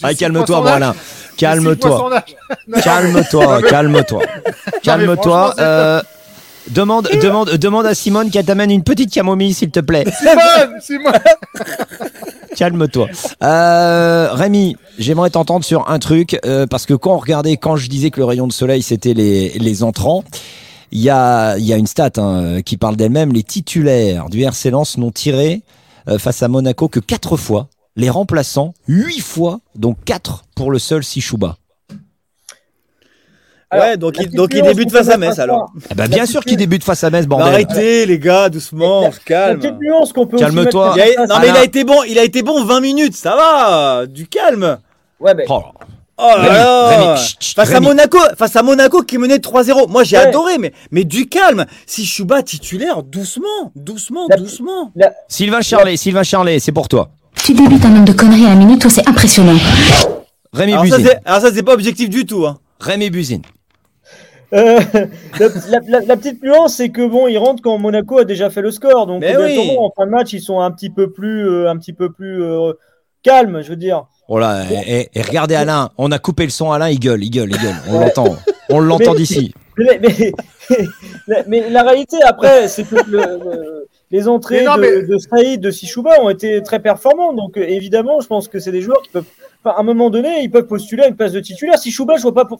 Ah, 0.02 0.14
calme-toi, 0.14 0.60
Bralin. 0.60 0.94
Calme-toi. 1.36 2.22
Calme-toi. 2.82 3.62
Calme-toi, 3.62 4.28
calme-toi. 4.82 5.54
Euh, 5.58 6.02
demande, 6.68 7.08
demande, 7.22 7.50
demande 7.56 7.86
à 7.86 7.94
Simone 7.94 8.30
qu'elle 8.30 8.44
t'amène 8.44 8.70
une 8.70 8.84
petite 8.84 9.12
camomille, 9.12 9.54
s'il 9.54 9.70
te 9.70 9.80
plaît. 9.80 10.04
Simone, 10.18 10.80
Simone. 10.80 11.12
Calme-toi. 12.56 13.08
Euh, 13.42 14.28
Rémi, 14.32 14.76
j'aimerais 14.98 15.30
t'entendre 15.30 15.64
sur 15.64 15.88
un 15.88 15.98
truc, 15.98 16.38
euh, 16.44 16.66
parce 16.66 16.86
que 16.86 16.94
quand 16.94 17.14
on 17.14 17.18
regardait, 17.18 17.56
quand 17.56 17.76
je 17.76 17.88
disais 17.88 18.10
que 18.10 18.20
le 18.20 18.24
rayon 18.24 18.46
de 18.46 18.52
soleil, 18.52 18.82
c'était 18.82 19.14
les, 19.14 19.50
les 19.58 19.82
entrants, 19.82 20.24
il 20.92 21.00
y 21.00 21.10
a, 21.10 21.56
y 21.58 21.72
a 21.72 21.76
une 21.76 21.86
stat 21.86 22.10
hein, 22.18 22.60
qui 22.62 22.76
parle 22.76 22.96
d'elle-même. 22.96 23.32
Les 23.32 23.42
titulaires 23.42 24.28
du 24.28 24.42
RC 24.42 24.70
Lens 24.70 24.98
n'ont 24.98 25.10
tiré 25.10 25.62
euh, 26.08 26.18
face 26.18 26.42
à 26.42 26.48
Monaco 26.48 26.88
que 26.88 27.00
quatre 27.00 27.36
fois. 27.36 27.68
Les 27.96 28.10
remplaçants, 28.10 28.74
huit 28.88 29.20
fois, 29.20 29.60
donc 29.74 29.98
quatre 30.04 30.44
pour 30.54 30.70
le 30.70 30.78
seul 30.78 31.04
Sichouba. 31.04 31.56
Alors, 33.72 33.86
Ouais, 33.86 33.96
donc 33.96 34.14
il, 34.20 34.30
donc 34.30 34.50
il 34.54 34.62
débute 34.62 34.90
face 34.92 35.08
à 35.08 35.16
Metz 35.16 35.38
alors. 35.38 35.72
Eh 35.90 35.94
ben, 35.94 36.06
bien 36.06 36.26
sûr 36.26 36.44
qu'il 36.44 36.56
débute 36.58 36.84
face 36.84 37.02
à 37.04 37.10
Metz, 37.10 37.26
bordel. 37.26 37.48
arrêtez 37.48 38.04
les 38.06 38.18
gars, 38.18 38.48
doucement, 38.50 39.04
on 39.04 39.12
se 39.12 39.18
calme. 39.20 39.58
petite 39.60 39.80
nuance 39.80 40.12
qu'on 40.12 40.26
peut 40.26 40.36
aussi 40.36 40.44
Calme-toi. 40.44 40.94
non 41.28 41.34
mais 41.40 41.48
il 41.48 41.56
a 41.56 41.64
été 41.64 41.82
bon, 41.84 42.02
il 42.06 42.18
a 42.18 42.22
été 42.24 42.42
bon 42.42 42.62
20 42.64 42.80
minutes, 42.80 43.16
ça 43.16 43.34
va, 43.34 44.06
du 44.06 44.26
calme. 44.26 44.78
Ouais, 45.18 45.34
mais 45.34 45.44
Oh, 45.48 45.62
Oh 46.18 46.22
là 46.36 46.42
Rémi, 46.42 46.48
là. 46.54 46.88
Rémi, 46.88 47.18
chut, 47.18 47.36
chut, 47.40 47.56
face 47.56 47.72
à. 47.72 47.80
Monaco, 47.80 48.18
face 48.36 48.54
à 48.54 48.62
Monaco 48.62 49.02
qui 49.02 49.16
menait 49.16 49.38
3-0. 49.38 49.88
Moi 49.88 50.04
j'ai 50.04 50.18
Ouais. 50.18 50.26
adoré, 50.26 50.58
mais 50.58 50.72
mais 50.90 51.04
du 51.04 51.26
calme. 51.26 51.64
Si 51.86 52.04
Chouba 52.04 52.42
titulaire, 52.42 53.02
doucement, 53.02 53.72
doucement, 53.74 54.26
La- 54.28 54.36
doucement. 54.36 54.92
Sylvain 55.28 55.62
Charlet, 55.62 55.96
Sylvain 55.96 56.22
Charlet, 56.22 56.58
c'est 56.60 56.70
pour 56.70 56.88
toi. 56.88 57.08
Tu 57.34 57.54
débutes 57.54 57.84
un 57.86 57.88
nombre 57.88 58.04
de 58.04 58.12
conneries 58.12 58.44
à 58.44 58.50
la 58.50 58.54
minute, 58.56 58.82
toi, 58.82 58.90
c'est 58.90 59.08
impressionnant. 59.08 59.56
Rémi 60.52 60.72
Alors 60.72 60.84
Buzine. 60.84 61.08
alors 61.24 61.40
ça 61.40 61.50
c'est 61.52 61.62
pas 61.62 61.72
objectif 61.72 62.10
du 62.10 62.26
tout. 62.26 62.46
Hein. 62.46 62.58
Rémi 62.78 63.08
Buzine. 63.10 63.42
Euh, 64.54 64.80
la, 65.40 65.48
la- 65.70 65.80
la- 65.88 66.00
la 66.00 66.16
petite 66.16 66.42
nuance, 66.42 66.74
c'est 66.74 66.90
que 66.90 67.06
bon, 67.06 67.26
ils 67.26 67.38
rentrent 67.38 67.62
quand 67.62 67.78
Monaco 67.78 68.18
a 68.18 68.24
déjà 68.24 68.50
fait 68.50 68.60
le 68.60 68.70
score. 68.70 69.06
Donc, 69.06 69.22
en 69.78 69.90
fin 69.96 70.04
de 70.06 70.10
match, 70.10 70.32
ils 70.34 70.42
sont 70.42 70.60
un 70.60 70.70
petit 70.70 70.90
peu 70.90 71.10
plus, 71.10 71.48
euh, 71.48 71.70
un 71.70 71.76
petit 71.78 71.92
peu 71.94 72.10
plus 72.12 72.42
euh, 72.42 72.72
calmes, 73.22 73.62
je 73.62 73.70
veux 73.70 73.76
dire. 73.76 74.04
Oh 74.28 74.38
là, 74.38 74.62
et, 74.86 75.08
et 75.14 75.22
regardez 75.22 75.54
Alain, 75.54 75.90
on 75.98 76.10
a 76.12 76.18
coupé 76.18 76.44
le 76.44 76.50
son, 76.50 76.70
Alain, 76.70 76.88
il 76.90 76.98
gueule, 77.00 77.22
il 77.24 77.30
gueule, 77.30 77.50
il 77.50 77.58
gueule. 77.60 77.74
On 77.90 77.98
l'entend, 78.00 78.36
on 78.70 78.80
l'entend 78.80 79.14
d'ici. 79.14 79.54
Mais, 79.78 79.98
mais, 80.02 80.32
mais- 81.28 81.44
mais 81.48 81.70
la 81.70 81.82
réalité, 81.82 82.18
après, 82.22 82.68
c'est 82.68 82.84
que 82.84 82.94
le- 82.94 83.18
le- 83.18 83.88
les 84.10 84.28
entrées 84.28 84.58
Mais 84.60 84.64
non, 84.66 84.76
de, 84.76 84.80
mais- 84.82 85.02
de 85.06 85.16
Saïd, 85.18 85.60
de 85.62 85.70
Sichouba 85.70 86.20
ont 86.20 86.28
été 86.28 86.62
très 86.62 86.78
performantes. 86.80 87.36
Donc, 87.36 87.56
évidemment, 87.56 88.20
je 88.20 88.26
pense 88.26 88.48
que 88.48 88.58
c'est 88.58 88.70
des 88.72 88.82
joueurs 88.82 89.00
qui 89.02 89.10
peuvent, 89.10 89.24
à 89.64 89.80
un 89.80 89.82
moment 89.82 90.10
donné, 90.10 90.42
ils 90.42 90.50
peuvent 90.50 90.66
postuler 90.66 91.04
à 91.04 91.08
une 91.08 91.16
place 91.16 91.32
de 91.32 91.40
titulaire. 91.40 91.78
Sichouba, 91.78 92.16
je 92.16 92.22
vois 92.22 92.34
pas 92.34 92.44
pour. 92.44 92.58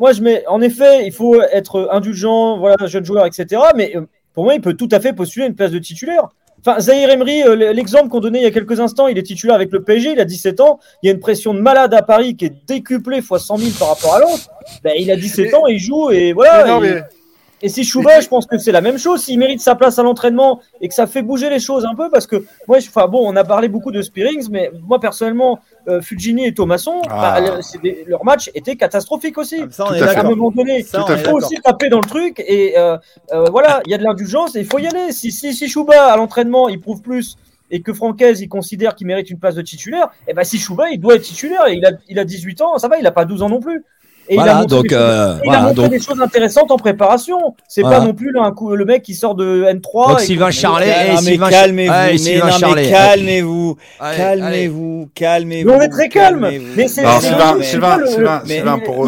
Moi, 0.00 0.12
je 0.12 0.22
mets. 0.22 0.44
En 0.48 0.60
effet, 0.60 1.06
il 1.06 1.12
faut 1.12 1.40
être 1.40 1.88
indulgent, 1.92 2.58
voilà, 2.58 2.86
jeune 2.86 3.04
joueur, 3.04 3.26
etc. 3.26 3.60
Mais 3.76 3.94
euh, 3.94 4.00
pour 4.34 4.42
moi, 4.44 4.54
il 4.54 4.60
peut 4.60 4.74
tout 4.74 4.88
à 4.90 4.98
fait 4.98 5.12
postuler 5.12 5.46
une 5.46 5.54
place 5.54 5.70
de 5.70 5.78
titulaire. 5.78 6.28
Enfin, 6.66 6.78
Zahir 6.80 7.08
Emery, 7.10 7.42
euh, 7.42 7.72
l'exemple 7.72 8.08
qu'on 8.08 8.20
donnait 8.20 8.40
il 8.40 8.44
y 8.44 8.46
a 8.46 8.50
quelques 8.50 8.80
instants, 8.80 9.06
il 9.08 9.16
est 9.16 9.22
titulaire 9.22 9.54
avec 9.56 9.70
le 9.72 9.82
PSG, 9.82 10.12
il 10.12 10.20
a 10.20 10.24
17 10.26 10.60
ans. 10.60 10.78
Il 11.02 11.06
y 11.06 11.10
a 11.10 11.12
une 11.14 11.20
pression 11.20 11.54
de 11.54 11.60
malade 11.60 11.94
à 11.94 12.02
Paris 12.02 12.36
qui 12.36 12.46
est 12.46 12.52
décuplée 12.66 13.22
fois 13.22 13.38
100 13.38 13.56
000 13.58 13.70
par 13.78 13.88
rapport 13.88 14.14
à 14.14 14.20
Lens. 14.20 14.50
Ben, 14.84 14.92
il 14.98 15.10
a 15.10 15.16
17 15.16 15.54
ans, 15.54 15.66
il 15.66 15.78
joue 15.78 16.10
et 16.10 16.32
voilà. 16.32 16.64
Mais 16.64 16.70
non, 16.70 16.78
et- 16.84 16.90
mais- 16.94 16.98
et 16.98 17.02
si 17.68 17.84
Chouba, 17.84 18.20
je 18.20 18.28
pense 18.28 18.46
que 18.46 18.56
c'est 18.58 18.72
la 18.72 18.80
même 18.80 18.96
chose. 18.98 19.22
S'il 19.22 19.38
mérite 19.38 19.60
sa 19.60 19.74
place 19.74 19.98
à 19.98 20.02
l'entraînement 20.02 20.60
et 20.80 20.88
que 20.88 20.94
ça 20.94 21.06
fait 21.06 21.22
bouger 21.22 21.50
les 21.50 21.60
choses 21.60 21.84
un 21.84 21.94
peu, 21.94 22.08
parce 22.10 22.26
que 22.26 22.44
moi, 22.66 22.78
je- 22.78 22.88
enfin 22.88 23.06
bon, 23.06 23.20
on 23.22 23.36
a 23.36 23.44
parlé 23.44 23.68
beaucoup 23.68 23.92
de 23.92 24.00
Spearings, 24.02 24.48
mais 24.50 24.70
moi 24.86 24.98
personnellement, 25.00 25.58
euh, 25.88 26.00
Fugini 26.00 26.46
et 26.46 26.54
Thomasson, 26.54 27.02
Ah. 27.10 27.40
bah, 27.40 27.58
des- 27.82 28.04
leur 28.06 28.24
match 28.24 28.50
était 28.54 28.76
catastrophique 28.76 29.36
aussi. 29.38 29.58
Ça 29.70 29.84
on 29.84 29.88
Tout 29.88 29.94
est 29.96 30.02
à 30.02 30.20
un 30.20 30.22
moment 30.22 30.50
donné, 30.50 30.82
Ça, 30.82 31.04
il 31.10 31.18
faut 31.18 31.36
aussi 31.36 31.56
taper 31.62 31.88
dans 31.90 32.00
le 32.00 32.08
truc 32.08 32.42
et 32.46 32.78
euh, 32.78 32.96
euh, 33.32 33.44
voilà, 33.50 33.82
il 33.86 33.90
y 33.90 33.94
a 33.94 33.98
de 33.98 34.04
l'indulgence 34.04 34.56
et 34.56 34.60
il 34.60 34.66
faut 34.66 34.78
y 34.78 34.86
aller. 34.86 35.12
Si, 35.12 35.30
si, 35.30 35.52
si 35.52 35.68
Chouba 35.68 36.06
à 36.12 36.16
l'entraînement, 36.16 36.68
il 36.68 36.80
prouve 36.80 37.02
plus 37.02 37.36
et 37.72 37.82
que 37.82 37.92
Francaise, 37.92 38.40
il 38.40 38.48
considère 38.48 38.94
qu'il 38.96 39.06
mérite 39.06 39.30
une 39.30 39.38
place 39.38 39.54
de 39.54 39.62
titulaire, 39.62 40.08
et 40.26 40.32
ben 40.34 40.42
si 40.42 40.58
Chouba, 40.58 40.90
il 40.90 40.98
doit 40.98 41.14
être 41.14 41.22
titulaire 41.22 41.68
et 41.68 41.74
il 41.74 41.86
a, 41.86 41.90
il 42.08 42.18
a 42.18 42.24
18 42.24 42.60
ans, 42.62 42.78
ça 42.78 42.88
va, 42.88 42.98
il 42.98 43.06
a 43.06 43.12
pas 43.12 43.24
12 43.24 43.42
ans 43.42 43.48
non 43.48 43.60
plus. 43.60 43.84
Et 44.30 44.34
il 44.34 44.38
a 44.38 44.42
Voilà, 44.42 44.60
montré 44.60 44.76
donc, 44.76 44.82
des 44.84 44.94
choses- 44.94 45.00
euh, 45.00 45.10
il 45.10 45.40
a 45.40 45.44
voilà, 45.44 45.60
montré 45.62 45.82
donc, 45.82 45.90
des 45.90 46.00
choses 46.00 46.20
intéressantes 46.20 46.70
en 46.70 46.76
préparation. 46.76 47.56
C'est 47.66 47.80
Voilà. 47.80 47.98
pas 47.98 48.04
non 48.04 48.14
plus 48.14 48.30
là, 48.30 48.42
un 48.44 48.52
coup, 48.52 48.76
le 48.76 48.84
mec 48.84 49.02
qui 49.02 49.14
sort 49.14 49.34
de 49.34 49.64
N3. 49.64 50.10
Donc, 50.10 50.20
et 50.20 50.24
Sylvain 50.24 50.52
Charlet 50.52 50.86
calmez-vous, 50.86 51.50
calmez-vous, 51.50 51.90
calmez-vous, 54.16 55.08
calmez-vous. 55.16 55.68
Mais 55.68 55.76
on 55.76 55.80
est 55.80 55.88
très 55.88 56.08
calme. 56.08 56.48
Mais 56.76 56.86
c'est 56.86 57.02
il, 57.02 57.08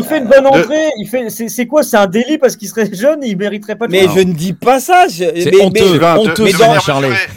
fait 0.04 0.18
une 0.18 0.26
bonne 0.26 0.46
entrée. 0.46 0.88
Il 0.98 1.08
fait, 1.08 1.30
c'est, 1.30 1.66
quoi 1.66 1.84
C'est 1.84 1.96
un 1.96 2.08
délit 2.08 2.38
parce 2.38 2.56
qu'il 2.56 2.68
serait 2.68 2.92
jeune, 2.92 3.20
il 3.22 3.36
mériterait 3.36 3.76
pas 3.76 3.86
de 3.86 3.92
Mais 3.92 4.06
je 4.12 4.20
ne 4.20 4.32
dis 4.32 4.54
pas 4.54 4.80
ça. 4.80 5.04
C'est 5.08 5.54
honteux. 5.62 6.00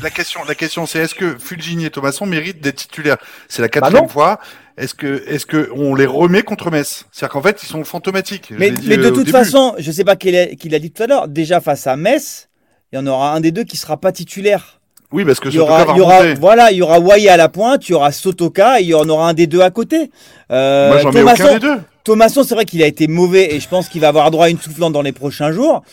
La 0.02 0.10
question, 0.10 0.40
la 0.48 0.56
question, 0.56 0.88
c'est 0.88 1.00
est-ce 1.00 1.14
que 1.14 1.36
Fulgini 1.38 1.86
et 1.86 1.92
Thomasson 1.92 2.26
méritent 2.26 2.62
d'être 2.62 2.78
titulaires? 2.78 3.18
C'est 3.48 3.62
la 3.62 3.70
quatrième 3.70 4.04
non. 4.04 4.08
fois. 4.08 4.40
Est-ce 4.78 4.94
que, 4.94 5.24
est-ce 5.28 5.46
que 5.46 5.70
on 5.76 5.96
les 5.96 6.06
remet 6.06 6.42
contre 6.42 6.70
Metz? 6.70 7.06
C'est-à-dire 7.12 7.32
qu'en 7.34 7.42
fait, 7.42 7.64
ils 7.64 7.68
sont 7.68 7.84
fantomatiques. 7.86 8.52
Mais, 8.52 8.70
l'ai 8.72 8.76
dit, 8.76 8.88
mais 8.90 8.98
de 8.98 9.06
euh, 9.06 9.12
toute 9.12 9.30
façon, 9.30 9.74
je 9.78 9.90
sais 9.90 10.04
pas 10.04 10.16
qu'il 10.18 10.36
a, 10.36 10.48
qu'il 10.48 10.76
a 10.76 10.80
dit 10.80 10.92
tout 10.92 11.04
à 11.04 11.08
l'heure. 11.08 11.28
Déjà 11.30 11.62
face 11.62 11.88
à 11.88 11.96
Metz, 11.96 12.50
il 12.92 12.98
y 12.98 13.00
en 13.00 13.08
aura 13.08 13.34
un 13.34 13.40
des 13.40 13.52
deux 13.52 13.64
qui 13.64 13.78
sera 13.78 13.96
pas 13.98 14.12
titulaire. 14.12 14.82
oui, 15.14 15.24
parce 15.24 15.40
que 15.40 15.48
Il 15.48 15.56
y 15.56 15.60
aura, 15.60 15.86
il 15.92 15.98
y 15.98 16.02
aura, 16.02 16.34
voilà, 16.34 16.72
il 16.72 16.78
y 16.78 16.82
aura 16.82 17.00
Wai 17.00 17.30
à 17.30 17.38
la 17.38 17.48
pointe, 17.48 17.88
il 17.88 17.94
y 17.94 17.96
aura 17.96 18.12
Sotoka, 18.12 18.80
et 18.82 18.84
il 18.84 18.90
y 18.90 18.94
en 18.94 19.08
aura 19.08 19.30
un 19.30 19.34
des 19.34 19.48
deux 19.48 19.62
à 19.62 19.70
côté. 19.72 20.12
Euh, 20.52 20.90
Moi, 20.90 20.98
j'en 21.00 21.12
mets 21.14 21.24
aucun 21.24 21.54
des 21.54 21.60
deux. 21.60 21.78
Thomasson, 22.04 22.44
c'est 22.44 22.54
vrai 22.54 22.66
qu'il 22.66 22.84
a 22.84 22.86
été 22.88 23.08
mauvais 23.08 23.56
et 23.56 23.60
je 23.60 23.68
pense 23.68 23.88
qu'il 23.90 24.02
va 24.02 24.10
avoir 24.10 24.30
droit 24.30 24.46
à 24.46 24.50
une 24.50 24.60
soufflante 24.60 24.94
dans 24.94 25.02
les 25.02 25.12
prochains 25.14 25.52
jours. 25.52 25.84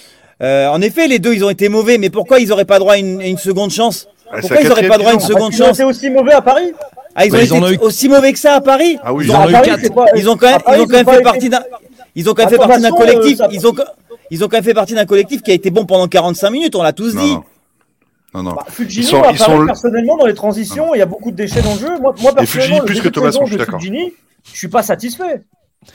Euh, 0.43 0.67
en 0.67 0.83
effet, 0.83 1.07
les 1.07 1.21
deux, 1.21 1.33
ils 1.35 1.45
ont 1.45 1.51
été 1.51 1.69
mauvais, 1.69 1.99
mais 1.99 2.11
pourquoi 2.11 2.41
ils 2.41 2.49
n'auraient 2.49 2.65
pas 2.67 2.79
droit 2.81 2.95
à 2.95 2.99
une, 2.99 3.21
à 3.23 3.27
une 3.27 3.39
seconde 3.39 3.71
chance? 3.71 4.09
Ah, 4.27 4.35
c'est 4.37 4.41
Pourquoi 4.41 4.57
la 4.57 4.63
ils 4.63 4.69
n'auraient 4.69 4.89
pas 4.89 4.99
droit 4.99 5.11
à 5.13 5.15
une 5.15 5.21
seconde 5.21 5.53
Ils 5.55 5.63
ont 5.63 5.67
chance? 5.67 5.77
été 5.79 5.85
aussi 5.85 6.11
mauvais 6.11 6.33
à 6.33 6.43
Paris. 6.43 6.73
Ah, 7.15 7.27
ils 7.27 7.31
Bah, 7.31 7.39
ont 7.39 7.41
ils 7.41 7.45
été 7.75 7.75
eu- 7.75 7.79
aussi 7.87 8.09
mauvais 8.09 8.33
que 8.33 8.39
ça 8.39 8.55
à 8.55 8.61
Paris 8.61 8.99
Ah 9.03 9.13
oui, 9.13 9.25
Ils 9.27 9.31
ont 9.33 9.35
ont 9.35 9.49
eu 9.49 9.49
à 9.49 9.53
Paris, 9.53 9.69
quatre. 9.69 9.81
c'est 9.83 9.95
pas- 9.95 10.07
Ils 10.17 10.29
ont 10.31 10.37
quand 10.37 10.47
même, 10.51 10.61
Paris, 10.63 10.79
ils 10.79 10.83
ont 10.83 10.87
quand 10.87 10.97
même 10.97 11.07
fait 11.17 11.23
partie 11.23 11.49
d'un, 11.49 11.63
ils 12.15 12.31
ont 12.31 12.35
quand 12.35 12.43
même 12.43 12.47
À 12.47 12.51
fait 12.51 12.57
partie 12.57 12.83
d'un 12.83 12.89
Thomasson, 12.91 12.97
collectif. 12.97 13.41
euh, 13.41 13.45
ça- 13.45 13.49
Ils 13.53 13.67
ont, 13.67 13.75
ils 14.31 14.45
ont 14.45 14.49
quand 14.49 14.57
même 14.57 14.65
fait 14.65 14.75
partie 14.75 14.95
d'un 14.95 15.05
collectif 15.07 15.43
qui 15.43 15.51
a 15.51 15.55
été 15.55 15.71
bon 15.71 15.85
pendant 15.85 16.09
45 16.09 16.51
minutes. 16.51 16.75
On 16.75 16.83
l'a 16.83 16.93
tous 16.93 17.15
dit. 17.15 17.17
non. 17.35 17.45
Non, 18.35 18.43
non. 18.45 18.53
Bah, 18.53 18.65
Fugini, 18.71 19.05
Ils 19.05 19.09
sont- 19.09 19.23
à 19.23 19.31
ils 19.33 19.37
Paris, 19.39 19.59
sont- 19.59 19.67
personnellement, 19.67 20.17
dans 20.17 20.25
les 20.25 20.33
transitions, 20.35 20.95
il 20.95 20.99
y 20.99 21.03
a 21.03 21.07
beaucoup 21.07 21.31
de 21.31 21.37
déchets 21.37 21.61
dans 21.61 21.75
le 21.75 21.79
jeu. 21.79 21.99
Moi, 22.01 22.15
moi 22.19 22.35
personnellement, 22.35 22.79
le 22.79 22.85
plus 22.87 23.01
que 23.03 23.13
saison 23.13 23.41
je 23.45 23.47
suis 23.49 23.57
d'accord. 23.59 23.79
Je 23.81 24.59
suis 24.59 24.69
pas 24.69 24.83
satisfait. 24.83 25.43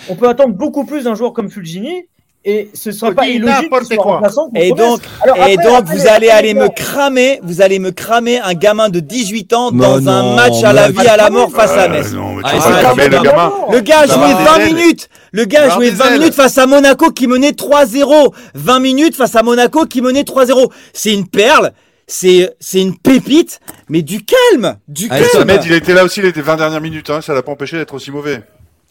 On 0.09 0.15
peut 0.15 0.29
attendre 0.29 0.53
beaucoup 0.53 0.85
plus 0.85 1.05
d'un 1.05 1.15
joueur 1.15 1.33
comme 1.33 1.49
Fulgini 1.49 2.03
et 2.49 2.69
ce 2.73 2.91
serait 2.93 3.11
On 3.11 3.13
pas 3.13 3.27
illogique 3.27 3.69
quoi. 3.69 4.21
contre 4.21 4.49
Et 4.55 4.71
donc, 4.71 5.01
Alors 5.21 5.35
et 5.37 5.41
après- 5.53 5.55
donc, 5.57 5.73
après, 5.79 5.93
vous 5.97 6.01
les- 6.03 6.07
allez 6.07 6.29
aller 6.29 6.53
me 6.53 6.67
gars, 6.67 6.69
cramer, 6.69 7.39
vous 7.43 7.61
allez 7.61 7.77
me 7.79 7.91
cramer 7.91 8.39
un 8.39 8.53
gamin 8.53 8.87
de 8.89 9.01
18 9.01 9.51
ans 9.53 9.71
Mais 9.73 9.81
dans 9.83 9.99
non, 9.99 10.11
un 10.11 10.35
match 10.35 10.63
à 10.63 10.71
la 10.71 10.89
vie 10.89 11.05
à 11.07 11.17
la 11.17 11.29
mort 11.29 11.51
face 11.51 11.71
à 11.71 11.83
Euh, 11.85 11.89
Metz. 11.89 12.07
Ah, 12.43 12.93
le 12.95 13.07
gamin. 13.09 13.21
gamin. 13.21 13.51
Le 13.71 13.79
gars 13.81 13.99
a 13.99 14.07
joué 14.07 14.33
va, 14.33 14.43
20 14.51 14.57
des 14.59 14.63
ailes. 14.63 14.73
minutes. 14.75 15.09
Le 15.33 15.43
gars 15.45 15.63
a 15.63 15.69
joué 15.69 15.89
des 15.91 15.95
20 15.97 16.05
ailes. 16.07 16.19
minutes 16.19 16.33
face 16.33 16.57
à 16.57 16.65
Monaco 16.65 17.11
qui 17.11 17.27
menait 17.27 17.51
3-0. 17.51 18.33
20 18.55 18.79
minutes 18.79 19.15
face 19.17 19.35
à 19.35 19.43
Monaco 19.43 19.85
qui 19.85 20.01
menait 20.01 20.23
3-0. 20.23 20.71
C'est 20.93 21.13
une 21.13 21.27
perle. 21.27 21.73
c'est 22.09 22.55
c'est 22.61 22.79
une 22.81 22.97
pépite, 22.97 23.59
mais 23.89 24.01
du 24.01 24.21
calme, 24.23 24.77
du 24.87 25.07
Allez, 25.09 25.25
calme. 25.33 25.41
Ahmed, 25.49 25.61
il 25.65 25.73
était 25.73 25.93
là 25.93 26.05
aussi, 26.05 26.21
il 26.21 26.25
était 26.25 26.39
20 26.41 26.55
dernières 26.55 26.79
minutes, 26.79 27.09
hein, 27.09 27.19
ça 27.19 27.33
l'a 27.33 27.41
pas 27.43 27.51
empêché 27.51 27.75
d'être 27.75 27.93
aussi 27.93 28.11
mauvais. 28.11 28.43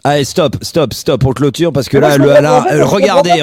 Allez, 0.08 0.24
stop, 0.24 0.56
stop, 0.62 0.94
stop, 0.94 1.24
on 1.24 1.32
clôture 1.32 1.72
parce 1.72 1.88
que 1.88 1.96
Mais 1.96 2.08
là, 2.08 2.16
le, 2.16 2.26
là, 2.28 2.64
euh, 2.70 2.84
regardez, 2.84 3.42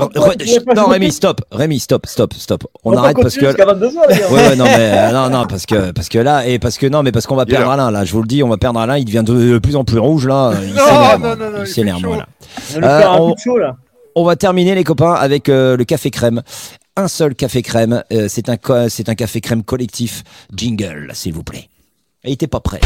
non. 0.75 0.85
Rémi, 0.87 1.11
stop, 1.11 1.41
Rémi, 1.51 1.77
stop, 1.79 2.05
stop, 2.05 2.33
stop. 2.33 2.63
On 2.85 2.95
arrête 2.95 3.17
parce 3.21 3.35
que. 3.35 3.45
continuer 3.51 3.75
jusqu'à 3.83 3.99
22h, 4.05 4.09
les 4.09 4.17
gars. 4.19 4.29
Ouais, 4.31 4.47
ouais, 4.49 4.55
non, 4.55 4.63
mais 4.63 4.75
euh, 4.79 5.11
non, 5.11 5.29
non, 5.29 5.45
parce 5.45 5.65
que 5.65 5.91
parce 5.91 6.07
que 6.07 6.19
là 6.19 6.47
et 6.47 6.59
parce 6.59 6.77
que 6.77 6.87
non, 6.87 7.03
mais 7.03 7.11
parce 7.11 7.27
qu'on 7.27 7.35
va 7.35 7.45
perdre. 7.45 7.69
Alain. 7.69 7.91
Là, 7.91 8.05
je 8.05 8.13
vous 8.13 8.21
le 8.21 8.27
dis, 8.27 8.43
on 8.43 8.47
va 8.49 8.57
perdre 8.57 8.79
Alain. 8.79 8.97
Il 8.97 9.03
devient 9.05 9.23
de, 9.25 9.33
de 9.33 9.57
plus 9.59 9.75
en 9.75 9.83
plus 9.83 9.99
rouge 9.99 10.25
là. 10.27 10.53
Il 10.63 10.73
Non, 10.73 10.85
s'énerve. 10.85 11.21
non, 11.21 11.35
non, 11.35 11.35
non, 11.35 11.51
il 11.57 11.59
il 11.61 11.65
fait 11.65 11.71
s'énerve. 11.73 11.99
chaud. 12.01 12.07
Voilà. 12.07 12.27
On 12.75 12.79
va 12.79 13.33
lui 13.35 13.61
Euh, 13.61 13.71
on- 14.15 14.23
va 14.23 14.35
terminer 14.37 14.73
les 14.75 14.83
copains 14.85 15.13
avec 15.15 15.49
euh, 15.49 15.75
le 15.75 15.83
café 15.83 16.11
crème. 16.11 16.43
Un 16.95 17.07
seul 17.09 17.35
café 17.35 17.61
crème. 17.61 18.03
Euh, 18.13 18.27
c'est 18.29 18.47
un 18.47 18.55
co- 18.57 18.87
c'est 18.87 19.09
un 19.09 19.15
café 19.15 19.41
crème 19.41 19.63
collectif. 19.63 20.23
Jingle, 20.55 21.09
s'il 21.13 21.33
vous 21.33 21.43
plaît. 21.43 21.67
Et 22.23 22.29
il 22.29 22.33
était 22.33 22.47
pas 22.47 22.61
prêt. 22.61 22.79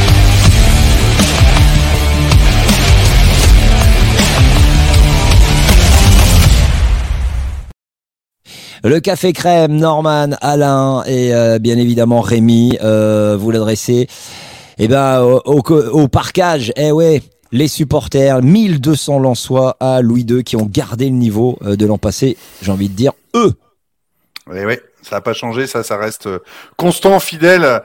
Le 8.83 8.99
café 8.99 9.33
crème, 9.33 9.75
Norman, 9.75 10.29
Alain 10.39 11.03
et 11.07 11.33
euh, 11.33 11.57
bien 11.57 11.77
évidemment 11.77 12.21
Rémi, 12.21 12.77
euh, 12.83 13.35
vous 13.35 13.49
l'adressez 13.49 14.07
eh 14.77 14.87
ben, 14.87 15.19
au, 15.23 16.07
parcage, 16.07 16.71
eh 16.75 16.91
ouais, 16.91 17.23
les 17.51 17.67
supporters, 17.67 18.43
1200 18.43 19.17
Lensois 19.17 19.75
à 19.79 20.01
Louis 20.01 20.21
II 20.21 20.43
qui 20.43 20.55
ont 20.55 20.67
gardé 20.71 21.05
le 21.05 21.15
niveau 21.15 21.57
euh, 21.63 21.75
de 21.75 21.87
l'an 21.87 21.97
passé, 21.97 22.37
j'ai 22.61 22.71
envie 22.71 22.87
de 22.87 22.93
dire 22.93 23.13
eux. 23.33 23.53
Et 24.53 24.63
ouais, 24.65 24.79
ça 25.01 25.15
n'a 25.15 25.21
pas 25.21 25.33
changé, 25.33 25.65
ça, 25.65 25.81
ça 25.81 25.97
reste 25.97 26.29
constant, 26.75 27.19
fidèle 27.19 27.81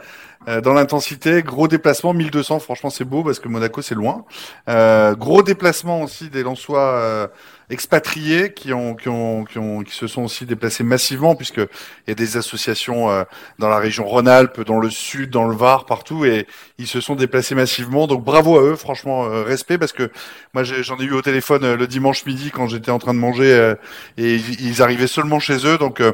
dans 0.62 0.72
l'intensité. 0.72 1.43
Gros 1.43 1.68
déplacement, 1.68 2.12
1200, 2.12 2.59
franchement, 2.59 2.90
c'est 2.90 3.05
beau 3.05 3.22
parce 3.22 3.38
que 3.38 3.49
Monaco, 3.49 3.80
c'est 3.80 3.95
loin. 3.95 4.24
Gros 4.66 5.43
déplacement 5.43 6.03
aussi 6.03 6.30
des 6.30 6.43
Lensois 6.43 7.30
expatriés 7.72 8.52
qui 8.52 8.72
ont, 8.72 8.94
qui 8.94 9.08
ont, 9.08 9.44
qui 9.44 9.58
ont, 9.58 9.82
qui 9.82 9.94
se 9.94 10.06
sont 10.06 10.22
aussi 10.22 10.44
déplacés 10.44 10.84
massivement 10.84 11.34
puisque 11.34 11.56
il 11.58 12.08
y 12.08 12.10
a 12.10 12.14
des 12.14 12.36
associations 12.36 13.10
euh, 13.10 13.24
dans 13.58 13.68
la 13.68 13.78
région 13.78 14.04
Rhône-Alpes, 14.04 14.60
dans 14.60 14.78
le 14.78 14.90
sud, 14.90 15.30
dans 15.30 15.48
le 15.48 15.56
Var, 15.56 15.86
partout 15.86 16.24
et 16.24 16.46
ils 16.78 16.86
se 16.86 17.00
sont 17.00 17.14
déplacés 17.14 17.54
massivement. 17.54 18.06
Donc 18.06 18.24
bravo 18.24 18.58
à 18.58 18.62
eux, 18.62 18.76
franchement, 18.76 19.24
euh, 19.24 19.42
respect 19.42 19.78
parce 19.78 19.92
que 19.92 20.10
moi, 20.54 20.64
j'en 20.64 20.98
ai 20.98 21.04
eu 21.04 21.12
au 21.12 21.22
téléphone 21.22 21.64
euh, 21.64 21.76
le 21.76 21.86
dimanche 21.86 22.26
midi 22.26 22.50
quand 22.50 22.68
j'étais 22.68 22.90
en 22.90 22.98
train 22.98 23.14
de 23.14 23.18
manger 23.18 23.52
euh, 23.52 23.74
et 24.18 24.36
ils, 24.36 24.82
arrivaient 24.82 25.06
seulement 25.06 25.40
chez 25.40 25.66
eux. 25.66 25.78
Donc, 25.78 26.00
euh, 26.00 26.12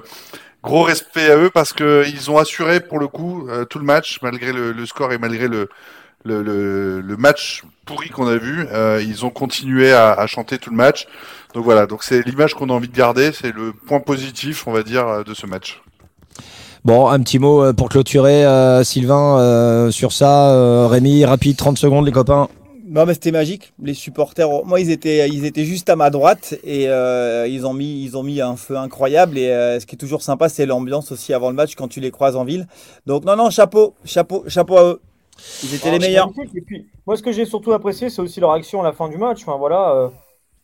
gros 0.63 0.83
respect 0.83 1.31
à 1.31 1.37
eux 1.37 1.51
parce 1.51 1.73
que 1.73 2.05
ils 2.07 2.31
ont 2.31 2.39
assuré 2.39 2.81
pour 2.81 2.99
le 2.99 3.09
coup 3.09 3.49
tout 3.71 3.79
le 3.79 3.85
match, 3.85 4.19
malgré 4.23 4.53
le, 4.53 4.73
le 4.73 4.87
score 4.87 5.13
et 5.13 5.19
malgré 5.19 5.49
le, 5.49 5.69
le, 6.25 6.43
le, 6.43 7.01
le 7.01 7.17
match 7.17 7.63
pourri 7.85 8.11
qu'on 8.11 8.27
a 8.27 8.37
vu. 8.37 8.67
Euh, 8.73 9.03
ils 9.03 9.25
ont 9.25 9.31
continué 9.31 9.93
à, 9.93 10.13
à 10.13 10.27
chanter 10.27 10.59
tout 10.59 10.71
le 10.71 10.77
match. 10.77 11.07
Donc 11.55 11.65
voilà, 11.65 11.87
donc 11.87 12.03
c'est 12.03 12.23
l'image 12.27 12.55
qu'on 12.55 12.69
a 12.69 12.73
envie 12.73 12.89
de 12.89 12.97
garder, 12.97 13.33
c'est 13.33 13.53
le 13.55 13.73
point 13.73 14.01
positif, 14.01 14.67
on 14.67 14.73
va 14.73 14.83
dire, 14.83 15.07
euh, 15.07 15.23
de 15.25 15.35
ce 15.35 15.47
match. 15.47 15.83
Bon, 16.85 17.09
un 17.09 17.21
petit 17.21 17.39
mot 17.39 17.63
euh, 17.65 17.73
pour 17.73 17.89
clôturer, 17.89 18.45
euh, 18.45 18.85
Sylvain, 18.85 19.39
euh, 19.39 19.91
sur 19.91 20.13
ça. 20.13 20.51
Euh, 20.53 20.87
Rémi, 20.87 21.25
rapide, 21.25 21.57
30 21.57 21.77
secondes, 21.79 22.07
les 22.07 22.13
copains. 22.13 22.49
Non 22.91 23.05
mais 23.05 23.13
c'était 23.13 23.33
magique. 23.33 23.75
Les 23.83 23.93
supporters, 23.93 24.49
moi 24.65 24.81
ils 24.81 24.91
étaient, 24.91 25.29
ils 25.29 25.45
étaient 25.45 25.67
juste 25.67 25.91
à 25.91 25.97
ma 25.97 26.09
droite 26.09 26.55
et 26.65 26.89
euh, 26.89 27.47
ils 27.47 27.67
ont 27.67 27.75
mis, 27.75 28.03
ils 28.03 28.17
ont 28.17 28.23
mis 28.23 28.41
un 28.41 28.57
feu 28.57 28.79
incroyable. 28.79 29.37
Et 29.37 29.51
euh, 29.51 29.79
ce 29.79 29.85
qui 29.85 29.95
est 29.95 29.99
toujours 29.99 30.23
sympa, 30.23 30.49
c'est 30.49 30.65
l'ambiance 30.65 31.13
aussi 31.13 31.35
avant 31.35 31.51
le 31.51 31.55
match 31.55 31.75
quand 31.75 31.89
tu 31.89 32.01
les 32.01 32.11
croises 32.11 32.35
en 32.35 32.45
ville. 32.45 32.67
Donc 33.05 33.27
non 33.27 33.37
non 33.37 33.51
chapeau, 33.51 33.95
chapeau, 34.07 34.45
chapeau 34.49 34.79
à 34.79 34.85
eux. 34.85 35.01
Ils 35.65 35.75
étaient 35.75 35.91
les 35.91 35.99
meilleurs. 35.99 36.31
puis, 36.67 36.87
moi, 37.07 37.17
ce 37.17 37.23
que 37.23 37.33
j'ai 37.33 37.45
surtout 37.45 37.73
apprécié, 37.73 38.11
c'est 38.11 38.23
aussi 38.23 38.41
leur 38.41 38.53
action 38.53 38.81
à 38.81 38.85
la 38.85 38.93
fin 38.93 39.09
du 39.09 39.17
match. 39.19 39.43
Enfin, 39.43 39.57
voilà, 39.57 39.91
euh, 39.93 40.09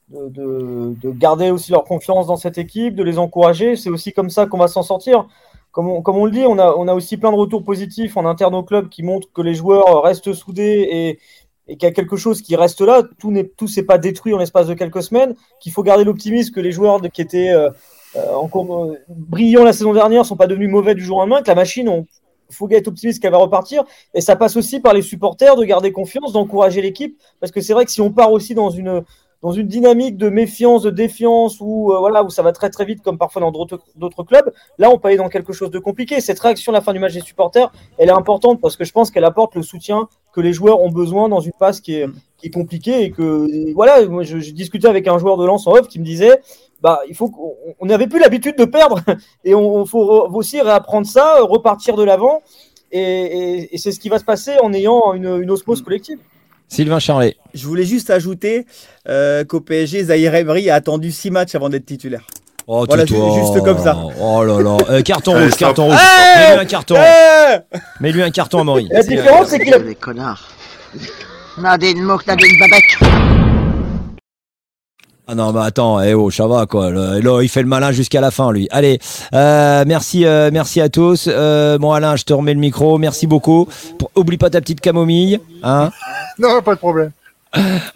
de, 0.08 0.28
de- 0.28 0.94
de 1.00 1.10
garder 1.10 1.50
aussi 1.50 1.72
leur 1.72 1.84
confiance 1.84 2.26
dans 2.26 2.36
cette 2.36 2.58
équipe, 2.58 2.94
de 2.94 3.02
les 3.02 3.18
encourager. 3.18 3.76
C'est 3.76 3.90
aussi 3.90 4.12
comme 4.12 4.30
ça 4.30 4.46
qu'on 4.46 4.58
va 4.58 4.68
s'en 4.68 4.82
sortir. 4.82 5.26
Comme 5.74 5.88
on, 5.88 6.24
le 6.24 6.30
dit, 6.30 6.44
on 6.46 6.56
a, 6.58 6.94
aussi 6.94 7.16
plein 7.16 7.32
de 7.32 7.36
retours 7.36 7.64
positifs 7.64 8.16
en 8.16 8.24
interne 8.26 8.54
au 8.54 8.62
club 8.62 8.88
qui 8.88 9.02
montrent 9.02 9.26
que 9.34 9.42
les 9.42 9.54
joueurs 9.54 10.04
restent 10.04 10.32
soudés 10.32 11.18
et, 11.66 11.74
qu'il 11.74 11.82
y 11.82 11.86
a 11.86 11.90
quelque 11.90 12.16
chose 12.16 12.42
qui 12.42 12.54
reste 12.54 12.80
là. 12.80 13.02
Tout 13.18 13.32
n'est 13.32 13.48
tout 13.48 13.66
s'est 13.66 13.82
pas 13.82 13.98
détruit 13.98 14.32
en 14.34 14.38
l'espace 14.38 14.68
de 14.68 14.74
quelques 14.74 15.02
semaines. 15.02 15.34
Qu'il 15.58 15.72
faut 15.72 15.82
garder 15.82 16.04
l'optimisme 16.04 16.54
que 16.54 16.60
les 16.60 16.70
joueurs 16.70 17.00
qui 17.12 17.20
étaient 17.20 17.50
euh, 17.50 17.70
euh, 18.14 18.34
encore 18.34 18.84
euh, 18.84 18.98
brillants 19.08 19.64
la 19.64 19.72
saison 19.72 19.92
dernière 19.92 20.24
sont 20.24 20.36
pas 20.36 20.46
devenus 20.46 20.70
mauvais 20.70 20.94
du 20.94 21.02
jour 21.02 21.16
au 21.16 21.20
lendemain. 21.22 21.42
Que 21.42 21.48
la 21.48 21.56
machine, 21.56 21.88
on, 21.88 22.06
faut 22.50 22.68
être 22.70 22.86
optimiste 22.86 23.20
qu'elle 23.20 23.32
va 23.32 23.38
repartir. 23.38 23.82
Et 24.14 24.20
ça 24.20 24.36
passe 24.36 24.56
aussi 24.56 24.78
par 24.78 24.94
les 24.94 25.02
supporters 25.02 25.56
de 25.56 25.64
garder 25.64 25.90
confiance, 25.90 26.32
d'encourager 26.32 26.82
l'équipe. 26.82 27.18
Parce 27.40 27.50
que 27.50 27.60
c'est 27.60 27.72
vrai 27.72 27.84
que 27.84 27.90
si 27.90 28.00
on 28.00 28.12
part 28.12 28.30
aussi 28.30 28.54
dans 28.54 28.70
une, 28.70 29.02
dans 29.44 29.52
une 29.52 29.68
dynamique 29.68 30.16
de 30.16 30.30
méfiance, 30.30 30.84
de 30.84 30.90
défiance, 30.90 31.58
où, 31.60 31.92
euh, 31.92 31.98
voilà, 31.98 32.24
où 32.24 32.30
ça 32.30 32.40
va 32.40 32.52
très 32.52 32.70
très 32.70 32.86
vite, 32.86 33.02
comme 33.02 33.18
parfois 33.18 33.42
dans 33.42 33.52
d'autres 33.52 34.22
clubs, 34.24 34.50
là 34.78 34.88
on 34.88 34.98
peut 34.98 35.08
aller 35.08 35.18
dans 35.18 35.28
quelque 35.28 35.52
chose 35.52 35.70
de 35.70 35.78
compliqué. 35.78 36.22
Cette 36.22 36.40
réaction 36.40 36.72
à 36.72 36.76
la 36.76 36.80
fin 36.80 36.94
du 36.94 36.98
match 36.98 37.12
des 37.12 37.20
supporters, 37.20 37.70
elle 37.98 38.08
est 38.08 38.12
importante 38.12 38.58
parce 38.62 38.74
que 38.74 38.86
je 38.86 38.92
pense 38.92 39.10
qu'elle 39.10 39.26
apporte 39.26 39.54
le 39.54 39.62
soutien 39.62 40.08
que 40.32 40.40
les 40.40 40.54
joueurs 40.54 40.80
ont 40.80 40.90
besoin 40.90 41.28
dans 41.28 41.40
une 41.40 41.52
phase 41.58 41.82
qui 41.82 41.94
est, 41.94 42.08
compliquée. 42.54 43.04
Et 43.04 43.10
que, 43.10 43.72
voilà, 43.74 44.02
je, 44.22 44.50
discutais 44.50 44.88
avec 44.88 45.08
un 45.08 45.18
joueur 45.18 45.36
de 45.36 45.44
lance 45.44 45.66
en 45.66 45.72
off 45.72 45.88
qui 45.88 45.98
me 45.98 46.04
disait. 46.04 46.40
Bah, 46.80 47.00
il 47.08 47.14
faut 47.14 47.32
on 47.80 47.86
n'avait 47.86 48.06
plus 48.06 48.20
l'habitude 48.20 48.56
de 48.56 48.66
perdre 48.66 49.00
et 49.44 49.54
on, 49.54 49.86
faut 49.86 50.26
aussi 50.34 50.60
réapprendre 50.60 51.06
ça, 51.06 51.40
repartir 51.42 51.96
de 51.96 52.02
l'avant 52.02 52.42
et 52.92 53.76
c'est 53.76 53.90
ce 53.90 53.98
qui 53.98 54.08
va 54.08 54.18
se 54.18 54.24
passer 54.24 54.52
en 54.62 54.72
ayant 54.72 55.14
une, 55.14 55.42
une 55.42 55.50
osmose 55.50 55.82
collective. 55.82 56.18
Sylvain 56.68 56.98
Charlet. 56.98 57.36
Je 57.54 57.66
voulais 57.66 57.84
juste 57.84 58.10
ajouter 58.10 58.66
euh, 59.08 59.44
qu'au 59.44 59.60
PSG, 59.60 60.04
Zahir 60.04 60.34
Emery 60.34 60.70
a 60.70 60.74
attendu 60.76 61.12
six 61.12 61.30
matchs 61.30 61.54
avant 61.54 61.68
d'être 61.68 61.86
titulaire. 61.86 62.22
Oh, 62.66 62.84
Voilà, 62.88 63.04
tais-toi. 63.04 63.34
ju- 63.34 63.40
juste 63.40 63.62
comme 63.64 63.78
ça. 63.82 63.96
Oh 64.20 64.42
là 64.44 64.60
là. 64.60 64.76
Euh, 64.88 65.02
carton 65.02 65.32
rouge, 65.38 65.54
carton 65.56 65.86
rouge. 65.86 65.96
Hey 66.00 66.48
Mets-lui 66.48 66.60
un 66.60 66.64
carton. 66.64 66.94
Mets-lui 68.00 68.22
un 68.22 68.30
carton 68.30 68.60
à 68.60 68.64
Maury. 68.64 68.88
La 68.90 69.02
différence, 69.02 69.48
c'est 69.48 69.58
qu'il 69.60 69.74
a 69.74 69.78
des 69.78 69.94
connards. 69.94 70.48
Nadine 71.58 72.02
Mouk, 72.02 72.26
Nadine 72.26 72.58
Babek. 72.58 73.33
Ah 75.26 75.34
non, 75.34 75.52
mais 75.52 75.60
attends, 75.60 76.02
eh 76.02 76.12
oh, 76.12 76.30
ça 76.30 76.46
va 76.46 76.66
quoi. 76.66 76.90
Le- 76.90 77.20
Là, 77.20 77.40
il 77.42 77.48
fait 77.48 77.62
le 77.62 77.68
malin 77.68 77.92
jusqu'à 77.92 78.20
la 78.20 78.30
fin, 78.30 78.52
lui. 78.52 78.68
Allez, 78.70 78.98
euh, 79.34 79.84
merci, 79.86 80.26
euh, 80.26 80.50
merci 80.52 80.82
à 80.82 80.90
tous. 80.90 81.28
Euh, 81.28 81.78
bon, 81.78 81.92
Alain, 81.92 82.14
je 82.16 82.24
te 82.24 82.34
remets 82.34 82.52
le 82.52 82.60
micro. 82.60 82.98
Merci 82.98 83.26
beaucoup. 83.26 83.66
Pour- 83.98 84.10
Oublie 84.16 84.36
pas 84.36 84.50
ta 84.50 84.60
petite 84.60 84.80
camomille, 84.82 85.40
hein. 85.62 85.90
Non, 86.38 86.60
pas 86.62 86.74
de 86.74 86.78
problème. 86.78 87.10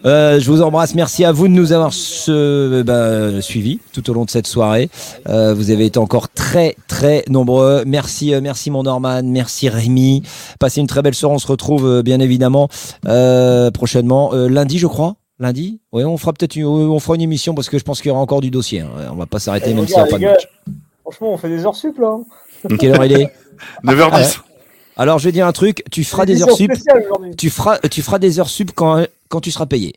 Euh, 0.07 0.39
je 0.41 0.51
vous 0.51 0.63
embrasse. 0.63 0.95
Merci 0.95 1.25
à 1.25 1.33
vous 1.33 1.49
de 1.49 1.53
nous 1.53 1.73
avoir 1.73 1.93
ce, 1.93 2.81
bah, 2.83 3.43
suivis 3.43 3.81
tout 3.93 4.09
au 4.09 4.15
long 4.15 4.25
de 4.25 4.31
cette 4.31 4.47
soirée. 4.47 4.89
Euh, 5.29 5.53
vous 5.53 5.71
avez 5.71 5.85
été 5.85 5.99
encore 5.99 6.29
très 6.31 6.77
très 6.87 7.25
nombreux. 7.29 7.83
Merci, 7.85 8.33
euh, 8.33 8.41
merci 8.41 8.71
mon 8.71 8.85
Norman, 8.85 9.21
merci 9.25 9.69
Rémi. 9.69 10.23
Passez 10.61 10.81
une 10.81 10.87
très 10.87 11.03
belle 11.03 11.15
soirée. 11.15 11.35
On 11.35 11.39
se 11.41 11.47
retrouve 11.49 11.87
euh, 11.87 12.03
bien 12.03 12.21
évidemment 12.21 12.69
euh, 13.07 13.71
prochainement 13.73 14.31
euh, 14.33 14.49
lundi, 14.49 14.79
je 14.79 14.87
crois. 14.87 15.17
Lundi. 15.41 15.81
Oui, 15.93 16.05
on 16.05 16.17
fera 16.17 16.33
peut-être 16.33 16.57
une, 16.57 16.65
on 16.67 16.99
fera 16.99 17.15
une 17.15 17.21
émission 17.23 17.55
parce 17.55 17.69
que 17.69 17.79
je 17.79 17.85
pense 17.85 18.01
qu'il 18.03 18.09
y 18.09 18.13
aura 18.13 18.21
encore 18.21 18.41
du 18.41 18.51
dossier. 18.51 18.81
hein. 18.81 18.89
On 19.13 19.15
va 19.17 19.27
pas 19.27 19.39
s'arrêter 19.39 19.71
Eh, 19.71 19.75
même 19.75 19.87
s'il 19.87 19.97
n'y 19.97 20.03
a 20.03 20.07
pas 20.07 20.19
de 20.19 20.25
match. 20.25 20.49
Franchement, 21.03 21.33
on 21.33 21.39
fait 21.39 21.49
des 21.49 21.65
heures 21.65 21.77
sup 21.77 21.99
là. 21.99 22.17
hein. 22.69 22.77
Quelle 22.81 22.93
heure 22.93 23.05
il 23.05 23.13
est? 23.13 23.33
9h10. 23.85 24.41
Alors 24.97 25.19
je 25.21 25.25
vais 25.27 25.33
dire 25.33 25.47
un 25.47 25.53
truc. 25.53 25.85
Tu 25.93 26.03
feras 26.05 26.27
des 26.27 26.43
heures 26.43 26.51
sup. 26.57 26.73
Tu 27.37 27.51
feras, 27.51 27.79
tu 27.79 28.03
feras 28.03 28.19
des 28.19 28.41
heures 28.41 28.49
sup 28.49 28.73
quand 28.75 29.05
quand 29.29 29.41
tu 29.41 29.51
seras 29.53 29.67
payé. 29.67 29.95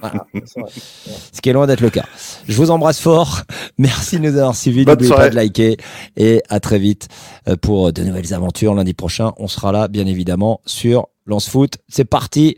Voilà. 0.00 0.26
Vrai. 0.34 0.42
ce 1.32 1.40
qui 1.40 1.48
est 1.48 1.52
loin 1.52 1.66
d'être 1.66 1.80
le 1.80 1.90
cas. 1.90 2.04
Je 2.46 2.54
vous 2.56 2.70
embrasse 2.70 3.00
fort. 3.00 3.40
Merci 3.78 4.18
de 4.20 4.24
nous 4.30 4.36
avoir 4.36 4.54
suivis. 4.54 4.84
N'oubliez 4.84 5.10
pas 5.14 5.28
de 5.30 5.34
liker 5.34 5.76
et 6.16 6.42
à 6.50 6.60
très 6.60 6.78
vite 6.78 7.08
euh, 7.48 7.56
pour 7.56 7.92
de 7.92 8.02
nouvelles 8.04 8.32
aventures. 8.34 8.74
Lundi 8.74 8.92
prochain, 8.94 9.32
on 9.38 9.48
sera 9.48 9.72
là, 9.72 9.88
bien 9.88 10.06
évidemment, 10.06 10.60
sur 10.66 11.08
Lance 11.28 11.48
Foot. 11.48 11.78
C'est 11.88 12.06
parti. 12.06 12.56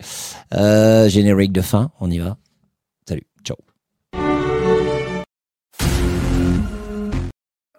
Euh, 0.54 1.08
générique 1.08 1.52
de 1.52 1.60
fin. 1.60 1.90
On 2.00 2.10
y 2.10 2.18
va. 2.18 2.38
Salut. 3.06 3.26
Ciao. 3.44 3.56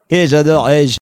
Et 0.09 0.27
j'adore. 0.27 0.69